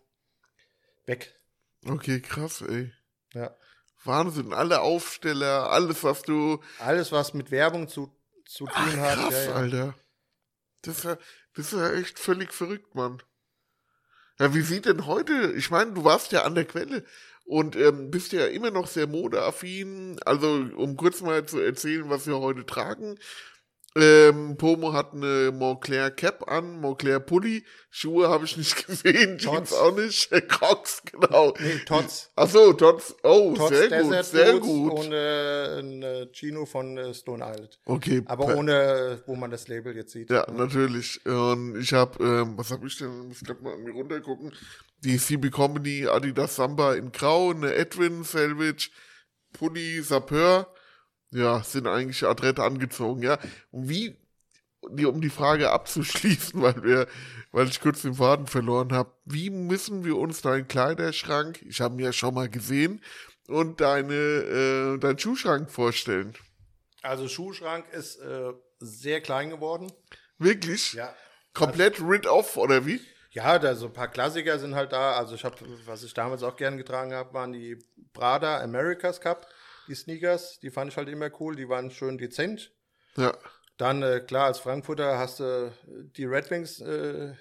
weg. 1.05 1.35
Okay, 1.85 2.21
krass, 2.21 2.61
ey. 2.61 2.93
Ja. 3.33 3.53
Wahnsinn. 4.05 4.53
Alle 4.53 4.79
Aufsteller, 4.79 5.69
alles, 5.71 6.05
was 6.05 6.21
du. 6.21 6.61
Alles, 6.79 7.11
was 7.11 7.33
mit 7.33 7.51
Werbung 7.51 7.89
zu, 7.89 8.15
zu 8.45 8.65
tun 8.65 8.73
Ach, 8.75 8.97
hat. 8.97 9.13
krass, 9.15 9.31
ja, 9.33 9.43
ja. 9.43 9.55
Alter. 9.55 9.95
Das 10.83 10.99
ist, 10.99 11.03
ja, 11.05 11.17
das 11.55 11.67
ist 11.67 11.79
ja 11.79 11.91
echt 11.93 12.19
völlig 12.19 12.53
verrückt, 12.53 12.95
Mann. 12.95 13.21
Ja, 14.39 14.53
wie 14.53 14.61
sieht 14.61 14.85
denn 14.85 15.05
heute? 15.05 15.53
Ich 15.55 15.69
meine, 15.69 15.93
du 15.93 16.03
warst 16.03 16.31
ja 16.31 16.43
an 16.43 16.55
der 16.55 16.65
Quelle 16.65 17.05
und 17.45 17.75
ähm, 17.75 18.09
bist 18.11 18.31
ja 18.33 18.45
immer 18.47 18.71
noch 18.71 18.87
sehr 18.87 19.07
modeaffin. 19.07 20.19
Also, 20.25 20.67
um 20.75 20.97
kurz 20.97 21.21
mal 21.21 21.45
zu 21.45 21.59
erzählen, 21.59 22.09
was 22.09 22.25
wir 22.27 22.39
heute 22.39 22.65
tragen. 22.65 23.19
Ähm, 23.93 24.55
Pomo 24.55 24.93
hat 24.93 25.13
eine 25.13 25.51
Montclair 25.51 26.11
Cap 26.11 26.49
an, 26.49 26.79
Montclair 26.79 27.19
Pulli. 27.19 27.65
Schuhe 27.89 28.29
habe 28.29 28.45
ich 28.45 28.55
nicht 28.55 28.87
gesehen, 28.87 29.37
Jeans 29.37 29.71
Tots. 29.71 29.73
auch 29.73 29.93
nicht. 29.95 30.31
Crocs, 30.47 31.01
genau. 31.11 31.53
Nee, 31.59 31.79
Tots. 31.85 32.31
Ach 32.37 32.49
so, 32.49 32.71
Tots. 32.71 33.13
Oh, 33.23 33.53
Tots 33.53 33.69
sehr 33.69 33.89
gut, 34.01 34.11
Desert 34.11 34.25
sehr 34.25 34.51
Boots 34.53 34.65
gut. 34.65 34.93
Und 34.93 35.11
äh, 35.11 35.79
ein 35.79 36.03
äh, 36.03 36.27
Chino 36.31 36.65
von 36.65 36.97
äh, 36.97 37.13
Stone 37.13 37.43
Island. 37.43 37.79
Okay, 37.83 38.21
Aber 38.27 38.55
ohne, 38.55 38.71
äh, 38.71 39.17
wo 39.27 39.35
man 39.35 39.51
das 39.51 39.67
Label 39.67 39.93
jetzt 39.93 40.13
sieht. 40.13 40.29
Ja, 40.29 40.49
natürlich. 40.49 41.25
Und 41.25 41.77
ich 41.77 41.91
habe, 41.91 42.23
ähm, 42.23 42.57
was 42.57 42.71
habe 42.71 42.87
ich 42.87 42.97
denn? 42.97 43.27
Muss 43.27 43.41
grad 43.43 43.61
mal 43.61 43.73
an 43.73 43.83
mir 43.83 43.91
runtergucken. 43.91 44.53
Die 45.03 45.17
CB 45.17 45.49
Company 45.49 46.07
Adidas 46.07 46.55
Samba 46.55 46.93
in 46.93 47.11
Grau, 47.11 47.49
eine 47.49 47.73
Edwin 47.75 48.23
Selvage, 48.23 48.89
Pulli, 49.51 50.01
Sapeur. 50.01 50.73
Ja, 51.31 51.63
sind 51.63 51.87
eigentlich 51.87 52.25
adrett 52.25 52.59
angezogen, 52.59 53.21
ja. 53.21 53.39
Und 53.71 53.89
wie, 53.89 54.15
um 55.05 55.21
die 55.21 55.29
Frage 55.29 55.71
abzuschließen, 55.71 56.61
weil 56.61 56.83
wir, 56.83 57.07
weil 57.51 57.67
ich 57.67 57.79
kurz 57.79 58.01
den 58.01 58.15
Faden 58.15 58.47
verloren 58.47 58.93
habe, 58.93 59.11
wie 59.25 59.49
müssen 59.49 60.03
wir 60.03 60.17
uns 60.17 60.41
deinen 60.41 60.67
Kleiderschrank, 60.67 61.61
ich 61.63 61.81
habe 61.81 61.95
ihn 61.95 62.05
ja 62.05 62.13
schon 62.13 62.33
mal 62.33 62.49
gesehen, 62.49 63.01
und 63.47 63.81
deine, 63.81 64.13
äh, 64.13 64.97
deinen 64.97 65.19
Schuhschrank 65.19 65.69
vorstellen? 65.69 66.33
Also 67.01 67.27
Schuhschrank 67.27 67.85
ist 67.91 68.17
äh, 68.19 68.53
sehr 68.79 69.21
klein 69.21 69.49
geworden. 69.49 69.91
Wirklich? 70.37 70.93
Ja. 70.93 71.13
Komplett 71.53 71.99
rid 72.01 72.27
off, 72.27 72.57
oder 72.57 72.85
wie? 72.85 73.01
Ja, 73.31 73.59
da 73.59 73.75
so 73.75 73.87
ein 73.87 73.93
paar 73.93 74.09
Klassiker 74.09 74.59
sind 74.59 74.75
halt 74.75 74.91
da. 74.91 75.13
Also 75.13 75.35
ich 75.35 75.43
habe, 75.43 75.55
was 75.85 76.03
ich 76.03 76.13
damals 76.13 76.43
auch 76.43 76.55
gern 76.55 76.77
getragen 76.77 77.13
habe, 77.13 77.33
waren 77.33 77.53
die 77.53 77.77
Prada 78.13 78.59
America's 78.61 79.21
Cup, 79.21 79.47
die 79.91 79.95
Sneakers. 79.95 80.59
Die 80.59 80.71
fand 80.71 80.91
ich 80.91 80.97
halt 80.97 81.09
immer 81.09 81.29
cool. 81.39 81.55
Die 81.55 81.69
waren 81.69 81.91
schön 81.91 82.17
dezent. 82.17 82.71
Ja. 83.17 83.37
Dann, 83.77 84.01
äh, 84.01 84.21
klar, 84.21 84.45
als 84.45 84.59
Frankfurter 84.59 85.17
hast 85.17 85.39
du 85.39 85.71
die 86.15 86.25
Red 86.25 86.49
Wings 86.49 86.79
äh, 86.81 87.33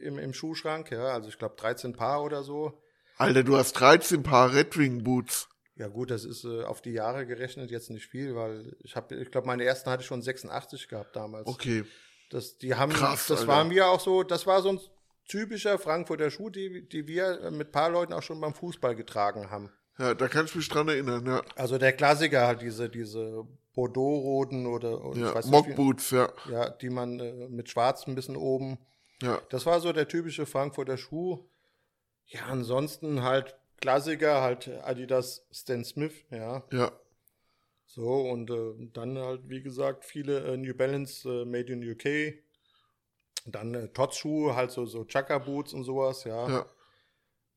im, 0.00 0.18
im 0.18 0.32
Schuhschrank. 0.32 0.90
Ja, 0.90 1.12
also 1.12 1.28
ich 1.28 1.38
glaube 1.38 1.56
13 1.56 1.92
Paar 1.92 2.22
oder 2.22 2.42
so. 2.42 2.82
Alter, 3.16 3.42
du 3.42 3.56
hast 3.56 3.72
13 3.74 4.22
Paar 4.22 4.54
Red 4.54 4.76
Wing 4.78 5.04
Boots. 5.04 5.48
Ja 5.76 5.88
gut, 5.88 6.10
das 6.10 6.24
ist 6.24 6.44
äh, 6.44 6.62
auf 6.62 6.82
die 6.82 6.92
Jahre 6.92 7.26
gerechnet 7.26 7.70
jetzt 7.70 7.90
nicht 7.90 8.06
viel, 8.06 8.34
weil 8.34 8.76
ich 8.82 8.96
habe, 8.96 9.14
ich 9.16 9.30
glaube, 9.30 9.46
meine 9.46 9.64
ersten 9.64 9.90
hatte 9.90 10.02
ich 10.02 10.08
schon 10.08 10.22
86 10.22 10.88
gehabt 10.88 11.14
damals. 11.14 11.46
Okay. 11.46 11.84
Das, 12.30 12.58
die 12.58 12.74
haben, 12.74 12.92
Krass, 12.92 13.26
das 13.28 13.40
Alter. 13.40 13.52
war 13.52 13.64
mir 13.64 13.86
auch 13.86 14.00
so, 14.00 14.22
das 14.22 14.46
war 14.46 14.60
so 14.60 14.70
ein 14.70 14.80
typischer 15.28 15.78
Frankfurter 15.78 16.30
Schuh, 16.30 16.50
die, 16.50 16.88
die 16.88 17.06
wir 17.06 17.40
äh, 17.40 17.50
mit 17.50 17.68
ein 17.68 17.72
paar 17.72 17.90
Leuten 17.90 18.12
auch 18.12 18.22
schon 18.22 18.40
beim 18.40 18.54
Fußball 18.54 18.96
getragen 18.96 19.50
haben. 19.50 19.70
Ja, 19.98 20.14
da 20.14 20.28
kann 20.28 20.44
ich 20.46 20.54
mich 20.54 20.68
dran 20.68 20.88
erinnern, 20.88 21.26
ja. 21.26 21.42
Also 21.56 21.76
der 21.78 21.92
Klassiker 21.92 22.46
halt 22.46 22.62
diese, 22.62 22.88
diese 22.88 23.44
Bordeaux-roten 23.74 24.66
oder, 24.66 25.04
oder 25.04 25.18
Ja, 25.18 25.28
ich 25.30 25.34
weiß 25.34 25.44
nicht, 25.46 25.52
Mock 25.52 25.68
wie- 25.68 25.74
Boots, 25.74 26.10
ja. 26.10 26.32
ja, 26.50 26.70
die 26.70 26.90
man 26.90 27.18
äh, 27.20 27.48
mit 27.48 27.68
schwarz 27.68 28.06
ein 28.06 28.14
bisschen 28.14 28.36
oben. 28.36 28.78
Ja. 29.22 29.40
Das 29.50 29.66
war 29.66 29.80
so 29.80 29.92
der 29.92 30.06
typische 30.06 30.46
Frankfurter 30.46 30.96
Schuh. 30.96 31.44
Ja, 32.26 32.42
ansonsten 32.46 33.22
halt 33.22 33.56
Klassiker, 33.80 34.40
halt 34.42 34.68
Adidas 34.84 35.46
Stan 35.50 35.84
Smith, 35.84 36.14
ja. 36.30 36.62
Ja. 36.72 36.92
So, 37.86 38.06
und 38.20 38.50
äh, 38.50 38.74
dann 38.92 39.16
halt, 39.18 39.48
wie 39.48 39.62
gesagt, 39.62 40.04
viele 40.04 40.40
äh, 40.44 40.56
New 40.56 40.74
Balance 40.74 41.28
äh, 41.28 41.44
Made 41.44 41.72
in 41.72 41.82
UK. 41.90 42.34
Dann 43.46 43.74
äh, 43.74 43.88
Tots-Schuhe, 43.88 44.54
halt 44.54 44.70
so, 44.70 44.84
so 44.84 45.04
Chaka-Boots 45.04 45.72
und 45.72 45.84
sowas, 45.84 46.24
ja. 46.24 46.48
Ja. 46.48 46.66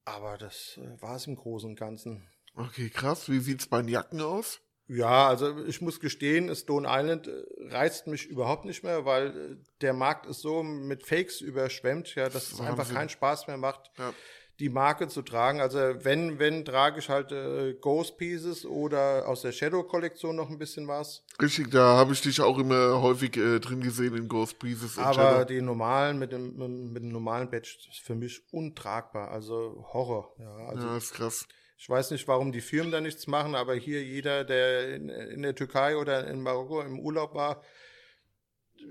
Aber 0.05 0.37
das 0.37 0.77
äh, 0.77 1.01
war 1.01 1.15
es 1.15 1.27
im 1.27 1.35
Großen 1.35 1.69
und 1.69 1.75
Ganzen. 1.79 2.27
Okay, 2.55 2.89
krass. 2.89 3.29
Wie 3.29 3.39
sieht's 3.39 3.67
bei 3.67 3.81
den 3.81 3.87
Jacken 3.87 4.21
aus? 4.21 4.61
Ja, 4.87 5.29
also 5.29 5.63
ich 5.65 5.79
muss 5.79 6.01
gestehen, 6.01 6.53
Stone 6.53 6.87
Island 6.89 7.27
äh, 7.27 7.43
reizt 7.69 8.07
mich 8.07 8.25
überhaupt 8.25 8.65
nicht 8.65 8.83
mehr, 8.83 9.05
weil 9.05 9.27
äh, 9.27 9.55
der 9.79 9.93
Markt 9.93 10.25
ist 10.25 10.41
so 10.41 10.63
mit 10.63 11.05
Fakes 11.05 11.39
überschwemmt, 11.39 12.13
ja, 12.15 12.27
dass 12.27 12.51
es 12.51 12.59
einfach 12.59 12.91
keinen 12.91 13.09
Spaß 13.09 13.47
mehr 13.47 13.57
macht. 13.57 13.91
Ja. 13.97 14.13
Die 14.61 14.69
Marke 14.69 15.07
zu 15.07 15.23
tragen. 15.23 15.59
Also 15.59 15.79
wenn, 15.79 16.38
wenn 16.38 16.63
trage 16.63 16.99
ich 16.99 17.09
halt 17.09 17.31
äh, 17.31 17.73
Ghost 17.73 18.17
Pieces 18.17 18.63
oder 18.63 19.27
aus 19.27 19.41
der 19.41 19.51
Shadow-Kollektion 19.51 20.35
noch 20.35 20.51
ein 20.51 20.59
bisschen 20.59 20.88
was. 20.88 21.23
Richtig, 21.41 21.71
da 21.71 21.97
habe 21.97 22.13
ich 22.13 22.21
dich 22.21 22.39
auch 22.41 22.59
immer 22.59 23.01
häufig 23.01 23.35
äh, 23.38 23.59
drin 23.59 23.81
gesehen 23.81 24.15
in 24.15 24.27
Ghost 24.27 24.59
Pieces. 24.59 24.99
Aber 24.99 25.13
Shadow. 25.13 25.45
die 25.45 25.61
normalen 25.61 26.19
mit 26.19 26.31
dem, 26.31 26.93
mit 26.93 27.01
dem 27.01 27.09
normalen 27.09 27.49
Badge 27.49 27.75
ist 27.89 28.01
für 28.01 28.13
mich 28.13 28.43
untragbar. 28.51 29.31
Also 29.31 29.83
Horror. 29.93 30.35
Ja, 30.38 30.55
also 30.67 30.88
Ja, 30.88 30.97
ist 30.97 31.13
krass. 31.13 31.47
Ich 31.75 31.89
weiß 31.89 32.11
nicht, 32.11 32.27
warum 32.27 32.51
die 32.51 32.61
Firmen 32.61 32.91
da 32.91 33.01
nichts 33.01 33.25
machen, 33.25 33.55
aber 33.55 33.73
hier 33.73 34.03
jeder, 34.03 34.43
der 34.43 34.95
in, 34.95 35.09
in 35.09 35.41
der 35.41 35.55
Türkei 35.55 35.97
oder 35.97 36.27
in 36.27 36.43
Marokko 36.43 36.81
im 36.81 36.99
Urlaub 36.99 37.33
war, 37.33 37.63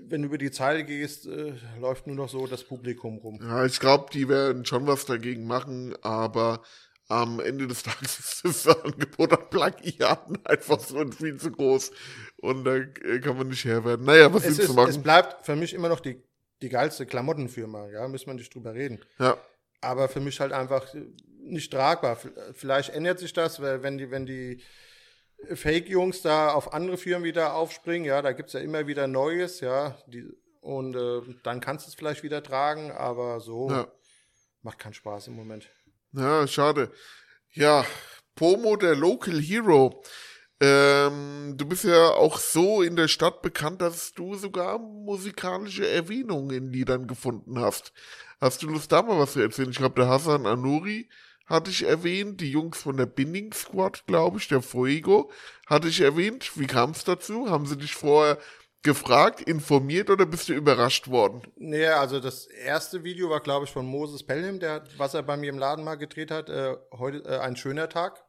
wenn 0.07 0.21
du 0.21 0.27
über 0.27 0.37
die 0.37 0.51
Zeile 0.51 0.83
gehst, 0.83 1.25
äh, 1.27 1.53
läuft 1.79 2.07
nur 2.07 2.15
noch 2.15 2.29
so 2.29 2.47
das 2.47 2.63
Publikum 2.63 3.17
rum. 3.19 3.39
Ja, 3.41 3.65
ich 3.65 3.79
glaube, 3.79 4.07
die 4.13 4.27
werden 4.29 4.65
schon 4.65 4.87
was 4.87 5.05
dagegen 5.05 5.45
machen, 5.45 5.95
aber 6.01 6.61
am 7.07 7.39
Ende 7.39 7.67
des 7.67 7.83
Tages 7.83 8.19
ist 8.19 8.65
das 8.65 8.67
Angebot 8.83 9.33
an 9.33 9.49
Plagiaten 9.49 10.37
einfach 10.45 10.79
so 10.79 11.05
viel 11.11 11.37
zu 11.37 11.51
groß. 11.51 11.91
Und 12.37 12.63
da 12.65 12.75
äh, 12.75 13.19
kann 13.19 13.37
man 13.37 13.49
nicht 13.49 13.65
Herr 13.65 13.83
werden. 13.85 14.05
Naja, 14.05 14.33
was 14.33 14.43
Es, 14.45 14.57
willst 14.57 14.69
du 14.69 14.73
machen? 14.73 14.89
es 14.89 14.97
bleibt 15.01 15.45
für 15.45 15.55
mich 15.55 15.73
immer 15.73 15.89
noch 15.89 15.99
die, 15.99 16.21
die 16.61 16.69
geilste 16.69 17.05
Klamottenfirma, 17.05 17.89
ja, 17.89 18.07
müssen 18.07 18.27
wir 18.27 18.33
nicht 18.35 18.53
drüber 18.53 18.73
reden. 18.73 18.99
ja, 19.19 19.35
Aber 19.81 20.07
für 20.09 20.19
mich 20.19 20.39
halt 20.39 20.51
einfach 20.53 20.85
nicht 21.43 21.71
tragbar. 21.73 22.17
Vielleicht 22.53 22.89
ändert 22.91 23.19
sich 23.19 23.33
das, 23.33 23.61
weil 23.61 23.81
wenn 23.83 23.97
die, 23.97 24.11
wenn 24.11 24.25
die 24.25 24.61
Fake-Jungs 25.53 26.21
da 26.21 26.53
auf 26.53 26.73
andere 26.73 26.97
Firmen 26.97 27.23
wieder 27.25 27.55
aufspringen, 27.55 28.05
ja, 28.05 28.21
da 28.21 28.31
gibt's 28.33 28.53
ja 28.53 28.59
immer 28.59 28.87
wieder 28.87 29.07
Neues, 29.07 29.59
ja, 29.59 29.97
die, 30.07 30.25
und 30.61 30.95
äh, 30.95 31.21
dann 31.43 31.59
kannst 31.59 31.85
du 31.85 31.89
es 31.89 31.95
vielleicht 31.95 32.23
wieder 32.23 32.43
tragen, 32.43 32.91
aber 32.91 33.39
so 33.39 33.69
ja. 33.69 33.87
macht 34.61 34.79
keinen 34.79 34.93
Spaß 34.93 35.27
im 35.27 35.35
Moment. 35.35 35.69
Ja, 36.13 36.45
schade. 36.47 36.91
Ja, 37.53 37.85
Pomo, 38.35 38.75
der 38.75 38.95
Local 38.95 39.39
Hero. 39.39 40.03
Ähm, 40.59 41.55
du 41.57 41.65
bist 41.65 41.85
ja 41.85 42.09
auch 42.11 42.37
so 42.37 42.83
in 42.83 42.95
der 42.95 43.07
Stadt 43.07 43.41
bekannt, 43.41 43.81
dass 43.81 44.13
du 44.13 44.35
sogar 44.35 44.77
musikalische 44.77 45.87
Erwähnungen 45.87 46.51
in 46.51 46.67
Liedern 46.71 47.07
gefunden 47.07 47.59
hast. 47.59 47.93
Hast 48.39 48.61
du 48.61 48.67
Lust, 48.67 48.91
da 48.91 49.01
mal 49.01 49.17
was 49.17 49.33
zu 49.33 49.39
erzählen? 49.39 49.71
Ich 49.71 49.77
glaube, 49.77 49.99
der 49.99 50.09
Hassan 50.09 50.45
Anuri 50.45 51.09
hatte 51.51 51.69
ich 51.69 51.83
erwähnt, 51.83 52.41
die 52.41 52.49
Jungs 52.49 52.81
von 52.81 52.97
der 52.97 53.05
Binding 53.05 53.53
Squad, 53.53 54.05
glaube 54.07 54.39
ich, 54.39 54.47
der 54.47 54.61
Fuego, 54.61 55.29
hatte 55.67 55.87
ich 55.89 56.01
erwähnt. 56.01 56.51
Wie 56.55 56.67
kam 56.67 56.91
es 56.91 57.03
dazu? 57.03 57.49
Haben 57.49 57.65
sie 57.65 57.77
dich 57.77 57.93
vorher 57.93 58.37
gefragt, 58.83 59.41
informiert 59.41 60.09
oder 60.09 60.25
bist 60.25 60.49
du 60.49 60.53
überrascht 60.53 61.07
worden? 61.09 61.43
Nee, 61.55 61.85
also 61.85 62.19
das 62.19 62.47
erste 62.47 63.03
Video 63.03 63.29
war, 63.29 63.39
glaube 63.39 63.65
ich, 63.65 63.71
von 63.71 63.85
Moses 63.85 64.23
Pelham, 64.23 64.59
der, 64.59 64.83
was 64.97 65.13
er 65.13 65.23
bei 65.23 65.37
mir 65.37 65.49
im 65.49 65.59
Laden 65.59 65.83
mal 65.85 65.95
gedreht 65.95 66.31
hat, 66.31 66.49
äh, 66.49 66.75
heute 66.97 67.23
äh, 67.25 67.39
ein 67.39 67.55
schöner 67.55 67.89
Tag. 67.89 68.23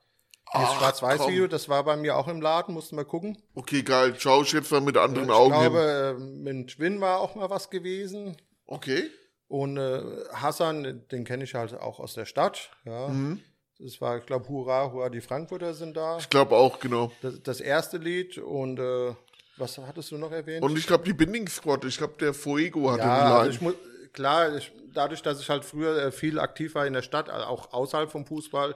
Dieses 0.55 0.69
Ach, 0.69 0.79
Schwarz-Weiß-Video, 0.79 1.47
das 1.47 1.71
war 1.71 1.83
bei 1.85 1.97
mir 1.97 2.17
auch 2.17 2.29
im 2.29 2.43
Laden, 2.43 2.75
mussten 2.75 2.97
wir 2.97 3.07
gucken. 3.07 3.39
Okay, 3.55 3.83
geil. 3.83 4.15
Schau 4.19 4.43
ich 4.43 4.53
jetzt 4.53 4.71
mal 4.71 4.83
mit 4.83 4.99
anderen 4.99 5.29
ich 5.29 5.35
Augen 5.35 5.55
hin. 5.55 5.71
glaube, 5.71 6.17
äh, 6.19 6.23
mit 6.23 6.69
Twin 6.73 7.01
war 7.01 7.21
auch 7.21 7.35
mal 7.35 7.49
was 7.49 7.71
gewesen. 7.71 8.37
Okay. 8.67 9.09
Und 9.53 9.77
äh, 9.77 10.01
Hassan, 10.33 11.03
den 11.13 11.25
kenne 11.25 11.45
ich 11.45 11.55
halt 11.55 11.75
auch 11.75 12.01
aus 12.01 12.15
der 12.15 12.25
Stadt. 12.25 12.71
Ja. 12.87 13.09
Mhm. 13.09 13.39
Das 13.79 14.01
war, 14.01 14.17
ich 14.17 14.25
glaube, 14.25 14.49
Hurra, 14.49 14.91
Hurra, 14.91 15.11
die 15.11 15.21
Frankfurter 15.21 15.75
sind 15.75 15.95
da. 15.95 16.17
Ich 16.17 16.31
glaube 16.31 16.57
auch, 16.57 16.81
genau. 16.81 17.13
Das, 17.21 17.43
das 17.43 17.61
erste 17.61 17.99
Lied 17.99 18.39
und 18.39 18.79
äh, 18.79 19.15
was 19.59 19.77
hattest 19.77 20.11
du 20.11 20.17
noch 20.17 20.33
erwähnt? 20.33 20.63
Und 20.63 20.79
ich 20.79 20.87
glaube, 20.87 21.05
die 21.05 21.13
Binding 21.13 21.49
Squad, 21.49 21.85
ich 21.85 21.99
glaube, 21.99 22.15
der 22.19 22.33
Fuego 22.33 22.93
hatte 22.93 23.03
ja, 23.03 23.41
also 23.41 23.51
ich 23.51 23.61
muss, 23.61 23.75
klar, 24.15 24.57
ich, 24.57 24.73
dadurch, 24.95 25.21
dass 25.21 25.39
ich 25.39 25.51
halt 25.51 25.67
früher 25.67 26.03
äh, 26.03 26.13
viel 26.13 26.39
aktiv 26.39 26.75
war 26.75 26.87
in 26.87 26.95
der 26.95 27.03
Stadt, 27.03 27.29
also 27.29 27.45
auch 27.45 27.75
außerhalb 27.75 28.11
vom 28.11 28.25
Fußball, 28.25 28.75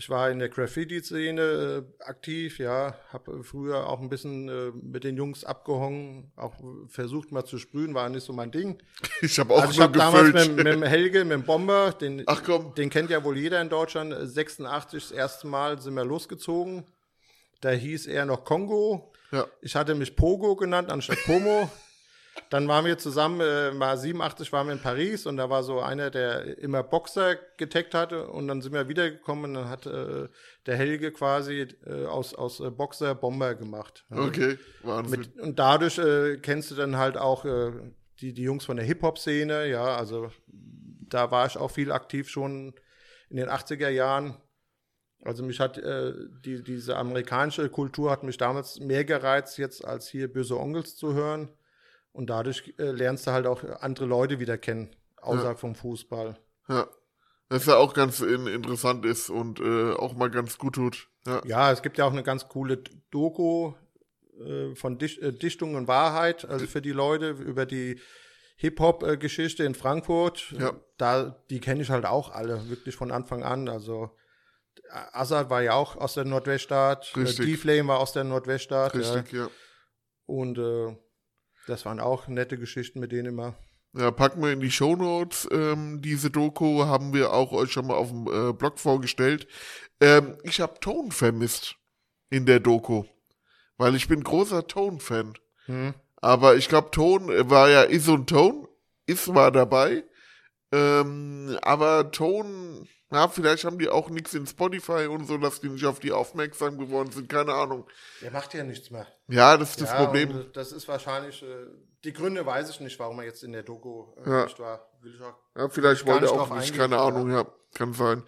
ich 0.00 0.08
war 0.08 0.30
in 0.30 0.38
der 0.38 0.48
Graffiti-Szene 0.48 1.84
äh, 2.00 2.04
aktiv, 2.04 2.58
ja, 2.58 2.94
habe 3.12 3.44
früher 3.44 3.86
auch 3.86 4.00
ein 4.00 4.08
bisschen 4.08 4.48
äh, 4.48 4.72
mit 4.72 5.04
den 5.04 5.14
Jungs 5.18 5.44
abgehangen, 5.44 6.32
auch 6.36 6.54
versucht 6.88 7.32
mal 7.32 7.44
zu 7.44 7.58
sprühen, 7.58 7.92
war 7.92 8.08
nicht 8.08 8.24
so 8.24 8.32
mein 8.32 8.50
Ding. 8.50 8.82
ich 9.20 9.38
habe 9.38 9.52
auch 9.52 9.60
Also 9.60 9.72
ich 9.72 9.76
nur 9.76 9.88
habe 9.88 9.98
damals 9.98 10.32
mit, 10.32 10.56
mit 10.56 10.66
dem 10.66 10.82
Helge, 10.82 11.22
mit 11.26 11.34
dem 11.34 11.42
Bomber, 11.42 11.92
den, 11.92 12.22
Ach 12.24 12.42
komm. 12.42 12.74
den 12.76 12.88
kennt 12.88 13.10
ja 13.10 13.22
wohl 13.24 13.36
jeder 13.36 13.60
in 13.60 13.68
Deutschland, 13.68 14.14
86 14.18 15.08
das 15.08 15.12
erste 15.12 15.46
Mal 15.46 15.78
sind 15.82 15.92
wir 15.92 16.04
losgezogen. 16.06 16.86
Da 17.60 17.68
hieß 17.68 18.06
er 18.06 18.24
noch 18.24 18.46
Kongo. 18.46 19.12
Ja. 19.32 19.48
Ich 19.60 19.76
hatte 19.76 19.94
mich 19.94 20.16
Pogo 20.16 20.56
genannt 20.56 20.90
anstatt 20.90 21.18
Pomo. 21.26 21.68
Dann 22.48 22.66
waren 22.68 22.84
wir 22.84 22.98
zusammen, 22.98 23.40
äh, 23.40 23.72
mal 23.72 23.96
87 23.96 24.52
waren 24.52 24.66
wir 24.66 24.72
in 24.72 24.80
Paris 24.80 25.26
und 25.26 25.36
da 25.36 25.50
war 25.50 25.62
so 25.62 25.80
einer, 25.80 26.10
der 26.10 26.58
immer 26.58 26.82
Boxer 26.82 27.36
getaggt 27.56 27.94
hatte 27.94 28.28
und 28.28 28.48
dann 28.48 28.62
sind 28.62 28.72
wir 28.72 28.88
wiedergekommen 28.88 29.44
und 29.44 29.54
dann 29.54 29.68
hat 29.68 29.86
äh, 29.86 30.28
der 30.66 30.76
Helge 30.76 31.12
quasi 31.12 31.68
äh, 31.86 32.06
aus, 32.06 32.34
aus 32.34 32.60
äh, 32.60 32.70
Boxer 32.70 33.14
Bomber 33.14 33.54
gemacht. 33.54 34.04
Ja. 34.10 34.18
Okay, 34.18 34.58
Wahnsinn. 34.82 35.20
Mit, 35.20 35.38
und 35.38 35.58
dadurch 35.58 35.98
äh, 35.98 36.38
kennst 36.38 36.70
du 36.70 36.74
dann 36.74 36.96
halt 36.96 37.16
auch 37.16 37.44
äh, 37.44 37.72
die, 38.20 38.32
die 38.32 38.42
Jungs 38.42 38.64
von 38.64 38.76
der 38.76 38.86
Hip-Hop-Szene, 38.86 39.68
ja, 39.68 39.96
also 39.96 40.30
da 40.46 41.30
war 41.30 41.46
ich 41.46 41.56
auch 41.56 41.70
viel 41.70 41.92
aktiv 41.92 42.28
schon 42.28 42.74
in 43.28 43.36
den 43.36 43.48
80er 43.48 43.88
Jahren. 43.88 44.36
Also 45.22 45.42
mich 45.42 45.60
hat 45.60 45.76
äh, 45.76 46.14
die, 46.44 46.62
diese 46.62 46.96
amerikanische 46.96 47.68
Kultur 47.68 48.10
hat 48.10 48.22
mich 48.22 48.38
damals 48.38 48.80
mehr 48.80 49.04
gereizt, 49.04 49.58
jetzt 49.58 49.84
als 49.84 50.08
hier 50.08 50.32
Böse 50.32 50.58
Onkels 50.58 50.96
zu 50.96 51.12
hören. 51.14 51.50
Und 52.12 52.28
dadurch 52.28 52.74
äh, 52.78 52.90
lernst 52.90 53.26
du 53.26 53.32
halt 53.32 53.46
auch 53.46 53.62
andere 53.80 54.06
Leute 54.06 54.40
wieder 54.40 54.58
kennen, 54.58 54.94
außerhalb 55.20 55.58
vom 55.58 55.74
Fußball. 55.74 56.38
ja. 56.68 56.88
Das 57.50 57.66
ja 57.66 57.78
auch 57.78 57.94
ganz 57.94 58.20
in, 58.20 58.46
interessant 58.46 59.04
ist 59.04 59.28
und 59.28 59.58
äh, 59.58 59.92
auch 59.94 60.14
mal 60.14 60.30
ganz 60.30 60.56
gut 60.56 60.76
tut. 60.76 61.08
Ja. 61.26 61.42
Ja, 61.44 61.72
es 61.72 61.82
gibt 61.82 61.98
ja 61.98 62.04
auch 62.04 62.12
eine 62.12 62.22
ganz 62.22 62.46
coole 62.46 62.76
Doku 63.10 63.72
äh, 64.40 64.76
von 64.76 64.98
Dicht, 64.98 65.20
äh, 65.20 65.32
Dichtung 65.32 65.74
und 65.74 65.88
Wahrheit, 65.88 66.44
also 66.44 66.68
für 66.68 66.80
die 66.80 66.92
Leute 66.92 67.30
über 67.30 67.66
die 67.66 68.00
Hip-Hop-Geschichte 68.54 69.64
in 69.64 69.74
Frankfurt. 69.74 70.54
Ja. 70.58 70.74
Da, 70.96 71.42
die 71.50 71.58
kenne 71.58 71.82
ich 71.82 71.90
halt 71.90 72.06
auch 72.06 72.30
alle, 72.30 72.68
wirklich 72.70 72.94
von 72.94 73.10
Anfang 73.10 73.42
an. 73.42 73.68
Also 73.68 74.16
Assad 75.12 75.50
war 75.50 75.62
ja 75.62 75.74
auch 75.74 75.96
aus 75.96 76.14
der 76.14 76.26
Nordweststadt, 76.26 77.12
äh, 77.16 77.20
Richtig. 77.20 77.46
D-Flame 77.46 77.88
war 77.88 77.98
aus 77.98 78.12
der 78.12 78.22
Nordweststadt. 78.22 78.94
Ja. 78.94 79.00
Richtig, 79.00 79.32
ja. 79.32 79.48
Und 80.26 80.56
äh, 80.58 80.96
das 81.70 81.86
waren 81.86 82.00
auch 82.00 82.28
nette 82.28 82.58
Geschichten 82.58 83.00
mit 83.00 83.12
denen 83.12 83.28
immer. 83.28 83.54
Ja, 83.92 84.10
packen 84.10 84.42
wir 84.42 84.52
in 84.52 84.60
die 84.60 84.70
Shownotes. 84.70 85.48
Ähm, 85.50 86.00
diese 86.00 86.30
Doku 86.30 86.84
haben 86.84 87.12
wir 87.12 87.32
auch 87.32 87.52
euch 87.52 87.72
schon 87.72 87.86
mal 87.86 87.94
auf 87.94 88.10
dem 88.10 88.26
äh, 88.26 88.52
Blog 88.52 88.78
vorgestellt. 88.78 89.48
Ähm, 90.00 90.36
ich 90.44 90.60
habe 90.60 90.78
Tone 90.80 91.10
vermisst 91.10 91.76
in 92.28 92.46
der 92.46 92.60
Doku, 92.60 93.04
weil 93.78 93.96
ich 93.96 94.06
bin 94.06 94.22
großer 94.22 94.66
Tone-Fan. 94.66 95.34
Hm. 95.66 95.94
Aber 96.16 96.56
ich 96.56 96.68
glaube, 96.68 96.90
Tone 96.92 97.50
war 97.50 97.68
ja 97.68 97.82
Is 97.82 98.08
und 98.08 98.28
Tone. 98.28 98.68
Is 99.06 99.34
war 99.34 99.50
dabei. 99.50 100.04
Ähm, 100.70 101.58
aber 101.62 102.12
Tone, 102.12 102.86
ja, 103.10 103.28
vielleicht 103.28 103.64
haben 103.64 103.78
die 103.78 103.88
auch 103.88 104.08
nichts 104.10 104.34
in 104.34 104.46
Spotify 104.46 105.06
und 105.06 105.26
so, 105.26 105.36
dass 105.36 105.60
die 105.60 105.68
nicht 105.68 105.84
auf 105.84 105.98
die 105.98 106.12
aufmerksam 106.12 106.78
geworden 106.78 107.10
sind. 107.10 107.28
Keine 107.28 107.54
Ahnung. 107.54 107.86
Der 108.22 108.30
macht 108.30 108.54
ja 108.54 108.62
nichts 108.62 108.90
mehr. 108.90 109.06
Ja, 109.28 109.56
das 109.56 109.70
ist 109.70 109.80
das 109.80 109.90
ja, 109.90 110.04
Problem. 110.04 110.30
und 110.30 110.56
Das 110.56 110.72
ist 110.72 110.86
wahrscheinlich, 110.86 111.42
äh, 111.42 111.66
die 112.04 112.12
Gründe 112.12 112.46
weiß 112.46 112.70
ich 112.70 112.80
nicht, 112.80 112.98
warum 112.98 113.18
er 113.18 113.24
jetzt 113.24 113.42
in 113.42 113.52
der 113.52 113.62
Doku 113.62 114.12
äh, 114.24 114.30
Ja. 114.30 114.44
nicht 114.44 114.58
war. 114.58 114.90
Will 115.00 115.14
ich 115.14 115.22
auch 115.22 115.34
Ja, 115.56 115.68
vielleicht 115.68 116.06
wollte 116.06 116.26
er 116.26 116.32
auch 116.32 116.54
nicht, 116.54 116.76
keine. 116.76 116.98
Ahnung, 116.98 117.30
ja, 117.30 117.46
kann 117.74 117.94
sein. 117.94 118.22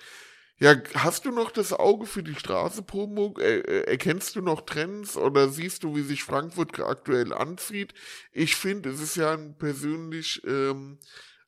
Ja, 0.59 0.77
hast 0.95 1.25
du 1.25 1.33
noch 1.33 1.51
das 1.51 1.73
Auge 1.73 2.07
für 2.07 2.23
die 2.23 2.35
Straße, 2.37 2.83
Promo? 2.83 3.35
Äh, 3.39 3.59
äh, 3.59 3.91
erkennst 3.91 4.37
du 4.37 4.43
noch 4.43 4.61
Trends 4.61 5.17
oder 5.17 5.49
siehst 5.49 5.83
du, 5.83 5.97
wie 5.97 6.03
sich 6.03 6.23
Frankfurt 6.23 6.79
aktuell 6.79 7.33
anzieht? 7.33 7.95
Ich 8.33 8.55
finde, 8.57 8.91
es 8.91 9.01
ist 9.01 9.17
ja 9.17 9.33
ein 9.33 9.57
persönlich, 9.59 10.41
ähm, 10.47 10.99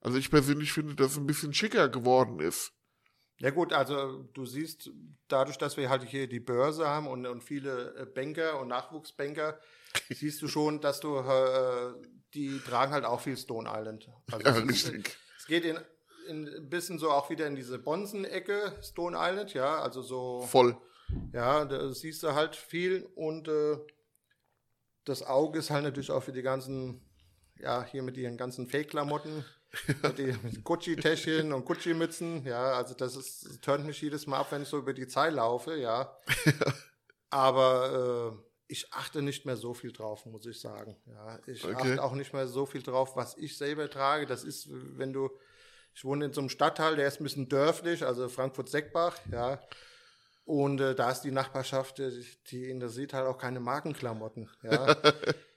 also 0.01 0.19
ich 0.19 0.31
persönlich 0.31 0.73
finde, 0.73 0.97
dass 0.97 1.13
es 1.13 1.17
ein 1.19 1.27
bisschen 1.27 1.55
schicker 1.55 1.89
geworden 1.89 2.41
ist. 2.41 2.73
Ja 3.39 3.51
gut, 3.51 3.73
also 3.73 4.23
du 4.33 4.47
siehst, 4.47 4.91
dadurch, 5.29 5.59
dass 5.59 5.77
wir 5.77 5.89
halt 5.91 6.05
hier 6.05 6.29
die 6.29 6.41
Börse 6.41 6.87
haben 6.89 7.07
und, 7.09 7.27
und 7.27 7.43
viele 7.43 7.95
äh, 7.97 8.07
Banker 8.07 8.61
und 8.61 8.69
Nachwuchsbanker, 8.69 9.59
siehst 10.11 10.41
du 10.43 10.49
schon, 10.49 10.81
dass 10.81 11.01
du, 11.01 11.19
äh, 11.19 11.95
die 12.35 12.61
tragen 12.61 12.93
halt 12.93 13.05
auch 13.05 13.21
viel 13.21 13.37
Stone 13.37 13.69
Island. 13.73 14.09
Also 14.31 14.45
Ja, 14.47 14.51
es 14.53 14.59
ist- 14.59 14.93
richtig. 14.93 15.19
Es 15.39 15.47
geht 15.47 15.65
in, 15.65 15.79
in 16.29 16.49
ein 16.49 16.69
bisschen 16.71 16.99
so 16.99 17.11
auch 17.11 17.29
wieder 17.29 17.47
in 17.47 17.55
diese 17.57 17.79
Bonzen-Ecke, 17.79 18.79
Stone 18.83 19.17
Island, 19.21 19.53
ja, 19.53 19.79
also 19.83 20.01
so, 20.01 20.41
Voll. 20.43 20.77
ja, 21.33 21.65
da 21.67 21.93
siehst 21.93 22.23
du 22.23 22.33
halt 22.35 22.57
viel 22.57 23.05
und 23.15 23.49
äh, 23.49 23.77
das 25.05 25.23
Auge 25.23 25.59
ist 25.59 25.71
halt 25.71 25.85
natürlich 25.85 26.11
auch 26.11 26.23
für 26.23 26.33
die 26.33 26.43
ganzen, 26.43 27.03
ja, 27.59 27.85
hier 27.85 28.03
mit 28.03 28.17
ihren 28.17 28.37
ganzen 28.39 28.67
Fake-Klamotten, 28.67 29.45
mit 30.03 30.19
den 30.19 30.63
Gucci-Täschchen 30.65 31.53
und 31.53 31.65
Gucci-Mützen, 31.65 32.45
ja, 32.45 32.73
also 32.73 32.95
das 32.95 33.17
ist, 33.17 33.45
das 33.47 33.61
turnt 33.61 33.87
mich 33.87 34.01
jedes 34.01 34.27
Mal 34.27 34.39
ab, 34.39 34.49
wenn 34.51 34.63
ich 34.63 34.69
so 34.69 34.79
über 34.79 34.93
die 34.95 35.07
Zeit 35.09 35.35
laufe, 35.35 35.77
ja. 35.77 36.17
Aber 37.31 38.37
äh, 38.37 38.45
ich 38.69 38.93
achte 38.93 39.23
nicht 39.23 39.45
mehr 39.47 39.57
so 39.57 39.75
viel 39.75 39.93
drauf, 39.93 40.25
muss 40.27 40.47
ich 40.47 40.61
sagen. 40.61 40.97
Ja, 41.07 41.39
ich 41.47 41.65
Okay. 41.65 41.75
achte 41.75 42.03
auch 42.03 42.15
nicht 42.15 42.33
mehr 42.33 42.47
so 42.47 42.67
viel 42.67 42.83
drauf, 42.83 43.17
was 43.17 43.37
ich 43.37 43.57
selber 43.59 43.91
trage. 43.91 44.27
Das 44.27 44.45
ist, 44.45 44.69
wenn 44.71 45.13
du 45.13 45.31
ich 45.97 46.05
wohne 46.05 46.25
in 46.25 46.33
so 46.33 46.41
einem 46.41 46.51
Stadtteil, 46.51 46.97
der 46.97 47.07
ist 47.07 47.21
ein 47.21 47.25
bisschen 47.25 47.49
dörflich, 47.49 48.05
also 48.05 48.29
Frankfurt-Seckbach, 48.29 49.17
ja. 49.31 49.61
Und 50.45 50.81
äh, 50.81 50.95
da 50.95 51.11
ist 51.11 51.21
die 51.23 51.31
Nachbarschaft, 51.31 52.01
äh, 52.01 52.11
die 52.51 52.69
interessiert 52.69 53.15
halt 53.15 53.27
auch 53.27 53.39
keine 53.39 53.61
Markenklamotten, 53.61 54.51
ja. 54.63 54.97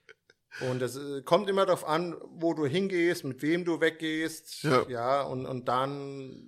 Und 0.70 0.82
es 0.82 0.96
äh, 0.96 1.22
kommt 1.24 1.50
immer 1.50 1.66
darauf 1.66 1.86
an, 1.88 2.16
wo 2.32 2.54
du 2.54 2.66
hingehst, 2.66 3.24
mit 3.24 3.42
wem 3.42 3.64
du 3.66 3.80
weggehst, 3.80 4.64
Ja. 4.64 4.86
ja, 4.90 5.22
und, 5.24 5.46
und 5.46 5.68
dann 5.68 6.48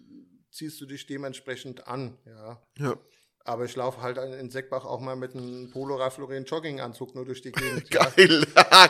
ziehst 0.51 0.79
du 0.81 0.85
dich 0.85 1.05
dementsprechend 1.05 1.87
an, 1.87 2.17
ja. 2.25 2.61
Ja. 2.77 2.97
Aber 3.45 3.65
ich 3.65 3.75
laufe 3.75 4.01
halt 4.01 4.17
in 4.17 4.49
Seckbach 4.51 4.85
auch 4.85 4.99
mal 4.99 5.15
mit 5.15 5.33
einem 5.33 5.71
Polo 5.71 5.97
Lauren 5.97 6.45
Jogginganzug 6.45 7.15
nur 7.15 7.25
durch 7.25 7.41
die 7.41 7.51
Gegend. 7.51 7.91
ja. 7.93 8.05
Geil. 8.05 8.45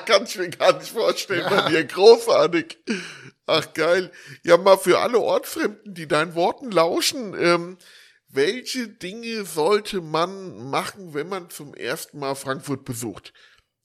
Kann 0.05 0.23
ich 0.25 0.37
mir 0.37 0.49
gar 0.49 0.77
nicht 0.77 0.89
vorstellen 0.91 1.45
bei 1.49 1.69
dir. 1.69 1.85
Großartig. 1.85 2.77
Ach, 3.45 3.73
geil. 3.73 4.11
Ja, 4.43 4.57
mal 4.57 4.77
für 4.77 4.99
alle 4.99 5.19
Ortsfremden, 5.19 5.93
die 5.93 6.07
deinen 6.07 6.35
Worten 6.35 6.71
lauschen, 6.71 7.35
ähm, 7.39 7.77
welche 8.27 8.87
Dinge 8.89 9.45
sollte 9.45 10.01
man 10.01 10.69
machen, 10.69 11.13
wenn 11.13 11.29
man 11.29 11.49
zum 11.49 11.73
ersten 11.73 12.19
Mal 12.19 12.35
Frankfurt 12.35 12.83
besucht? 12.85 13.33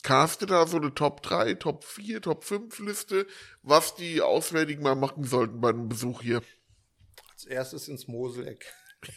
Hast 0.06 0.42
du 0.42 0.46
da 0.46 0.66
so 0.66 0.76
eine 0.76 0.94
Top 0.94 1.22
3, 1.22 1.54
Top 1.54 1.82
4, 1.82 2.20
Top 2.20 2.44
5 2.44 2.78
Liste, 2.80 3.26
was 3.62 3.94
die 3.94 4.20
Auswärtigen 4.20 4.82
mal 4.82 4.94
machen 4.94 5.24
sollten 5.24 5.62
bei 5.62 5.70
einem 5.70 5.88
Besuch 5.88 6.20
hier? 6.20 6.42
Als 7.32 7.46
erstes 7.46 7.88
ins 7.88 8.06
Moseleck. 8.06 8.66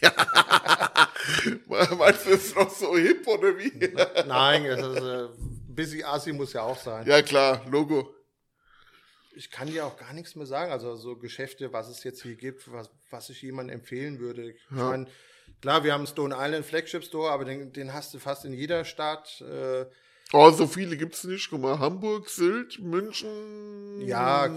Meinst 1.66 2.26
du, 2.26 2.30
das 2.30 2.44
ist 2.44 2.56
noch 2.56 2.70
so 2.70 2.96
hip 2.96 3.26
oder 3.26 3.58
wie? 3.58 3.72
Nein, 4.26 4.64
es 4.64 4.78
ist, 4.78 5.02
äh, 5.02 5.28
busy 5.68 6.02
Assi 6.04 6.32
muss 6.32 6.54
ja 6.54 6.62
auch 6.62 6.78
sein. 6.78 7.06
Ja, 7.06 7.20
klar, 7.20 7.66
Logo. 7.70 8.14
Ich 9.36 9.50
kann 9.50 9.68
dir 9.68 9.84
auch 9.86 9.98
gar 9.98 10.14
nichts 10.14 10.34
mehr 10.36 10.46
sagen. 10.46 10.72
Also 10.72 10.96
so 10.96 11.16
Geschäfte, 11.16 11.72
was 11.72 11.88
es 11.88 12.02
jetzt 12.02 12.22
hier 12.22 12.34
gibt, 12.34 12.72
was, 12.72 12.90
was 13.10 13.28
ich 13.28 13.42
jemandem 13.42 13.80
empfehlen 13.80 14.18
würde. 14.20 14.50
Ich 14.50 14.70
meine, 14.70 15.06
klar, 15.60 15.84
wir 15.84 15.92
haben 15.92 16.06
Stone 16.06 16.34
Island 16.36 16.64
Flagship 16.66 17.04
Store, 17.04 17.30
aber 17.30 17.44
den, 17.44 17.72
den 17.72 17.92
hast 17.92 18.14
du 18.14 18.18
fast 18.18 18.44
in 18.46 18.52
jeder 18.52 18.84
Stadt. 18.84 19.40
Äh, 19.42 19.86
Oh, 20.32 20.50
so 20.50 20.66
viele 20.66 20.96
gibt's 20.96 21.24
nicht. 21.24 21.48
Guck 21.50 21.60
mal, 21.62 21.78
Hamburg, 21.78 22.28
Sylt, 22.28 22.78
München. 22.80 24.00
Ja, 24.06 24.48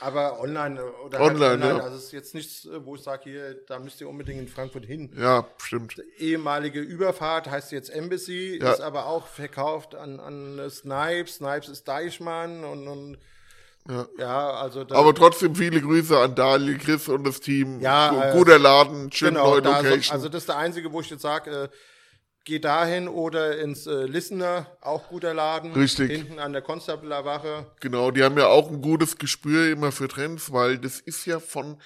aber 0.00 0.40
online 0.40 0.80
äh, 0.80 1.04
oder 1.06 1.20
Online, 1.20 1.44
halt 1.50 1.62
online. 1.62 1.78
ja. 1.78 1.84
Also 1.84 1.96
es 1.96 2.04
ist 2.04 2.12
jetzt 2.12 2.34
nichts, 2.34 2.64
äh, 2.64 2.84
wo 2.84 2.96
ich 2.96 3.02
sage, 3.02 3.22
hier, 3.24 3.54
da 3.68 3.78
müsst 3.78 4.00
ihr 4.00 4.08
unbedingt 4.08 4.40
in 4.40 4.48
Frankfurt 4.48 4.84
hin. 4.84 5.12
Ja, 5.16 5.46
stimmt. 5.58 5.94
ehemalige 6.18 6.80
Überfahrt 6.80 7.48
heißt 7.48 7.70
jetzt 7.70 7.90
Embassy, 7.90 8.58
Ja. 8.60 8.72
ist 8.72 8.80
aber 8.80 9.06
auch 9.06 9.26
verkauft 9.28 9.94
an, 9.94 10.18
an 10.18 10.60
Snipes. 10.70 11.36
Snipes 11.36 11.68
ist 11.68 11.86
Deichmann 11.86 12.64
und, 12.64 12.88
und 12.88 13.18
Ja. 13.88 14.06
ja, 14.18 14.50
also 14.54 14.82
da, 14.82 14.96
Aber 14.96 15.14
trotzdem 15.14 15.54
viele 15.54 15.80
Grüße 15.80 16.18
an 16.18 16.34
Dali, 16.34 16.76
Chris 16.78 17.08
und 17.08 17.24
das 17.24 17.38
Team. 17.40 17.80
Ja, 17.80 18.30
äh, 18.30 18.36
Guter 18.36 18.58
Laden, 18.58 19.12
schön 19.12 19.34
genau, 19.34 19.50
neue 19.52 19.62
da 19.62 19.78
so, 19.78 19.84
Location. 19.84 20.14
also 20.14 20.28
das 20.28 20.42
ist 20.42 20.48
der 20.48 20.56
einzige, 20.56 20.92
wo 20.92 21.00
ich 21.00 21.10
jetzt 21.10 21.22
sage, 21.22 21.50
äh, 21.50 21.68
geh 22.44 22.58
dahin 22.58 23.08
oder 23.08 23.58
ins 23.58 23.86
äh, 23.86 24.04
Listener, 24.04 24.66
auch 24.80 25.08
guter 25.08 25.34
Laden. 25.34 25.72
Richtig. 25.72 26.10
Hinten 26.10 26.38
an 26.38 26.52
der 26.52 26.62
Constabler 26.62 27.24
Wache. 27.24 27.66
genau, 27.80 28.10
die 28.10 28.22
haben 28.22 28.36
ja 28.38 28.46
auch 28.46 28.70
ein 28.70 28.82
gutes 28.82 29.18
Gespür 29.18 29.70
immer 29.70 29.92
für 29.92 30.08
Trends, 30.08 30.52
weil 30.52 30.78
das 30.78 31.00
ist 31.00 31.26
ja 31.26 31.40
von, 31.40 31.80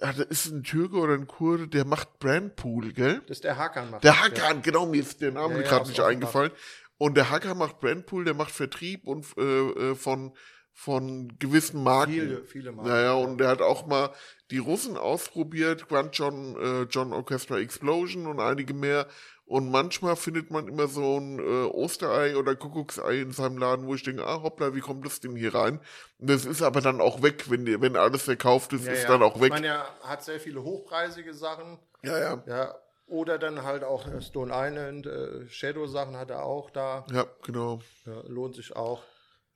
ja, 0.00 0.12
das 0.12 0.26
ist 0.26 0.46
ein 0.46 0.62
Türke 0.62 0.96
oder 0.96 1.14
ein 1.14 1.26
Kurde, 1.26 1.68
der 1.68 1.84
macht 1.84 2.18
Brandpool, 2.18 2.92
gell? 2.92 3.22
Das 3.26 3.38
ist 3.38 3.44
der 3.44 3.56
Hakan 3.56 3.90
macht. 3.90 4.04
Der 4.04 4.22
Hakan, 4.22 4.62
genau, 4.62 4.86
mir 4.86 5.00
ist 5.00 5.20
der 5.20 5.32
Name 5.32 5.54
Ja, 5.54 5.60
ja, 5.60 5.68
gerade 5.68 5.88
nicht 5.88 6.00
eingefallen. 6.00 6.52
Und 6.98 7.16
der 7.16 7.30
Hakan 7.30 7.58
macht 7.58 7.80
Brandpool, 7.80 8.24
der 8.24 8.34
macht 8.34 8.50
Vertrieb 8.50 9.06
und 9.06 9.26
äh, 9.36 9.42
äh, 9.42 9.94
von 9.94 10.32
von 10.78 11.38
gewissen 11.38 11.82
Marken. 11.82 12.12
Viele, 12.12 12.44
viele 12.44 12.70
Marken. 12.70 12.90
Naja, 12.90 13.14
und 13.14 13.38
der 13.38 13.48
hat 13.48 13.62
auch 13.62 13.86
mal 13.86 14.10
die 14.50 14.58
Russen 14.58 14.98
ausprobiert, 14.98 15.88
Grand 15.88 16.14
John, 16.16 16.54
äh, 16.60 16.82
John 16.82 17.14
Orchestra 17.14 17.58
Explosion 17.58 18.26
und 18.26 18.40
einige 18.40 18.74
mehr. 18.74 19.08
Und 19.46 19.70
manchmal 19.70 20.16
findet 20.16 20.50
man 20.50 20.66
immer 20.66 20.88
so 20.88 21.18
ein 21.20 21.38
äh, 21.38 21.66
Osterei 21.68 22.36
oder 22.36 22.56
Kuckucksei 22.56 23.20
in 23.20 23.30
seinem 23.30 23.58
Laden, 23.58 23.86
wo 23.86 23.94
ich 23.94 24.02
denke, 24.02 24.26
ah, 24.26 24.42
hoppla, 24.42 24.74
wie 24.74 24.80
kommt 24.80 25.06
das 25.06 25.20
denn 25.20 25.36
hier 25.36 25.54
rein? 25.54 25.80
Und 26.18 26.30
das 26.30 26.44
ist 26.44 26.62
aber 26.62 26.80
dann 26.80 27.00
auch 27.00 27.22
weg, 27.22 27.48
wenn, 27.48 27.64
wenn 27.80 27.96
alles 27.96 28.22
verkauft 28.22 28.72
ist, 28.72 28.84
Ja, 28.86 28.92
ist 28.92 29.04
ja. 29.04 29.08
dann 29.10 29.22
auch 29.22 29.36
weg. 29.36 29.44
Ich 29.44 29.50
meine, 29.50 29.68
er 29.68 29.88
hat 30.02 30.24
sehr 30.24 30.40
viele 30.40 30.64
hochpreisige 30.64 31.32
Sachen. 31.32 31.78
ja, 32.02 32.18
ja. 32.18 32.42
Ja. 32.46 32.74
Oder 33.08 33.38
dann 33.38 33.62
halt 33.62 33.84
auch 33.84 34.04
Stone 34.20 34.52
Island, 34.52 35.06
äh, 35.06 35.46
Shadow-Sachen 35.48 36.16
hat 36.16 36.30
er 36.30 36.42
auch 36.44 36.70
da. 36.70 37.06
Ja, 37.12 37.24
genau. 37.44 37.80
Ja, 38.04 38.20
lohnt 38.26 38.56
sich 38.56 38.74
auch. 38.74 39.04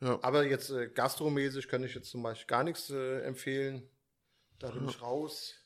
Ja. 0.00 0.20
Aber 0.22 0.44
jetzt 0.44 0.70
äh, 0.70 0.86
gastromäßig 0.88 1.66
kann 1.66 1.82
ich 1.82 1.96
jetzt 1.96 2.10
zum 2.10 2.22
Beispiel 2.22 2.46
gar 2.46 2.62
nichts 2.62 2.90
äh, 2.90 3.22
empfehlen. 3.22 3.82
Da 4.60 4.70
bin 4.70 4.88
ich 4.88 5.02
raus. 5.02 5.56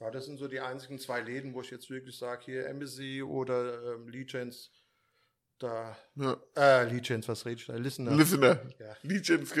Ja, 0.00 0.10
das 0.10 0.26
sind 0.26 0.38
so 0.38 0.46
die 0.46 0.60
einzigen 0.60 0.98
zwei 0.98 1.20
Läden, 1.20 1.54
wo 1.54 1.60
ich 1.60 1.70
jetzt 1.70 1.90
wirklich 1.90 2.16
sage, 2.16 2.42
hier 2.44 2.66
Embassy 2.66 3.22
oder 3.22 3.94
ähm, 3.94 4.08
Legends. 4.08 4.70
Da, 5.58 5.96
Ja. 6.14 6.36
äh, 6.56 6.84
Legends, 6.84 7.26
was 7.26 7.44
rede 7.44 7.60
ich 7.60 7.66
da? 7.66 7.74
Listener. 7.74 8.14
Listener. 8.14 8.60
Ja. 8.78 8.96
Legends 9.02 9.52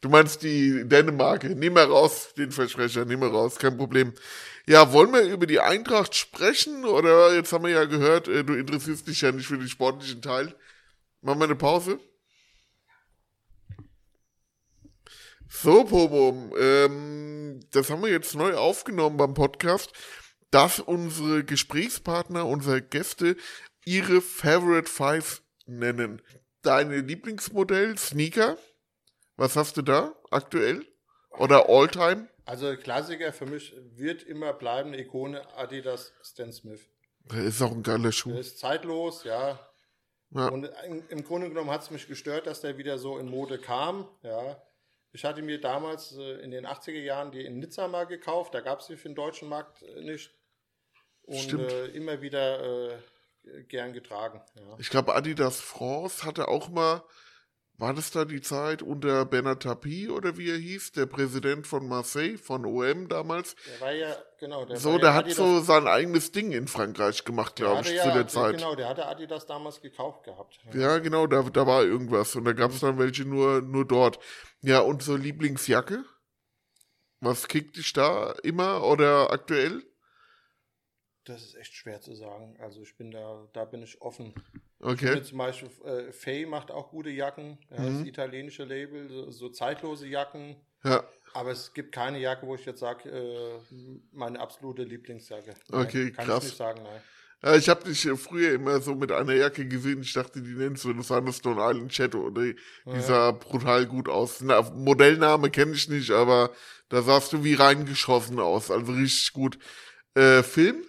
Du 0.00 0.08
meinst 0.08 0.42
die 0.42 0.88
Dänemark. 0.88 1.44
Nimm 1.44 1.74
mal 1.74 1.84
raus, 1.84 2.32
den 2.34 2.50
Versprecher, 2.50 3.04
nimm 3.04 3.20
mal 3.20 3.28
raus, 3.28 3.56
kein 3.56 3.76
Problem. 3.76 4.14
Ja, 4.66 4.90
wollen 4.94 5.12
wir 5.12 5.20
über 5.22 5.46
die 5.46 5.60
Eintracht 5.60 6.14
sprechen? 6.14 6.86
Oder 6.86 7.34
jetzt 7.34 7.52
haben 7.52 7.64
wir 7.64 7.72
ja 7.72 7.84
gehört, 7.84 8.26
äh, 8.28 8.42
du 8.42 8.54
interessierst 8.54 9.06
dich 9.06 9.20
ja 9.20 9.32
nicht 9.32 9.46
für 9.48 9.58
den 9.58 9.68
sportlichen 9.68 10.22
Teil. 10.22 10.54
Machen 11.20 11.40
wir 11.40 11.44
eine 11.44 11.56
Pause? 11.56 12.00
So, 15.52 15.84
Pobo, 15.84 16.56
ähm, 16.58 17.39
das 17.72 17.90
haben 17.90 18.02
wir 18.02 18.10
jetzt 18.10 18.34
neu 18.34 18.54
aufgenommen 18.56 19.16
beim 19.16 19.34
Podcast, 19.34 19.92
dass 20.50 20.80
unsere 20.80 21.44
Gesprächspartner, 21.44 22.46
unsere 22.46 22.82
Gäste 22.82 23.36
ihre 23.84 24.20
Favorite 24.20 24.90
Five 24.90 25.42
nennen. 25.66 26.22
Deine 26.62 27.00
Lieblingsmodell, 27.00 27.96
Sneaker? 27.96 28.58
Was 29.36 29.56
hast 29.56 29.76
du 29.76 29.82
da 29.82 30.14
aktuell? 30.30 30.84
Oder 31.38 31.68
Alltime? 31.68 32.28
Also 32.44 32.76
Klassiker 32.76 33.32
für 33.32 33.46
mich 33.46 33.74
wird 33.94 34.22
immer 34.24 34.52
bleiben, 34.52 34.92
Ikone 34.92 35.46
Adidas 35.56 36.12
Stan 36.22 36.52
Smith. 36.52 36.80
Das 37.26 37.38
ist 37.38 37.62
auch 37.62 37.70
ein 37.70 37.82
geiler 37.82 38.12
Schuh. 38.12 38.30
Der 38.30 38.40
ist 38.40 38.58
zeitlos, 38.58 39.24
ja. 39.24 39.58
Ja. 40.32 40.48
Und 40.48 40.70
im 41.08 41.24
Grunde 41.24 41.48
genommen 41.48 41.70
hat 41.70 41.82
es 41.82 41.90
mich 41.90 42.06
gestört, 42.06 42.46
dass 42.46 42.60
der 42.60 42.76
wieder 42.76 42.98
so 42.98 43.18
in 43.18 43.28
Mode 43.28 43.58
kam, 43.58 44.08
ja. 44.22 44.60
Ich 45.12 45.24
hatte 45.24 45.42
mir 45.42 45.60
damals 45.60 46.16
äh, 46.16 46.40
in 46.40 46.50
den 46.50 46.66
80er 46.66 47.00
Jahren 47.00 47.32
die 47.32 47.44
in 47.44 47.58
Nizza 47.58 47.88
mal 47.88 48.06
gekauft, 48.06 48.54
da 48.54 48.60
gab 48.60 48.80
es 48.80 48.86
sie 48.86 48.96
für 48.96 49.08
den 49.08 49.14
deutschen 49.14 49.48
Markt 49.48 49.82
äh, 49.82 50.02
nicht. 50.02 50.32
Und 51.22 51.52
äh, 51.52 51.86
immer 51.86 52.22
wieder 52.22 52.90
äh, 52.90 52.98
gern 53.68 53.92
getragen. 53.92 54.42
Ja. 54.54 54.76
Ich 54.78 54.90
glaube, 54.90 55.14
Adidas 55.14 55.60
France 55.60 56.24
hatte 56.24 56.48
auch 56.48 56.68
mal, 56.68 57.02
war 57.80 57.94
das 57.94 58.10
da 58.10 58.26
die 58.26 58.42
Zeit 58.42 58.82
unter 58.82 59.24
Bernard 59.24 59.62
Tapie 59.62 60.10
oder 60.10 60.36
wie 60.36 60.50
er 60.50 60.58
hieß, 60.58 60.92
der 60.92 61.06
Präsident 61.06 61.66
von 61.66 61.88
Marseille, 61.88 62.36
von 62.36 62.66
OM 62.66 63.08
damals? 63.08 63.56
Der 63.66 63.80
war 63.80 63.92
ja, 63.92 64.16
genau, 64.38 64.66
der 64.66 64.76
So, 64.76 64.92
war 64.92 64.98
der 64.98 65.08
ja 65.08 65.14
hat 65.14 65.30
so 65.30 65.60
sein 65.60 65.86
eigenes 65.86 66.30
Ding 66.30 66.52
in 66.52 66.68
Frankreich 66.68 67.24
gemacht, 67.24 67.56
glaube 67.56 67.80
ich, 67.82 67.92
ja, 67.92 68.02
zu 68.02 68.10
der 68.12 68.28
Zeit. 68.28 68.58
Genau, 68.58 68.74
der 68.74 68.88
hatte 68.88 69.06
Adidas 69.06 69.46
damals 69.46 69.80
gekauft 69.80 70.24
gehabt. 70.24 70.58
Ja. 70.74 70.80
Ja, 70.80 70.98
genau, 70.98 71.26
da, 71.26 71.42
da 71.42 71.66
war 71.66 71.82
irgendwas. 71.82 72.36
Und 72.36 72.44
da 72.44 72.52
gab 72.52 72.70
es 72.70 72.80
dann 72.80 72.98
welche 72.98 73.24
nur, 73.24 73.62
nur 73.62 73.86
dort. 73.86 74.18
Ja, 74.60 74.80
und 74.80 75.02
so 75.02 75.16
Lieblingsjacke? 75.16 76.04
Was 77.20 77.48
kickt 77.48 77.76
dich 77.76 77.92
da 77.94 78.34
immer 78.42 78.84
oder 78.84 79.30
aktuell? 79.30 79.82
Das 81.32 81.42
ist 81.42 81.54
echt 81.56 81.74
schwer 81.74 82.00
zu 82.00 82.14
sagen. 82.14 82.56
Also 82.60 82.82
ich 82.82 82.96
bin 82.96 83.10
da, 83.10 83.46
da 83.52 83.64
bin 83.64 83.82
ich 83.82 84.00
offen. 84.02 84.34
Okay. 84.80 85.14
Mit 85.14 85.26
zum 85.26 85.38
Beispiel 85.38 85.70
äh, 85.84 86.12
Fay 86.12 86.46
macht 86.46 86.70
auch 86.70 86.90
gute 86.90 87.10
Jacken, 87.10 87.58
ja, 87.70 87.80
Mhm. 87.80 87.98
das 87.98 88.06
italienische 88.06 88.64
Label, 88.64 89.08
so, 89.08 89.30
so 89.30 89.48
zeitlose 89.50 90.06
Jacken. 90.06 90.56
Ja, 90.82 91.04
Aber 91.34 91.50
es 91.50 91.74
gibt 91.74 91.92
keine 91.92 92.18
Jacke, 92.18 92.46
wo 92.46 92.54
ich 92.54 92.64
jetzt 92.64 92.80
sage, 92.80 93.08
äh, 93.10 93.74
meine 94.12 94.40
absolute 94.40 94.82
Lieblingsjacke. 94.84 95.54
Okay, 95.70 96.10
kann 96.12 96.24
krass. 96.26 96.38
ich 96.44 96.50
nicht 96.50 96.56
sagen, 96.56 96.82
nein. 96.82 97.00
Ja, 97.42 97.56
ich 97.56 97.68
habe 97.68 97.84
dich 97.84 98.04
äh, 98.06 98.16
früher 98.16 98.52
immer 98.54 98.80
so 98.80 98.94
mit 98.94 99.12
einer 99.12 99.34
Jacke 99.34 99.66
gesehen. 99.66 100.00
Ich 100.02 100.12
dachte, 100.14 100.42
die 100.42 100.52
nennst 100.54 100.84
du 100.84 100.90
eine 100.90 101.32
Stone 101.32 101.60
Island 101.60 101.92
Shadow. 101.92 102.26
Oder 102.26 102.42
die, 102.42 102.56
die 102.86 103.00
sah 103.00 103.32
brutal 103.32 103.86
gut 103.86 104.08
aus. 104.08 104.40
Na, 104.42 104.60
Modellname 104.62 105.50
kenne 105.50 105.72
ich 105.72 105.88
nicht, 105.88 106.10
aber 106.10 106.50
da 106.90 107.00
sahst 107.02 107.32
du 107.32 107.44
wie 107.44 107.54
reingeschossen 107.54 108.40
aus. 108.40 108.70
Also 108.70 108.92
richtig 108.92 109.32
gut. 109.32 109.58
Äh, 110.14 110.42
Film? 110.42 110.84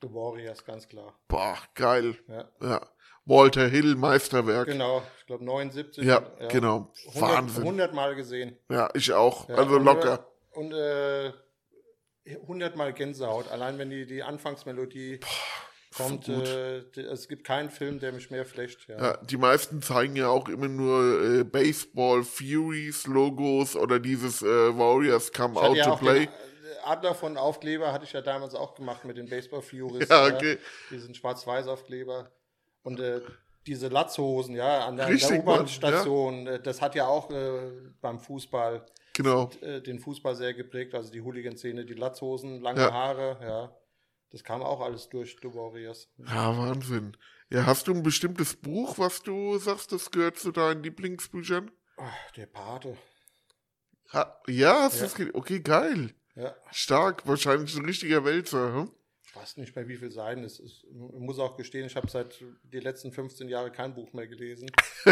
The 0.00 0.08
Warriors, 0.12 0.64
ganz 0.64 0.88
klar. 0.88 1.14
Boah, 1.28 1.58
geil. 1.74 2.16
Ja. 2.28 2.48
Ja. 2.60 2.80
Walter 3.24 3.68
Hill, 3.68 3.94
Meisterwerk. 3.96 4.68
Genau, 4.68 5.02
ich 5.18 5.26
glaube 5.26 5.44
79. 5.44 6.02
Ja, 6.04 6.20
genau. 6.48 6.92
100, 7.08 7.20
Wahnsinn. 7.20 7.62
100 7.62 7.94
Mal 7.94 8.14
gesehen. 8.14 8.56
Ja, 8.70 8.88
ich 8.94 9.12
auch. 9.12 9.48
Ja, 9.48 9.56
also 9.56 9.76
locker. 9.76 10.26
Und 10.52 10.72
äh, 10.72 11.32
100 12.24 12.76
Mal 12.76 12.92
Gänsehaut. 12.92 13.50
Allein 13.50 13.78
wenn 13.78 13.90
die, 13.90 14.06
die 14.06 14.22
Anfangsmelodie 14.22 15.20
Kommt, 15.96 16.26
gut. 16.26 16.46
äh, 16.46 16.78
es 17.00 17.28
gibt 17.28 17.44
keinen 17.44 17.70
Film, 17.70 17.98
der 17.98 18.12
mich 18.12 18.30
mehr 18.30 18.44
flecht. 18.44 18.86
Ja. 18.88 18.98
Ja, 18.98 19.16
die 19.18 19.36
meisten 19.36 19.82
zeigen 19.82 20.16
ja 20.16 20.28
auch 20.28 20.48
immer 20.48 20.68
nur 20.68 21.22
äh, 21.40 21.44
Baseball 21.44 22.22
Furies 22.22 23.06
Logos 23.06 23.74
oder 23.74 23.98
dieses 23.98 24.42
äh, 24.42 24.46
Warriors 24.46 25.32
Come 25.32 25.60
Out 25.60 25.76
ja 25.76 25.84
to 25.84 25.96
Play. 25.96 26.26
den 26.26 26.28
Adler 26.88 27.14
von 27.14 27.36
Aufkleber 27.36 27.92
hatte 27.92 28.04
ich 28.04 28.12
ja 28.12 28.20
damals 28.22 28.54
auch 28.54 28.74
gemacht 28.74 29.04
mit 29.04 29.16
den 29.16 29.28
Baseball 29.28 29.62
Furies. 29.62 30.08
Ja, 30.10 30.26
okay. 30.26 30.58
Diesen 30.90 31.14
Schwarz-Weiß-Aufkleber. 31.14 32.30
Und 32.82 33.00
äh, 33.00 33.20
diese 33.66 33.88
Latzhosen, 33.88 34.54
ja, 34.54 34.86
an 34.86 34.96
der, 34.96 35.08
der 35.14 35.38
U-Bahn-Station, 35.40 36.46
äh, 36.46 36.60
das 36.62 36.80
hat 36.80 36.94
ja 36.94 37.06
auch 37.06 37.30
äh, 37.30 37.70
beim 38.00 38.18
Fußball 38.18 38.86
Genau. 39.14 39.50
äh, 39.62 39.80
den 39.82 39.98
Fußball 39.98 40.36
sehr 40.36 40.54
geprägt, 40.54 40.94
also 40.94 41.10
die 41.10 41.20
Hooligan-Szene, 41.20 41.84
die 41.84 41.94
Latzhosen, 41.94 42.60
lange 42.60 42.80
Ja. 42.82 42.92
Haare, 42.92 43.38
ja. 43.42 43.76
Das 44.30 44.44
kam 44.44 44.62
auch 44.62 44.80
alles 44.80 45.08
durch 45.08 45.36
The 45.42 45.52
Warriors. 45.54 46.08
Ja, 46.18 46.56
Wahnsinn. 46.56 47.16
Ja, 47.50 47.64
hast 47.66 47.88
du 47.88 47.94
ein 47.94 48.02
bestimmtes 48.02 48.54
Buch, 48.56 48.98
was 48.98 49.22
du 49.22 49.56
sagst, 49.58 49.90
das 49.90 50.10
gehört 50.10 50.38
zu 50.38 50.52
deinen 50.52 50.82
Lieblingsbüchern? 50.82 51.70
Ach, 51.96 52.30
der 52.36 52.46
Pate. 52.46 52.96
Ha 54.12 54.40
ja, 54.46 54.82
hast 54.82 55.00
Ja. 55.00 55.06
du 55.08 55.14
ge- 55.14 55.30
Okay, 55.34 55.60
geil. 55.60 56.14
Ja, 56.38 56.54
Stark. 56.70 57.26
Wahrscheinlich 57.26 57.76
ein 57.76 57.84
richtiger 57.84 58.24
Wälzer. 58.24 58.72
Hm? 58.72 58.92
ich 59.28 59.36
weiß 59.36 59.56
nicht 59.58 59.74
mehr, 59.76 59.88
wie 59.88 59.96
viel 59.96 60.10
Seiten 60.10 60.44
es 60.44 60.58
ist. 60.58 60.84
Ich 60.84 61.18
muss 61.18 61.38
auch 61.38 61.56
gestehen, 61.56 61.86
ich 61.86 61.96
habe 61.96 62.08
seit 62.08 62.42
die 62.62 62.80
letzten 62.80 63.12
15 63.12 63.48
Jahre 63.48 63.70
kein 63.70 63.94
Buch 63.94 64.12
mehr 64.12 64.26
gelesen. 64.26 64.70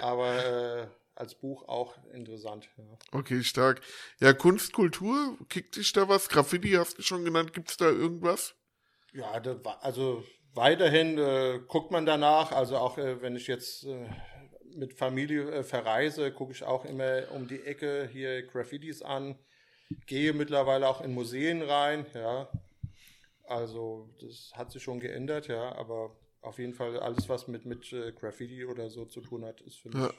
Aber 0.00 0.44
äh, 0.44 0.86
als 1.14 1.34
Buch 1.34 1.66
auch 1.66 1.96
interessant. 2.12 2.68
Ja. 2.76 2.84
Okay, 3.12 3.42
stark. 3.42 3.80
Ja, 4.20 4.32
Kunst, 4.32 4.72
Kultur, 4.72 5.36
kickt 5.48 5.74
dich 5.74 5.92
da 5.92 6.08
was? 6.08 6.28
Graffiti 6.28 6.72
hast 6.72 6.98
du 6.98 7.02
schon 7.02 7.24
genannt. 7.24 7.52
Gibt's 7.52 7.78
da 7.78 7.86
irgendwas? 7.86 8.54
Ja, 9.12 9.40
da, 9.40 9.58
also 9.80 10.22
weiterhin 10.54 11.18
äh, 11.18 11.60
guckt 11.66 11.90
man 11.90 12.06
danach. 12.06 12.52
Also 12.52 12.76
auch 12.76 12.98
äh, 12.98 13.22
wenn 13.22 13.34
ich 13.34 13.46
jetzt 13.46 13.84
äh, 13.84 14.06
mit 14.76 14.94
Familie 14.94 15.50
äh, 15.50 15.62
verreise, 15.64 16.30
gucke 16.30 16.52
ich 16.52 16.62
auch 16.62 16.84
immer 16.84 17.32
um 17.32 17.48
die 17.48 17.64
Ecke 17.64 18.08
hier 18.12 18.46
Graffitis 18.46 19.02
an. 19.02 19.36
Gehe 20.06 20.32
mittlerweile 20.32 20.88
auch 20.88 21.00
in 21.00 21.14
Museen 21.14 21.62
rein, 21.62 22.06
ja. 22.14 22.48
Also 23.44 24.10
das 24.20 24.52
hat 24.54 24.70
sich 24.70 24.82
schon 24.82 25.00
geändert, 25.00 25.48
ja, 25.48 25.74
aber 25.76 26.14
auf 26.42 26.58
jeden 26.58 26.74
Fall 26.74 26.98
alles, 27.00 27.28
was 27.28 27.48
mit, 27.48 27.64
mit 27.64 27.92
äh, 27.92 28.12
Graffiti 28.12 28.64
oder 28.64 28.90
so 28.90 29.06
zu 29.06 29.20
tun 29.20 29.44
hat, 29.44 29.60
ist 29.62 29.78
für 29.78 29.88
mich. 29.88 29.98
Ja. 29.98 30.12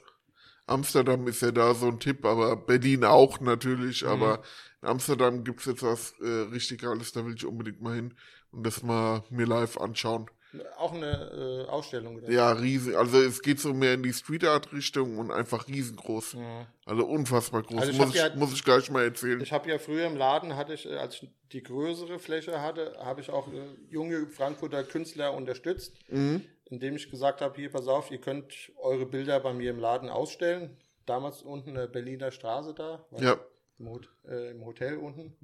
Amsterdam 0.66 1.28
ist 1.28 1.42
ja 1.42 1.52
da 1.52 1.74
so 1.74 1.88
ein 1.88 2.00
Tipp, 2.00 2.26
aber 2.26 2.56
Berlin 2.56 3.04
auch 3.04 3.40
natürlich. 3.40 4.04
Mhm. 4.04 4.10
Aber 4.10 4.44
in 4.82 4.88
Amsterdam 4.88 5.44
gibt's 5.44 5.66
jetzt 5.66 5.84
was 5.84 6.14
äh, 6.22 6.52
richtig 6.52 6.82
Geiles, 6.82 7.12
da 7.12 7.26
will 7.26 7.36
ich 7.36 7.46
unbedingt 7.46 7.82
mal 7.82 7.96
hin 7.96 8.14
und 8.52 8.66
das 8.66 8.84
mal 8.84 9.24
mir 9.30 9.46
live 9.46 9.78
anschauen. 9.78 10.30
Auch 10.78 10.94
eine 10.94 11.66
äh, 11.68 11.70
Ausstellung, 11.70 12.18
oder? 12.18 12.32
Ja, 12.32 12.52
riesig. 12.54 12.96
Also 12.98 13.20
es 13.22 13.42
geht 13.44 13.60
so 13.60 13.72
mehr 13.74 13.94
in 13.94 14.02
die 14.02 14.14
Street 14.14 14.44
Art 14.46 14.74
Richtung 14.74 15.20
und 15.20 15.30
einfach 15.30 15.68
riesengroß. 15.68 16.34
Ja. 16.34 16.66
Also 16.86 17.06
unfassbar 17.06 17.62
groß. 17.62 17.80
Also 17.82 17.92
ich 17.92 17.98
muss, 18.00 18.10
ich, 18.10 18.16
ja- 18.16 18.36
muss 18.36 18.54
ich 18.54 18.64
gleich 18.64 18.90
mal 18.90 19.04
erzählen. 19.04 19.40
Ich 19.42 19.52
habe 19.52 19.70
ja 19.70 19.78
früher 19.78 20.08
im 20.08 20.16
Laden, 20.18 20.56
hatte 20.56 20.74
ich, 20.74 20.88
äh, 20.90 20.96
als 20.96 21.22
ich 21.22 21.30
die 21.52 21.62
größere 21.62 22.18
Fläche 22.18 22.62
hatte, 22.62 22.96
habe 23.00 23.22
ich 23.22 23.30
auch 23.30 23.48
äh, 23.54 23.60
junge 23.90 24.26
Frankfurter 24.28 24.84
Künstler 24.84 25.34
unterstützt, 25.36 25.94
Mhm. 26.10 26.44
indem 26.66 26.96
ich 26.96 27.12
gesagt 27.12 27.42
habe, 27.42 27.56
hier, 27.56 27.72
pass 27.72 27.88
auf, 27.88 28.10
ihr 28.10 28.20
könnt 28.20 28.72
eure 28.78 29.06
Bilder 29.06 29.40
bei 29.40 29.54
mir 29.54 29.70
im 29.70 29.80
Laden 29.80 30.10
ausstellen. 30.10 30.78
Damals 31.06 31.44
unten 31.44 31.70
in 31.70 31.76
der 31.76 31.88
Berliner 31.88 32.32
Straße 32.32 32.74
da, 32.74 33.06
Ja. 33.20 33.40
im, 33.78 33.88
äh, 34.28 34.50
im 34.50 34.66
Hotel 34.66 34.98
unten. 34.98 35.36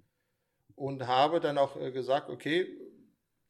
Und 0.75 1.05
habe 1.07 1.39
dann 1.39 1.57
auch 1.59 1.79
äh, 1.79 1.91
gesagt, 1.91 2.29
okay, 2.29 2.67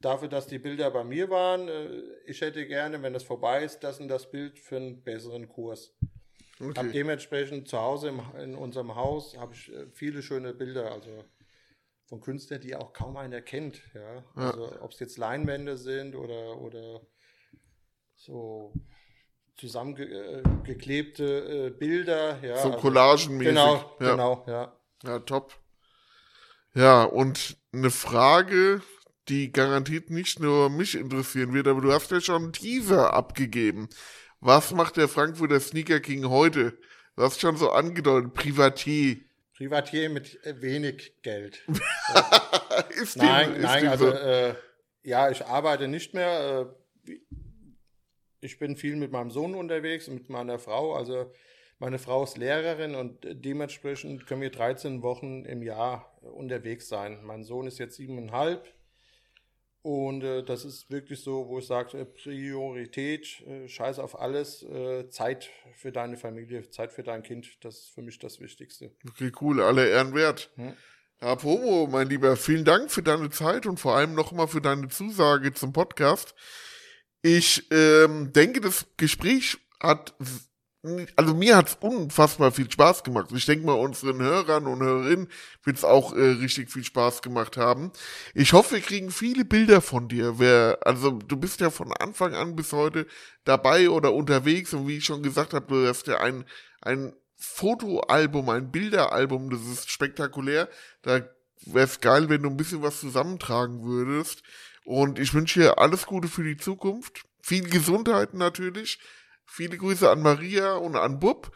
dafür, 0.00 0.28
dass 0.28 0.46
die 0.46 0.58
Bilder 0.58 0.90
bei 0.90 1.04
mir 1.04 1.30
waren, 1.30 1.68
äh, 1.68 2.02
ich 2.26 2.40
hätte 2.40 2.66
gerne, 2.66 3.02
wenn 3.02 3.12
das 3.12 3.24
vorbei 3.24 3.64
ist, 3.64 3.80
das 3.80 4.00
und 4.00 4.08
das 4.08 4.30
Bild 4.30 4.58
für 4.58 4.76
einen 4.76 5.02
besseren 5.02 5.48
Kurs. 5.48 5.94
Hab 6.58 6.78
Okay. 6.78 6.90
dementsprechend 6.92 7.68
zu 7.68 7.78
Hause 7.78 8.08
im, 8.08 8.22
in 8.40 8.54
unserem 8.54 8.94
Haus 8.94 9.36
habe 9.36 9.54
ich 9.54 9.72
äh, 9.72 9.86
viele 9.92 10.22
schöne 10.22 10.54
Bilder, 10.54 10.92
also 10.92 11.24
von 12.06 12.20
Künstlern, 12.20 12.60
die 12.60 12.76
auch 12.76 12.92
kaum 12.92 13.16
einer 13.16 13.42
kennt. 13.42 13.82
Ja? 13.94 14.24
Also 14.34 14.80
ob 14.80 14.92
es 14.92 15.00
jetzt 15.00 15.18
Leinwände 15.18 15.76
sind 15.76 16.14
oder, 16.14 16.60
oder 16.60 17.00
so 18.14 18.72
zusammengeklebte 19.56 21.66
äh, 21.66 21.70
Bilder. 21.70 22.38
Ja? 22.42 22.58
So 22.58 22.68
also- 22.68 22.80
collagenmäßig. 22.80 23.48
Genau, 23.48 23.96
ja. 24.00 24.10
genau, 24.10 24.44
ja. 24.46 24.76
Ja, 25.04 25.18
top. 25.20 25.54
Ja, 26.74 27.04
und 27.04 27.56
eine 27.72 27.90
Frage, 27.90 28.82
die 29.28 29.52
garantiert 29.52 30.10
nicht 30.10 30.40
nur 30.40 30.70
mich 30.70 30.94
interessieren 30.94 31.52
wird, 31.52 31.66
aber 31.68 31.80
du 31.80 31.92
hast 31.92 32.10
ja 32.10 32.20
schon 32.20 32.44
einen 32.44 32.52
Teaser 32.52 33.12
abgegeben. 33.12 33.88
Was 34.40 34.72
macht 34.72 34.96
der 34.96 35.08
Frankfurter 35.08 35.60
Sneaker 35.60 36.00
King 36.00 36.28
heute? 36.28 36.78
Du 37.16 37.22
hast 37.22 37.40
schon 37.40 37.56
so 37.56 37.70
angedeutet, 37.70 38.34
Privatier. 38.34 39.16
Privatier 39.56 40.10
mit 40.10 40.44
äh, 40.44 40.60
wenig 40.60 41.14
Geld. 41.22 41.64
ist 43.00 43.16
Nein, 43.16 43.54
dem, 43.54 43.56
ist 43.56 43.62
nein, 43.62 43.88
also 43.88 44.10
so? 44.10 44.16
äh, 44.16 44.54
ja, 45.02 45.30
ich 45.30 45.44
arbeite 45.44 45.88
nicht 45.88 46.12
mehr. 46.12 46.68
Äh, 47.06 47.12
ich 48.40 48.58
bin 48.58 48.76
viel 48.76 48.96
mit 48.96 49.12
meinem 49.12 49.30
Sohn 49.30 49.54
unterwegs 49.54 50.08
und 50.08 50.14
mit 50.14 50.28
meiner 50.28 50.58
Frau. 50.58 50.94
Also 50.94 51.32
meine 51.78 51.98
Frau 51.98 52.22
ist 52.22 52.36
Lehrerin 52.36 52.94
und 52.94 53.20
dementsprechend 53.24 54.26
können 54.26 54.42
wir 54.42 54.50
13 54.50 55.02
Wochen 55.02 55.44
im 55.46 55.62
Jahr 55.62 56.16
unterwegs 56.20 56.88
sein. 56.88 57.24
Mein 57.24 57.42
Sohn 57.42 57.66
ist 57.66 57.78
jetzt 57.78 57.96
siebeneinhalb 57.96 58.75
und 59.86 60.24
äh, 60.24 60.42
das 60.42 60.64
ist 60.64 60.90
wirklich 60.90 61.20
so, 61.22 61.46
wo 61.46 61.60
ich 61.60 61.66
sage, 61.68 61.96
äh, 61.96 62.04
Priorität, 62.04 63.40
äh, 63.46 63.68
scheiß 63.68 64.00
auf 64.00 64.18
alles, 64.20 64.64
äh, 64.64 65.08
Zeit 65.10 65.48
für 65.76 65.92
deine 65.92 66.16
Familie, 66.16 66.68
Zeit 66.70 66.90
für 66.90 67.04
dein 67.04 67.22
Kind, 67.22 67.64
das 67.64 67.76
ist 67.76 67.94
für 67.94 68.02
mich 68.02 68.18
das 68.18 68.40
Wichtigste. 68.40 68.90
Okay, 69.08 69.30
cool, 69.40 69.62
alle 69.62 69.88
Ehren 69.88 70.12
wert. 70.12 70.50
Hm. 70.56 70.72
Ja, 71.20 71.36
Pomo, 71.36 71.86
mein 71.86 72.08
Lieber, 72.08 72.34
vielen 72.34 72.64
Dank 72.64 72.90
für 72.90 73.04
deine 73.04 73.30
Zeit 73.30 73.64
und 73.64 73.78
vor 73.78 73.94
allem 73.94 74.16
nochmal 74.16 74.48
für 74.48 74.60
deine 74.60 74.88
Zusage 74.88 75.54
zum 75.54 75.72
Podcast. 75.72 76.34
Ich 77.22 77.70
ähm, 77.70 78.32
denke, 78.32 78.60
das 78.60 78.86
Gespräch 78.96 79.56
hat, 79.78 80.16
also 81.16 81.34
mir 81.34 81.56
hat 81.56 81.68
es 81.68 81.78
unfassbar 81.80 82.52
viel 82.52 82.70
Spaß 82.70 83.04
gemacht. 83.04 83.30
Ich 83.34 83.46
denke 83.46 83.66
mal, 83.66 83.72
unseren 83.72 84.20
Hörern 84.20 84.66
und 84.66 84.82
Hörerinnen 84.82 85.28
wird 85.64 85.76
es 85.76 85.84
auch 85.84 86.14
äh, 86.14 86.20
richtig 86.20 86.70
viel 86.70 86.84
Spaß 86.84 87.22
gemacht 87.22 87.56
haben. 87.56 87.92
Ich 88.34 88.52
hoffe, 88.52 88.76
wir 88.76 88.80
kriegen 88.80 89.10
viele 89.10 89.44
Bilder 89.44 89.80
von 89.80 90.08
dir. 90.08 90.38
Wer, 90.38 90.78
also 90.82 91.12
du 91.12 91.36
bist 91.36 91.60
ja 91.60 91.70
von 91.70 91.92
Anfang 91.92 92.34
an 92.34 92.56
bis 92.56 92.72
heute 92.72 93.06
dabei 93.44 93.90
oder 93.90 94.12
unterwegs 94.12 94.72
und 94.74 94.86
wie 94.88 94.98
ich 94.98 95.04
schon 95.04 95.22
gesagt 95.22 95.54
habe, 95.54 95.66
du 95.66 95.88
hast 95.88 96.06
ja 96.06 96.20
ein, 96.20 96.44
ein 96.80 97.12
Fotoalbum, 97.36 98.48
ein 98.48 98.70
Bilderalbum, 98.70 99.50
das 99.50 99.60
ist 99.60 99.90
spektakulär. 99.90 100.68
Da 101.02 101.20
wäre 101.64 101.86
es 101.86 102.00
geil, 102.00 102.28
wenn 102.28 102.42
du 102.42 102.50
ein 102.50 102.56
bisschen 102.56 102.82
was 102.82 103.00
zusammentragen 103.00 103.84
würdest. 103.84 104.42
Und 104.84 105.18
ich 105.18 105.34
wünsche 105.34 105.60
dir 105.60 105.78
alles 105.78 106.06
Gute 106.06 106.28
für 106.28 106.44
die 106.44 106.56
Zukunft. 106.56 107.24
Viel 107.42 107.68
Gesundheit 107.68 108.34
natürlich. 108.34 108.98
Viele 109.46 109.76
Grüße 109.76 110.10
an 110.10 110.22
Maria 110.22 110.74
und 110.74 110.96
an 110.96 111.18
Bub. 111.18 111.52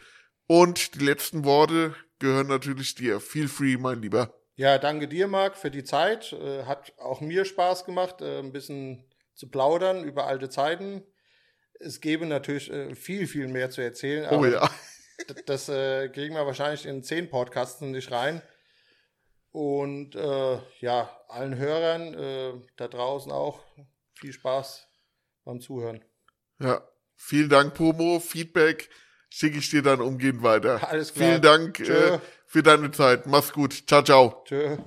Und 0.47 0.95
die 0.95 1.05
letzten 1.05 1.45
Worte 1.45 1.95
gehören 2.19 2.47
natürlich 2.47 2.95
dir. 2.95 3.19
Feel 3.19 3.47
free, 3.47 3.77
mein 3.77 4.01
Lieber. 4.01 4.33
Ja, 4.55 4.77
danke 4.77 5.07
dir, 5.07 5.27
Marc, 5.27 5.57
für 5.57 5.71
die 5.71 5.83
Zeit. 5.83 6.33
Äh, 6.33 6.63
hat 6.63 6.93
auch 6.97 7.21
mir 7.21 7.45
Spaß 7.45 7.85
gemacht, 7.85 8.21
äh, 8.21 8.39
ein 8.39 8.51
bisschen 8.51 9.09
zu 9.33 9.49
plaudern 9.49 10.03
über 10.03 10.27
alte 10.27 10.49
Zeiten. 10.49 11.03
Es 11.79 11.99
gäbe 12.01 12.25
natürlich 12.25 12.71
äh, 12.71 12.93
viel, 12.95 13.27
viel 13.27 13.47
mehr 13.47 13.69
zu 13.69 13.81
erzählen, 13.81 14.27
Oh 14.29 14.35
aber 14.35 14.49
ja. 14.49 14.69
das 15.45 15.65
kriegen 15.65 16.35
wir 16.35 16.45
wahrscheinlich 16.45 16.85
in 16.85 17.03
zehn 17.03 17.29
Podcasts 17.29 17.81
nicht 17.81 18.11
rein. 18.11 18.41
Und 19.51 20.15
äh, 20.15 20.59
ja, 20.79 21.09
allen 21.27 21.57
Hörern 21.57 22.13
äh, 22.13 22.53
da 22.77 22.87
draußen 22.87 23.31
auch 23.31 23.59
viel 24.13 24.31
Spaß 24.31 24.87
beim 25.43 25.59
Zuhören. 25.59 26.05
Ja. 26.59 26.87
Vielen 27.23 27.49
Dank, 27.49 27.75
Pomo. 27.75 28.19
Feedback 28.19 28.89
schicke 29.29 29.59
ich 29.59 29.69
dir 29.69 29.81
dann 29.81 30.01
umgehend 30.01 30.43
weiter. 30.43 30.85
Alles 30.89 31.13
klar. 31.13 31.29
Vielen 31.29 31.41
Dank 31.41 31.79
äh, 31.79 32.19
für 32.45 32.63
deine 32.63 32.91
Zeit. 32.91 33.27
Mach's 33.27 33.53
gut. 33.53 33.83
Ciao, 33.87 34.03
ciao. 34.03 34.43
Tschö. 34.45 34.77